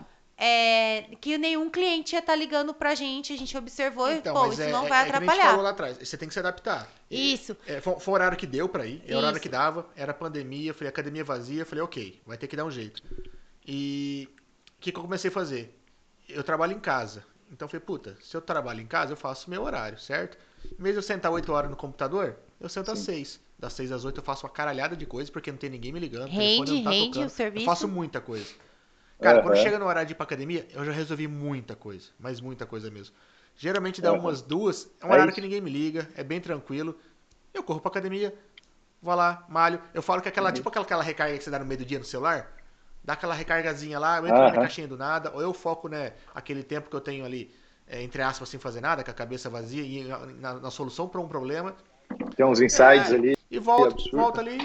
é, 0.44 1.04
que 1.22 1.38
nenhum 1.38 1.70
cliente 1.70 2.16
ia 2.16 2.20
estar 2.20 2.34
tá 2.34 2.36
ligando 2.36 2.74
pra 2.74 2.96
gente, 2.96 3.32
a 3.32 3.38
gente 3.38 3.56
observou 3.56 4.12
então, 4.12 4.34
e, 4.34 4.40
pô, 4.40 4.52
isso 4.52 4.64
é, 4.64 4.72
não 4.72 4.88
vai 4.88 5.04
é, 5.04 5.08
atrapalhar. 5.08 5.34
É 5.34 5.34
a 5.34 5.36
gente 5.36 5.50
falou 5.52 5.64
lá 5.64 5.70
atrás, 5.70 5.98
você 6.00 6.18
tem 6.18 6.28
que 6.28 6.34
se 6.34 6.40
adaptar. 6.40 6.88
Isso. 7.12 7.56
É, 7.68 7.80
foi, 7.80 8.00
foi, 8.00 8.12
o 8.12 8.16
horário 8.16 8.36
que 8.36 8.48
deu 8.48 8.68
pra 8.68 8.88
ir, 8.88 9.04
é 9.08 9.14
o 9.14 9.20
horário 9.20 9.40
que 9.40 9.48
dava, 9.48 9.88
era 9.96 10.16
pandemia, 10.16 10.74
falei, 10.74 10.90
academia 10.90 11.24
vazia, 11.24 11.64
falei, 11.64 11.84
ok, 11.84 12.22
vai 12.26 12.38
ter 12.40 12.48
que 12.48 12.56
dar 12.56 12.66
um 12.66 12.72
jeito. 12.72 13.04
E 13.68 14.28
que, 14.82 14.92
que 14.92 14.98
eu 14.98 15.04
comecei 15.04 15.30
a 15.30 15.34
fazer? 15.34 15.78
Eu 16.28 16.44
trabalho 16.44 16.74
em 16.74 16.80
casa, 16.80 17.24
então 17.52 17.66
eu 17.66 17.70
falei, 17.70 17.86
puta, 17.86 18.18
se 18.22 18.36
eu 18.36 18.42
trabalho 18.42 18.82
em 18.82 18.88
casa, 18.88 19.14
eu 19.14 19.18
faço 19.18 19.50
meu 19.50 19.64
horário, 19.64 20.00
certo? 20.00 20.38
Em 20.66 20.82
vez 20.82 20.96
de 20.96 21.00
eu 21.00 21.04
sentar 21.04 21.32
8 21.32 21.52
horas 21.52 21.70
no 21.70 21.76
computador, 21.76 22.36
eu 22.60 22.68
sento 22.68 22.88
Sim. 22.88 22.92
às 22.94 23.00
6. 23.00 23.40
Das 23.60 23.74
6 23.74 23.92
às 23.92 24.06
8 24.06 24.20
eu 24.20 24.24
faço 24.24 24.46
uma 24.46 24.52
caralhada 24.52 24.96
de 24.96 25.06
coisa, 25.06 25.32
porque 25.32 25.52
não 25.52 25.58
tem 25.58 25.70
ninguém 25.70 25.92
me 25.92 26.00
ligando. 26.00 26.30
Rende, 26.30 26.74
não 26.74 26.84
tá 26.84 26.90
rende 26.90 27.14
tocando. 27.14 27.28
o 27.28 27.30
serviço. 27.30 27.64
Eu 27.64 27.70
faço 27.70 27.88
muita 27.88 28.20
coisa. 28.20 28.52
Cara, 29.22 29.38
uhum. 29.38 29.44
quando 29.44 29.58
chega 29.58 29.78
no 29.78 29.86
horário 29.86 30.08
de 30.08 30.14
ir 30.14 30.16
pra 30.16 30.24
academia, 30.24 30.68
eu 30.74 30.84
já 30.84 30.92
resolvi 30.92 31.28
muita 31.28 31.76
coisa. 31.76 32.10
Mas 32.20 32.42
muita 32.42 32.66
coisa 32.66 32.90
mesmo. 32.90 33.14
Geralmente 33.56 34.02
dá 34.02 34.12
uhum. 34.12 34.20
umas 34.20 34.42
duas. 34.42 34.90
É 35.00 35.06
um 35.06 35.10
é 35.10 35.12
horário 35.14 35.30
isso. 35.30 35.36
que 35.36 35.42
ninguém 35.42 35.62
me 35.62 35.70
liga, 35.70 36.10
é 36.16 36.24
bem 36.24 36.42
tranquilo. 36.42 36.98
Eu 37.54 37.62
corro 37.62 37.80
pra 37.80 37.92
academia, 37.92 38.34
vou 39.02 39.14
lá, 39.14 39.46
malho. 39.48 39.80
Eu 39.94 40.02
falo 40.02 40.22
que 40.22 40.30
aquela, 40.30 40.50
uhum. 40.50 40.56
tipo 40.56 40.70
aquela, 40.70 40.86
aquela 40.86 41.04
recarga 41.04 41.38
que 41.38 41.44
você 41.44 41.52
dá 41.52 41.60
no 41.60 41.66
meio 41.66 41.80
do 41.80 41.86
dia 41.86 42.00
no 42.00 42.06
celular. 42.06 42.52
Dá 43.04 43.14
aquela 43.14 43.34
recargazinha 43.34 43.98
lá, 43.98 44.18
eu 44.18 44.28
entro 44.28 44.38
uhum. 44.38 44.44
na 44.44 44.50
minha 44.52 44.62
caixinha 44.62 44.88
do 44.88 44.98
nada, 44.98 45.32
ou 45.34 45.42
eu 45.42 45.54
foco, 45.54 45.88
né, 45.88 46.14
aquele 46.36 46.64
tempo 46.64 46.90
que 46.90 46.96
eu 46.96 47.02
tenho 47.02 47.26
ali, 47.26 47.52
é, 47.88 48.02
entre 48.02 48.22
aspas, 48.22 48.48
sem 48.48 48.60
fazer 48.60 48.82
nada, 48.82 49.04
com 49.04 49.12
a 49.12 49.14
cabeça 49.14 49.50
vazia, 49.50 49.82
e 49.82 50.04
na, 50.40 50.56
na 50.56 50.72
solução 50.72 51.08
para 51.08 51.20
um 51.20 51.28
problema. 51.28 51.76
Tem 52.36 52.46
uns 52.46 52.62
insights 52.62 53.12
é, 53.12 53.16
ali. 53.16 53.38
E 53.50 53.60
volto, 53.60 54.04
volto 54.16 54.40
ali, 54.40 54.58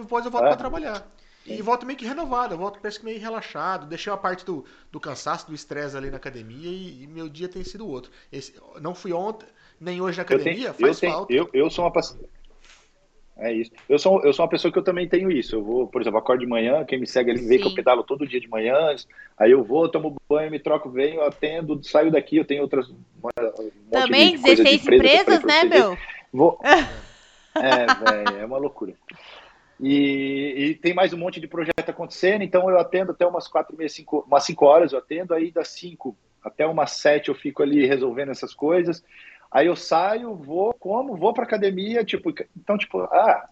depois 0.00 0.24
eu 0.24 0.30
volto 0.30 0.44
é. 0.44 0.48
para 0.48 0.56
trabalhar. 0.56 1.06
E 1.48 1.62
volto 1.62 1.86
meio 1.86 1.98
que 1.98 2.04
renovado, 2.04 2.54
eu 2.54 2.58
volto 2.58 2.78
parece 2.78 2.98
que 2.98 3.04
meio 3.06 3.18
relaxado. 3.18 3.86
Deixei 3.86 4.12
uma 4.12 4.18
parte 4.18 4.44
do, 4.44 4.64
do 4.92 5.00
cansaço, 5.00 5.46
do 5.46 5.54
estresse 5.54 5.96
ali 5.96 6.10
na 6.10 6.18
academia 6.18 6.70
e, 6.70 7.04
e, 7.04 7.06
meu 7.06 7.28
dia 7.28 7.48
tem 7.48 7.64
sido 7.64 7.88
outro. 7.88 8.10
Esse, 8.30 8.54
não 8.80 8.94
fui 8.94 9.12
ontem, 9.12 9.48
nem 9.80 10.00
hoje 10.00 10.18
na 10.18 10.24
academia, 10.24 10.68
eu 10.68 10.74
tenho, 10.74 10.88
faz 10.88 11.02
eu 11.02 11.10
falta. 11.10 11.32
eu, 11.32 11.50
eu 11.54 11.70
sou 11.70 11.84
uma 11.84 11.92
é 13.38 13.52
isso. 13.52 13.70
Eu 13.88 13.98
sou, 13.98 14.22
eu 14.24 14.32
sou 14.32 14.44
uma 14.44 14.50
pessoa 14.50 14.72
que 14.72 14.78
eu 14.78 14.82
também 14.82 15.08
tenho 15.08 15.30
isso. 15.30 15.56
Eu 15.56 15.62
vou, 15.62 15.86
por 15.86 16.00
exemplo, 16.00 16.18
acordo 16.18 16.40
de 16.40 16.46
manhã, 16.46 16.84
quem 16.84 16.98
me 16.98 17.06
segue 17.06 17.30
ali 17.30 17.40
vê 17.40 17.56
Sim. 17.56 17.62
que 17.62 17.68
eu 17.68 17.74
pedalo 17.74 18.02
todo 18.02 18.26
dia 18.26 18.40
de 18.40 18.48
manhã. 18.48 18.94
Aí 19.38 19.52
eu 19.52 19.62
vou, 19.62 19.88
tomo 19.88 20.16
banho, 20.28 20.50
me 20.50 20.58
troco, 20.58 20.90
venho, 20.90 21.22
atendo, 21.22 21.82
saio 21.84 22.10
daqui, 22.10 22.36
eu 22.36 22.44
tenho 22.44 22.62
outras. 22.62 22.88
Uma, 22.88 23.30
um 23.60 23.90
também, 23.90 24.36
de 24.36 24.42
16 24.42 24.82
de 24.82 24.94
empresas, 24.94 25.44
né, 25.44 25.64
meu? 25.64 25.96
Vou. 26.32 26.58
É, 27.60 27.86
velho, 27.86 28.38
é 28.40 28.44
uma 28.44 28.58
loucura. 28.58 28.94
E, 29.80 30.54
e, 30.56 30.74
tem 30.76 30.94
mais 30.94 31.12
um 31.12 31.16
monte 31.16 31.40
de 31.40 31.48
projeto 31.48 31.88
acontecendo, 31.88 32.42
então 32.42 32.70
eu 32.70 32.78
atendo 32.78 33.10
até 33.10 33.26
umas 33.26 33.48
quatro 33.48 33.74
e 33.74 33.78
meia, 33.78 33.88
cinco, 33.88 34.24
umas 34.26 34.44
cinco 34.44 34.64
horas 34.64 34.92
eu 34.92 34.98
atendo, 34.98 35.34
aí 35.34 35.50
das 35.50 35.68
cinco 35.68 36.16
até 36.44 36.66
umas 36.66 36.92
sete 36.92 37.28
eu 37.28 37.34
fico 37.34 37.62
ali 37.62 37.86
resolvendo 37.86 38.30
essas 38.30 38.54
coisas. 38.54 39.04
Aí 39.50 39.66
eu 39.66 39.76
saio, 39.76 40.34
vou, 40.34 40.74
como, 40.74 41.16
vou 41.16 41.32
para 41.32 41.44
academia, 41.44 42.04
tipo, 42.04 42.32
então, 42.56 42.76
tipo, 42.76 43.00
ah, 43.00 43.48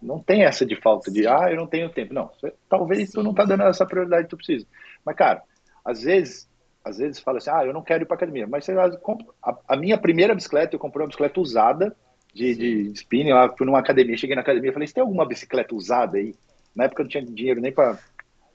não 0.00 0.18
tem 0.18 0.44
essa 0.44 0.64
de 0.64 0.76
falta 0.76 1.10
de, 1.10 1.26
ah, 1.26 1.50
eu 1.50 1.56
não 1.56 1.66
tenho 1.66 1.90
tempo. 1.90 2.14
Não, 2.14 2.30
talvez 2.68 3.10
Sim. 3.10 3.14
tu 3.14 3.22
não 3.22 3.34
tá 3.34 3.44
dando 3.44 3.64
essa 3.64 3.86
prioridade 3.86 4.24
que 4.24 4.30
tu 4.30 4.36
precisa. 4.36 4.66
Mas, 5.04 5.16
cara, 5.16 5.42
às 5.84 6.02
vezes, 6.02 6.48
às 6.84 6.98
vezes 6.98 7.20
fala 7.20 7.38
assim, 7.38 7.50
ah, 7.50 7.64
eu 7.64 7.72
não 7.72 7.82
quero 7.82 8.04
ir 8.04 8.06
para 8.06 8.16
academia. 8.16 8.46
Mas 8.46 8.64
você, 8.64 8.72
a, 8.72 9.58
a 9.68 9.76
minha 9.76 9.98
primeira 9.98 10.34
bicicleta, 10.34 10.74
eu 10.74 10.80
comprei 10.80 11.02
uma 11.02 11.08
bicicleta 11.08 11.40
usada, 11.40 11.96
de, 12.34 12.54
de 12.54 12.92
spinning, 12.92 13.32
lá 13.32 13.54
fui 13.56 13.66
numa 13.66 13.78
academia, 13.78 14.16
cheguei 14.16 14.34
na 14.34 14.42
academia 14.42 14.70
e 14.70 14.72
falei, 14.72 14.88
você 14.88 14.94
tem 14.94 15.02
alguma 15.02 15.26
bicicleta 15.26 15.74
usada 15.74 16.16
aí? 16.16 16.34
Na 16.74 16.84
época 16.84 17.02
eu 17.02 17.04
não 17.04 17.10
tinha 17.10 17.24
dinheiro 17.24 17.60
nem 17.60 17.70
para 17.70 17.98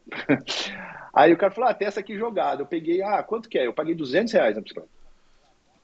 aí 1.14 1.34
o 1.34 1.38
cara 1.38 1.54
falou, 1.54 1.70
ah, 1.70 1.74
tem 1.74 1.88
essa 1.88 2.00
aqui 2.00 2.18
jogada. 2.18 2.62
Eu 2.62 2.66
peguei, 2.66 3.02
ah, 3.02 3.22
quanto 3.22 3.50
que 3.50 3.60
é? 3.60 3.68
Eu 3.68 3.74
paguei 3.74 3.94
200 3.94 4.34
reais 4.34 4.56
na 4.56 4.62
bicicleta. 4.62 4.90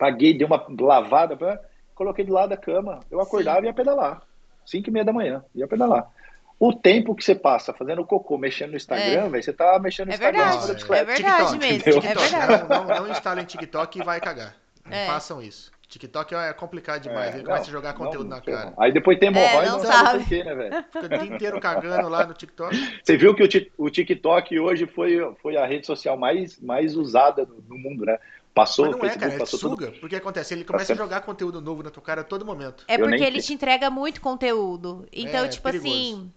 Paguei, 0.04 0.34
dei 0.34 0.46
uma 0.46 0.62
lavada, 0.82 1.38
pra... 1.38 1.58
coloquei 1.96 2.26
do 2.26 2.34
lado 2.34 2.50
da 2.50 2.58
cama. 2.58 3.00
Eu 3.10 3.22
acordava 3.22 3.60
Sim. 3.60 3.64
e 3.64 3.68
ia 3.68 3.74
pedalar. 3.74 4.22
5 4.66 4.90
e 4.90 4.92
meia 4.92 5.06
da 5.06 5.14
manhã, 5.14 5.46
ia 5.56 5.66
pedalar. 5.66 6.12
O 6.60 6.74
tempo 6.74 7.16
que 7.16 7.24
você 7.24 7.34
passa 7.34 7.72
fazendo 7.72 8.06
cocô, 8.06 8.38
mexendo 8.38 8.72
no 8.72 8.76
Instagram, 8.76 9.28
é. 9.34 9.42
você 9.42 9.54
tá 9.54 9.80
mexendo 9.80 10.08
no 10.08 10.12
é 10.12 10.16
Instagram 10.16 10.44
verdade, 10.44 10.68
da 10.68 10.74
bicicleta. 10.74 11.04
É 11.04 11.16
verdade 11.16 11.38
TikTok, 11.38 11.58
mesmo, 11.58 11.84
TikTok, 11.84 12.06
é 12.06 12.16
verdade. 12.16 12.70
Não, 12.70 12.86
não, 12.86 12.96
não 12.96 13.12
instalem 13.12 13.46
TikTok 13.46 13.98
e 13.98 14.04
vai 14.04 14.20
cagar. 14.20 14.56
Não 14.86 14.98
é. 14.98 15.06
façam 15.06 15.42
isso. 15.42 15.72
TikTok 15.88 16.36
é 16.36 16.52
complicado 16.52 17.04
demais, 17.04 17.34
é, 17.34 17.38
ele 17.38 17.46
começa 17.46 17.70
a 17.70 17.72
jogar 17.72 17.94
conteúdo 17.94 18.28
não, 18.28 18.38
na 18.38 18.42
cara. 18.42 18.74
Aí 18.78 18.92
depois 18.92 19.18
tem 19.20 19.30
hemorroida, 19.30 19.62
é, 19.62 19.70
não, 19.70 19.78
não 19.78 19.86
sabe 19.86 20.20
por 20.20 20.28
quê, 20.28 20.44
né, 20.44 20.56
velho? 20.56 20.84
Fica 20.92 21.06
o 21.06 21.10
dia 21.10 21.36
inteiro 21.36 21.60
cagando 21.62 22.10
lá 22.10 22.26
no 22.26 22.34
TikTok. 22.34 22.76
Você 23.02 23.16
viu 23.16 23.34
que 23.36 23.44
o, 23.44 23.86
o 23.86 23.90
TikTok 23.90 24.60
hoje 24.60 24.86
foi, 24.88 25.36
foi 25.42 25.56
a 25.56 25.66
rede 25.66 25.86
social 25.86 26.18
mais, 26.18 26.60
mais 26.60 26.96
usada 26.96 27.48
no 27.70 27.78
mundo, 27.78 28.06
né? 28.06 28.18
Passou 28.54 28.86
Mas 28.86 28.92
não 28.92 29.00
o 29.00 29.02
Facebook, 29.02 29.26
é, 29.26 29.30
cara, 29.30 29.40
passou 29.40 29.60
suga, 29.60 29.88
tudo. 29.88 30.00
porque 30.00 30.16
acontece, 30.16 30.54
ele 30.54 30.64
começa 30.64 30.94
a 30.94 30.96
jogar 30.96 31.22
conteúdo 31.22 31.60
novo 31.60 31.82
na 31.82 31.90
tua 31.90 32.04
cara 32.04 32.22
a 32.22 32.24
todo 32.24 32.46
momento. 32.46 32.86
É 32.88 33.00
porque 33.00 33.24
ele 33.24 33.42
te 33.42 33.52
entrega 33.52 33.90
muito 33.90 34.22
conteúdo. 34.22 35.08
Então, 35.12 35.46
é, 35.46 35.48
tipo 35.48 35.64
perigoso. 35.64 35.92
assim. 35.92 36.32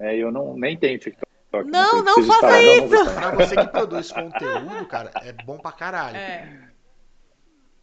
É, 0.00 0.16
eu 0.16 0.32
não 0.32 0.56
nem 0.56 0.76
tenho 0.76 0.98
TikTok. 0.98 1.30
Não, 1.70 2.02
não, 2.02 2.16
não 2.16 2.22
faça 2.24 2.62
isso! 2.62 2.88
Não 2.88 3.14
pra 3.14 3.30
você 3.30 3.56
que 3.56 3.66
produz 3.68 4.10
conteúdo, 4.10 4.86
cara, 4.86 5.10
é 5.22 5.32
bom 5.32 5.58
pra 5.58 5.70
caralho. 5.70 6.16
É. 6.16 6.72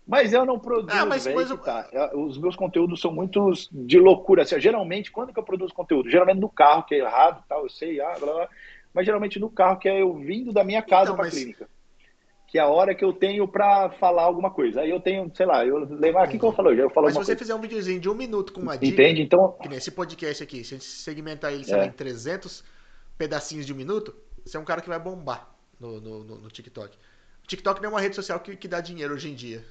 Mas 0.06 0.34
eu 0.34 0.44
não 0.44 0.60
produzo, 0.60 0.98
ah, 0.98 1.06
mas, 1.06 1.26
mas 1.28 1.50
tá. 1.62 1.88
Os 2.16 2.38
meus 2.38 2.56
conteúdos 2.56 3.00
são 3.00 3.14
muitos 3.14 3.70
de 3.72 4.00
loucura. 4.00 4.42
Assim, 4.42 4.60
geralmente, 4.60 5.12
quando 5.12 5.32
que 5.32 5.40
eu 5.40 5.44
produzo 5.44 5.74
conteúdo? 5.74 6.10
Geralmente 6.10 6.40
no 6.40 6.50
carro, 6.50 6.84
que 6.84 6.96
é 6.96 6.98
errado, 6.98 7.44
tal, 7.48 7.62
eu 7.62 7.70
sei, 7.70 8.02
ah, 8.02 8.16
blá, 8.20 8.34
blá, 8.34 8.50
mas 8.92 9.06
geralmente 9.06 9.40
no 9.40 9.52
carro, 9.52 9.78
que 9.78 9.88
é 9.88 10.02
eu 10.02 10.16
vindo 10.16 10.52
da 10.52 10.64
minha 10.64 10.82
casa 10.82 11.04
então, 11.04 11.16
para 11.16 11.26
a 11.26 11.28
mas... 11.28 11.36
clínica. 11.36 11.70
Que 12.50 12.58
é 12.58 12.62
a 12.62 12.68
hora 12.68 12.96
que 12.96 13.06
eu 13.06 13.14
tenho 13.14 13.48
para 13.48 13.92
falar 13.92 14.24
alguma 14.24 14.50
coisa. 14.50 14.82
Aí 14.82 14.90
eu 14.90 15.00
tenho, 15.00 15.32
sei 15.36 15.46
lá, 15.46 15.64
eu 15.66 15.78
levar 15.78 16.24
aqui 16.24 16.40
que 16.40 16.44
eu 16.44 16.52
falo, 16.52 16.74
eu 16.74 16.90
falo 16.90 17.06
Mas 17.06 17.14
se 17.14 17.20
você 17.20 17.26
coisa. 17.28 17.40
fizer 17.40 17.56
um 17.56 17.62
videozinho 17.62 18.00
de 18.00 18.10
um 18.10 18.16
minuto 18.16 18.52
com 18.52 18.62
uma 18.62 18.76
dica, 18.76 19.02
Entende? 19.02 19.22
Então, 19.22 19.56
que 19.62 19.70
nesse 19.70 19.92
podcast 19.92 20.44
aqui, 20.44 20.64
se 20.64 20.74
a 20.74 20.78
gente 20.78 20.86
segmentar 20.86 21.54
ele, 21.54 21.64
sei 21.64 21.76
é. 21.76 21.78
lá, 21.78 21.86
em 21.86 21.92
300 21.92 22.64
pedacinhos 23.18 23.68
de 23.68 23.74
um 23.74 23.76
minuto, 23.76 24.16
você 24.44 24.58
é 24.58 24.60
um 24.60 24.66
cara 24.66 24.82
que 24.82 24.90
vai 24.90 25.00
bombar 25.00 25.48
no, 25.80 26.02
no, 26.02 26.24
no, 26.24 26.36
no 26.40 26.50
TikTok. 26.50 26.98
O 27.44 27.48
TikTok 27.48 27.82
não 27.82 27.90
é 27.90 27.94
uma 27.94 28.02
rede 28.02 28.16
social 28.16 28.40
que, 28.40 28.56
que 28.56 28.68
dá 28.68 28.82
dinheiro 28.82 29.14
hoje 29.14 29.30
em 29.30 29.36
dia. 29.36 29.64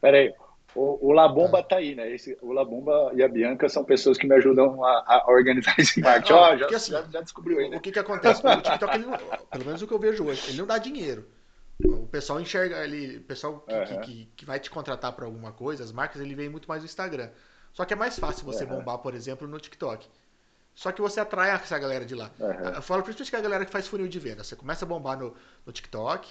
Peraí, 0.00 0.34
o, 0.74 1.08
o 1.08 1.12
Labomba 1.12 1.62
tá. 1.62 1.70
tá 1.70 1.76
aí, 1.76 1.94
né? 1.94 2.10
Esse, 2.12 2.36
o 2.40 2.52
Labomba 2.52 3.12
e 3.14 3.22
a 3.22 3.28
Bianca 3.28 3.68
são 3.68 3.84
pessoas 3.84 4.16
que 4.16 4.26
me 4.26 4.34
ajudam 4.36 4.84
a, 4.84 5.04
a 5.06 5.24
organizar 5.30 5.74
esse 5.78 6.00
marketing. 6.00 6.32
Ó, 6.32 6.52
oh, 6.52 6.56
já, 6.58 6.66
assim, 6.66 6.92
já, 6.92 7.02
já, 7.02 7.20
descobriu 7.20 7.58
aí, 7.58 7.68
né? 7.68 7.76
O 7.76 7.80
que 7.80 7.92
que 7.92 7.98
acontece? 7.98 8.46
O 8.46 8.60
TikTok, 8.60 8.94
ele 8.94 9.06
pelo 9.50 9.64
menos 9.64 9.82
o 9.82 9.86
que 9.86 9.94
eu 9.94 9.98
vejo 9.98 10.24
hoje, 10.24 10.42
ele 10.48 10.58
não 10.58 10.66
dá 10.66 10.78
dinheiro. 10.78 11.26
O 11.84 12.06
pessoal 12.06 12.40
enxerga 12.40 12.80
ali, 12.80 13.18
o 13.18 13.22
pessoal 13.22 13.60
que, 13.60 13.74
uhum. 13.74 14.00
que, 14.00 14.28
que, 14.36 14.44
vai 14.44 14.58
te 14.58 14.70
contratar 14.70 15.12
para 15.12 15.24
alguma 15.24 15.52
coisa, 15.52 15.84
as 15.84 15.92
marcas, 15.92 16.20
ele 16.20 16.34
vem 16.34 16.48
muito 16.48 16.68
mais 16.68 16.82
no 16.82 16.86
Instagram. 16.86 17.30
Só 17.72 17.84
que 17.84 17.92
é 17.92 17.96
mais 17.96 18.18
fácil 18.18 18.44
você 18.44 18.64
uhum. 18.64 18.78
bombar, 18.78 18.98
por 18.98 19.14
exemplo, 19.14 19.46
no 19.46 19.58
TikTok. 19.58 20.06
Só 20.74 20.92
que 20.92 21.00
você 21.00 21.20
atrai 21.20 21.50
essa 21.50 21.78
galera 21.78 22.04
de 22.04 22.14
lá. 22.14 22.30
Uhum. 22.38 22.48
Eu 22.48 22.82
falo 22.82 23.02
principalmente 23.02 23.30
que 23.30 23.36
a 23.36 23.40
galera 23.40 23.64
que 23.64 23.72
faz 23.72 23.86
funil 23.86 24.08
de 24.08 24.18
venda. 24.18 24.42
Você 24.42 24.56
começa 24.56 24.84
a 24.84 24.88
bombar 24.88 25.18
no, 25.18 25.34
no 25.64 25.72
TikTok, 25.72 26.28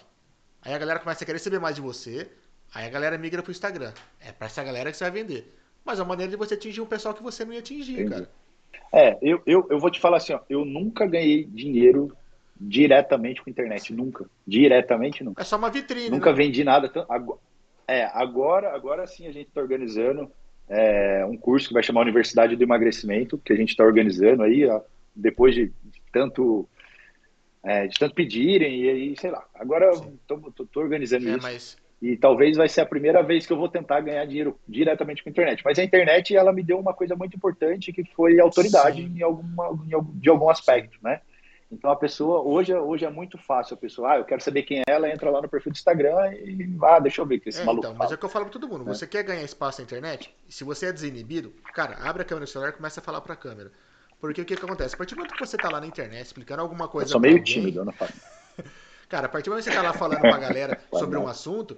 aí 0.61 0.73
a 0.73 0.77
galera 0.77 0.99
começa 0.99 1.23
a 1.23 1.26
querer 1.26 1.39
saber 1.39 1.59
mais 1.59 1.76
de 1.76 1.81
você, 1.81 2.30
Aí 2.73 2.85
a 2.85 2.89
galera 2.89 3.17
migra 3.17 3.41
pro 3.41 3.51
Instagram. 3.51 3.91
É 4.19 4.31
pra 4.31 4.47
essa 4.47 4.63
galera 4.63 4.91
que 4.91 4.97
você 4.97 5.03
vai 5.03 5.23
vender. 5.23 5.53
Mas 5.84 5.99
é 5.99 6.01
uma 6.01 6.09
maneira 6.09 6.30
de 6.30 6.38
você 6.38 6.53
atingir 6.53 6.81
um 6.81 6.85
pessoal 6.85 7.13
que 7.13 7.23
você 7.23 7.43
não 7.43 7.53
ia 7.53 7.59
atingir, 7.59 7.93
Entendi. 7.93 8.09
cara. 8.09 8.30
É, 8.91 9.17
eu, 9.21 9.41
eu, 9.45 9.67
eu 9.69 9.80
vou 9.80 9.89
te 9.89 9.99
falar 9.99 10.17
assim, 10.17 10.34
ó, 10.34 10.39
eu 10.49 10.65
nunca 10.65 11.05
ganhei 11.05 11.43
dinheiro 11.45 12.15
diretamente 12.60 13.41
com 13.41 13.49
a 13.49 13.52
internet, 13.52 13.94
nunca. 13.94 14.26
Diretamente 14.45 15.23
nunca. 15.23 15.41
É 15.41 15.45
só 15.45 15.57
uma 15.57 15.69
vitrine. 15.69 16.10
Nunca 16.10 16.31
né? 16.31 16.36
vendi 16.36 16.64
nada. 16.64 16.91
É, 17.88 18.03
agora, 18.14 18.76
agora 18.76 19.07
sim 19.07 19.27
a 19.27 19.31
gente 19.31 19.48
está 19.48 19.61
organizando 19.61 20.30
é, 20.68 21.26
um 21.26 21.38
curso 21.38 21.68
que 21.68 21.73
vai 21.73 21.81
chamar 21.81 22.02
Universidade 22.02 22.56
do 22.56 22.64
Emagrecimento, 22.64 23.38
que 23.38 23.53
a 23.53 23.56
gente 23.56 23.69
está 23.69 23.84
organizando 23.84 24.44
aí, 24.44 24.68
depois 25.15 25.56
de 25.56 25.72
tanto 26.11 26.68
é, 27.64 27.88
de 27.88 27.98
tanto 27.98 28.14
pedirem 28.14 28.81
e 28.81 28.90
aí, 28.90 29.15
sei 29.18 29.31
lá. 29.31 29.45
Agora 29.56 29.91
estou 29.91 30.84
organizando 30.84 31.27
é, 31.27 31.31
isso. 31.31 31.41
Mas 31.41 31.77
e 32.02 32.15
talvez 32.15 32.56
vai 32.56 32.69
ser 32.69 32.81
a 32.81 32.86
primeira 32.86 33.22
vez 33.22 33.45
que 33.45 33.52
eu 33.52 33.57
vou 33.57 33.68
tentar 33.68 33.99
ganhar 33.99 34.26
dinheiro 34.26 34.57
diretamente 34.68 35.22
com 35.22 35.30
a 35.30 35.31
internet. 35.31 35.61
Mas 35.65 35.77
a 35.77 35.84
internet, 35.84 36.36
ela 36.36 36.53
me 36.53 36.64
deu 36.64 36.80
uma 36.80 36.94
coisa 36.94 37.15
muito 37.15 37.36
importante, 37.36 37.91
que 37.91 38.06
foi 38.15 38.40
autoridade 38.40 39.02
em 39.02 39.22
alguma, 39.22 39.77
em 39.86 39.94
algum, 39.94 40.18
de 40.18 40.30
algum 40.30 40.49
aspecto, 40.49 40.98
né? 41.03 41.19
Então 41.71 41.91
a 41.91 41.95
pessoa, 41.95 42.41
hoje, 42.41 42.73
hoje 42.73 43.05
é 43.05 43.09
muito 43.11 43.37
fácil 43.37 43.75
a 43.75 43.77
pessoa, 43.77 44.13
ah, 44.13 44.17
eu 44.17 44.25
quero 44.25 44.41
saber 44.41 44.63
quem 44.63 44.79
é 44.79 44.83
ela, 44.87 45.07
entra 45.07 45.29
lá 45.29 45.39
no 45.39 45.47
perfil 45.47 45.71
do 45.71 45.75
Instagram 45.75 46.33
e, 46.33 46.77
ah, 46.81 46.99
deixa 46.99 47.21
eu 47.21 47.25
ver 47.27 47.39
que 47.39 47.49
esse 47.49 47.61
é, 47.61 47.63
maluco 47.63 47.85
então, 47.85 47.95
Mas 47.95 48.11
é 48.11 48.15
o 48.15 48.17
que 48.17 48.25
eu 48.25 48.29
falo 48.29 48.45
pra 48.45 48.53
todo 48.53 48.67
mundo, 48.67 48.89
é. 48.89 48.93
você 48.93 49.05
quer 49.05 49.21
ganhar 49.21 49.43
espaço 49.43 49.79
na 49.79 49.85
internet, 49.85 50.33
se 50.47 50.63
você 50.63 50.87
é 50.87 50.91
desinibido, 50.91 51.53
cara, 51.73 51.97
abre 52.01 52.23
a 52.23 52.25
câmera 52.25 52.45
do 52.45 52.49
celular 52.49 52.69
e 52.69 52.73
começa 52.73 52.99
a 52.99 53.03
falar 53.03 53.21
pra 53.21 53.35
câmera. 53.35 53.71
Porque 54.19 54.41
o 54.41 54.45
que, 54.45 54.55
que 54.55 54.65
acontece? 54.65 54.95
A 54.95 54.97
partir 54.97 55.15
do 55.15 55.19
momento 55.19 55.33
que 55.33 55.45
você 55.45 55.55
tá 55.55 55.69
lá 55.69 55.79
na 55.79 55.87
internet 55.87 56.25
explicando 56.25 56.61
alguma 56.61 56.89
coisa. 56.89 57.07
Eu 57.07 57.11
sou 57.13 57.21
meio 57.21 57.37
alguém, 57.37 57.53
tímido, 57.53 57.85
não 57.85 57.93
falo. 57.93 58.11
Cara, 59.07 59.27
a 59.27 59.29
partir 59.29 59.45
do 59.45 59.51
momento 59.51 59.63
que 59.63 59.71
você 59.71 59.77
tá 59.77 59.81
lá 59.81 59.93
falando 59.93 60.19
pra 60.19 60.37
galera 60.37 60.77
sobre 60.91 61.17
um 61.17 61.25
assunto, 61.25 61.77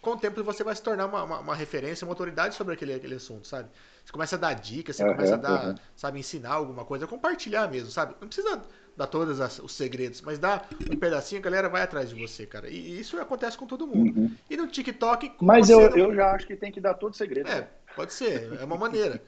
com 0.00 0.12
o 0.12 0.16
tempo 0.16 0.42
você 0.44 0.62
vai 0.62 0.74
se 0.74 0.82
tornar 0.82 1.06
uma, 1.06 1.24
uma, 1.24 1.38
uma, 1.40 1.54
referência, 1.54 2.04
uma 2.06 2.12
autoridade 2.12 2.54
sobre 2.54 2.74
aquele, 2.74 2.94
aquele 2.94 3.16
assunto, 3.16 3.46
sabe? 3.46 3.68
Você 4.04 4.12
começa 4.12 4.36
a 4.36 4.38
dar 4.38 4.54
dicas, 4.54 4.96
você 4.96 5.04
uhum, 5.04 5.14
começa 5.14 5.34
a 5.34 5.38
dar, 5.38 5.66
uhum. 5.66 5.74
sabe, 5.96 6.20
ensinar 6.20 6.52
alguma 6.52 6.84
coisa, 6.84 7.06
compartilhar 7.06 7.68
mesmo, 7.68 7.90
sabe? 7.90 8.14
Não 8.20 8.28
precisa 8.28 8.62
dar 9.00 9.06
todos 9.06 9.40
os 9.60 9.72
segredos, 9.72 10.20
mas 10.20 10.38
dá 10.38 10.62
um 10.90 10.96
pedacinho, 10.96 11.40
a 11.40 11.44
galera 11.44 11.68
vai 11.70 11.80
atrás 11.80 12.10
de 12.10 12.20
você, 12.20 12.44
cara. 12.44 12.68
E 12.68 13.00
isso 13.00 13.18
acontece 13.18 13.56
com 13.56 13.66
todo 13.66 13.86
mundo. 13.86 14.20
Uhum. 14.20 14.36
E 14.48 14.56
no 14.58 14.66
TikTok. 14.66 15.32
Mas 15.40 15.70
eu, 15.70 15.88
não... 15.88 15.96
eu 15.96 16.14
já 16.14 16.32
acho 16.32 16.46
que 16.46 16.54
tem 16.54 16.70
que 16.70 16.80
dar 16.80 16.94
todo 16.94 17.16
segredo. 17.16 17.48
É, 17.48 17.66
pode 17.96 18.12
ser, 18.12 18.52
é 18.60 18.64
uma 18.64 18.76
maneira. 18.76 19.22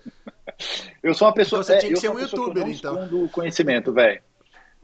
eu 1.02 1.14
sou 1.14 1.26
uma 1.26 1.32
pessoa. 1.32 1.62
Então 1.62 1.72
você 1.72 1.74
é, 1.74 1.78
tinha 1.78 1.92
que 1.94 2.00
ser 2.00 2.10
um 2.10 2.18
youtuber, 2.18 2.68
então. 2.68 3.08
do 3.08 3.28
conhecimento, 3.30 3.92
velho 3.92 4.20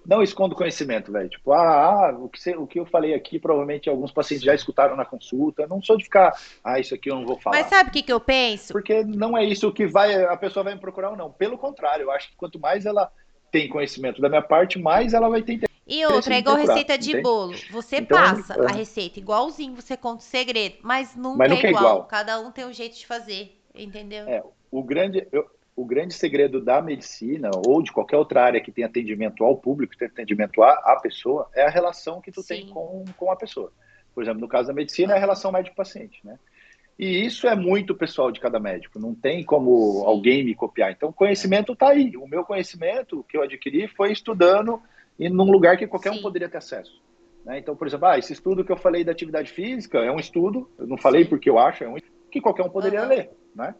não 0.06 0.22
escondo 0.22 0.54
conhecimento, 0.54 1.12
velho. 1.12 1.28
Tipo, 1.28 1.52
ah, 1.52 2.08
ah 2.08 2.16
o, 2.18 2.30
que 2.30 2.40
você, 2.40 2.56
o 2.56 2.66
que 2.66 2.80
eu 2.80 2.86
falei 2.86 3.12
aqui, 3.12 3.38
provavelmente 3.38 3.90
alguns 3.90 4.10
pacientes 4.10 4.42
já 4.42 4.54
escutaram 4.54 4.96
na 4.96 5.04
consulta. 5.04 5.66
Não 5.66 5.82
sou 5.82 5.98
de 5.98 6.04
ficar, 6.04 6.32
ah, 6.64 6.80
isso 6.80 6.94
aqui 6.94 7.10
eu 7.10 7.16
não 7.16 7.26
vou 7.26 7.38
falar. 7.38 7.58
Mas 7.58 7.66
sabe 7.66 7.90
o 7.90 7.92
que, 7.92 8.02
que 8.02 8.12
eu 8.12 8.18
penso? 8.18 8.72
Porque 8.72 9.04
não 9.04 9.36
é 9.36 9.44
isso 9.44 9.70
que 9.70 9.86
vai, 9.86 10.24
a 10.24 10.36
pessoa 10.38 10.64
vai 10.64 10.72
me 10.72 10.80
procurar 10.80 11.10
ou 11.10 11.16
não. 11.16 11.30
Pelo 11.30 11.58
contrário, 11.58 12.04
eu 12.04 12.10
acho 12.10 12.30
que 12.30 12.36
quanto 12.36 12.58
mais 12.58 12.86
ela 12.86 13.12
tem 13.50 13.68
conhecimento 13.68 14.20
da 14.20 14.28
minha 14.28 14.42
parte, 14.42 14.78
mais 14.78 15.14
ela 15.14 15.28
vai 15.28 15.42
ter 15.42 15.68
e 15.88 16.04
outra, 16.04 16.34
é 16.34 16.38
igual 16.38 16.56
receita 16.56 16.98
de 16.98 17.08
entende? 17.08 17.22
bolo. 17.22 17.54
Você 17.70 17.96
então, 17.96 18.18
passa 18.18 18.54
é. 18.54 18.66
a 18.66 18.68
receita 18.68 19.18
igualzinho, 19.18 19.74
você 19.74 19.96
conta 19.96 20.18
o 20.18 20.26
segredo, 20.26 20.76
mas 20.82 21.16
nunca, 21.16 21.38
mas 21.38 21.50
nunca 21.50 21.66
é, 21.66 21.70
igual. 21.70 21.84
é, 21.84 21.88
igual. 21.94 22.04
Cada 22.04 22.38
um 22.40 22.50
tem 22.52 22.66
um 22.66 22.72
jeito 22.74 22.98
de 22.98 23.06
fazer, 23.06 23.58
entendeu? 23.74 24.28
É, 24.28 24.42
o 24.70 24.82
grande, 24.82 25.26
eu, 25.32 25.50
o 25.74 25.86
grande 25.86 26.12
segredo 26.12 26.60
da 26.60 26.82
medicina 26.82 27.50
ou 27.66 27.80
de 27.82 27.90
qualquer 27.90 28.18
outra 28.18 28.44
área 28.44 28.60
que 28.60 28.70
tem 28.70 28.84
atendimento 28.84 29.42
ao 29.42 29.56
público, 29.56 29.96
tem 29.96 30.08
atendimento 30.08 30.62
à, 30.62 30.72
à 30.72 31.00
pessoa, 31.00 31.48
é 31.54 31.62
a 31.62 31.70
relação 31.70 32.20
que 32.20 32.30
tu 32.30 32.42
Sim. 32.42 32.48
tem 32.48 32.66
com, 32.68 33.06
com 33.16 33.32
a 33.32 33.36
pessoa. 33.36 33.72
Por 34.14 34.22
exemplo, 34.22 34.42
no 34.42 34.48
caso 34.48 34.68
da 34.68 34.74
medicina, 34.74 35.14
é 35.14 35.16
a 35.16 35.20
relação 35.20 35.50
médico-paciente, 35.50 36.20
né? 36.22 36.38
E 36.98 37.24
isso 37.24 37.46
é 37.46 37.54
muito 37.54 37.94
pessoal 37.94 38.32
de 38.32 38.40
cada 38.40 38.58
médico, 38.58 38.98
não 38.98 39.14
tem 39.14 39.44
como 39.44 40.00
Sim. 40.00 40.06
alguém 40.06 40.44
me 40.44 40.54
copiar. 40.54 40.90
Então, 40.90 41.10
o 41.10 41.12
conhecimento 41.12 41.72
está 41.72 41.90
aí. 41.90 42.16
O 42.16 42.26
meu 42.26 42.42
conhecimento 42.42 43.24
que 43.28 43.36
eu 43.36 43.42
adquiri 43.42 43.86
foi 43.86 44.10
estudando 44.10 44.82
e 45.16 45.28
num 45.28 45.50
lugar 45.50 45.76
que 45.76 45.86
qualquer 45.86 46.12
Sim. 46.12 46.18
um 46.18 46.22
poderia 46.22 46.48
ter 46.48 46.58
acesso. 46.58 47.00
Né? 47.44 47.58
Então, 47.58 47.76
por 47.76 47.86
exemplo, 47.86 48.06
ah, 48.06 48.18
esse 48.18 48.32
estudo 48.32 48.64
que 48.64 48.72
eu 48.72 48.76
falei 48.76 49.04
da 49.04 49.12
atividade 49.12 49.52
física 49.52 49.98
é 49.98 50.10
um 50.10 50.18
estudo, 50.18 50.68
eu 50.76 50.88
não 50.88 50.98
falei 50.98 51.24
porque 51.24 51.48
eu 51.48 51.58
acho, 51.58 51.84
é 51.84 51.88
um 51.88 51.96
que 52.30 52.40
qualquer 52.40 52.62
um 52.62 52.70
poderia 52.70 53.02
uhum. 53.02 53.08
ler, 53.08 53.30
né? 53.54 53.74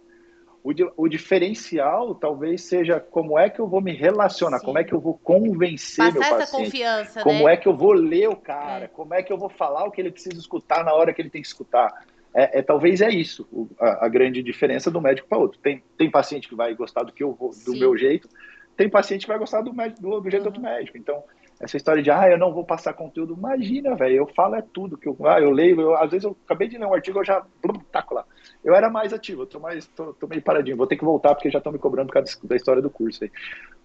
O, 0.64 0.72
o, 0.96 1.08
diferencial 1.08 2.14
talvez 2.14 2.62
seja 2.62 2.98
como 2.98 3.38
é 3.38 3.48
que 3.48 3.60
eu 3.60 3.68
vou 3.68 3.80
me 3.80 3.92
relacionar, 3.92 4.58
Sim. 4.58 4.66
como 4.66 4.78
é 4.78 4.84
que 4.84 4.92
eu 4.92 5.00
vou 5.00 5.16
convencer 5.18 6.12
Passar 6.12 6.12
meu 6.12 6.22
paciente, 6.22 6.42
essa 6.42 6.56
confiança, 6.56 7.22
como 7.22 7.44
né? 7.44 7.54
é 7.54 7.56
que 7.56 7.68
eu 7.68 7.76
vou 7.76 7.92
ler 7.92 8.28
o 8.28 8.36
cara, 8.36 8.86
é. 8.86 8.88
como 8.88 9.14
é 9.14 9.22
que 9.22 9.32
eu 9.32 9.38
vou 9.38 9.48
falar 9.48 9.84
o 9.84 9.90
que 9.90 10.00
ele 10.00 10.10
precisa 10.10 10.36
escutar 10.36 10.84
na 10.84 10.92
hora 10.92 11.12
que 11.12 11.22
ele 11.22 11.30
tem 11.30 11.40
que 11.40 11.48
escutar. 11.48 12.06
É, 12.34 12.58
é 12.58 12.62
talvez 12.62 13.00
é 13.00 13.10
isso 13.10 13.48
a, 13.80 14.06
a, 14.06 14.08
grande 14.08 14.42
diferença 14.42 14.90
do 14.90 15.00
médico 15.00 15.28
para 15.28 15.38
outro. 15.38 15.58
Tem, 15.58 15.82
tem 15.96 16.10
paciente 16.10 16.48
que 16.48 16.54
vai 16.54 16.74
gostar 16.74 17.02
do 17.02 17.12
que 17.12 17.22
eu 17.22 17.32
vou, 17.32 17.50
do 17.50 17.72
Sim. 17.72 17.78
meu 17.78 17.96
jeito, 17.96 18.28
tem 18.76 18.88
paciente 18.88 19.22
que 19.22 19.28
vai 19.28 19.38
gostar 19.38 19.62
do, 19.62 19.72
médico, 19.72 20.00
do, 20.02 20.20
do 20.20 20.30
jeito 20.30 20.46
uhum. 20.46 20.52
do 20.52 20.56
outro 20.56 20.62
médico. 20.62 20.98
Então 20.98 21.22
essa 21.60 21.76
história 21.76 22.02
de, 22.02 22.10
ah, 22.10 22.30
eu 22.30 22.38
não 22.38 22.52
vou 22.52 22.64
passar 22.64 22.92
conteúdo, 22.92 23.34
imagina, 23.34 23.96
velho, 23.96 24.16
eu 24.16 24.26
falo 24.28 24.54
é 24.54 24.62
tudo, 24.62 24.96
que 24.96 25.08
eu, 25.08 25.16
ah, 25.26 25.40
eu 25.40 25.50
leio, 25.50 25.80
eu, 25.80 25.96
às 25.96 26.10
vezes 26.10 26.24
eu 26.24 26.36
acabei 26.44 26.68
de 26.68 26.78
ler 26.78 26.86
um 26.86 26.94
artigo, 26.94 27.18
eu 27.18 27.24
já, 27.24 27.44
blum, 27.60 27.80
taco 27.90 28.14
lá. 28.14 28.24
Eu 28.62 28.74
era 28.74 28.88
mais 28.88 29.12
ativo, 29.12 29.42
eu 29.42 29.46
tô, 29.46 29.58
mais, 29.58 29.86
tô, 29.88 30.14
tô 30.14 30.28
meio 30.28 30.40
paradinho, 30.40 30.76
vou 30.76 30.86
ter 30.86 30.96
que 30.96 31.04
voltar 31.04 31.34
porque 31.34 31.50
já 31.50 31.58
estão 31.58 31.72
me 31.72 31.78
cobrando 31.78 32.08
por 32.08 32.14
causa 32.14 32.38
da 32.44 32.54
história 32.54 32.80
do 32.80 32.88
curso 32.88 33.24
aí. 33.24 33.32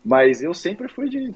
Mas 0.06 0.44
eu 0.44 0.54
sempre 0.54 0.88
fui 0.88 1.10
de, 1.10 1.34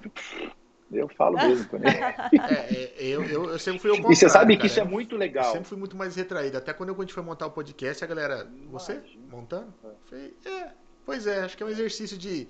eu 0.92 1.08
falo 1.10 1.36
mesmo. 1.48 1.68
é, 1.84 2.84
é, 2.84 2.94
eu, 3.00 3.24
eu, 3.24 3.50
eu, 3.52 3.60
sempre 3.60 3.80
fui 3.80 3.92
o 3.92 4.12
E 4.12 4.16
você 4.16 4.30
sabe 4.30 4.58
que 4.58 4.68
isso 4.68 4.80
é 4.80 4.84
muito 4.84 5.16
legal. 5.16 5.46
Eu 5.46 5.52
sempre 5.54 5.68
fui 5.68 5.78
muito 5.78 5.96
mais 5.96 6.16
retraído, 6.16 6.58
até 6.58 6.74
quando 6.74 6.94
a 6.94 7.00
gente 7.00 7.14
foi 7.14 7.24
montar 7.24 7.48
o 7.48 7.52
podcast, 7.52 8.04
a 8.04 8.08
galera, 8.08 8.48
você, 8.70 9.02
montando? 9.30 9.74
Falei, 10.10 10.34
é, 10.46 10.70
pois 11.06 11.28
é, 11.28 11.42
acho 11.42 11.58
que 11.58 11.64
é 11.64 11.66
um 11.66 11.70
exercício 11.70 12.18
de 12.18 12.48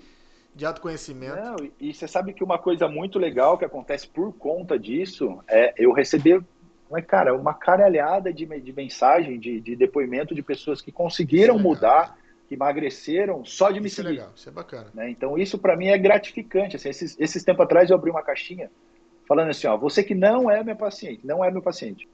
de 0.58 0.66
autoconhecimento. 0.66 1.36
Não, 1.36 1.56
e 1.80 1.94
você 1.94 2.08
sabe 2.08 2.32
que 2.32 2.42
uma 2.42 2.58
coisa 2.58 2.88
muito 2.88 3.16
legal 3.16 3.56
que 3.56 3.64
acontece 3.64 4.08
por 4.08 4.32
conta 4.32 4.76
disso 4.76 5.38
é 5.46 5.72
eu 5.78 5.92
receber, 5.92 6.42
cara, 7.06 7.32
uma 7.32 7.54
caralhada 7.54 8.32
de, 8.32 8.44
de 8.44 8.72
mensagem, 8.72 9.38
de, 9.38 9.60
de 9.60 9.76
depoimento 9.76 10.34
de 10.34 10.42
pessoas 10.42 10.80
que 10.80 10.90
conseguiram 10.90 11.56
é 11.56 11.62
mudar, 11.62 12.18
que 12.48 12.54
emagreceram 12.54 13.44
só 13.44 13.70
de 13.70 13.78
me 13.78 13.88
isso 13.88 14.00
é 14.00 14.04
seguir. 14.04 14.14
Isso 14.14 14.20
é 14.20 14.24
legal, 14.24 14.32
isso 14.34 14.48
é 14.48 14.52
bacana. 14.52 14.90
Né? 14.94 15.10
Então 15.10 15.36
isso 15.36 15.58
para 15.58 15.76
mim 15.76 15.88
é 15.88 15.98
gratificante. 15.98 16.76
Assim, 16.76 16.88
esses, 16.88 17.16
esses 17.20 17.44
tempos 17.44 17.64
atrás 17.64 17.90
eu 17.90 17.96
abri 17.96 18.10
uma 18.10 18.22
caixinha 18.22 18.70
falando 19.26 19.50
assim, 19.50 19.66
ó, 19.66 19.76
você 19.76 20.02
que 20.02 20.14
não 20.14 20.50
é 20.50 20.64
meu 20.64 20.74
paciente, 20.74 21.20
não 21.24 21.44
é 21.44 21.50
meu 21.50 21.60
paciente. 21.60 22.08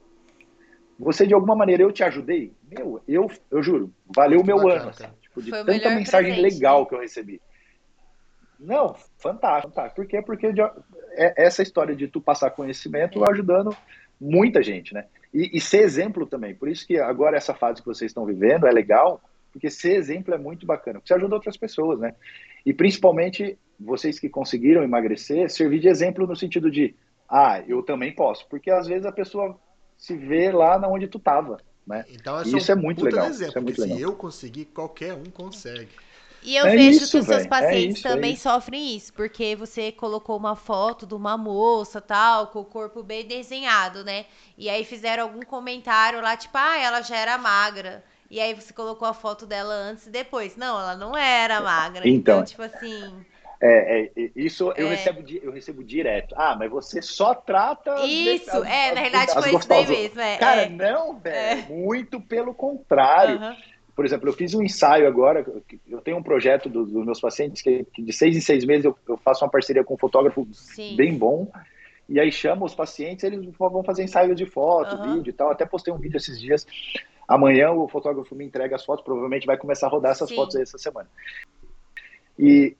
Você 0.99 1.25
de 1.25 1.33
alguma 1.33 1.55
maneira 1.55 1.83
eu 1.83 1.91
te 1.91 2.03
ajudei? 2.03 2.51
Meu, 2.69 3.01
eu, 3.07 3.31
eu 3.49 3.63
juro, 3.63 3.91
valeu 4.13 4.41
o 4.41 4.45
meu 4.45 4.57
bacana, 4.57 4.81
ano, 4.81 4.89
assim, 4.89 5.07
tipo, 5.21 5.41
de 5.41 5.49
Foi 5.49 5.63
tanta 5.63 5.89
mensagem 5.89 6.33
presente, 6.33 6.53
legal 6.53 6.81
né? 6.81 6.85
que 6.89 6.95
eu 6.95 6.99
recebi. 6.99 7.41
Não, 8.59 8.95
fantástico, 9.17 9.73
fantástico. 9.73 9.95
Por 9.95 10.07
quê? 10.07 10.21
Porque 10.21 10.47
é 11.11 11.45
essa 11.45 11.61
história 11.61 11.95
de 11.95 12.07
tu 12.07 12.21
passar 12.21 12.51
conhecimento 12.51 13.23
ajudando 13.29 13.75
muita 14.19 14.63
gente, 14.63 14.93
né? 14.93 15.05
E, 15.33 15.57
e, 15.57 15.61
ser 15.61 15.79
exemplo 15.79 16.25
também. 16.25 16.55
Por 16.55 16.69
isso 16.69 16.87
que 16.87 16.97
agora 16.97 17.35
essa 17.35 17.53
fase 17.53 17.81
que 17.81 17.87
vocês 17.87 18.09
estão 18.09 18.25
vivendo 18.25 18.65
é 18.65 18.71
legal, 18.71 19.21
porque 19.55 19.69
ser 19.69 19.95
exemplo 19.95 20.33
é 20.33 20.37
muito 20.37 20.65
bacana, 20.65 20.99
porque 20.99 21.07
você 21.07 21.13
ajuda 21.13 21.35
outras 21.35 21.55
pessoas, 21.55 21.97
né? 21.97 22.13
E 22.65 22.73
principalmente 22.73 23.57
vocês 23.79 24.19
que 24.19 24.27
conseguiram 24.27 24.83
emagrecer, 24.83 25.49
servir 25.49 25.79
de 25.79 25.87
exemplo 25.87 26.27
no 26.27 26.35
sentido 26.35 26.69
de, 26.69 26.93
ah, 27.29 27.63
eu 27.65 27.81
também 27.81 28.13
posso, 28.13 28.45
porque 28.49 28.69
às 28.69 28.85
vezes 28.85 29.05
a 29.05 29.13
pessoa 29.13 29.57
se 29.97 30.13
vê 30.13 30.51
lá 30.51 30.77
na 30.77 30.89
onde 30.89 31.07
tu 31.07 31.19
tava, 31.19 31.57
né? 31.87 32.03
Então, 32.09 32.41
isso 32.41 32.69
é 32.69 32.75
muito 32.75 33.05
legal. 33.05 33.27
Exemplo, 33.27 33.47
isso 33.47 33.57
é 33.57 33.61
muito 33.61 33.81
legal. 33.81 33.97
se 33.97 34.03
eu 34.03 34.13
conseguir, 34.13 34.65
qualquer 34.65 35.13
um 35.13 35.23
consegue. 35.23 35.87
E 36.43 36.57
eu 36.57 36.65
é 36.65 36.75
vejo 36.75 36.89
isso, 36.89 36.99
que 36.99 37.03
os 37.05 37.09
seus 37.09 37.27
véio. 37.27 37.45
É 37.45 37.47
pacientes 37.47 37.85
é 37.85 37.91
isso, 37.91 38.03
também 38.03 38.33
é 38.33 38.35
sofrem 38.35 38.95
isso, 38.97 39.13
porque 39.13 39.55
você 39.55 39.89
colocou 39.93 40.35
uma 40.35 40.57
foto 40.57 41.07
de 41.07 41.13
uma 41.13 41.37
moça, 41.37 42.01
tal, 42.01 42.47
com 42.47 42.59
o 42.59 42.65
corpo 42.65 43.01
bem 43.01 43.25
desenhado, 43.25 44.03
né? 44.03 44.25
E 44.57 44.69
aí 44.69 44.83
fizeram 44.83 45.23
algum 45.23 45.43
comentário 45.43 46.19
lá, 46.19 46.35
tipo, 46.35 46.57
ah, 46.57 46.77
ela 46.77 47.01
já 47.01 47.15
era 47.15 47.37
magra. 47.37 48.03
E 48.29 48.39
aí 48.39 48.53
você 48.53 48.73
colocou 48.73 49.07
a 49.07 49.13
foto 49.13 49.45
dela 49.45 49.73
antes 49.73 50.07
e 50.07 50.09
depois. 50.09 50.55
Não, 50.55 50.79
ela 50.79 50.95
não 50.95 51.15
era 51.15 51.61
magra. 51.61 52.07
Então, 52.07 52.35
então 52.37 52.45
tipo 52.45 52.61
assim. 52.61 53.13
É, 53.61 54.11
é, 54.15 54.29
isso 54.35 54.71
eu, 54.75 54.87
é. 54.87 54.89
recebo, 54.89 55.23
eu 55.41 55.51
recebo 55.51 55.83
direto. 55.83 56.35
Ah, 56.37 56.55
mas 56.57 56.69
você 56.69 57.01
só 57.01 57.33
trata. 57.33 58.05
Isso, 58.05 58.49
as, 58.49 58.67
é, 58.67 58.93
na 58.93 59.01
verdade 59.01 59.33
foi 59.33 59.55
isso 59.55 59.67
daí 59.67 59.87
mesmo. 59.87 60.19
É, 60.19 60.37
Cara, 60.37 60.61
é. 60.63 60.69
não, 60.69 61.17
velho. 61.17 61.65
Muito 61.69 62.19
pelo 62.19 62.53
contrário. 62.53 63.39
Uhum. 63.39 63.55
Por 63.95 64.05
exemplo, 64.05 64.27
eu 64.27 64.33
fiz 64.33 64.53
um 64.53 64.61
ensaio 64.61 65.07
agora, 65.07 65.45
eu 65.87 66.01
tenho 66.01 66.17
um 66.17 66.23
projeto 66.23 66.67
dos, 66.67 66.91
dos 66.91 67.05
meus 67.05 67.19
pacientes 67.19 67.61
que, 67.61 67.85
que, 67.93 68.01
de 68.01 68.11
seis 68.11 68.35
em 68.35 68.41
seis 68.41 68.65
meses 68.65 68.83
eu, 68.83 68.97
eu, 69.07 69.15
faço 69.15 69.45
uma 69.45 69.49
parceria 69.49 69.85
com 69.85 69.93
um 69.93 69.97
fotógrafo 69.97 70.45
Sim. 70.51 70.97
bem 70.97 71.17
bom, 71.17 71.49
e 72.09 72.19
aí 72.19 72.29
chamo 72.29 72.65
os 72.65 72.75
pacientes, 72.75 73.23
eles 73.23 73.45
vão 73.57 73.83
fazer 73.83 74.03
ensaios 74.03 74.35
de 74.35 74.45
foto, 74.45 74.97
uhum. 74.97 75.15
vídeo 75.15 75.29
e 75.29 75.33
tal. 75.33 75.49
Até 75.49 75.65
postei 75.65 75.93
um 75.93 75.97
vídeo 75.97 76.17
esses 76.17 76.39
dias. 76.39 76.67
Amanhã 77.27 77.71
o 77.71 77.87
fotógrafo 77.87 78.35
me 78.35 78.45
entrega 78.45 78.75
as 78.75 78.85
fotos, 78.85 79.03
provavelmente 79.03 79.47
vai 79.47 79.57
começar 79.57 79.87
a 79.87 79.89
rodar 79.89 80.11
essas 80.11 80.29
Sim. 80.29 80.35
fotos 80.35 80.55
aí 80.55 80.61
essa 80.61 80.77
semana. 80.77 81.09
E 82.37 82.75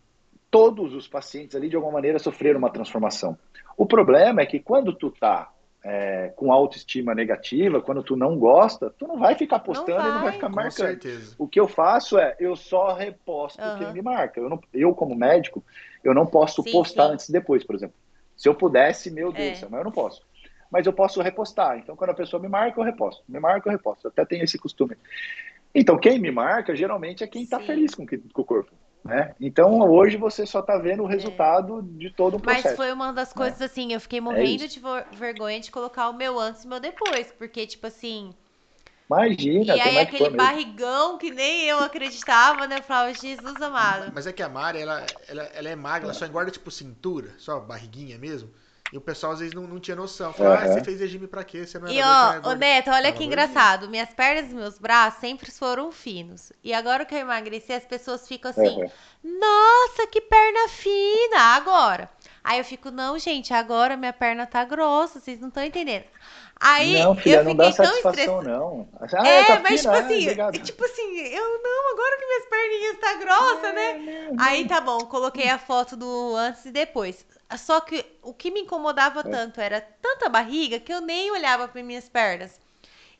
todos 0.51 0.93
os 0.93 1.07
pacientes 1.07 1.55
ali, 1.55 1.69
de 1.69 1.76
alguma 1.76 1.93
maneira, 1.93 2.19
sofreram 2.19 2.59
uma 2.59 2.69
transformação. 2.69 3.38
O 3.77 3.85
problema 3.85 4.41
é 4.41 4.45
que 4.45 4.59
quando 4.59 4.93
tu 4.93 5.11
tá 5.11 5.51
é, 5.84 6.34
com 6.35 6.51
autoestima 6.51 7.13
negativa, 7.13 7.80
quando 7.80 8.01
tu 8.01 8.15
não 8.15 8.39
gosta, 8.39 8.89
tu 8.89 9.07
não 9.07 9.19
vai 9.19 9.35
ficar 9.35 9.59
postando 9.59 9.99
não 9.99 10.03
vai, 10.03 10.09
e 10.09 10.13
não 10.13 10.23
vai 10.23 10.31
ficar 10.31 10.49
marcando. 10.49 10.88
Certeza. 10.88 11.35
O 11.38 11.47
que 11.47 11.59
eu 11.59 11.67
faço 11.67 12.17
é, 12.17 12.35
eu 12.39 12.55
só 12.55 12.93
reposto 12.93 13.61
uhum. 13.61 13.77
quem 13.77 13.93
me 13.93 14.01
marca. 14.01 14.39
Eu, 14.39 14.49
não, 14.49 14.59
eu, 14.73 14.95
como 14.95 15.15
médico, 15.15 15.63
eu 16.03 16.13
não 16.13 16.26
posso 16.26 16.63
sim, 16.63 16.72
postar 16.72 17.07
sim. 17.07 17.13
antes 17.13 17.30
e 17.30 17.31
depois, 17.31 17.63
por 17.63 17.76
exemplo. 17.76 17.95
Se 18.35 18.49
eu 18.49 18.55
pudesse, 18.55 19.11
meu 19.11 19.31
Deus, 19.31 19.61
é. 19.61 19.67
mas 19.69 19.80
eu 19.80 19.85
não 19.85 19.91
posso. 19.91 20.22
Mas 20.71 20.85
eu 20.85 20.93
posso 20.93 21.21
repostar. 21.21 21.77
Então, 21.77 21.95
quando 21.95 22.09
a 22.09 22.15
pessoa 22.15 22.41
me 22.41 22.49
marca, 22.49 22.79
eu 22.79 22.83
reposto. 22.83 23.23
Me 23.27 23.39
marca, 23.39 23.67
eu 23.67 23.71
reposto. 23.71 24.07
Eu 24.07 24.11
até 24.11 24.25
tenho 24.25 24.43
esse 24.43 24.57
costume. 24.57 24.95
Então, 25.73 25.97
quem 25.97 26.19
me 26.19 26.31
marca, 26.31 26.75
geralmente, 26.75 27.23
é 27.23 27.27
quem 27.27 27.43
está 27.43 27.59
feliz 27.59 27.93
com, 27.93 28.05
com 28.05 28.41
o 28.41 28.45
corpo. 28.45 28.71
Né? 29.05 29.35
Então 29.39 29.81
hoje 29.81 30.17
você 30.17 30.47
só 30.47 30.61
está 30.61 30.79
vendo 30.79 31.03
o 31.03 31.05
resultado 31.05 31.79
é. 31.79 31.99
de 31.99 32.09
todo 32.09 32.37
o 32.37 32.39
processo. 32.39 32.69
Mas 32.69 32.75
foi 32.75 32.91
uma 32.91 33.13
das 33.13 33.29
né? 33.29 33.35
coisas 33.35 33.61
assim, 33.61 33.93
eu 33.93 33.99
fiquei 33.99 34.17
é 34.17 34.21
morrendo 34.21 34.63
é 34.63 34.67
de 34.67 34.81
vergonha 35.13 35.59
de 35.59 35.69
colocar 35.69 36.09
o 36.09 36.13
meu 36.13 36.39
antes 36.39 36.63
e 36.63 36.65
o 36.65 36.69
meu 36.71 36.79
depois, 36.79 37.31
porque 37.37 37.67
tipo 37.67 37.85
assim. 37.85 38.33
Imagina. 39.07 39.75
E 39.75 39.79
aí 39.79 39.99
aquele 39.99 40.31
barrigão 40.31 41.19
que 41.19 41.29
nem 41.29 41.65
eu 41.65 41.77
acreditava, 41.77 42.65
né? 42.65 42.79
Eu 42.79 42.83
falava, 42.83 43.13
Jesus 43.13 43.61
amado. 43.61 44.11
Mas 44.11 44.25
é 44.25 44.33
que 44.33 44.41
a 44.41 44.49
Mari, 44.49 44.79
ela, 44.79 45.05
ela, 45.27 45.43
ela 45.53 45.69
é 45.69 45.75
magra, 45.75 46.07
ela 46.07 46.13
só 46.15 46.25
engorda 46.25 46.49
tipo 46.49 46.71
cintura, 46.71 47.35
só 47.37 47.59
barriguinha 47.59 48.17
mesmo. 48.17 48.49
E 48.93 48.97
o 48.97 49.01
pessoal 49.01 49.33
às 49.33 49.39
vezes 49.39 49.53
não, 49.53 49.63
não 49.63 49.79
tinha 49.79 49.95
noção. 49.95 50.31
Fala, 50.31 50.51
uhum. 50.51 50.55
ah, 50.55 50.67
você 50.67 50.83
fez 50.83 50.99
regime 50.99 51.27
pra 51.27 51.43
quê? 51.43 51.65
Você 51.65 51.79
não 51.79 51.87
era 51.87 51.95
E 51.95 52.01
ó, 52.01 52.49
ô 52.49 52.53
Neto, 52.53 52.91
olha 52.91 53.11
que 53.11 53.23
engraçado. 53.23 53.89
Minhas 53.89 54.09
pernas 54.13 54.51
e 54.51 54.55
meus 54.55 54.77
braços 54.77 55.19
sempre 55.19 55.51
foram 55.51 55.91
finos. 55.91 56.51
E 56.63 56.73
agora 56.73 57.03
que 57.03 57.15
eu 57.15 57.19
emagreci, 57.19 57.73
as 57.73 57.83
pessoas 57.83 58.27
ficam 58.27 58.51
assim, 58.51 58.83
uhum. 58.83 58.89
nossa, 59.23 60.07
que 60.07 60.21
perna 60.21 60.69
fina, 60.69 61.55
agora. 61.55 62.09
Aí 62.43 62.59
eu 62.59 62.63
fico, 62.63 62.91
não, 62.91 63.17
gente, 63.17 63.53
agora 63.53 63.97
minha 63.97 64.13
perna 64.13 64.45
tá 64.45 64.63
grossa, 64.63 65.19
vocês 65.19 65.39
não 65.39 65.47
estão 65.47 65.63
entendendo. 65.63 66.05
Aí 66.59 66.99
não, 66.99 67.15
filha, 67.15 67.37
eu 67.37 67.43
não 67.43 67.55
dá 67.55 67.71
satisfação, 67.71 68.41
não. 68.41 68.87
Ah, 69.01 69.27
é, 69.27 69.43
tá 69.43 69.59
mas 69.59 69.81
fina, 69.81 69.93
tipo 69.93 70.05
assim, 70.05 70.41
ah, 70.41 70.51
tipo 70.51 70.85
assim, 70.85 71.17
eu 71.17 71.61
não, 71.61 71.93
agora 71.93 72.17
que 72.17 72.25
minhas 72.25 72.45
perninhas 72.45 72.97
tá 72.99 73.13
grossa, 73.15 73.67
é, 73.67 73.73
né? 73.73 74.29
Não, 74.31 74.45
Aí 74.45 74.65
tá 74.67 74.79
bom, 74.79 74.99
coloquei 74.99 75.49
a 75.49 75.57
foto 75.57 75.97
do 75.97 76.35
antes 76.35 76.65
e 76.65 76.71
depois. 76.71 77.25
Só 77.57 77.80
que 77.81 78.05
o 78.22 78.34
que 78.34 78.49
me 78.51 78.61
incomodava 78.61 79.22
é. 79.22 79.23
tanto 79.23 79.61
era 79.61 79.80
tanta 79.80 80.27
barriga 80.30 80.80
que 80.80 80.93
eu 80.93 81.01
nem 81.01 81.31
olhava 81.31 81.67
para 81.67 81.84
minhas 81.84 82.09
pernas. 82.09 82.59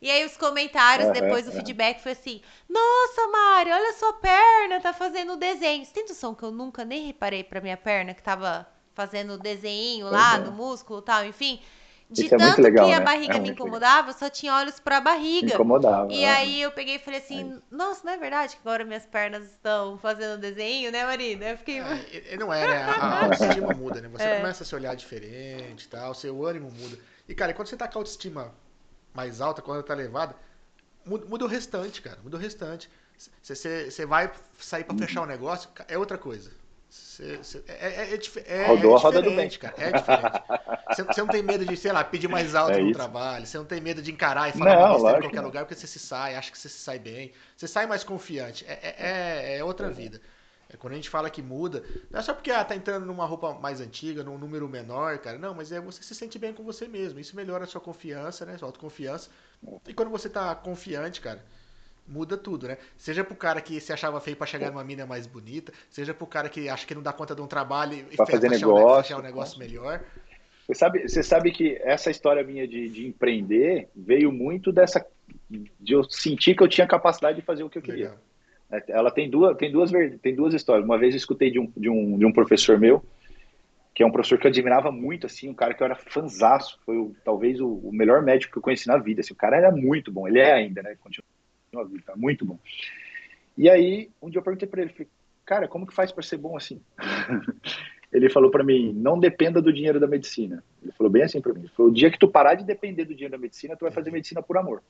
E 0.02 0.10
aí 0.12 0.26
os 0.26 0.36
comentários, 0.38 1.10
depois 1.12 1.46
do 1.46 1.52
feedback, 1.52 2.02
foi 2.02 2.12
assim: 2.12 2.42
Nossa, 2.70 3.28
Mari, 3.28 3.72
olha 3.72 3.90
a 3.90 3.94
sua 3.94 4.14
perna, 4.14 4.82
tá 4.82 4.94
fazendo 4.94 5.38
desenho. 5.38 5.86
Você 5.86 5.94
tem 5.94 6.08
noção 6.08 6.36
que 6.36 6.44
eu 6.44 6.52
nunca 6.52 6.84
nem 6.84 7.08
reparei 7.08 7.44
pra 7.44 7.62
minha 7.62 7.78
perna 7.78 8.14
que 8.14 8.22
tava 8.22 8.68
fazendo 8.94 9.38
desenho 9.38 10.10
lá 10.10 10.38
no 10.38 10.52
músculo 10.52 11.00
e 11.00 11.04
tal, 11.04 11.26
enfim. 11.26 11.62
De 12.10 12.26
Isso 12.26 12.36
é 12.36 12.38
tanto 12.38 12.60
é 12.60 12.64
legal, 12.64 12.86
que 12.86 12.94
a 12.94 13.00
né? 13.00 13.06
barriga 13.06 13.36
é 13.36 13.40
me 13.40 13.50
incomodava, 13.50 14.08
legal. 14.08 14.14
eu 14.14 14.20
só 14.20 14.30
tinha 14.30 14.54
olhos 14.54 14.80
pra 14.80 15.02
barriga. 15.02 15.54
Incomodava. 15.54 16.12
E 16.14 16.24
aí 16.24 16.62
eu 16.62 16.72
peguei 16.72 16.96
e 16.96 17.00
falei 17.00 17.20
assim, 17.20 17.60
nossa, 17.72 18.02
não 18.06 18.14
é 18.14 18.18
verdade 18.18 18.56
que 18.56 18.62
agora 18.64 18.86
minhas 18.86 19.08
pernas 19.08 19.48
estão 19.48 19.98
fazendo 19.98 20.40
desenho, 20.40 20.92
né, 20.92 21.04
Marina? 21.04 21.46
Eu 21.46 21.58
fiquei... 21.58 21.80
É, 21.80 22.38
não 22.38 22.54
é, 22.54 22.68
né? 22.68 22.84
A, 22.84 23.24
autoestima 23.26 23.74
muda, 23.74 24.02
né? 24.02 24.10
Você 24.10 24.24
é. 24.24 24.38
começa 24.38 24.64
a 24.64 24.66
se 24.68 24.76
olhar 24.76 24.96
diferente 24.96 25.86
e 25.86 25.88
tal, 25.88 26.14
seu 26.14 26.46
ânimo 26.46 26.72
muda. 26.72 26.96
E, 27.28 27.34
cara, 27.34 27.54
quando 27.56 27.70
você 27.70 27.76
tá 27.76 27.88
com 27.88 27.98
a 27.98 28.02
autoestima 28.02 28.54
mais 29.12 29.42
alta, 29.42 29.64
quando 29.64 29.78
ela 29.78 29.88
tá 29.88 29.94
elevada, 29.94 30.36
muda, 31.04 31.26
muda 31.26 31.46
o 31.46 31.48
restante, 31.48 32.04
cara. 32.04 32.20
Muda 32.24 32.38
o 32.38 32.40
restante. 32.40 32.88
Você, 33.42 33.90
você 33.90 34.06
vai 34.06 34.32
sair 34.60 34.84
para 34.84 34.96
fechar 34.98 35.22
o 35.22 35.24
um 35.24 35.28
negócio, 35.28 35.70
é 35.88 35.98
outra 35.98 36.18
coisa. 36.18 36.52
Cê, 37.16 37.44
cê, 37.44 37.64
é, 37.68 37.74
é, 37.74 38.14
é, 38.14 38.64
é, 38.64 38.68
Rodou 38.68 38.94
é 38.94 38.96
a 38.96 39.00
roda 39.00 39.22
do 39.22 39.32
bem. 39.32 39.50
cara. 39.50 39.74
É 39.78 39.92
diferente. 39.92 40.44
Você 41.12 41.22
não 41.22 41.28
tem 41.28 41.44
medo 41.44 41.66
de, 41.66 41.76
sei 41.76 41.92
lá, 41.92 42.04
pedir 42.04 42.30
mais 42.30 42.56
alto 42.56 42.74
é 42.74 42.82
no 42.82 42.90
isso. 42.90 42.94
trabalho. 42.94 43.46
Você 43.46 43.58
não 43.58 43.66
tem 43.66 43.82
medo 43.82 44.02
de 44.02 44.12
encarar 44.12 44.50
e 44.50 44.54
falar 44.54 44.76
não, 44.76 45.18
em 45.18 45.22
qualquer 45.22 45.42
lugar, 45.42 45.66
porque 45.66 45.76
você 45.76 45.88
se 45.88 46.00
sai, 46.00 46.36
acha 46.36 46.50
que 46.52 46.58
você 46.58 46.70
se 46.70 46.80
sai 46.80 46.98
bem. 46.98 47.34
Você 47.56 47.68
sai 47.68 47.86
mais 47.86 48.04
confiante. 48.04 48.66
É, 48.66 48.96
é, 48.98 49.58
é 49.58 49.64
outra 49.64 49.90
vida. 49.92 50.22
É 50.70 50.78
quando 50.78 50.94
a 50.94 50.96
gente 50.96 51.10
fala 51.10 51.30
que 51.30 51.42
muda, 51.42 51.84
não 52.10 52.20
é 52.20 52.24
só 52.24 52.34
porque 52.34 52.52
ah, 52.52 52.64
tá 52.64 52.76
entrando 52.76 53.06
numa 53.06 53.26
roupa 53.26 53.54
mais 53.54 53.80
antiga, 53.82 54.24
num 54.24 54.38
número 54.38 54.68
menor, 54.68 55.18
cara. 55.20 55.38
Não, 55.38 55.54
mas 55.54 55.72
é 55.72 55.80
você 55.82 56.02
se 56.02 56.16
sente 56.16 56.40
bem 56.40 56.54
com 56.54 56.64
você 56.64 56.88
mesmo. 56.88 57.20
Isso 57.20 57.36
melhora 57.36 57.66
a 57.66 57.68
sua 57.68 57.82
confiança, 57.82 58.46
né? 58.46 58.58
Sua 58.58 58.70
autoconfiança. 58.70 59.30
E 59.88 59.94
quando 59.94 60.10
você 60.10 60.30
tá 60.30 60.56
confiante, 60.56 61.22
cara, 61.22 61.44
muda 62.08 62.38
tudo, 62.38 62.68
né? 62.68 62.78
Seja 62.98 63.24
pro 63.24 63.36
cara 63.36 63.62
que 63.62 63.80
se 63.80 63.92
achava 63.92 64.20
feio 64.22 64.38
para 64.38 64.48
chegar 64.48 64.72
numa 64.72 64.84
mina 64.84 65.06
mais 65.06 65.26
bonita, 65.26 65.74
seja 65.90 66.14
pro 66.14 66.28
cara 66.28 66.50
que 66.50 66.70
acha 66.70 66.86
que 66.86 66.96
não 66.96 67.02
dá 67.02 67.12
conta 67.12 67.36
de 67.36 67.42
um 67.42 67.48
trabalho 67.48 68.06
e 68.12 68.16
pra 68.16 68.26
fazer 68.26 68.50
negócio, 68.50 69.16
achar 69.16 69.20
um 69.20 69.24
negócio 69.24 69.60
melhor. 69.60 70.04
Você 70.68 70.76
sabe, 70.76 71.08
você 71.08 71.24
sabe 71.24 71.52
que 71.52 71.80
essa 71.84 72.10
história 72.10 72.44
minha 72.44 72.68
de, 72.68 72.90
de 72.90 73.08
empreender 73.08 73.90
veio 73.96 74.32
muito 74.32 74.72
dessa 74.72 75.06
de 75.50 75.94
eu 75.94 76.04
sentir 76.04 76.56
que 76.56 76.64
eu 76.64 76.68
tinha 76.68 76.88
capacidade 76.88 77.40
de 77.40 77.46
fazer 77.46 77.64
o 77.64 77.70
que 77.70 77.78
eu 77.78 77.82
queria. 77.82 78.06
Legal. 78.06 78.20
É, 78.72 78.84
ela 78.90 79.12
tem 79.12 79.30
duas, 79.30 79.56
tem 79.58 79.72
duas, 79.72 79.92
tem 80.22 80.36
duas 80.36 80.54
histórias. 80.54 80.86
Uma 80.86 80.98
vez 80.98 81.14
eu 81.14 81.18
escutei 81.18 81.52
de 81.52 81.60
um, 81.60 81.72
de 81.78 81.90
um, 81.90 82.18
de 82.18 82.26
um 82.26 82.32
professor 82.32 82.80
meu, 82.80 83.04
que 83.94 84.02
é 84.02 84.06
um 84.06 84.12
professor 84.12 84.40
que 84.40 84.48
eu 84.48 84.50
admirava 84.50 84.92
muito, 84.92 85.28
assim, 85.28 85.50
um 85.50 85.54
cara 85.54 85.74
que 85.74 85.82
eu 85.82 85.86
era 85.86 85.96
fanzaço, 85.96 86.80
foi 86.86 86.98
o, 86.98 87.16
talvez 87.24 87.62
o, 87.62 87.68
o, 87.68 87.92
melhor 87.94 88.22
médico 88.24 88.54
que 88.54 88.58
eu 88.58 88.64
conheci 88.64 88.88
na 88.88 88.98
vida. 88.98 89.22
Assim, 89.22 89.34
o 89.34 89.38
cara 89.38 89.56
era 89.56 89.72
muito 89.72 90.12
bom, 90.12 90.28
ele 90.28 90.40
é 90.40 90.52
ainda, 90.52 90.82
né? 90.82 90.96
Continua 91.00 91.35
uma 91.76 91.86
vida, 91.86 92.04
tá 92.06 92.16
muito 92.16 92.46
bom. 92.46 92.60
E 93.58 93.70
aí, 93.70 94.10
um 94.22 94.30
dia 94.30 94.40
eu 94.40 94.44
perguntei 94.44 94.68
para 94.68 94.82
ele, 94.82 94.92
falei, 94.92 95.08
cara, 95.46 95.68
como 95.68 95.88
que 95.88 95.94
faz 95.94 96.12
para 96.12 96.24
ser 96.24 96.38
bom 96.38 96.58
assim? 96.58 96.82
ele 98.12 98.30
falou 98.30 98.52
para 98.52 98.64
mim, 98.64 98.94
não 98.94 99.20
dependa 99.20 99.62
do 99.62 99.74
dinheiro 99.74 100.00
da 100.00 100.08
medicina. 100.08 100.64
Ele 100.82 100.92
falou 100.92 101.12
bem 101.12 101.24
assim 101.24 101.42
para 101.42 101.54
mim, 101.54 101.60
ele 101.62 101.70
falou, 101.70 101.92
o 101.92 101.94
dia 101.94 102.12
que 102.12 102.20
tu 102.20 102.28
parar 102.28 102.56
de 102.56 102.66
depender 102.66 103.06
do 103.06 103.14
dinheiro 103.14 103.32
da 103.32 103.38
medicina, 103.38 103.76
tu 103.76 103.84
vai 103.84 103.92
fazer 103.92 104.12
medicina 104.12 104.42
por 104.42 104.58
amor. 104.58 104.82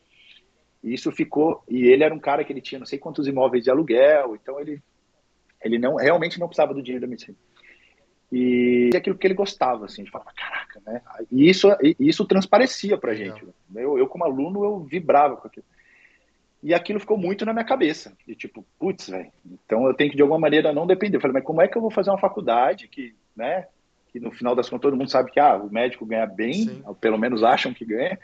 E 0.84 0.94
isso 0.94 1.12
ficou, 1.12 1.64
e 1.68 1.88
ele 1.88 2.04
era 2.04 2.14
um 2.14 2.20
cara 2.20 2.44
que 2.44 2.54
ele 2.54 2.62
tinha 2.62 2.80
não 2.80 2.86
sei 2.86 3.00
quantos 3.00 3.28
imóveis 3.28 3.64
de 3.64 3.70
aluguel, 3.70 4.36
então 4.36 4.60
ele 4.60 4.82
ele 5.64 5.80
não 5.80 5.96
realmente 5.96 6.40
não 6.40 6.48
precisava 6.48 6.76
do 6.76 6.82
dinheiro 6.82 7.02
da 7.02 7.10
medicina. 7.10 7.36
E 8.32 8.90
aquilo 8.96 9.18
que 9.18 9.26
ele 9.26 9.34
gostava, 9.34 9.86
assim, 9.86 10.04
de 10.04 10.12
falar, 10.12 10.32
caraca, 10.34 10.82
né? 10.86 11.02
E 11.32 11.50
isso, 11.50 11.70
isso 12.00 12.26
transparecia 12.26 12.98
pra 12.98 13.16
gente. 13.16 13.44
Eu, 13.74 13.98
eu, 13.98 14.08
como 14.08 14.24
aluno, 14.24 14.64
eu 14.64 14.80
vibrava 14.80 15.38
com 15.38 15.48
aquilo. 15.48 15.66
E 16.66 16.74
aquilo 16.74 17.00
ficou 17.00 17.16
muito 17.16 17.46
na 17.46 17.54
minha 17.54 17.64
cabeça. 17.64 18.18
De 18.28 18.34
tipo, 18.34 18.66
putz, 18.80 19.08
velho, 19.08 19.32
então 19.46 19.86
eu 19.86 19.94
tenho 19.94 20.10
que 20.10 20.16
de 20.16 20.24
alguma 20.24 20.40
maneira 20.40 20.74
não 20.74 20.88
depender. 20.88 21.18
Eu 21.18 21.22
falei, 21.22 21.36
mas 21.36 21.44
como 21.44 21.62
é 21.62 21.68
que 21.68 21.78
eu 21.78 21.82
vou 21.82 21.92
fazer 21.92 22.10
uma 22.10 22.18
faculdade 22.18 22.88
que, 22.88 23.14
né, 23.36 23.68
que 24.12 24.20
no 24.20 24.32
final 24.32 24.56
das 24.56 24.68
contas 24.68 24.82
todo 24.82 24.98
mundo 24.98 25.12
sabe 25.12 25.30
que 25.30 25.40
ah, 25.40 25.58
o 25.58 25.72
médico 25.72 26.08
ganha 26.08 26.26
bem, 26.26 26.84
pelo 27.00 27.20
menos 27.20 27.44
acham 27.44 27.72
que 27.72 27.86
ganha. 27.86 28.18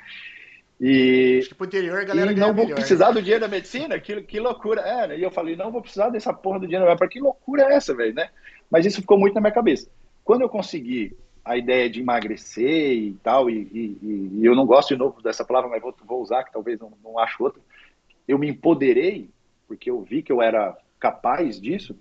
E, 0.80 1.38
Acho 1.38 1.49
que 1.49 1.53
pro 1.53 1.68
interior 1.68 1.99
a 1.99 2.03
galera 2.03 2.31
e 2.31 2.35
não 2.35 2.51
vou 2.51 2.63
melhor, 2.63 2.77
precisar 2.77 3.09
né? 3.09 3.13
do 3.13 3.22
dinheiro 3.22 3.41
da 3.41 3.47
medicina? 3.47 3.99
Que, 3.99 4.23
que 4.23 4.39
loucura. 4.39 4.81
É, 4.81 5.07
né? 5.09 5.19
E 5.19 5.22
eu 5.22 5.30
falei, 5.30 5.55
não 5.55 5.72
vou 5.72 5.84
precisar 5.84 6.09
dessa 6.09 6.34
porra 6.34 6.61
do 6.61 6.68
dinheiro. 6.68 6.97
Para 6.97 7.07
que 7.07 7.19
loucura 7.19 7.61
é 7.65 7.76
essa, 7.76 7.93
velho, 7.93 8.15
né? 8.15 8.31
Mas 8.72 8.88
isso 8.88 9.01
ficou 9.01 9.19
muito 9.19 9.35
na 9.35 9.41
minha 9.41 9.53
cabeça. 9.53 9.88
Quando 10.23 10.41
eu 10.41 10.49
consegui 10.49 11.15
a 11.45 11.55
ideia 11.55 11.88
de 11.88 11.99
emagrecer 11.99 12.93
e 12.93 13.13
tal, 13.22 13.51
e, 13.51 13.69
e, 13.72 14.39
e 14.39 14.45
eu 14.45 14.55
não 14.55 14.65
gosto 14.65 14.89
de 14.89 14.97
novo 14.97 15.22
dessa 15.22 15.45
palavra, 15.45 15.69
mas 15.69 15.81
vou, 15.81 15.93
vou 16.03 16.22
usar, 16.23 16.43
que 16.43 16.51
talvez 16.51 16.80
não, 16.80 16.91
não 17.03 17.19
acho 17.19 17.43
outra, 17.43 17.61
eu 18.31 18.37
me 18.37 18.49
empoderei, 18.49 19.29
porque 19.67 19.89
eu 19.89 20.01
vi 20.01 20.21
que 20.21 20.31
eu 20.31 20.41
era 20.41 20.77
capaz 20.99 21.59
disso. 21.59 21.97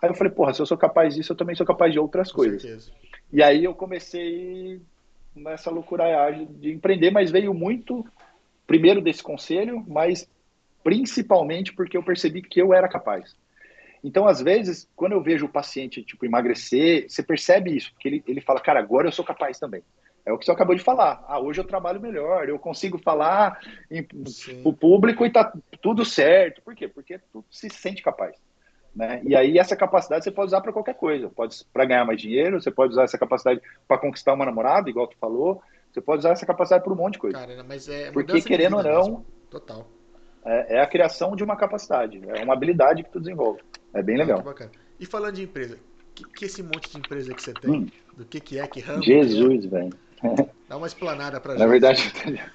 Aí 0.00 0.08
eu 0.10 0.14
falei, 0.14 0.32
porra, 0.32 0.52
se 0.52 0.60
eu 0.60 0.66
sou 0.66 0.76
capaz 0.76 1.14
disso, 1.14 1.32
eu 1.32 1.36
também 1.36 1.54
sou 1.54 1.66
capaz 1.66 1.92
de 1.92 1.98
outras 1.98 2.30
Com 2.30 2.38
coisas. 2.38 2.62
Certeza. 2.62 2.92
E 3.32 3.42
aí 3.42 3.64
eu 3.64 3.74
comecei 3.74 4.80
nessa 5.34 5.70
loucuragem 5.70 6.46
de 6.58 6.72
empreender, 6.72 7.10
mas 7.10 7.30
veio 7.30 7.54
muito, 7.54 8.04
primeiro 8.66 9.00
desse 9.00 9.22
conselho, 9.22 9.84
mas 9.88 10.28
principalmente 10.84 11.72
porque 11.72 11.96
eu 11.96 12.02
percebi 12.02 12.42
que 12.42 12.60
eu 12.60 12.74
era 12.74 12.88
capaz. 12.88 13.34
Então, 14.04 14.26
às 14.26 14.42
vezes, 14.42 14.88
quando 14.96 15.12
eu 15.12 15.22
vejo 15.22 15.46
o 15.46 15.48
paciente, 15.48 16.02
tipo, 16.02 16.26
emagrecer, 16.26 17.08
você 17.08 17.22
percebe 17.22 17.76
isso, 17.76 17.92
porque 17.92 18.08
ele, 18.08 18.24
ele 18.26 18.40
fala, 18.40 18.60
cara, 18.60 18.80
agora 18.80 19.06
eu 19.06 19.12
sou 19.12 19.24
capaz 19.24 19.58
também. 19.58 19.82
É 20.24 20.32
o 20.32 20.38
que 20.38 20.44
você 20.44 20.52
acabou 20.52 20.74
de 20.74 20.82
falar. 20.82 21.24
Ah, 21.26 21.40
hoje 21.40 21.60
eu 21.60 21.64
trabalho 21.64 22.00
melhor, 22.00 22.48
eu 22.48 22.58
consigo 22.58 22.96
falar 22.98 23.60
para 23.88 24.56
o 24.64 24.72
público 24.72 25.26
e 25.26 25.30
tá 25.30 25.52
tudo 25.80 26.04
certo. 26.04 26.62
Por 26.62 26.74
quê? 26.74 26.86
Porque 26.86 27.18
tu 27.32 27.44
se 27.50 27.68
sente 27.68 28.02
capaz. 28.02 28.36
Né? 28.94 29.20
E 29.24 29.34
aí 29.34 29.58
essa 29.58 29.74
capacidade 29.74 30.22
você 30.22 30.30
pode 30.30 30.48
usar 30.48 30.60
para 30.60 30.72
qualquer 30.72 30.94
coisa. 30.94 31.28
Pode 31.28 31.56
para 31.72 31.84
ganhar 31.84 32.04
mais 32.04 32.20
dinheiro, 32.20 32.60
você 32.60 32.70
pode 32.70 32.92
usar 32.92 33.04
essa 33.04 33.18
capacidade 33.18 33.60
para 33.88 33.98
conquistar 33.98 34.34
uma 34.34 34.44
namorada, 34.44 34.88
igual 34.88 35.08
tu 35.08 35.16
falou. 35.18 35.60
Você 35.92 36.00
pode 36.00 36.20
usar 36.20 36.30
essa 36.30 36.46
capacidade 36.46 36.84
para 36.84 36.92
um 36.92 36.96
monte 36.96 37.14
de 37.14 37.18
coisa. 37.18 37.38
Cara, 37.38 37.64
mas 37.64 37.88
é 37.88 38.10
Porque 38.12 38.40
querendo 38.42 38.76
ou 38.76 38.82
não, 38.82 39.26
total. 39.50 39.88
É, 40.44 40.76
é, 40.76 40.80
a 40.80 40.86
criação 40.86 41.36
de 41.36 41.44
uma 41.44 41.56
capacidade, 41.56 42.20
é 42.28 42.42
uma 42.42 42.54
habilidade 42.54 43.02
que 43.02 43.10
tu 43.10 43.20
desenvolve. 43.20 43.60
É 43.92 44.02
bem 44.02 44.16
legal. 44.16 44.42
E 44.98 45.06
falando 45.06 45.34
de 45.34 45.42
empresa, 45.42 45.78
que, 46.14 46.24
que 46.24 46.44
esse 46.46 46.62
monte 46.62 46.90
de 46.90 46.98
empresa 46.98 47.34
que 47.34 47.42
você 47.42 47.52
tem, 47.52 47.70
hum. 47.70 47.86
do 48.16 48.24
que 48.24 48.40
que 48.40 48.58
é, 48.58 48.66
que 48.66 48.80
ramo? 48.80 49.02
Jesus, 49.02 49.66
velho. 49.66 49.92
Dá 50.68 50.76
uma 50.76 50.86
explanada 50.86 51.40
pra 51.40 51.54
Na 51.54 51.58
gente. 51.58 51.66
Na 51.66 51.70
verdade, 51.70 52.52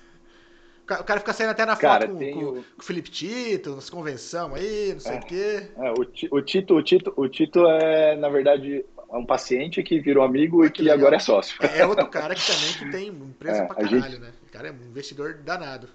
o 0.90 1.04
cara 1.04 1.20
fica 1.20 1.34
saindo 1.34 1.50
até 1.50 1.66
na 1.66 1.76
cara, 1.76 2.08
foto 2.08 2.18
com, 2.18 2.32
com, 2.32 2.54
com, 2.54 2.60
o 2.80 2.84
Felipe 2.84 3.12
Tito, 3.12 3.76
nas 3.76 3.90
convenção 3.90 4.56
aí, 4.56 4.94
não 4.94 5.00
sei 5.02 5.16
é, 5.16 5.20
o 5.20 5.22
quê. 5.22 5.68
É, 5.78 5.92
o, 5.92 6.38
o, 6.38 6.42
Tito, 6.42 6.76
o, 6.76 6.82
Tito, 6.82 7.14
o 7.18 7.28
Tito 7.28 7.66
é, 7.68 8.16
na 8.16 8.30
verdade, 8.30 8.86
um 9.12 9.26
paciente 9.26 9.84
que 9.84 10.00
virou 10.00 10.24
amigo 10.24 10.64
ah, 10.64 10.68
e 10.68 10.72
que, 10.72 10.84
que 10.84 10.90
agora 10.90 11.18
é 11.18 11.20
sócio. 11.20 11.58
É 11.62 11.86
outro 11.86 12.08
cara 12.08 12.34
que 12.34 12.46
também 12.46 12.74
que 12.74 12.90
tem 12.90 13.08
empresa 13.10 13.64
é, 13.64 13.66
pra 13.66 13.76
caralho, 13.76 14.02
gente... 14.02 14.20
né? 14.20 14.32
O 14.48 14.52
cara 14.52 14.70
é 14.70 14.72
um 14.72 14.90
investidor 14.90 15.34
danado. 15.44 15.90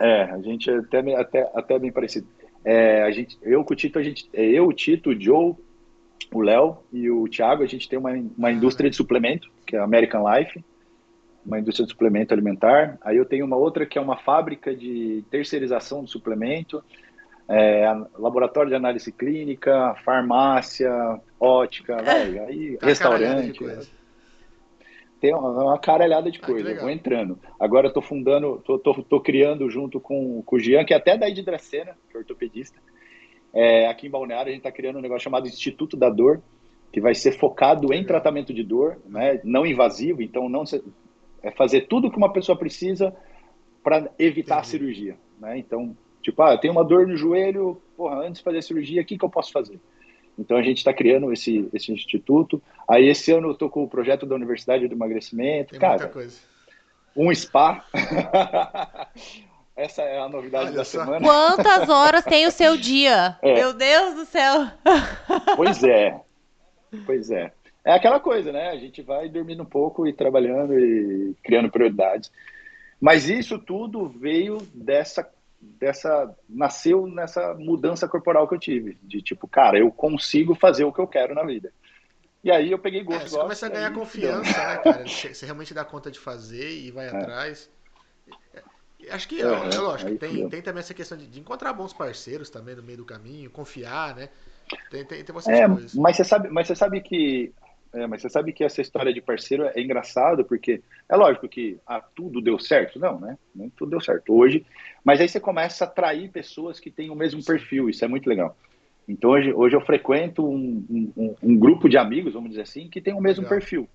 É, 0.00 0.22
a 0.24 0.38
gente 0.40 0.68
é 0.68 0.78
até, 0.78 1.14
até, 1.14 1.50
até 1.54 1.78
bem 1.78 1.92
parecido. 1.92 2.26
É, 2.64 3.04
a 3.04 3.10
gente, 3.12 3.38
eu 3.42 3.62
com 3.62 3.72
o 3.72 3.76
Tito, 3.76 4.00
a 4.00 4.02
gente, 4.02 4.28
é 4.32 4.44
eu, 4.44 4.66
o 4.66 4.72
Tito, 4.72 5.10
o 5.10 5.20
Joe, 5.20 5.54
o 6.32 6.40
Léo 6.40 6.78
e 6.92 7.08
o 7.08 7.28
Thiago, 7.28 7.62
a 7.62 7.66
gente 7.66 7.88
tem 7.88 7.98
uma, 7.98 8.10
uma 8.36 8.50
indústria 8.50 8.90
de 8.90 8.96
suplemento, 8.96 9.48
que 9.64 9.76
é 9.76 9.78
a 9.78 9.84
American 9.84 10.24
Life 10.28 10.64
uma 11.44 11.58
indústria 11.58 11.84
de 11.84 11.92
suplemento 11.92 12.32
alimentar. 12.32 12.98
Aí 13.02 13.16
eu 13.16 13.24
tenho 13.24 13.44
uma 13.44 13.56
outra 13.56 13.84
que 13.86 13.98
é 13.98 14.00
uma 14.00 14.16
fábrica 14.16 14.74
de 14.74 15.24
terceirização 15.30 16.04
de 16.04 16.10
suplemento, 16.10 16.82
é, 17.48 17.84
laboratório 18.18 18.70
de 18.70 18.76
análise 18.76 19.12
clínica, 19.12 19.94
farmácia, 20.04 20.90
ótica, 21.38 21.94
é, 21.94 22.38
aí 22.46 22.76
tá 22.78 22.86
restaurante. 22.86 23.58
Tem 25.20 25.34
uma, 25.34 25.64
uma 25.64 25.78
caralhada 25.78 26.30
de 26.30 26.38
ah, 26.42 26.46
coisa, 26.46 26.70
eu 26.70 26.80
vou 26.80 26.90
entrando. 26.90 27.38
Agora 27.58 27.88
eu 27.88 27.92
tô 27.92 28.02
fundando, 28.02 28.62
tô, 28.64 28.78
tô, 28.78 29.02
tô, 29.02 29.20
criando 29.20 29.70
junto 29.70 29.98
com, 29.98 30.42
com 30.42 30.56
o 30.56 30.58
Jean, 30.58 30.84
que 30.84 30.92
é 30.92 30.96
até 30.96 31.16
daí 31.16 31.32
de 31.32 31.42
Dracena, 31.42 31.96
que 32.10 32.16
é 32.16 32.18
ortopedista. 32.18 32.78
É, 33.52 33.86
aqui 33.86 34.06
em 34.06 34.10
Balneário 34.10 34.48
a 34.48 34.52
gente 34.52 34.60
está 34.60 34.72
criando 34.72 34.98
um 34.98 35.02
negócio 35.02 35.24
chamado 35.24 35.46
Instituto 35.46 35.96
da 35.96 36.10
Dor, 36.10 36.42
que 36.92 37.00
vai 37.00 37.14
ser 37.14 37.32
focado 37.32 37.92
em 37.92 38.04
tratamento 38.04 38.52
de 38.52 38.62
dor, 38.62 38.98
né? 39.06 39.40
não 39.42 39.66
invasivo, 39.66 40.22
então 40.22 40.48
não 40.48 40.64
se, 40.64 40.82
é 41.44 41.50
fazer 41.50 41.82
tudo 41.82 42.10
que 42.10 42.16
uma 42.16 42.32
pessoa 42.32 42.56
precisa 42.56 43.14
para 43.82 44.10
evitar 44.18 44.54
Entendi. 44.56 44.60
a 44.60 44.64
cirurgia. 44.64 45.16
Né? 45.38 45.58
Então, 45.58 45.96
tipo, 46.22 46.42
ah, 46.42 46.52
eu 46.52 46.58
tenho 46.58 46.72
uma 46.72 46.84
dor 46.84 47.06
no 47.06 47.16
joelho, 47.16 47.80
porra, 47.96 48.16
antes 48.16 48.38
de 48.38 48.44
fazer 48.44 48.58
a 48.58 48.62
cirurgia, 48.62 49.02
o 49.02 49.04
que, 49.04 49.18
que 49.18 49.24
eu 49.24 49.30
posso 49.30 49.52
fazer? 49.52 49.78
Então 50.38 50.56
a 50.56 50.62
gente 50.62 50.78
está 50.78 50.92
criando 50.92 51.32
esse, 51.32 51.68
esse 51.72 51.92
instituto. 51.92 52.60
Aí 52.88 53.06
esse 53.06 53.30
ano 53.30 53.48
eu 53.48 53.52
estou 53.52 53.68
com 53.70 53.84
o 53.84 53.88
projeto 53.88 54.26
da 54.26 54.34
Universidade 54.34 54.88
do 54.88 54.94
Emagrecimento. 54.94 55.72
Tem 55.72 55.80
Cara, 55.80 56.10
um 57.14 57.32
spa. 57.32 57.84
Essa 59.76 60.02
é 60.02 60.20
a 60.20 60.28
novidade 60.28 60.66
Olha 60.66 60.76
da 60.76 60.84
só. 60.84 61.00
semana. 61.00 61.20
Quantas 61.20 61.88
horas 61.88 62.24
tem 62.24 62.46
o 62.46 62.50
seu 62.50 62.76
dia? 62.76 63.36
É. 63.42 63.54
Meu 63.54 63.72
Deus 63.72 64.14
do 64.14 64.24
céu! 64.24 64.68
Pois 65.56 65.82
é. 65.82 66.20
Pois 67.04 67.30
é. 67.30 67.52
É 67.84 67.92
aquela 67.92 68.18
coisa, 68.18 68.50
né? 68.50 68.70
A 68.70 68.76
gente 68.76 69.02
vai 69.02 69.28
dormindo 69.28 69.62
um 69.62 69.66
pouco 69.66 70.06
e 70.06 70.12
trabalhando 70.12 70.78
e 70.78 71.36
criando 71.44 71.70
prioridades. 71.70 72.32
Mas 73.00 73.28
isso 73.28 73.58
tudo 73.58 74.08
veio 74.08 74.58
dessa 74.74 75.28
dessa 75.60 76.34
nasceu 76.48 77.06
nessa 77.06 77.54
mudança 77.54 78.06
corporal 78.06 78.46
que 78.46 78.54
eu 78.54 78.58
tive, 78.58 78.98
de 79.02 79.22
tipo, 79.22 79.48
cara, 79.48 79.78
eu 79.78 79.90
consigo 79.90 80.54
fazer 80.54 80.84
o 80.84 80.92
que 80.92 81.00
eu 81.00 81.06
quero 81.06 81.34
na 81.34 81.42
vida. 81.42 81.72
E 82.42 82.50
aí 82.50 82.70
eu 82.70 82.78
peguei 82.78 83.02
gosto. 83.02 83.22
É, 83.22 83.28
você 83.28 83.38
começa 83.38 83.66
a 83.66 83.68
ganhar 83.70 83.94
confiança, 83.94 84.50
né, 84.50 84.76
cara? 84.76 85.04
Você 85.08 85.46
realmente 85.46 85.72
dá 85.72 85.82
conta 85.82 86.10
de 86.10 86.18
fazer 86.18 86.70
e 86.70 86.90
vai 86.90 87.06
é. 87.06 87.08
atrás. 87.08 87.70
Acho 89.10 89.28
que, 89.28 89.40
é, 89.40 89.44
é 89.44 89.78
lógico, 89.78 90.14
tem, 90.16 90.48
tem 90.48 90.62
também 90.62 90.80
essa 90.80 90.92
questão 90.92 91.16
de, 91.16 91.26
de, 91.26 91.40
encontrar 91.40 91.72
bons 91.72 91.94
parceiros 91.94 92.50
também 92.50 92.74
no 92.74 92.82
meio 92.82 92.98
do 92.98 93.04
caminho, 93.04 93.50
confiar, 93.50 94.14
né? 94.14 94.28
Tem, 94.90 95.04
tem, 95.04 95.24
tem 95.24 95.34
é, 95.48 95.68
coisas. 95.68 95.94
Mas 95.94 96.16
você 96.16 96.24
sabe, 96.24 96.48
mas 96.48 96.66
você 96.66 96.74
sabe 96.74 97.00
que 97.00 97.52
é, 97.94 98.06
mas 98.06 98.22
você 98.22 98.28
sabe 98.28 98.52
que 98.52 98.64
essa 98.64 98.80
história 98.82 99.12
de 99.12 99.20
parceiro 99.20 99.64
é 99.64 99.80
engraçado, 99.80 100.44
porque 100.44 100.82
é 101.08 101.16
lógico 101.16 101.48
que 101.48 101.78
ah, 101.86 102.02
tudo 102.14 102.40
deu 102.40 102.58
certo. 102.58 102.98
Não, 102.98 103.18
né? 103.18 103.38
Nem 103.54 103.70
tudo 103.70 103.90
deu 103.90 104.00
certo 104.00 104.34
hoje. 104.34 104.64
Mas 105.04 105.20
aí 105.20 105.28
você 105.28 105.40
começa 105.40 105.84
a 105.84 105.88
atrair 105.88 106.30
pessoas 106.30 106.80
que 106.80 106.90
têm 106.90 107.10
o 107.10 107.14
mesmo 107.14 107.42
perfil, 107.44 107.88
isso 107.88 108.04
é 108.04 108.08
muito 108.08 108.28
legal. 108.28 108.56
Então 109.08 109.30
hoje, 109.30 109.52
hoje 109.52 109.76
eu 109.76 109.80
frequento 109.80 110.46
um, 110.46 111.12
um, 111.16 111.34
um 111.42 111.56
grupo 111.56 111.88
de 111.88 111.96
amigos, 111.96 112.34
vamos 112.34 112.50
dizer 112.50 112.62
assim, 112.62 112.88
que 112.88 113.00
tem 113.00 113.14
o 113.14 113.20
mesmo 113.20 113.42
legal. 113.44 113.58
perfil 113.58 113.88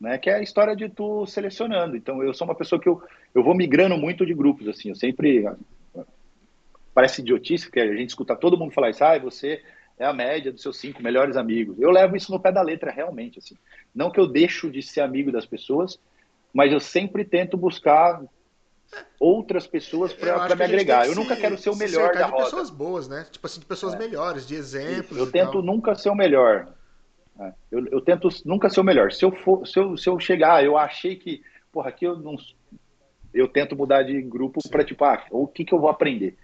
né? 0.00 0.18
Que 0.18 0.30
é 0.30 0.34
a 0.34 0.42
história 0.42 0.76
de 0.76 0.88
tu 0.88 1.26
selecionando. 1.26 1.96
Então, 1.96 2.22
eu 2.22 2.32
sou 2.32 2.46
uma 2.46 2.54
pessoa 2.54 2.80
que 2.80 2.88
eu, 2.88 3.02
eu 3.34 3.42
vou 3.42 3.54
migrando 3.54 3.96
muito 3.96 4.24
de 4.24 4.34
grupos, 4.34 4.68
assim. 4.68 4.90
Eu 4.90 4.94
sempre... 4.94 5.44
Parece 6.94 7.20
idiotice, 7.20 7.66
porque 7.66 7.80
a 7.80 7.94
gente 7.94 8.08
escuta 8.08 8.34
todo 8.34 8.56
mundo 8.56 8.72
falar 8.72 8.90
isso. 8.90 9.04
Ah, 9.04 9.18
você 9.18 9.62
é 9.98 10.04
a 10.04 10.12
média 10.12 10.52
dos 10.52 10.62
seus 10.62 10.78
cinco 10.78 11.02
melhores 11.02 11.36
amigos. 11.36 11.76
Eu 11.78 11.90
levo 11.90 12.16
isso 12.16 12.30
no 12.30 12.40
pé 12.40 12.52
da 12.52 12.62
letra, 12.62 12.90
realmente, 12.90 13.38
assim. 13.38 13.56
Não 13.94 14.10
que 14.10 14.20
eu 14.20 14.26
deixo 14.26 14.70
de 14.70 14.82
ser 14.82 15.00
amigo 15.00 15.32
das 15.32 15.44
pessoas, 15.44 15.98
mas 16.52 16.72
eu 16.72 16.80
sempre 16.80 17.24
tento 17.24 17.56
buscar 17.56 18.22
outras 19.18 19.66
pessoas 19.66 20.12
para 20.12 20.54
me 20.54 20.64
agregar. 20.64 21.06
Eu 21.06 21.14
nunca 21.14 21.36
quero 21.36 21.58
ser 21.58 21.70
o 21.70 21.76
melhor 21.76 22.14
da 22.14 22.26
roda. 22.26 22.44
de 22.44 22.50
pessoas 22.50 22.70
boas, 22.70 23.08
né? 23.08 23.26
Tipo 23.30 23.46
assim, 23.46 23.60
de 23.60 23.66
pessoas 23.66 23.94
é. 23.94 23.98
melhores, 23.98 24.46
de 24.46 24.54
exemplos. 24.54 25.18
Eu 25.18 25.30
tento 25.30 25.52
tal. 25.52 25.62
nunca 25.62 25.94
ser 25.94 26.10
o 26.10 26.14
melhor. 26.14 26.68
É, 27.40 27.52
eu, 27.70 27.86
eu, 27.88 28.00
tento 28.00 28.28
nunca 28.44 28.70
ser 28.70 28.80
o 28.80 28.84
melhor. 28.84 29.12
Se 29.12 29.24
eu, 29.24 29.32
for, 29.32 29.66
se 29.66 29.78
eu, 29.78 29.96
se 29.96 30.08
eu 30.08 30.18
chegar, 30.18 30.64
eu 30.64 30.76
achei 30.76 31.16
que, 31.16 31.42
porra, 31.72 31.90
aqui 31.90 32.04
eu 32.04 32.16
não. 32.16 32.36
Eu 33.34 33.46
tento 33.46 33.76
mudar 33.76 34.02
de 34.02 34.20
grupo 34.22 34.60
para 34.70 34.84
tipo, 34.84 35.04
ah, 35.04 35.22
o 35.30 35.46
que, 35.46 35.64
que 35.64 35.74
eu 35.74 35.78
vou 35.78 35.90
aprender? 35.90 36.36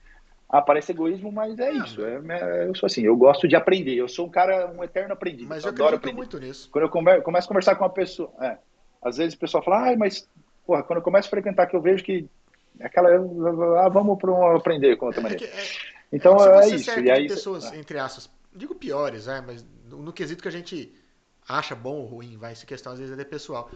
Ah, 0.55 0.63
parece 0.63 0.93
egoísmo, 0.93 1.33
mas 1.33 1.59
é 1.59 1.73
isso. 1.73 2.01
É, 2.05 2.23
é, 2.29 2.69
eu 2.69 2.77
sou 2.77 2.87
assim, 2.87 3.03
eu 3.03 3.17
gosto 3.17 3.49
de 3.49 3.57
aprender. 3.57 3.97
Eu 3.97 4.07
sou 4.07 4.29
um 4.29 4.31
cara, 4.31 4.71
um 4.71 4.85
eterno 4.85 5.13
aprendiz. 5.13 5.49
Mas 5.49 5.65
eu, 5.65 5.71
adoro 5.71 5.97
aprender. 5.97 6.17
muito 6.17 6.39
nisso. 6.39 6.71
Quando 6.71 6.85
eu 6.85 6.89
come, 6.89 7.21
começo 7.23 7.47
a 7.47 7.49
conversar 7.49 7.75
com 7.75 7.83
uma 7.83 7.91
pessoa, 7.91 8.33
é, 8.41 8.57
às 9.03 9.17
vezes 9.17 9.35
o 9.35 9.39
pessoal 9.41 9.65
fala, 9.65 9.91
ah, 9.91 9.97
mas, 9.97 10.29
porra, 10.65 10.85
quando 10.85 10.99
eu 10.99 11.03
começo 11.03 11.27
a 11.27 11.31
frequentar, 11.31 11.67
que 11.67 11.75
eu 11.75 11.81
vejo 11.81 12.05
que 12.05 12.29
aquela, 12.81 13.09
ah, 13.85 13.89
vamos 13.89 14.17
para 14.17 14.31
um 14.31 14.55
aprender 14.55 14.95
com 14.95 15.07
outra 15.07 15.23
é 15.23 15.25
maneira. 15.25 15.45
É, 15.45 15.65
então 16.13 16.37
é, 16.37 16.69
isso. 16.69 17.01
E 17.01 17.11
aí, 17.11 17.27
pessoas, 17.27 17.73
entre 17.73 17.99
aspas, 17.99 18.31
digo 18.55 18.77
piores, 18.77 19.27
é, 19.27 19.41
mas 19.41 19.67
no, 19.91 20.03
no, 20.03 20.13
quesito 20.13 20.41
que 20.41 20.49
a 20.49 20.53
gente 20.53 20.95
acha 21.49 21.75
bom 21.75 21.97
ou 21.97 22.07
ruim, 22.07 22.37
vai, 22.37 22.53
essa 22.53 22.65
questão 22.65 22.93
às 22.93 23.01
vezes 23.01 23.19
é 23.19 23.25
pessoal. 23.25 23.69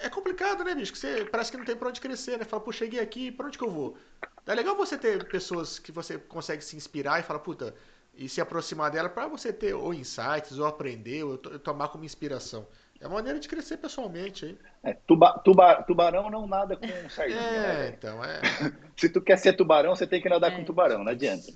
É 0.00 0.08
complicado, 0.08 0.64
né, 0.64 0.74
bicho? 0.74 0.92
Que 0.92 0.98
você 0.98 1.24
parece 1.24 1.50
que 1.50 1.56
não 1.56 1.64
tem 1.64 1.76
pra 1.76 1.88
onde 1.88 2.00
crescer, 2.00 2.38
né? 2.38 2.44
Fala, 2.44 2.62
pô, 2.62 2.72
cheguei 2.72 3.00
aqui, 3.00 3.30
pra 3.30 3.46
onde 3.46 3.58
que 3.58 3.64
eu 3.64 3.70
vou? 3.70 3.96
É 4.46 4.54
legal 4.54 4.76
você 4.76 4.96
ter 4.96 5.28
pessoas 5.28 5.78
que 5.78 5.92
você 5.92 6.18
consegue 6.18 6.64
se 6.64 6.76
inspirar 6.76 7.20
e 7.20 7.22
falar, 7.22 7.40
puta, 7.40 7.74
e 8.14 8.28
se 8.28 8.40
aproximar 8.40 8.90
dela 8.90 9.08
para 9.08 9.26
você 9.26 9.52
ter 9.52 9.74
ou 9.74 9.94
insights, 9.94 10.58
ou 10.58 10.66
aprender, 10.66 11.24
ou 11.24 11.38
tomar 11.38 11.88
como 11.88 12.04
inspiração. 12.04 12.66
É 13.00 13.06
uma 13.06 13.16
maneira 13.16 13.40
de 13.40 13.48
crescer 13.48 13.78
pessoalmente, 13.78 14.46
hein? 14.46 14.58
É, 14.84 14.94
tuba, 15.06 15.36
tuba, 15.44 15.82
tubarão 15.82 16.30
não 16.30 16.46
nada 16.46 16.76
com 16.76 16.86
sardinha. 17.10 17.40
É, 17.40 17.90
né? 17.90 17.94
então, 17.96 18.24
é. 18.24 18.40
se 18.96 19.08
tu 19.08 19.20
quer 19.20 19.36
ser 19.36 19.54
tubarão, 19.54 19.94
você 19.94 20.06
tem 20.06 20.22
que 20.22 20.28
nadar 20.28 20.52
é. 20.52 20.56
com 20.56 20.64
tubarão, 20.64 21.02
não 21.02 21.10
adianta. 21.10 21.52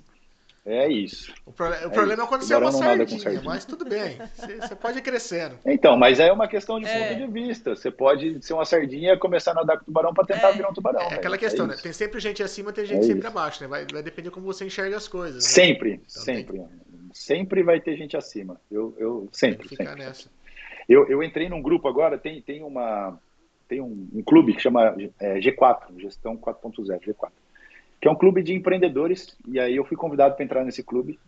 É 0.69 0.85
isso. 0.85 1.33
O, 1.45 1.51
pro, 1.53 1.69
o 1.69 1.73
é 1.73 1.89
problema 1.89 2.23
é 2.23 2.27
quando 2.27 2.41
você 2.41 2.53
é 2.53 2.57
uma 2.57 2.73
sardinha, 2.73 3.21
sardinha, 3.21 3.41
mas 3.41 3.63
tudo 3.63 3.85
bem. 3.85 4.17
Você, 4.35 4.57
você, 4.57 4.75
pode 4.75 4.97
ir 4.97 5.01
crescendo. 5.01 5.57
Então, 5.65 5.95
mas 5.95 6.19
é 6.19 6.29
uma 6.29 6.45
questão 6.45 6.77
de 6.77 6.85
é. 6.85 7.07
ponto 7.07 7.25
de 7.25 7.31
vista. 7.31 7.73
Você 7.73 7.89
pode 7.89 8.45
ser 8.45 8.53
uma 8.53 8.65
sardinha 8.65 9.13
e 9.13 9.17
começar 9.17 9.51
a 9.51 9.53
nadar 9.53 9.79
com 9.79 9.85
tubarão 9.85 10.13
para 10.13 10.25
tentar 10.25 10.49
é. 10.49 10.53
virar 10.53 10.69
um 10.69 10.73
tubarão. 10.73 10.99
É 10.99 11.13
aquela 11.13 11.37
questão, 11.37 11.67
né? 11.67 11.77
Tem 11.81 11.93
sempre 11.93 12.19
gente 12.19 12.43
acima, 12.43 12.73
tem 12.73 12.85
gente 12.85 13.05
sempre 13.05 13.25
abaixo, 13.25 13.63
né? 13.63 13.69
Vai, 13.69 13.85
vai 13.89 14.03
depender 14.03 14.29
como 14.29 14.45
você 14.45 14.65
enxerga 14.65 14.97
as 14.97 15.07
coisas. 15.07 15.35
Né? 15.35 15.49
Sempre, 15.49 15.93
então, 15.93 16.23
sempre. 16.23 16.57
Tem... 16.57 16.67
Sempre 17.13 17.63
vai 17.63 17.79
ter 17.79 17.95
gente 17.95 18.17
acima. 18.17 18.59
Eu, 18.69 18.93
eu 18.97 19.29
sempre, 19.31 19.69
sempre. 19.69 19.95
Nessa. 19.95 20.29
Eu, 20.89 21.07
eu 21.07 21.23
entrei 21.23 21.47
num 21.47 21.61
grupo 21.61 21.87
agora, 21.87 22.17
tem, 22.17 22.41
tem 22.41 22.61
uma 22.61 23.17
tem 23.69 23.79
um, 23.79 24.07
um 24.13 24.21
clube 24.21 24.53
que 24.53 24.61
chama 24.61 24.95
é, 25.19 25.39
G4, 25.39 25.97
Gestão 25.97 26.37
4.0, 26.37 26.99
G4 27.01 27.29
que 27.99 28.07
é 28.07 28.11
um 28.11 28.15
clube 28.15 28.43
de 28.43 28.53
empreendedores, 28.53 29.35
e 29.47 29.59
aí 29.59 29.75
eu 29.75 29.85
fui 29.85 29.97
convidado 29.97 30.35
para 30.35 30.45
entrar 30.45 30.63
nesse 30.63 30.83
clube. 30.83 31.19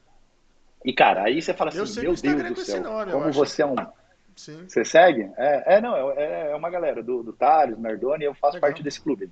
E, 0.83 0.93
cara, 0.93 1.23
aí 1.23 1.41
você 1.41 1.53
fala 1.53 1.69
assim, 1.69 2.01
meu 2.01 2.13
Deus 2.13 2.21
do 2.21 2.61
céu, 2.61 2.83
nome, 2.83 3.11
como 3.11 3.31
você 3.31 3.61
é 3.61 3.65
um... 3.65 3.75
Sim. 4.35 4.63
Você 4.65 4.85
segue? 4.85 5.29
É, 5.37 5.75
é 5.75 5.81
não, 5.81 6.11
é, 6.11 6.51
é 6.51 6.55
uma 6.55 6.69
galera 6.69 7.03
do, 7.03 7.21
do 7.21 7.33
Thales, 7.33 7.77
Nardoni, 7.77 8.23
eu 8.23 8.33
faço 8.33 8.55
Legal. 8.55 8.69
parte 8.69 8.81
desse 8.81 9.01
clube. 9.01 9.29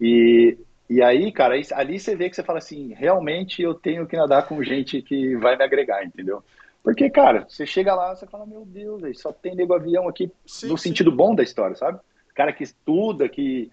E, 0.00 0.58
e 0.90 1.00
aí, 1.00 1.30
cara, 1.30 1.54
ali 1.74 2.00
você 2.00 2.16
vê 2.16 2.28
que 2.28 2.34
você 2.34 2.42
fala 2.42 2.58
assim, 2.58 2.92
realmente 2.94 3.62
eu 3.62 3.74
tenho 3.74 4.06
que 4.06 4.16
nadar 4.16 4.48
com 4.48 4.62
gente 4.64 5.02
que 5.02 5.36
vai 5.36 5.56
me 5.56 5.62
agregar, 5.62 6.04
entendeu? 6.04 6.42
Porque, 6.82 7.08
cara, 7.10 7.46
você 7.48 7.64
chega 7.64 7.94
lá, 7.94 8.16
você 8.16 8.26
fala, 8.26 8.46
meu 8.46 8.64
Deus, 8.64 9.20
só 9.20 9.32
tem 9.32 9.54
nego 9.54 9.74
avião 9.74 10.08
aqui 10.08 10.32
sim, 10.44 10.68
no 10.68 10.76
sim. 10.76 10.88
sentido 10.88 11.12
bom 11.12 11.34
da 11.34 11.42
história, 11.44 11.76
sabe? 11.76 12.00
Cara 12.34 12.52
que 12.52 12.64
estuda, 12.64 13.28
que... 13.28 13.70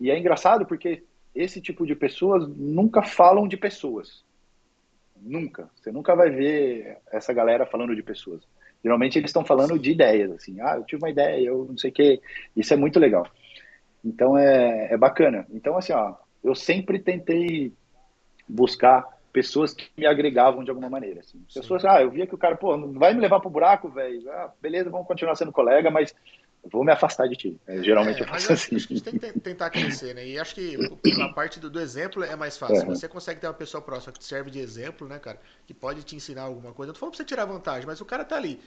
E 0.00 0.10
é 0.10 0.18
engraçado 0.18 0.66
porque 0.66 1.02
esse 1.36 1.60
tipo 1.60 1.86
de 1.86 1.94
pessoas 1.94 2.48
nunca 2.48 3.02
falam 3.02 3.46
de 3.46 3.56
pessoas. 3.56 4.24
Nunca. 5.20 5.68
Você 5.76 5.92
nunca 5.92 6.14
vai 6.16 6.30
ver 6.30 6.98
essa 7.12 7.32
galera 7.32 7.66
falando 7.66 7.94
de 7.94 8.02
pessoas. 8.02 8.42
Geralmente 8.82 9.18
eles 9.18 9.28
estão 9.28 9.44
falando 9.44 9.78
de 9.78 9.90
ideias, 9.90 10.30
assim. 10.30 10.60
Ah, 10.60 10.76
eu 10.76 10.84
tive 10.84 11.02
uma 11.02 11.10
ideia, 11.10 11.46
eu 11.46 11.66
não 11.68 11.76
sei 11.76 11.90
o 11.90 11.92
quê. 11.92 12.20
Isso 12.56 12.72
é 12.72 12.76
muito 12.76 12.98
legal. 12.98 13.26
Então 14.04 14.36
é, 14.38 14.92
é 14.92 14.96
bacana. 14.96 15.46
Então, 15.50 15.76
assim, 15.76 15.92
ó, 15.92 16.14
eu 16.42 16.54
sempre 16.54 16.98
tentei 16.98 17.72
buscar 18.48 19.04
pessoas 19.32 19.74
que 19.74 19.90
me 19.98 20.06
agregavam 20.06 20.64
de 20.64 20.70
alguma 20.70 20.88
maneira. 20.88 21.20
Assim. 21.20 21.44
Pessoas, 21.52 21.84
ah, 21.84 22.00
eu 22.00 22.10
via 22.10 22.26
que 22.26 22.34
o 22.34 22.38
cara, 22.38 22.56
pô, 22.56 22.76
não 22.76 22.98
vai 22.98 23.12
me 23.12 23.20
levar 23.20 23.40
pro 23.40 23.50
buraco, 23.50 23.88
velho. 23.88 24.30
Ah, 24.30 24.52
beleza, 24.62 24.88
vamos 24.88 25.06
continuar 25.06 25.34
sendo 25.34 25.52
colega, 25.52 25.90
mas 25.90 26.14
vou 26.70 26.84
me 26.84 26.92
afastar 26.92 27.28
de 27.28 27.36
ti. 27.36 27.60
É, 27.66 27.82
geralmente 27.82 28.20
é, 28.20 28.24
eu 28.24 28.28
faço 28.28 28.52
assim. 28.52 28.76
a 28.76 28.78
gente 28.78 29.02
tem 29.02 29.18
que 29.18 29.40
tentar 29.40 29.70
crescer, 29.70 30.14
né? 30.14 30.26
E 30.26 30.38
acho 30.38 30.54
que 30.54 30.76
a 31.22 31.28
parte 31.28 31.60
do, 31.60 31.70
do 31.70 31.80
exemplo 31.80 32.22
é 32.22 32.36
mais 32.36 32.56
fácil. 32.56 32.82
É. 32.82 32.84
Você 32.84 33.08
consegue 33.08 33.40
ter 33.40 33.46
uma 33.46 33.54
pessoa 33.54 33.82
próxima 33.82 34.12
que 34.12 34.24
serve 34.24 34.50
de 34.50 34.58
exemplo, 34.58 35.06
né, 35.08 35.18
cara? 35.18 35.40
Que 35.66 35.74
pode 35.74 36.02
te 36.02 36.16
ensinar 36.16 36.42
alguma 36.42 36.72
coisa. 36.72 36.90
Eu 36.90 36.94
tô 36.94 37.00
falando 37.00 37.12
pra 37.12 37.18
você 37.18 37.24
tirar 37.24 37.44
vantagem, 37.44 37.86
mas 37.86 38.00
o 38.00 38.04
cara 38.04 38.24
tá 38.24 38.36
ali. 38.36 38.60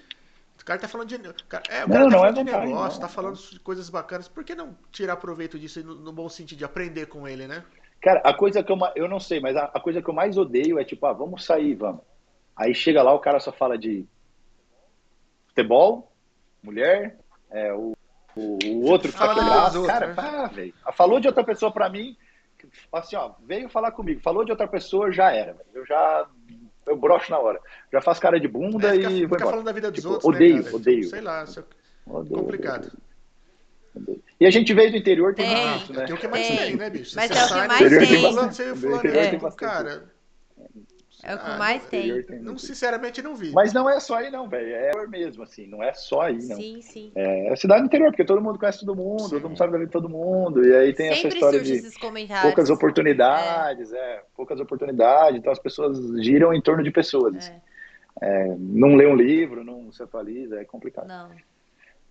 O 0.60 0.66
cara 0.66 0.80
tá 0.80 0.88
falando 0.88 1.08
de. 1.08 1.18
Cara, 1.48 1.64
é, 1.70 1.86
o 1.86 1.88
cara 1.88 2.00
não, 2.04 2.10
tá 2.10 2.10
não 2.10 2.20
falando 2.20 2.40
é 2.40 2.44
de 2.44 2.52
negócio, 2.52 3.00
não. 3.00 3.08
tá 3.08 3.08
falando 3.08 3.38
de 3.38 3.60
coisas 3.60 3.90
bacanas. 3.90 4.28
Por 4.28 4.44
que 4.44 4.54
não 4.54 4.76
tirar 4.92 5.16
proveito 5.16 5.58
disso 5.58 5.84
no, 5.84 5.96
no, 5.96 6.12
bom 6.12 6.28
sentido 6.28 6.58
de 6.58 6.66
aprender 6.66 7.06
com 7.06 7.28
ele, 7.28 7.48
né? 7.48 7.64
Cara, 8.02 8.22
a 8.24 8.34
coisa 8.34 8.64
que 8.64 8.72
eu, 8.72 8.78
eu 8.96 9.08
não 9.08 9.20
sei, 9.20 9.40
mas 9.40 9.56
a, 9.56 9.66
a 9.74 9.80
coisa 9.80 10.02
que 10.02 10.10
eu 10.10 10.14
mais 10.14 10.38
odeio 10.38 10.80
é 10.80 10.84
tipo, 10.84 11.06
ah, 11.06 11.14
vamos 11.14 11.46
sair, 11.46 11.76
vamos. 11.76 12.02
Aí 12.56 12.76
chega 12.76 13.02
lá, 13.02 13.14
o 13.14 13.20
cara 13.20 13.40
só 13.40 13.54
fala 13.54 13.78
de 13.78 14.06
futebol, 15.48 16.12
mulher, 16.62 17.18
é, 17.52 17.74
o 17.74 17.94
o, 18.36 18.58
o 18.66 18.86
outro 18.86 19.12
que 19.12 19.18
tá 19.18 19.34
quebrado. 19.34 19.84
Cara, 19.86 20.08
né? 20.08 20.14
pá, 20.14 20.48
velho. 20.48 20.74
Falou 20.96 21.20
de 21.20 21.28
outra 21.28 21.44
pessoa 21.44 21.72
pra 21.72 21.90
mim, 21.90 22.16
assim, 22.94 23.16
ó, 23.16 23.32
veio 23.46 23.70
falar 23.70 23.92
comigo. 23.92 24.22
Falou 24.22 24.46
de 24.46 24.52
outra 24.52 24.68
pessoa, 24.68 25.12
já 25.12 25.32
era. 25.32 25.56
Eu 25.74 25.86
já. 25.86 26.28
Eu 26.86 26.98
broxo 26.98 27.30
na 27.30 27.38
hora. 27.38 27.60
Já 27.92 28.02
faço 28.02 28.22
cara 28.22 28.40
de 28.40 28.48
bunda 28.48 28.96
é, 28.96 28.98
fica, 28.98 29.12
e. 29.12 29.28
Fica 29.28 29.46
falando 29.46 29.66
da 29.66 29.72
vida 29.72 29.92
dos 29.92 30.00
tipo, 30.00 30.14
outros. 30.14 30.34
Odeio, 30.34 30.64
né, 30.64 30.72
odeio. 30.72 31.02
Tipo, 31.02 31.10
sei 31.10 31.22
lá, 31.22 31.44
é 31.44 32.12
odeio, 32.12 32.36
complicado. 32.36 32.92
Odeio. 33.96 34.24
E 34.40 34.46
a 34.46 34.50
gente 34.50 34.74
veio 34.74 34.92
do 34.92 34.98
interior, 34.98 35.36
tem, 35.36 35.46
tem 35.46 35.68
muito, 35.68 35.94
né? 35.94 36.06
Tem 36.06 36.16
o 36.16 36.18
que 36.18 36.28
mais 36.28 36.48
tem, 36.48 36.58
tem 36.58 36.76
né, 36.78 36.90
bicho? 36.90 37.16
Mas 37.16 37.32
é 37.32 37.44
o 37.44 37.48
que 37.48 37.68
mais 37.68 37.80
tem. 37.80 38.22
Você, 38.32 38.76
fulano, 38.76 39.08
é. 39.10 39.30
tem 39.30 39.52
cara, 39.52 40.12
É 41.22 41.36
o 41.36 41.38
que 41.38 41.50
ah, 41.50 41.58
mais 41.58 41.86
tem. 41.86 42.24
tem. 42.24 42.40
Não, 42.40 42.58
sinceramente, 42.58 43.22
não 43.22 43.36
vi. 43.36 43.52
Mas 43.52 43.74
não 43.74 43.90
é 43.90 44.00
só 44.00 44.16
aí, 44.16 44.32
não, 44.32 44.48
velho. 44.48 44.74
É 44.74 45.08
mesmo, 45.08 45.44
assim. 45.44 45.68
Não 45.68 45.84
é 45.84 45.94
só 45.94 46.22
aí, 46.22 46.38
não. 46.38 46.56
Sim, 46.56 46.82
sim. 46.82 47.12
É, 47.14 47.52
é 47.52 47.56
cidade 47.58 47.84
interior, 47.84 48.10
porque 48.12 48.24
todo 48.24 48.42
mundo 48.42 48.58
conhece 48.58 48.80
todo 48.80 48.96
mundo, 48.96 49.24
sim. 49.24 49.30
todo 49.32 49.50
mundo 49.50 49.58
sabe 49.58 49.74
da 49.74 49.78
vida 49.78 49.88
de 49.88 49.94
todo 49.94 50.08
mundo. 50.08 50.66
E 50.66 50.74
aí 50.74 50.94
tem 50.94 51.14
Sempre 51.14 51.28
essa 51.28 51.36
história 51.36 51.62
de 51.62 51.84
poucas 52.42 52.70
oportunidades, 52.70 53.92
é. 53.92 53.98
é. 53.98 54.24
poucas 54.36 54.60
oportunidades. 54.62 55.40
Então 55.40 55.52
as 55.52 55.60
pessoas 55.60 55.98
giram 56.24 56.54
em 56.54 56.62
torno 56.62 56.84
de 56.84 56.92
pessoas. 56.92 57.36
Assim. 57.36 57.62
É. 58.22 58.56
não 58.58 58.96
lê 58.96 59.06
um 59.06 59.16
livro, 59.16 59.64
não 59.64 59.92
se 59.92 60.02
atualiza, 60.02 60.60
é 60.60 60.66
complicado. 60.66 61.08
Não. 61.08 61.30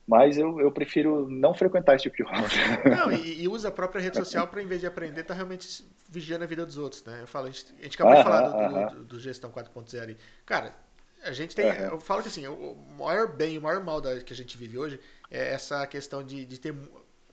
Mas 0.09 0.39
eu, 0.39 0.59
eu 0.59 0.73
prefiro 0.73 1.29
não 1.29 1.53
frequentar 1.53 1.95
esse 1.95 2.05
tipo 2.05 2.17
de 2.17 2.23
roda. 2.23 2.49
Não, 2.89 3.13
e, 3.13 3.43
e, 3.43 3.47
usa 3.47 3.69
a 3.69 3.71
própria 3.71 4.01
rede 4.01 4.17
social 4.17 4.49
para, 4.49 4.63
em 4.63 4.67
vez 4.67 4.81
de 4.81 4.87
aprender, 4.87 5.23
tá 5.23 5.35
realmente 5.35 5.87
vigiando 6.09 6.45
a 6.45 6.47
vida 6.47 6.65
dos 6.65 6.79
outros, 6.79 7.05
né? 7.05 7.19
Eu 7.21 7.27
falo, 7.27 7.49
a 7.49 7.51
gente, 7.51 7.67
a 7.79 7.83
gente 7.83 7.95
acabou 7.95 8.17
de 8.17 8.23
falar 8.23 8.49
do, 8.49 8.95
do, 8.95 9.05
do, 9.05 9.21
Gestão 9.21 9.51
4.0 9.51 10.09
aí. 10.09 10.17
Cara, 10.47 10.75
a 11.23 11.33
gente 11.33 11.55
tem. 11.55 11.67
Eu 11.67 12.01
falo 12.01 12.23
que 12.23 12.29
assim, 12.29 12.47
o 12.47 12.75
maior 12.99 13.29
bem, 13.29 13.59
o 13.59 13.61
maior 13.61 13.85
mal 13.85 14.01
da, 14.01 14.19
que 14.21 14.33
a 14.33 14.37
gente 14.37 14.57
vive 14.57 14.79
hoje 14.79 14.99
é 15.31 15.53
essa 15.53 15.87
questão 15.87 16.23
de, 16.25 16.47
de 16.47 16.59
ter 16.59 16.75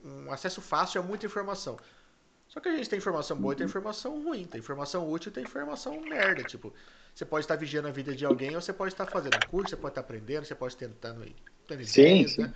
um 0.04 0.30
acesso 0.30 0.60
fácil 0.60 1.00
a 1.00 1.04
muita 1.04 1.24
informação. 1.24 1.78
Só 2.46 2.60
que 2.60 2.68
a 2.68 2.76
gente 2.76 2.90
tem 2.90 2.98
informação 2.98 3.38
boa 3.38 3.54
e 3.54 3.56
tem 3.56 3.64
uhum. 3.64 3.70
informação 3.70 4.22
ruim, 4.22 4.44
tem 4.44 4.58
informação 4.58 5.10
útil 5.10 5.30
e 5.30 5.32
tem 5.32 5.44
informação 5.44 5.98
merda. 6.02 6.42
Tipo, 6.42 6.74
você 7.16 7.24
pode 7.24 7.44
estar 7.46 7.56
vigiando 7.56 7.88
a 7.88 7.90
vida 7.90 8.14
de 8.14 8.26
alguém 8.26 8.54
ou 8.54 8.60
você 8.60 8.74
pode 8.74 8.92
estar 8.92 9.06
fazendo 9.06 9.36
um 9.36 9.48
curso, 9.48 9.70
você 9.70 9.76
pode 9.76 9.92
estar 9.92 10.02
aprendendo, 10.02 10.44
você 10.44 10.54
pode 10.54 10.74
estar 10.74 10.86
tentando 10.86 11.22
aí. 11.22 11.34
Sim, 11.86 12.28
sim. 12.28 12.42
Né? 12.42 12.52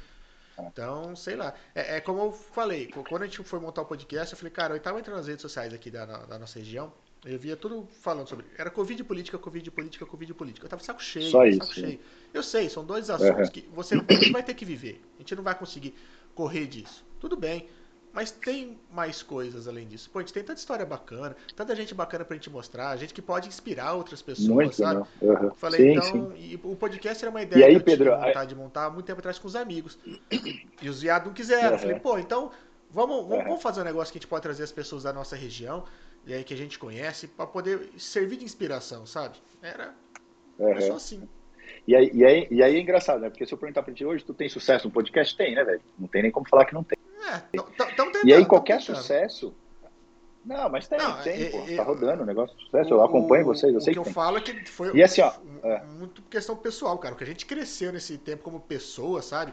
Então, 0.58 1.16
sei 1.16 1.34
lá. 1.34 1.54
É, 1.74 1.96
é, 1.96 2.00
como 2.02 2.20
eu 2.20 2.32
falei, 2.32 2.90
quando 3.08 3.22
a 3.22 3.24
gente 3.24 3.42
foi 3.42 3.58
montar 3.58 3.80
o 3.80 3.86
podcast, 3.86 4.34
eu 4.34 4.38
falei, 4.38 4.52
cara, 4.52 4.74
eu 4.74 4.76
estava 4.76 5.00
entrando 5.00 5.16
nas 5.16 5.28
redes 5.28 5.40
sociais 5.40 5.72
aqui 5.72 5.90
da, 5.90 6.04
da 6.04 6.38
nossa 6.38 6.58
região, 6.58 6.92
eu 7.24 7.38
via 7.38 7.56
tudo 7.56 7.88
falando 8.02 8.28
sobre. 8.28 8.44
Era 8.58 8.68
Covid 8.68 9.02
política, 9.02 9.38
Covid 9.38 9.70
política, 9.70 10.04
Covid 10.04 10.34
política. 10.34 10.66
Eu 10.66 10.68
tava 10.68 10.82
saco 10.82 11.02
cheio, 11.02 11.30
Só 11.30 11.50
saco 11.52 11.72
cheio. 11.72 11.98
Eu 12.34 12.42
sei, 12.42 12.68
são 12.68 12.84
dois 12.84 13.08
assuntos 13.08 13.46
uhum. 13.46 13.52
que 13.52 13.66
você 13.72 13.96
vai 14.30 14.42
ter 14.42 14.52
que 14.52 14.66
viver. 14.66 15.00
A 15.16 15.22
gente 15.22 15.34
não 15.36 15.42
vai 15.42 15.54
conseguir 15.54 15.94
correr 16.34 16.66
disso. 16.66 17.02
Tudo 17.18 17.34
bem. 17.34 17.66
Mas 18.12 18.30
tem 18.30 18.78
mais 18.92 19.22
coisas 19.22 19.68
além 19.68 19.86
disso. 19.86 20.10
Pô, 20.10 20.18
a 20.18 20.22
gente 20.22 20.32
tem 20.32 20.42
tanta 20.42 20.58
história 20.58 20.84
bacana, 20.84 21.36
tanta 21.54 21.76
gente 21.76 21.94
bacana 21.94 22.24
pra 22.24 22.34
gente 22.34 22.50
mostrar, 22.50 22.96
gente 22.96 23.14
que 23.14 23.22
pode 23.22 23.46
inspirar 23.46 23.94
outras 23.94 24.20
pessoas, 24.20 24.48
Muito, 24.48 24.74
sabe? 24.74 25.06
Uhum. 25.22 25.50
Falei, 25.54 25.80
sim, 25.80 25.90
então, 25.92 26.32
sim. 26.32 26.34
e 26.36 26.60
o 26.62 26.74
podcast 26.74 27.24
era 27.24 27.30
uma 27.30 27.42
ideia 27.42 27.60
e 27.60 27.64
aí, 27.64 27.74
que 27.74 27.80
eu 27.80 27.84
Pedro, 27.84 28.12
tive 28.12 28.26
vontade 28.26 28.48
de 28.48 28.56
montar 28.56 28.86
há 28.86 28.90
muito 28.90 29.06
tempo 29.06 29.20
atrás 29.20 29.38
com 29.38 29.46
os 29.46 29.54
amigos. 29.54 29.98
E 30.82 30.88
os 30.88 31.02
viados 31.02 31.28
não 31.28 31.34
quiseram. 31.34 31.72
Uhum. 31.72 31.78
Falei, 31.78 32.00
pô, 32.00 32.18
então 32.18 32.50
vamos, 32.90 33.16
vamos, 33.22 33.38
uhum. 33.38 33.44
vamos, 33.44 33.62
fazer 33.62 33.80
um 33.80 33.84
negócio 33.84 34.12
que 34.12 34.18
a 34.18 34.20
gente 34.20 34.28
pode 34.28 34.42
trazer 34.42 34.64
as 34.64 34.72
pessoas 34.72 35.04
da 35.04 35.12
nossa 35.12 35.36
região, 35.36 35.84
e 36.26 36.34
aí 36.34 36.42
que 36.42 36.52
a 36.52 36.56
gente 36.56 36.78
conhece, 36.78 37.28
para 37.28 37.46
poder 37.46 37.90
servir 37.96 38.38
de 38.38 38.44
inspiração, 38.44 39.06
sabe? 39.06 39.36
Era, 39.62 39.94
era 40.58 40.80
só 40.80 40.94
assim. 40.94 41.28
E 41.86 41.96
aí, 41.96 42.10
e, 42.12 42.24
aí, 42.24 42.46
e 42.50 42.62
aí 42.62 42.76
é 42.76 42.80
engraçado, 42.80 43.20
né? 43.20 43.30
Porque 43.30 43.46
se 43.46 43.52
eu 43.52 43.58
perguntar 43.58 43.82
pra 43.82 43.94
ti 43.94 44.04
hoje, 44.04 44.24
tu 44.24 44.34
tem 44.34 44.48
sucesso 44.48 44.86
no 44.86 44.92
podcast? 44.92 45.36
Tem, 45.36 45.54
né, 45.54 45.64
velho? 45.64 45.80
Não 45.98 46.08
tem 46.08 46.22
nem 46.22 46.30
como 46.30 46.48
falar 46.48 46.64
que 46.64 46.74
não 46.74 46.84
tem. 46.84 46.98
É, 47.30 47.94
tentando, 47.96 48.26
e 48.26 48.32
aí 48.32 48.44
qualquer 48.44 48.80
sucesso. 48.80 49.54
Não, 50.44 50.70
mas 50.70 50.88
tem, 50.88 50.98
não, 50.98 51.22
tem, 51.22 51.42
é, 51.42 51.50
pô. 51.50 51.58
É, 51.58 51.76
tá 51.76 51.82
rodando 51.82 52.22
o 52.22 52.26
negócio 52.26 52.56
de 52.56 52.64
sucesso. 52.64 52.90
O, 52.90 52.96
eu 52.96 53.04
acompanho 53.04 53.44
vocês, 53.44 53.72
eu 53.74 53.80
sei 53.80 53.92
que. 53.92 54.00
O 54.00 54.02
que 54.02 54.08
eu 54.08 54.12
falo 54.12 54.38
é 54.38 54.40
que 54.40 54.70
foi 54.70 54.96
e 54.96 55.02
assim, 55.02 55.20
ó, 55.20 55.32
é. 55.62 55.84
muito 55.98 56.22
questão 56.22 56.56
pessoal, 56.56 56.98
cara. 56.98 57.14
O 57.14 57.18
que 57.18 57.24
a 57.24 57.26
gente 57.26 57.44
cresceu 57.44 57.92
nesse 57.92 58.16
tempo 58.16 58.42
como 58.42 58.58
pessoa, 58.60 59.20
sabe? 59.20 59.52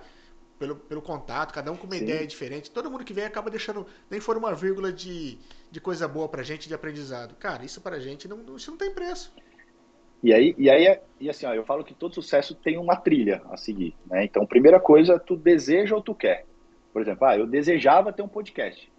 Pelo, 0.58 0.76
pelo 0.76 1.02
contato, 1.02 1.54
cada 1.54 1.72
um 1.72 1.76
com 1.76 1.86
uma 1.86 1.95
Sim. 1.95 2.04
ideia 2.04 2.26
diferente. 2.26 2.72
Todo 2.72 2.90
mundo 2.90 3.04
que 3.04 3.14
vem 3.14 3.26
acaba 3.26 3.49
deixando, 3.49 3.86
nem 4.10 4.20
for 4.20 4.38
uma 4.38 4.56
vírgula 4.56 4.91
de, 4.91 5.38
de 5.70 5.80
coisa 5.80 6.08
boa 6.08 6.28
pra 6.28 6.41
gente, 6.41 6.68
de 6.68 6.74
aprendizado. 6.74 7.36
Cara, 7.36 7.64
isso 7.64 7.80
pra 7.80 7.99
gente 7.99 8.28
não, 8.28 8.56
isso 8.56 8.72
não 8.72 8.78
tem 8.78 8.91
preço. 8.91 9.32
E 10.24 10.34
aí, 10.34 10.56
e 10.58 10.70
aí 10.70 10.99
e 11.20 11.30
assim, 11.30 11.45
ó, 11.45 11.54
eu 11.54 11.64
falo 11.64 11.84
que 11.84 11.94
todo 11.94 12.16
sucesso 12.16 12.56
tem 12.56 12.78
uma 12.78 12.95
trilha 12.95 13.44
a 13.52 13.58
seguir. 13.58 13.95
Né? 14.08 14.26
Então, 14.26 14.48
primeira 14.48 14.80
coisa, 14.80 15.20
tu 15.20 15.36
deseja 15.36 15.95
ou 15.95 16.02
tu 16.02 16.16
quer. 16.16 16.45
Por 16.98 17.03
exemplo, 17.03 17.28
ah, 17.28 17.38
eu 17.38 17.45
desejava 17.45 18.11
ter 18.11 18.24
um 18.24 18.28
podcast, 18.28 18.91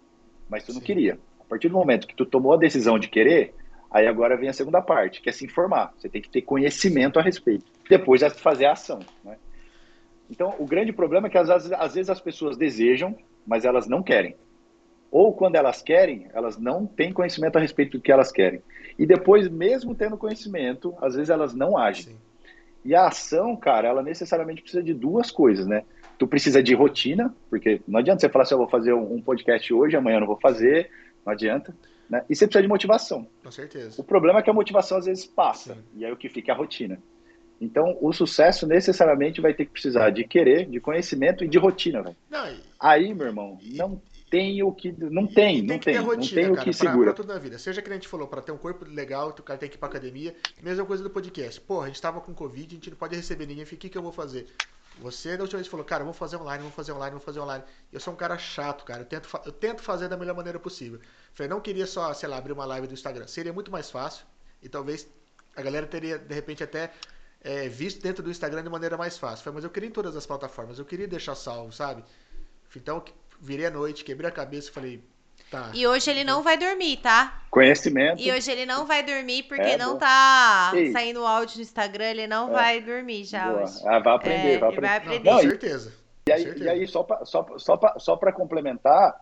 mas 0.47 0.63
tu 0.63 0.71
Sim. 0.71 0.77
não 0.79 0.85
queria. 0.85 1.19
A 1.37 1.43
partir 1.43 1.67
do 1.67 1.73
momento 1.73 2.07
que 2.07 2.15
tu 2.15 2.25
tomou 2.25 2.53
a 2.53 2.57
decisão 2.57 2.97
de 2.97 3.09
querer, 3.09 3.53
aí 3.91 4.07
agora 4.07 4.37
vem 4.37 4.47
a 4.47 4.53
segunda 4.53 4.81
parte, 4.81 5.21
que 5.21 5.27
é 5.27 5.33
se 5.33 5.43
informar. 5.43 5.93
Você 5.97 6.07
tem 6.07 6.21
que 6.21 6.29
ter 6.29 6.43
conhecimento 6.43 7.19
a 7.19 7.21
respeito. 7.21 7.65
Depois 7.89 8.21
é 8.21 8.29
fazer 8.29 8.67
a 8.67 8.71
ação. 8.71 8.99
Né? 9.21 9.35
Então, 10.31 10.55
o 10.59 10.65
grande 10.65 10.93
problema 10.93 11.27
é 11.27 11.29
que 11.29 11.37
às, 11.37 11.49
às 11.49 11.93
vezes 11.93 12.09
as 12.09 12.21
pessoas 12.21 12.55
desejam, 12.55 13.17
mas 13.45 13.65
elas 13.65 13.85
não 13.85 14.01
querem. 14.01 14.37
Ou 15.11 15.33
quando 15.33 15.57
elas 15.57 15.81
querem, 15.81 16.29
elas 16.33 16.57
não 16.57 16.85
têm 16.85 17.11
conhecimento 17.11 17.57
a 17.57 17.59
respeito 17.59 17.97
do 17.97 18.01
que 18.01 18.13
elas 18.13 18.31
querem. 18.31 18.61
E 18.97 19.05
depois, 19.05 19.49
mesmo 19.49 19.93
tendo 19.93 20.17
conhecimento, 20.17 20.95
às 21.01 21.15
vezes 21.15 21.29
elas 21.29 21.53
não 21.53 21.77
agem. 21.77 22.13
Sim. 22.13 22.17
E 22.85 22.95
a 22.95 23.07
ação, 23.07 23.57
cara, 23.57 23.89
ela 23.89 24.01
necessariamente 24.01 24.61
precisa 24.61 24.81
de 24.81 24.93
duas 24.93 25.29
coisas, 25.29 25.67
né? 25.67 25.83
Tu 26.19 26.27
precisa 26.27 26.61
de 26.61 26.75
rotina, 26.75 27.33
porque 27.49 27.81
não 27.87 27.99
adianta 27.99 28.19
você 28.19 28.29
falar 28.29 28.43
assim, 28.43 28.53
eu 28.53 28.59
vou 28.59 28.69
fazer 28.69 28.93
um 28.93 29.21
podcast 29.21 29.73
hoje, 29.73 29.95
amanhã 29.95 30.17
eu 30.17 30.21
não 30.21 30.27
vou 30.27 30.39
fazer, 30.39 30.91
não 31.25 31.31
adianta. 31.31 31.73
Né? 32.09 32.23
E 32.29 32.35
você 32.35 32.45
precisa 32.45 32.61
de 32.61 32.67
motivação. 32.67 33.25
Com 33.41 33.51
certeza. 33.51 33.99
O 33.99 34.03
problema 34.03 34.39
é 34.39 34.41
que 34.41 34.49
a 34.49 34.53
motivação 34.53 34.97
às 34.97 35.05
vezes 35.05 35.25
passa, 35.25 35.75
Sim. 35.75 35.81
e 35.95 36.05
aí 36.05 36.11
o 36.11 36.17
que 36.17 36.27
fica 36.27 36.51
é 36.51 36.53
a 36.53 36.57
rotina. 36.57 37.01
Então, 37.61 37.97
o 38.01 38.11
sucesso 38.13 38.67
necessariamente 38.67 39.41
vai 39.41 39.53
ter 39.53 39.65
que 39.65 39.71
precisar 39.71 40.09
de 40.11 40.23
querer, 40.25 40.65
de 40.65 40.79
conhecimento 40.79 41.43
e 41.43 41.47
de 41.47 41.57
rotina, 41.57 42.01
velho. 42.01 42.15
Aí, 42.79 43.13
meu 43.13 43.27
irmão, 43.27 43.57
e, 43.61 43.75
não 43.75 44.01
tem 44.29 44.61
o 44.63 44.71
que. 44.71 44.93
Não 44.97 45.27
tem, 45.27 45.61
não 45.61 45.77
tem. 45.77 45.97
Rotina, 45.97 46.15
não 46.15 46.23
tem 46.23 46.43
cara, 46.43 46.61
o 46.61 46.63
que 46.63 46.73
segura. 46.73 47.13
Pra, 47.13 47.13
pra 47.13 47.23
toda 47.23 47.35
a 47.35 47.39
vida. 47.39 47.57
Seja 47.57 47.81
que 47.81 47.89
a 47.89 47.93
gente 47.93 48.07
falou, 48.07 48.27
para 48.27 48.41
ter 48.41 48.53
um 48.53 48.57
corpo 48.57 48.85
legal, 48.85 49.29
o 49.29 49.43
cara 49.43 49.59
tem 49.59 49.69
que 49.69 49.75
ir 49.75 49.79
pra 49.79 49.89
academia. 49.89 50.33
Mesma 50.63 50.85
coisa 50.85 51.03
do 51.03 51.09
podcast. 51.09 51.59
Porra, 51.59 51.85
a 51.85 51.87
gente 51.87 52.01
tava 52.01 52.21
com 52.21 52.33
Covid, 52.33 52.67
a 52.67 52.75
gente 52.75 52.89
não 52.91 52.97
pode 52.97 53.15
receber 53.15 53.45
ninguém. 53.45 53.63
O 53.63 53.67
que, 53.67 53.89
que 53.89 53.97
eu 53.97 54.01
vou 54.01 54.13
fazer? 54.13 54.47
Você 55.01 55.37
da 55.37 55.43
última 55.43 55.59
vez 55.59 55.67
falou, 55.67 55.85
cara, 55.85 56.03
vou 56.03 56.13
fazer 56.13 56.37
online, 56.37 56.61
vou 56.63 56.71
fazer 56.71 56.91
online, 56.91 57.11
vou 57.11 57.21
fazer 57.21 57.39
online. 57.39 57.63
Eu 57.91 57.99
sou 57.99 58.13
um 58.13 58.17
cara 58.17 58.37
chato, 58.37 58.83
cara. 58.83 59.01
Eu 59.01 59.05
tento, 59.05 59.29
eu 59.45 59.51
tento 59.51 59.81
fazer 59.81 60.07
da 60.07 60.17
melhor 60.17 60.35
maneira 60.35 60.59
possível. 60.59 60.99
Falei, 61.33 61.49
não 61.49 61.61
queria 61.61 61.87
só, 61.87 62.13
sei 62.13 62.27
lá, 62.27 62.37
abrir 62.37 62.51
uma 62.53 62.65
live 62.65 62.87
do 62.87 62.93
Instagram. 62.93 63.27
Seria 63.27 63.53
muito 63.53 63.71
mais 63.71 63.89
fácil. 63.89 64.25
E 64.61 64.67
talvez 64.67 65.07
a 65.55 65.61
galera 65.61 65.87
teria, 65.87 66.17
de 66.17 66.33
repente, 66.33 66.63
até 66.63 66.91
é, 67.41 67.69
visto 67.69 68.01
dentro 68.01 68.21
do 68.21 68.29
Instagram 68.29 68.63
de 68.63 68.69
maneira 68.69 68.97
mais 68.97 69.17
fácil. 69.17 69.43
Falei, 69.43 69.55
mas 69.55 69.63
eu 69.63 69.69
queria 69.69 69.89
em 69.89 69.91
todas 69.91 70.15
as 70.15 70.25
plataformas. 70.25 70.79
Eu 70.79 70.85
queria 70.85 71.07
deixar 71.07 71.35
salvo, 71.35 71.71
sabe? 71.71 72.03
Então, 72.75 73.03
virei 73.39 73.65
a 73.65 73.71
noite, 73.71 74.03
quebrei 74.03 74.29
a 74.29 74.33
cabeça 74.33 74.69
e 74.69 74.71
falei, 74.73 75.03
Tá. 75.49 75.71
E 75.73 75.87
hoje 75.87 76.11
ele 76.11 76.23
não 76.23 76.43
vai 76.43 76.57
dormir, 76.57 76.97
tá? 76.97 77.41
Conhecimento. 77.49 78.21
E 78.21 78.31
hoje 78.31 78.51
ele 78.51 78.65
não 78.65 78.85
vai 78.85 79.01
dormir 79.03 79.43
porque 79.43 79.63
é, 79.63 79.77
não 79.77 79.97
tá 79.97 80.71
Ei. 80.75 80.91
saindo 80.91 81.25
áudio 81.25 81.57
no 81.57 81.63
Instagram, 81.63 82.05
ele 82.05 82.27
não 82.27 82.49
é. 82.49 82.51
vai 82.51 82.81
dormir 82.81 83.23
já 83.23 83.49
Boa. 83.49 83.63
hoje. 83.63 83.81
Ah, 83.85 83.99
vai 83.99 84.15
aprender, 84.15 84.53
é, 84.53 84.57
vai 84.59 84.69
aprender. 84.69 84.87
Vai 84.87 84.97
aprender. 84.97 85.29
Não, 85.29 85.37
com 85.37 85.49
certeza. 85.49 85.93
E 86.27 86.31
aí, 86.31 86.43
certeza. 86.43 86.65
E 86.65 86.69
aí 86.69 86.87
só 86.87 87.01
para 87.01 87.25
só, 87.25 87.45
só 87.57 87.79
só 87.97 88.15
complementar, 88.31 89.19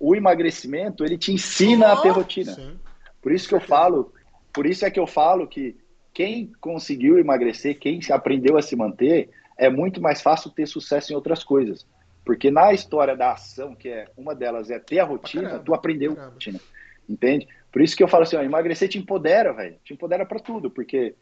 o 0.00 0.16
emagrecimento, 0.16 1.04
ele 1.04 1.16
te 1.16 1.32
ensina 1.32 1.90
oh, 1.90 1.92
a 1.92 1.96
ter 2.00 2.08
rotina. 2.08 2.54
Sim. 2.54 2.76
Por 3.22 3.30
isso 3.30 3.48
que 3.48 3.54
eu 3.54 3.60
falo, 3.60 4.12
por 4.52 4.66
isso 4.66 4.84
é 4.84 4.90
que 4.90 4.98
eu 4.98 5.06
falo 5.06 5.46
que 5.46 5.76
quem 6.12 6.50
conseguiu 6.60 7.18
emagrecer, 7.18 7.78
quem 7.78 8.00
aprendeu 8.10 8.56
a 8.56 8.62
se 8.62 8.74
manter, 8.74 9.30
é 9.56 9.68
muito 9.68 10.00
mais 10.00 10.20
fácil 10.20 10.50
ter 10.50 10.66
sucesso 10.66 11.12
em 11.12 11.14
outras 11.14 11.44
coisas. 11.44 11.86
Porque 12.24 12.50
na 12.50 12.72
história 12.72 13.16
da 13.16 13.32
ação, 13.32 13.74
que 13.74 13.88
é 13.88 14.06
uma 14.16 14.34
delas 14.34 14.70
é 14.70 14.78
ter 14.78 15.00
a 15.00 15.04
rotina, 15.04 15.44
caramba, 15.44 15.64
tu 15.64 15.74
aprendeu 15.74 16.18
a 16.20 16.26
rotina. 16.26 16.60
Entende? 17.08 17.48
Por 17.72 17.82
isso 17.82 17.96
que 17.96 18.02
eu 18.02 18.08
falo 18.08 18.24
assim, 18.24 18.36
ó, 18.36 18.42
emagrecer 18.42 18.88
te 18.88 18.98
empodera, 18.98 19.52
velho. 19.52 19.76
Te 19.84 19.94
empodera 19.94 20.26
para 20.26 20.38
tudo, 20.38 20.70
porque 20.70 21.14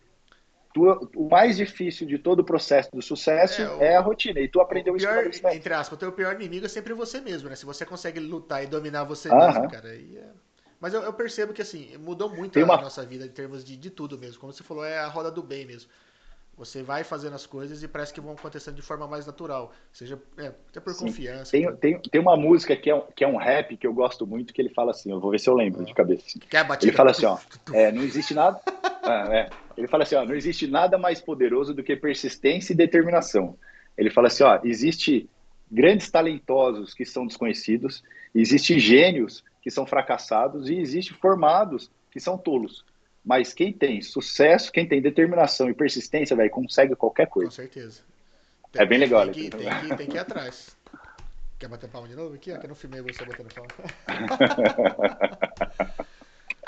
tu, 0.75 1.11
o 1.17 1.29
mais 1.29 1.57
difícil 1.57 2.07
de 2.07 2.19
todo 2.19 2.41
o 2.41 2.45
processo 2.45 2.91
do 2.93 3.03
sucesso 3.03 3.63
é, 3.63 3.71
o, 3.71 3.83
é 3.83 3.97
a 3.97 4.01
rotina. 4.01 4.41
E 4.41 4.49
tu 4.49 4.61
aprendeu 4.61 4.97
isso 4.97 5.07
pior, 5.07 5.55
Entre 5.55 5.73
aspas, 5.73 5.97
o 5.97 6.01
teu 6.01 6.13
pior 6.13 6.35
inimigo 6.35 6.67
é 6.67 6.69
sempre 6.69 6.93
você 6.93 7.21
mesmo, 7.21 7.49
né? 7.49 7.57
Se 7.57 7.65
você 7.65 7.85
consegue 7.87 8.21
lutar 8.21 8.63
e 8.65 8.67
dominar 8.67 9.05
você 9.05 9.29
mesmo, 9.35 9.71
cara, 9.71 9.89
aí 9.89 10.17
é... 10.17 10.27
Mas 10.81 10.95
eu, 10.95 11.03
eu, 11.03 11.13
percebo 11.13 11.53
que, 11.53 11.61
assim, 11.61 11.97
mudou 11.99 12.31
muito 12.31 12.57
a, 12.59 12.63
uma... 12.63 12.81
nossa 12.81 13.05
vida 13.05 13.27
em 13.27 13.31
termos 13.31 13.65
de, 13.65 13.77
de 13.77 13.91
tudo 13.91 14.17
mesmo. 14.17 14.39
Como 14.39 14.53
você 14.53 14.63
falou, 14.63 14.85
é 14.85 14.99
a 14.99 15.09
roda 15.09 15.31
do 15.31 15.43
bem 15.43 15.67
mesmo. 15.67 15.91
Você 16.59 16.83
vai 16.83 17.05
fazendo 17.05 17.35
as 17.35 17.47
coisas 17.47 17.85
e 17.85 17.89
parece 17.89 18.13
que 18.13 18.21
vão 18.21 18.33
acontecendo 18.33 18.75
de 18.75 18.83
forma 18.83 19.07
mais 19.07 19.25
natural. 19.25 19.73
Seja 19.93 20.21
é, 20.37 20.49
até 20.49 20.81
por 20.81 20.93
Sim. 20.93 21.07
confiança. 21.07 21.53
Tem, 21.53 21.73
tem, 21.77 22.01
tem 22.01 22.21
uma 22.21 22.37
música 22.37 22.75
que 22.75 22.91
é, 22.91 22.95
um, 22.97 23.03
que 23.15 23.23
é 23.23 23.29
um 23.29 23.37
rap 23.37 23.77
que 23.77 23.87
eu 23.87 23.95
gosto 23.95 24.27
muito, 24.27 24.53
que 24.53 24.61
ele 24.61 24.71
fala 24.71 24.91
assim, 24.91 25.13
eu 25.13 25.21
vou 25.21 25.31
ver 25.31 25.39
se 25.39 25.49
eu 25.49 25.55
lembro 25.55 25.85
de 25.85 25.95
cabeça. 25.95 26.25
Assim. 26.27 26.41
Que 26.41 26.57
é 26.57 26.61
a 26.61 26.65
batida. 26.65 26.91
Ele 26.91 26.97
fala 26.97 27.13
assim, 27.13 27.27
ó, 27.27 27.39
é, 27.73 27.93
não 27.93 28.03
existe 28.03 28.35
nada. 28.35 28.61
é, 29.31 29.49
ele 29.77 29.87
fala 29.87 30.03
assim, 30.03 30.17
ó, 30.17 30.25
não 30.25 30.35
existe 30.35 30.67
nada 30.67 30.99
mais 30.99 31.21
poderoso 31.21 31.73
do 31.73 31.85
que 31.85 31.95
persistência 31.95 32.73
e 32.73 32.77
determinação. 32.77 33.57
Ele 33.97 34.11
fala 34.11 34.27
assim, 34.27 34.43
ó, 34.43 34.59
existe 34.65 35.31
grandes 35.71 36.11
talentosos 36.11 36.93
que 36.93 37.05
são 37.05 37.25
desconhecidos, 37.25 38.03
existe 38.35 38.81
gênios 38.81 39.45
que 39.63 39.71
são 39.71 39.87
fracassados 39.87 40.69
e 40.69 40.75
existe 40.75 41.15
formados 41.15 41.89
que 42.11 42.19
são 42.19 42.37
tolos. 42.37 42.85
Mas 43.29 43.53
quem 43.53 43.75
tem 43.75 44.01
sucesso, 44.01 44.73
quem 44.73 44.89
tem 44.89 45.03
determinação 45.03 45.69
e 45.69 45.75
persistência, 45.75 46.35
velho, 46.35 46.51
consegue 46.51 46.97
qualquer 46.97 47.27
coisa. 47.27 47.51
Com 47.51 47.57
certeza. 47.57 48.01
Tem, 48.73 48.81
é 48.81 48.87
bem 48.87 48.99
legal. 48.99 49.27
Tem 49.27 49.35
que, 49.35 49.51
tem, 49.51 49.69
que, 49.69 49.97
tem 49.97 50.07
que 50.07 50.17
ir 50.17 50.19
atrás. 50.19 50.75
Quer 51.59 51.69
bater 51.69 51.91
palma 51.91 52.09
de 52.09 52.17
novo 52.17 52.37
aqui? 52.37 52.59
Que 52.59 52.65
eu 52.65 52.69
não 52.69 52.75
filmei 52.75 53.03
você 53.03 53.23
batendo 53.27 53.55
palma. 53.55 53.69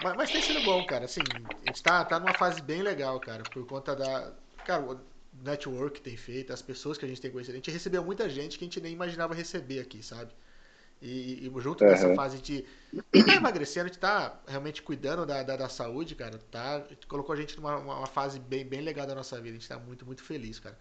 Mas, 0.02 0.16
mas, 0.16 0.30
tem 0.30 0.40
sido 0.40 0.62
bom, 0.62 0.82
cara. 0.86 1.04
Assim, 1.04 1.20
a 1.20 1.66
gente 1.66 1.82
tá, 1.82 2.02
tá 2.06 2.18
numa 2.18 2.32
fase 2.32 2.62
bem 2.62 2.80
legal, 2.80 3.20
cara, 3.20 3.42
por 3.42 3.66
conta 3.66 3.94
da. 3.94 4.32
Cara, 4.64 4.82
o 4.82 4.98
network 5.44 5.96
que 5.96 6.00
tem 6.00 6.16
feito, 6.16 6.54
as 6.54 6.62
pessoas 6.62 6.96
que 6.96 7.04
a 7.04 7.08
gente 7.08 7.20
tem 7.20 7.30
conhecido. 7.30 7.52
A 7.52 7.58
gente 7.58 7.70
recebeu 7.70 8.02
muita 8.02 8.26
gente 8.26 8.58
que 8.58 8.64
a 8.64 8.66
gente 8.66 8.80
nem 8.80 8.94
imaginava 8.94 9.34
receber 9.34 9.78
aqui, 9.78 10.02
sabe? 10.02 10.32
E, 11.02 11.46
e 11.46 11.60
junto 11.60 11.82
uhum. 11.82 11.90
nessa 11.90 12.14
fase 12.14 12.38
de 12.42 12.64
tá 13.24 13.34
emagrecendo, 13.34 13.86
a 13.86 13.88
gente 13.88 13.98
tá 13.98 14.38
realmente 14.46 14.82
cuidando 14.82 15.24
da, 15.24 15.42
da, 15.42 15.56
da, 15.56 15.68
saúde, 15.68 16.14
cara. 16.14 16.38
Tá, 16.50 16.84
colocou 17.08 17.32
a 17.32 17.36
gente 17.36 17.56
numa 17.56 17.76
uma 17.78 18.06
fase 18.06 18.38
bem, 18.38 18.66
bem 18.66 18.82
legal 18.82 19.06
da 19.06 19.14
nossa 19.14 19.40
vida. 19.40 19.56
A 19.56 19.60
gente 19.60 19.68
tá 19.68 19.78
muito, 19.78 20.04
muito 20.04 20.22
feliz, 20.22 20.60
cara. 20.60 20.76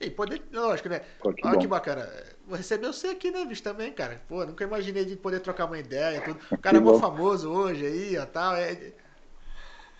E 0.00 0.10
poder, 0.10 0.42
lógico, 0.52 0.88
né? 0.88 1.02
Pô, 1.20 1.32
que 1.32 1.46
Olha 1.46 1.54
bom. 1.54 1.60
que 1.60 1.66
bacana. 1.68 2.10
Vou 2.44 2.56
receber 2.56 2.88
você 2.88 3.08
aqui, 3.08 3.30
né, 3.30 3.44
bicho, 3.44 3.62
também, 3.62 3.92
cara. 3.92 4.20
Pô, 4.28 4.44
nunca 4.44 4.64
imaginei 4.64 5.04
de 5.04 5.14
poder 5.14 5.38
trocar 5.38 5.66
uma 5.66 5.78
ideia. 5.78 6.20
Tudo. 6.22 6.40
O 6.50 6.58
cara 6.58 6.78
é 6.78 6.80
mó 6.80 6.98
famoso 6.98 7.48
hoje 7.48 7.86
aí, 7.86 8.18
ó, 8.18 8.26
tal. 8.26 8.56
É... 8.56 8.92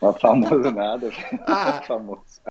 Não 0.01 0.13
famoso 0.13 0.73
nada. 0.73 1.09
Ah. 1.47 1.81
famoso. 1.83 2.43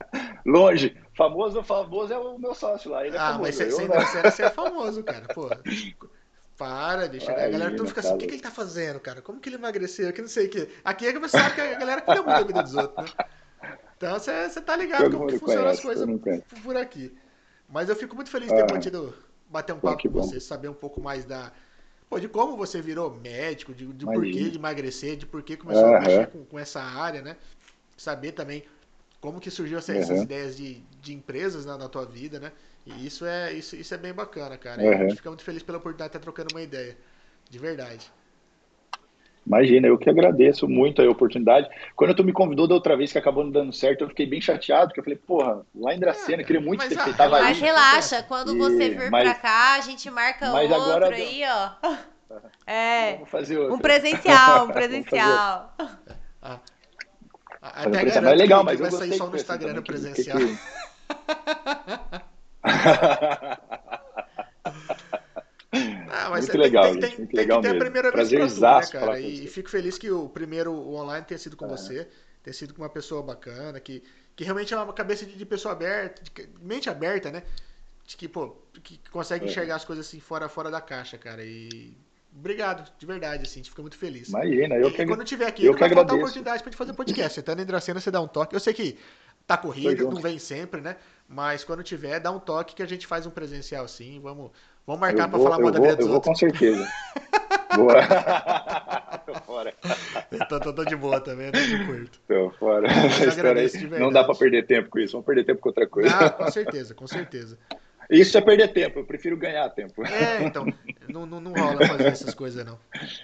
Longe. 0.45 0.95
Famoso, 1.13 1.61
famoso 1.61 2.13
é 2.13 2.17
o 2.17 2.39
meu 2.39 2.55
sócio 2.55 2.89
lá. 2.89 3.05
Ele 3.05 3.17
é 3.17 3.19
ah, 3.19 3.33
famoso. 3.33 3.41
mas 3.41 3.55
você, 3.55 3.69
você, 3.69 4.21
você 4.31 4.43
é 4.43 4.49
famoso, 4.49 5.03
cara. 5.03 5.27
Pô. 5.33 5.49
Para, 6.61 7.07
bicho. 7.07 7.27
a 7.31 7.33
galera 7.33 7.75
tudo 7.75 7.87
fica 7.87 8.01
assim, 8.01 8.13
o 8.13 8.17
que, 8.19 8.27
que, 8.27 8.35
ele 8.35 8.41
tá 8.43 8.51
fazendo, 8.51 8.99
cara? 8.99 9.19
Como 9.19 9.39
que 9.39 9.49
ele 9.49 9.55
emagreceu? 9.55 10.13
Que 10.13 10.21
não 10.21 10.29
sei 10.29 10.45
o 10.45 10.49
que. 10.51 10.69
Aqui 10.83 11.07
é 11.07 11.13
que 11.13 11.17
você 11.17 11.35
sabe 11.35 11.55
que 11.55 11.61
a 11.61 11.73
galera 11.73 12.01
cuida 12.01 12.21
muito 12.21 12.37
da 12.37 12.43
vida 12.43 12.61
dos 12.61 12.75
outros, 12.75 13.15
né? 13.15 13.25
Então 13.97 14.19
você 14.19 14.61
tá 14.61 14.75
ligado 14.75 15.05
Todo 15.05 15.17
como 15.17 15.27
que 15.27 15.39
funcionam 15.39 15.69
as 15.69 15.79
coisas 15.79 16.07
por 16.63 16.77
aqui. 16.77 17.17
Mas 17.67 17.89
eu 17.89 17.95
fico 17.95 18.15
muito 18.15 18.29
feliz 18.29 18.47
de 18.49 18.55
ter 18.55 18.95
ah, 18.95 19.13
bater 19.49 19.73
um 19.73 19.79
papo 19.79 20.07
com 20.07 20.21
você, 20.21 20.39
saber 20.39 20.69
um 20.69 20.73
pouco 20.75 21.01
mais 21.01 21.25
da. 21.25 21.51
Pô, 22.07 22.19
de 22.19 22.27
como 22.27 22.55
você 22.55 22.79
virou 22.79 23.09
médico, 23.09 23.73
de, 23.73 23.87
de 23.87 24.05
porquê 24.05 24.51
de 24.51 24.57
emagrecer, 24.59 25.17
de 25.17 25.25
porquê 25.25 25.57
começou 25.57 25.87
uhum. 25.87 25.95
a 25.95 25.99
mexer 25.99 26.27
com, 26.27 26.45
com 26.45 26.59
essa 26.59 26.79
área, 26.79 27.23
né? 27.23 27.37
Saber 27.97 28.33
também 28.33 28.63
como 29.19 29.39
que 29.39 29.49
surgiu 29.49 29.79
essa, 29.79 29.93
uhum. 29.93 29.99
essas 29.99 30.21
ideias 30.21 30.55
de, 30.55 30.83
de 31.01 31.11
empresas 31.11 31.65
na, 31.65 31.75
na 31.75 31.89
tua 31.89 32.05
vida, 32.05 32.39
né? 32.39 32.51
E 32.85 33.05
isso 33.05 33.25
é, 33.25 33.53
isso, 33.53 33.75
isso 33.75 33.93
é 33.93 33.97
bem 33.97 34.13
bacana, 34.13 34.57
cara. 34.57 34.81
Uhum. 34.81 34.89
A 34.89 34.97
gente 34.97 35.15
fica 35.17 35.29
muito 35.29 35.43
feliz 35.43 35.61
pela 35.61 35.77
oportunidade 35.77 36.11
de 36.11 36.17
estar 36.17 36.23
trocando 36.23 36.53
uma 36.53 36.61
ideia. 36.61 36.97
De 37.49 37.59
verdade. 37.59 38.11
Imagina, 39.45 39.87
eu 39.87 39.97
que 39.97 40.09
agradeço 40.09 40.67
muito 40.67 41.01
a 41.01 41.09
oportunidade. 41.09 41.67
Quando 41.95 42.13
tu 42.13 42.23
me 42.23 42.31
convidou 42.31 42.67
da 42.67 42.75
outra 42.75 42.95
vez 42.95 43.11
que 43.11 43.17
acabou 43.17 43.43
não 43.43 43.51
dando 43.51 43.73
certo, 43.73 44.03
eu 44.03 44.09
fiquei 44.09 44.27
bem 44.27 44.39
chateado, 44.39 44.87
porque 44.87 44.99
eu 44.99 45.03
falei, 45.03 45.17
porra, 45.17 45.65
lá 45.75 45.95
em 45.95 45.99
Dracena, 45.99 46.43
é, 46.43 46.45
queria 46.45 46.61
muito 46.61 46.87
ter 46.87 46.97
feito. 46.97 47.17
Mas 47.17 47.59
relaxa, 47.59 48.23
quando 48.23 48.55
e... 48.55 48.57
você 48.57 48.89
vir 48.89 49.09
mas, 49.09 49.23
pra 49.23 49.33
cá, 49.33 49.75
a 49.75 49.81
gente 49.81 50.09
marca 50.11 50.51
outro 50.51 50.75
agora... 50.75 51.15
aí, 51.15 51.41
ó. 51.45 51.71
É. 52.65 53.15
Vamos 53.15 53.29
fazer 53.29 53.57
outro. 53.57 53.75
Um 53.75 53.79
presencial, 53.79 54.65
um 54.65 54.69
presencial. 54.71 55.75
ah, 56.41 56.59
até 57.61 57.89
presencial, 57.89 58.23
mas 58.23 58.31
é 58.31 58.35
legal, 58.35 58.63
mas 58.63 58.79
eu 58.79 58.89
vai 58.89 58.99
sair 58.99 59.17
só 59.17 59.27
no 59.27 59.35
Instagram 59.35 59.73
no 59.73 59.83
presencial. 59.83 60.37
Que, 60.37 60.45
que... 60.47 62.30
Ah, 65.73 66.29
mas 66.29 66.45
muito 66.45 66.57
legal, 66.57 66.83
tem, 66.83 66.93
gente, 66.93 67.01
tem, 67.01 67.17
muito 67.17 67.29
tem 67.31 67.39
legal 67.39 67.61
que 67.61 67.67
ter 67.67 67.73
mesmo. 67.73 67.81
a 67.81 67.85
primeira 67.85 68.11
Prazer 68.11 68.39
vez 68.39 68.59
pra 68.59 68.81
tudo, 68.81 68.93
né, 68.93 68.99
cara? 68.99 69.19
E, 69.19 69.47
fico 69.47 69.69
feliz 69.69 69.97
que 69.97 70.11
o 70.11 70.27
primeiro 70.27 70.71
o 70.73 70.95
online 70.95 71.25
tenha 71.25 71.37
sido 71.37 71.55
com 71.55 71.65
é. 71.65 71.69
você, 71.69 72.07
tenha 72.43 72.53
sido 72.53 72.73
com 72.73 72.81
uma 72.81 72.89
pessoa 72.89 73.23
bacana, 73.23 73.79
que, 73.79 74.03
que 74.35 74.43
realmente 74.43 74.73
é 74.73 74.77
uma 74.77 74.93
cabeça 74.93 75.25
de, 75.25 75.35
de 75.35 75.45
pessoa 75.45 75.71
aberta, 75.71 76.21
de 76.21 76.31
mente 76.61 76.89
aberta, 76.89 77.31
né? 77.31 77.43
De 78.05 78.17
que, 78.17 78.27
pô, 78.27 78.57
que 78.83 78.99
consegue 79.09 79.45
é. 79.45 79.47
enxergar 79.47 79.75
as 79.75 79.85
coisas 79.85 80.05
assim 80.05 80.19
fora, 80.19 80.49
fora 80.49 80.69
da 80.69 80.81
caixa, 80.81 81.17
cara. 81.17 81.43
E 81.43 81.95
obrigado, 82.35 82.91
de 82.97 83.05
verdade, 83.05 83.43
assim, 83.43 83.61
a 83.61 83.63
gente 83.63 83.69
fica 83.69 83.81
muito 83.81 83.97
feliz. 83.97 84.27
Imagina, 84.27 84.75
eu 84.75 84.89
e, 84.89 84.91
que 84.91 85.05
quando 85.05 85.23
tiver 85.23 85.47
aqui, 85.47 85.65
eu, 85.65 85.73
que 85.73 85.83
agradeço. 85.83 86.15
a 86.15 86.17
oportunidade 86.17 86.61
pra 86.61 86.69
gente 86.69 86.77
fazer 86.77 86.93
podcast. 86.93 87.33
Você 87.35 87.41
tá 87.41 87.55
na 87.55 87.63
Dracena, 87.63 88.01
você 88.01 88.11
dá 88.11 88.19
um 88.19 88.27
toque. 88.27 88.53
Eu 88.53 88.59
sei 88.59 88.73
que 88.73 88.97
tá 89.51 89.57
corrido, 89.57 90.09
não 90.09 90.21
vem 90.21 90.39
sempre, 90.39 90.81
né? 90.81 90.95
Mas 91.27 91.63
quando 91.63 91.83
tiver, 91.83 92.19
dá 92.19 92.31
um 92.31 92.39
toque 92.39 92.75
que 92.75 92.83
a 92.83 92.85
gente 92.85 93.07
faz 93.07 93.25
um 93.25 93.29
presencial 93.29 93.87
sim. 93.87 94.19
Vamos, 94.21 94.51
vamos 94.85 94.99
marcar 94.99 95.29
para 95.29 95.39
falar 95.39 95.59
mal 95.59 95.71
da 95.71 95.79
vida 95.79 95.95
dos 95.95 96.05
Eu 96.05 96.11
vou 96.11 96.21
com 96.21 96.35
certeza. 96.35 96.87
boa. 97.75 97.95
tô 99.25 99.33
fora. 99.35 99.73
tô, 100.49 100.59
tô, 100.59 100.73
tô, 100.73 100.85
de 100.85 100.95
boa 100.95 101.21
também, 101.21 101.51
tô 101.51 101.59
de 101.59 101.85
curto. 101.85 102.19
Tô 102.27 102.51
fora. 102.51 102.87
Não 103.99 104.11
dá 104.11 104.23
para 104.23 104.35
perder 104.35 104.65
tempo 104.65 104.89
com 104.89 104.99
isso. 104.99 105.13
Vamos 105.13 105.25
perder 105.25 105.45
tempo 105.45 105.61
com 105.61 105.69
outra 105.69 105.87
coisa. 105.87 106.13
Ah, 106.13 106.29
com 106.29 106.51
certeza, 106.51 106.93
com 106.93 107.07
certeza. 107.07 107.57
Isso 108.09 108.37
é 108.37 108.41
perder 108.41 108.67
tempo, 108.73 108.99
eu 108.99 109.05
prefiro 109.05 109.37
ganhar 109.37 109.69
tempo. 109.69 110.05
É, 110.05 110.43
então, 110.43 110.65
não, 111.07 111.25
não, 111.25 111.39
não 111.39 111.53
rola 111.53 111.87
fazer 111.87 112.07
essas 112.07 112.33
coisas, 112.33 112.65
não. 112.65 112.77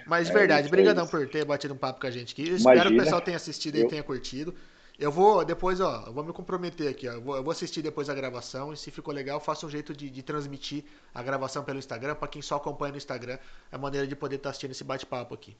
Mas, 0.06 0.30
é 0.30 0.32
verdade, 0.32 0.68
obrigadão 0.68 1.04
é 1.04 1.08
por 1.08 1.28
ter 1.28 1.44
batido 1.44 1.74
um 1.74 1.76
papo 1.76 2.00
com 2.00 2.06
a 2.06 2.10
gente 2.10 2.32
aqui. 2.32 2.48
Eu 2.48 2.56
espero 2.56 2.88
que 2.88 2.94
o 2.94 2.98
pessoal 2.98 3.20
tenha 3.20 3.36
assistido 3.36 3.76
e 3.76 3.86
tenha 3.86 4.02
curtido. 4.02 4.54
Eu 4.98 5.12
vou 5.12 5.44
depois, 5.44 5.80
ó, 5.80 6.04
eu 6.06 6.12
vou 6.12 6.24
me 6.24 6.32
comprometer 6.32 6.90
aqui, 6.90 7.08
ó. 7.08 7.12
Eu 7.12 7.20
vou, 7.20 7.36
eu 7.36 7.42
vou 7.42 7.52
assistir 7.52 7.82
depois 7.82 8.10
a 8.10 8.14
gravação 8.14 8.72
e 8.72 8.76
se 8.76 8.90
ficou 8.90 9.14
legal, 9.14 9.36
eu 9.36 9.40
faço 9.40 9.64
um 9.64 9.70
jeito 9.70 9.94
de, 9.94 10.10
de 10.10 10.22
transmitir 10.24 10.84
a 11.14 11.22
gravação 11.22 11.62
pelo 11.62 11.78
Instagram. 11.78 12.16
para 12.16 12.26
quem 12.26 12.42
só 12.42 12.56
acompanha 12.56 12.90
no 12.90 12.98
Instagram, 12.98 13.38
é 13.70 13.76
a 13.76 13.78
maneira 13.78 14.06
de 14.06 14.16
poder 14.16 14.36
estar 14.36 14.48
tá 14.48 14.50
assistindo 14.50 14.72
esse 14.72 14.82
bate-papo 14.82 15.34
aqui. 15.34 15.56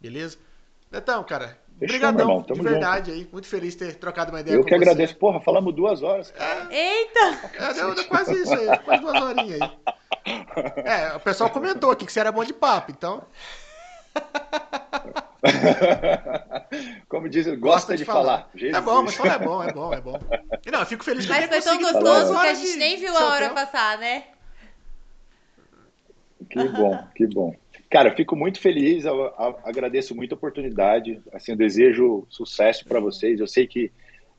Beleza? 0.00 0.38
Então, 0.92 1.24
cara, 1.24 1.58
obrigadão, 1.74 2.42
de 2.42 2.60
verdade 2.60 3.10
junto. 3.10 3.18
aí. 3.18 3.28
Muito 3.32 3.48
feliz 3.48 3.74
de 3.74 3.78
ter 3.78 3.94
trocado 3.96 4.30
uma 4.30 4.40
ideia 4.40 4.54
eu 4.54 4.58
com 4.58 4.68
você. 4.68 4.74
Eu 4.74 4.78
que 4.78 4.84
agradeço. 4.84 5.16
Porra, 5.16 5.40
falamos 5.40 5.74
duas 5.74 6.02
horas. 6.02 6.30
Cara. 6.30 6.68
É, 6.70 6.98
Eita! 6.98 7.50
É, 7.54 7.74
deu, 7.74 7.94
deu, 7.94 8.04
quase 8.04 8.42
isso 8.42 8.54
aí, 8.54 8.78
quase 8.78 9.02
duas 9.02 9.22
horinhas 9.22 9.60
aí. 9.60 9.70
É, 10.84 11.16
o 11.16 11.20
pessoal 11.20 11.50
comentou 11.50 11.90
aqui 11.90 12.06
que 12.06 12.12
você 12.12 12.20
era 12.20 12.30
bom 12.30 12.44
de 12.44 12.52
papo, 12.52 12.92
então... 12.92 13.24
Como 17.08 17.28
diz, 17.28 17.46
gosta, 17.46 17.60
gosta 17.60 17.92
de, 17.92 17.98
de, 17.98 18.04
falar. 18.04 18.48
falar. 18.52 18.78
É 18.78 18.80
bom, 18.80 19.02
mas 19.02 19.14
falar 19.14 19.34
é 19.34 19.38
bom, 19.38 19.62
é 19.62 19.72
bom, 19.72 19.92
é 19.92 20.00
bom. 20.00 20.18
Não, 20.70 20.80
eu 20.80 20.86
fico 20.86 21.04
feliz 21.04 21.26
que 21.26 21.32
Mas 21.32 21.46
foi 21.46 21.60
tão 21.60 21.78
gostoso 21.78 22.40
que 22.40 22.46
a 22.46 22.54
gente 22.54 22.76
nem 22.76 22.96
viu 22.96 23.16
a 23.16 23.26
hora 23.26 23.48
tempo. 23.48 23.54
passar, 23.54 23.98
né? 23.98 24.24
Que 26.48 26.68
bom, 26.68 27.04
que 27.14 27.26
bom. 27.26 27.54
Cara, 27.90 28.08
eu 28.08 28.16
fico 28.16 28.34
muito 28.34 28.58
feliz, 28.58 29.04
eu, 29.04 29.16
eu 29.16 29.58
agradeço 29.64 30.14
muito 30.14 30.32
a 30.32 30.36
oportunidade. 30.36 31.20
Assim, 31.32 31.52
eu 31.52 31.58
desejo 31.58 32.26
sucesso 32.28 32.86
para 32.86 33.00
vocês. 33.00 33.38
Eu 33.38 33.46
sei 33.46 33.66
que 33.66 33.92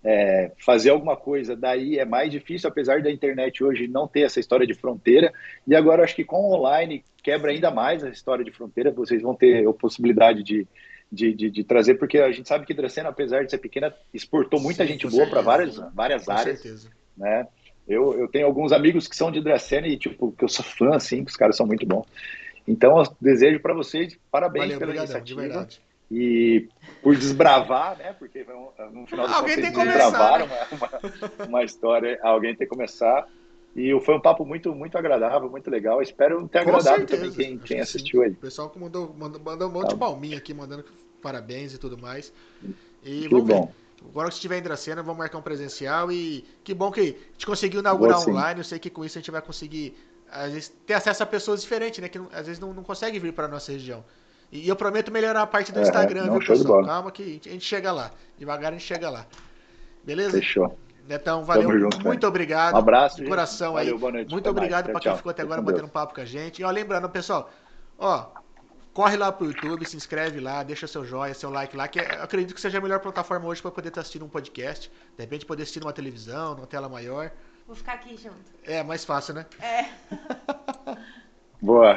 é, 0.03 0.51
fazer 0.57 0.89
alguma 0.89 1.15
coisa 1.15 1.55
daí 1.55 1.97
é 1.99 2.05
mais 2.05 2.31
difícil, 2.31 2.67
apesar 2.67 3.01
da 3.01 3.11
internet 3.11 3.63
hoje 3.63 3.87
não 3.87 4.07
ter 4.07 4.21
essa 4.21 4.39
história 4.39 4.65
de 4.65 4.73
fronteira. 4.73 5.31
E 5.67 5.75
agora 5.75 6.03
acho 6.03 6.15
que 6.15 6.23
com 6.23 6.51
online 6.51 7.05
quebra 7.23 7.51
ainda 7.51 7.71
mais 7.71 8.03
a 8.03 8.09
história 8.09 8.43
de 8.43 8.51
fronteira. 8.51 8.91
Vocês 8.91 9.21
vão 9.21 9.33
ter 9.33 9.67
a 9.67 9.73
possibilidade 9.73 10.43
de 10.43 10.67
de, 11.13 11.31
de, 11.31 11.51
de, 11.51 11.63
trazer, 11.63 11.93
porque 11.95 12.17
a 12.17 12.31
gente 12.31 12.49
sabe 12.49 12.65
que 12.65 12.73
Dracena, 12.73 13.09
apesar 13.09 13.43
de 13.45 13.51
ser 13.51 13.59
pequena, 13.59 13.93
exportou 14.11 14.59
muita 14.59 14.83
Sim, 14.83 14.93
gente 14.93 15.07
boa 15.07 15.27
para 15.27 15.41
várias, 15.41 15.77
várias 15.93 16.25
com 16.25 16.31
áreas. 16.31 16.59
Certeza. 16.59 16.89
Né? 17.15 17.47
Eu, 17.87 18.17
eu 18.19 18.27
tenho 18.27 18.47
alguns 18.47 18.71
amigos 18.71 19.07
que 19.07 19.15
são 19.15 19.31
de 19.31 19.39
Dracena 19.39 19.87
e, 19.87 19.95
tipo, 19.95 20.31
que 20.31 20.43
eu 20.43 20.49
sou 20.49 20.65
fã, 20.65 20.95
assim, 20.95 21.23
que 21.23 21.29
os 21.29 21.37
caras 21.37 21.55
são 21.55 21.67
muito 21.67 21.85
bons. 21.85 22.07
Então, 22.67 22.97
eu 22.97 23.15
desejo 23.21 23.59
para 23.59 23.75
vocês 23.75 24.17
parabéns 24.31 24.73
Valeu, 24.73 24.79
pela 24.79 24.91
obrigadão, 24.91 25.21
iniciativa. 25.21 25.67
E 26.09 26.67
por 27.01 27.15
desbravar, 27.15 27.97
né? 27.97 28.13
Porque 28.13 28.45
no 28.91 29.07
final 29.07 29.27
do 29.27 29.33
alguém 29.33 29.55
tem 29.55 29.71
que 29.71 29.83
desbravaram 29.83 30.47
né? 30.47 30.67
uma, 30.71 31.45
uma, 31.47 31.63
história, 31.63 32.19
alguém 32.21 32.55
tem 32.55 32.67
que 32.67 32.73
começar. 32.73 33.27
E 33.75 33.99
foi 34.01 34.15
um 34.15 34.19
papo 34.19 34.45
muito, 34.45 34.73
muito 34.73 34.97
agradável, 34.97 35.49
muito 35.49 35.69
legal. 35.69 36.01
Espero 36.01 36.47
ter 36.47 36.59
agradado 36.59 37.05
também 37.05 37.31
quem, 37.31 37.57
quem 37.57 37.79
assistiu 37.79 38.21
aí. 38.21 38.29
O 38.29 38.35
pessoal 38.35 38.71
mandou, 38.75 39.13
mandou, 39.17 39.41
mandou 39.41 39.69
um 39.69 39.71
monte 39.71 39.87
tá. 39.87 39.93
de 39.93 39.99
palminha 39.99 40.37
aqui, 40.37 40.53
mandando 40.53 40.85
parabéns 41.21 41.73
e 41.73 41.77
tudo 41.79 41.97
mais. 41.97 42.31
E 43.03 43.21
que 43.21 43.29
vamos 43.29 43.47
bom. 43.47 43.65
ver. 43.65 44.09
Agora 44.09 44.27
que 44.27 44.35
estiver 44.35 44.59
em 44.59 44.61
Dracena, 44.61 45.01
vamos 45.01 45.17
marcar 45.17 45.37
um 45.37 45.41
presencial 45.41 46.11
e 46.11 46.45
que 46.63 46.73
bom 46.73 46.91
que 46.91 46.99
a 46.99 47.03
gente 47.05 47.45
conseguiu 47.45 47.79
inaugurar 47.79 48.19
online. 48.19 48.59
Eu 48.59 48.63
sei 48.63 48.77
que 48.77 48.89
com 48.89 49.03
isso 49.03 49.17
a 49.17 49.21
gente 49.21 49.31
vai 49.31 49.41
conseguir 49.41 49.95
às 50.29 50.51
vezes, 50.51 50.73
ter 50.85 50.93
acesso 50.93 51.23
a 51.23 51.25
pessoas 51.25 51.61
diferentes, 51.61 51.99
né? 51.99 52.09
Que 52.09 52.19
às 52.31 52.45
vezes 52.45 52.59
não, 52.59 52.73
não 52.73 52.83
conseguem 52.83 53.19
vir 53.19 53.33
para 53.33 53.47
nossa 53.47 53.71
região. 53.71 54.03
E 54.51 54.67
eu 54.67 54.75
prometo 54.75 55.11
melhorar 55.11 55.41
a 55.41 55.47
parte 55.47 55.71
do 55.71 55.79
é, 55.79 55.81
Instagram, 55.83 56.25
não, 56.25 56.37
viu, 56.37 56.47
pessoal? 56.47 56.85
Calma 56.85 57.11
que 57.11 57.41
a 57.45 57.49
gente 57.49 57.65
chega 57.65 57.91
lá. 57.91 58.11
Devagar 58.37 58.71
a 58.71 58.75
gente 58.75 58.85
chega 58.85 59.09
lá. 59.09 59.25
Beleza? 60.03 60.37
Fechou. 60.37 60.77
Netão, 61.07 61.43
valeu. 61.43 61.79
Junto, 61.79 62.01
muito 62.03 62.25
obrigado. 62.25 62.75
Um 62.75 62.77
abraço. 62.77 63.17
De 63.17 63.27
coração 63.27 63.73
valeu, 63.73 63.93
aí. 63.93 63.99
Boa 63.99 64.11
noite, 64.11 64.31
muito 64.31 64.49
obrigado 64.49 64.89
para 64.89 64.99
quem 64.99 65.15
ficou 65.15 65.29
até 65.29 65.41
agora 65.41 65.61
batendo 65.61 65.85
um 65.85 65.89
papo 65.89 66.15
com 66.15 66.21
a 66.21 66.25
gente. 66.25 66.61
E 66.61 66.65
ó, 66.65 66.71
lembrando, 66.71 67.09
pessoal, 67.09 67.49
ó, 67.97 68.27
corre 68.93 69.17
lá 69.17 69.31
pro 69.31 69.47
YouTube, 69.47 69.85
se 69.85 69.97
inscreve 69.97 70.39
lá, 70.39 70.63
deixa 70.63 70.87
seu 70.87 71.03
joia, 71.05 71.33
seu 71.33 71.49
like 71.49 71.75
lá, 71.75 71.87
que 71.87 71.99
é, 71.99 72.21
acredito 72.21 72.53
que 72.53 72.61
seja 72.61 72.77
a 72.77 72.81
melhor 72.81 72.99
plataforma 72.99 73.45
hoje 73.47 73.61
para 73.61 73.71
poder 73.71 73.89
estar 73.89 74.01
assistindo 74.01 74.23
um 74.23 74.29
podcast, 74.29 74.89
de 74.89 75.23
repente 75.23 75.45
poder 75.45 75.63
assistir 75.63 75.81
numa 75.81 75.93
televisão, 75.93 76.55
numa 76.55 76.67
tela 76.67 76.87
maior. 76.87 77.31
Vou 77.67 77.75
ficar 77.75 77.93
aqui 77.93 78.15
junto. 78.15 78.51
É, 78.63 78.83
mais 78.83 79.03
fácil, 79.03 79.33
né? 79.33 79.45
É. 79.59 79.85
Boa. 81.61 81.95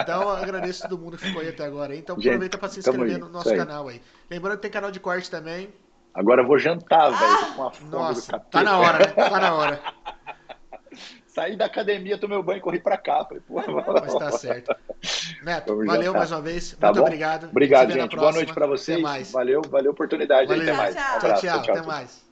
Então, 0.00 0.30
agradeço 0.30 0.88
todo 0.88 0.98
mundo 0.98 1.18
que 1.18 1.26
ficou 1.26 1.42
aí 1.42 1.48
até 1.50 1.66
agora. 1.66 1.94
Então, 1.94 2.16
Gente, 2.16 2.28
aproveita 2.28 2.56
para 2.56 2.68
se 2.70 2.78
inscrever 2.78 3.18
no 3.18 3.28
nosso 3.28 3.50
aí. 3.50 3.56
canal 3.58 3.88
aí. 3.88 4.00
Lembrando 4.30 4.56
que 4.56 4.62
tem 4.62 4.70
canal 4.70 4.90
de 4.90 4.98
corte 4.98 5.30
também. 5.30 5.68
Agora 6.16 6.40
eu 6.40 6.46
vou 6.46 6.58
jantar, 6.58 7.10
velho. 7.10 7.38
Ah, 7.58 7.72
nossa, 7.90 8.38
tá 8.38 8.62
na 8.62 8.78
hora, 8.78 8.98
né? 8.98 9.04
Tá 9.04 9.38
na 9.38 9.54
hora. 9.54 9.80
saí 11.28 11.54
da 11.54 11.66
academia, 11.66 12.16
tomei 12.16 12.38
o 12.38 12.42
banho 12.42 12.56
e 12.56 12.60
corri 12.62 12.80
para 12.80 12.96
cá. 12.96 13.22
Falei, 13.26 13.42
pô, 13.46 13.56
Mas 14.00 14.14
tá 14.14 14.32
certo. 14.32 14.74
Neto, 15.42 15.66
Vamos 15.74 15.86
valeu 15.86 16.04
jantar. 16.04 16.18
mais 16.18 16.32
uma 16.32 16.40
vez. 16.40 16.74
Tá 16.80 16.86
Muito 16.86 17.00
bom? 17.00 17.04
obrigado. 17.04 17.48
Obrigado, 17.50 17.92
gente. 17.92 18.16
Boa 18.16 18.32
noite 18.32 18.54
para 18.54 18.66
vocês. 18.66 19.30
Valeu, 19.30 19.60
valeu 19.68 19.90
a 19.90 19.92
oportunidade. 19.92 20.48
Valeu. 20.48 20.62
Até 20.62 20.72
mais. 20.72 20.94
Tchau, 20.94 21.18
tchau, 21.20 21.34
tchau, 21.34 21.62
tchau. 21.62 21.74
Até 21.76 21.86
mais. 21.86 22.24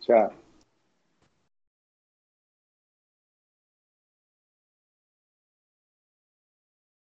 Tchau. 0.00 0.45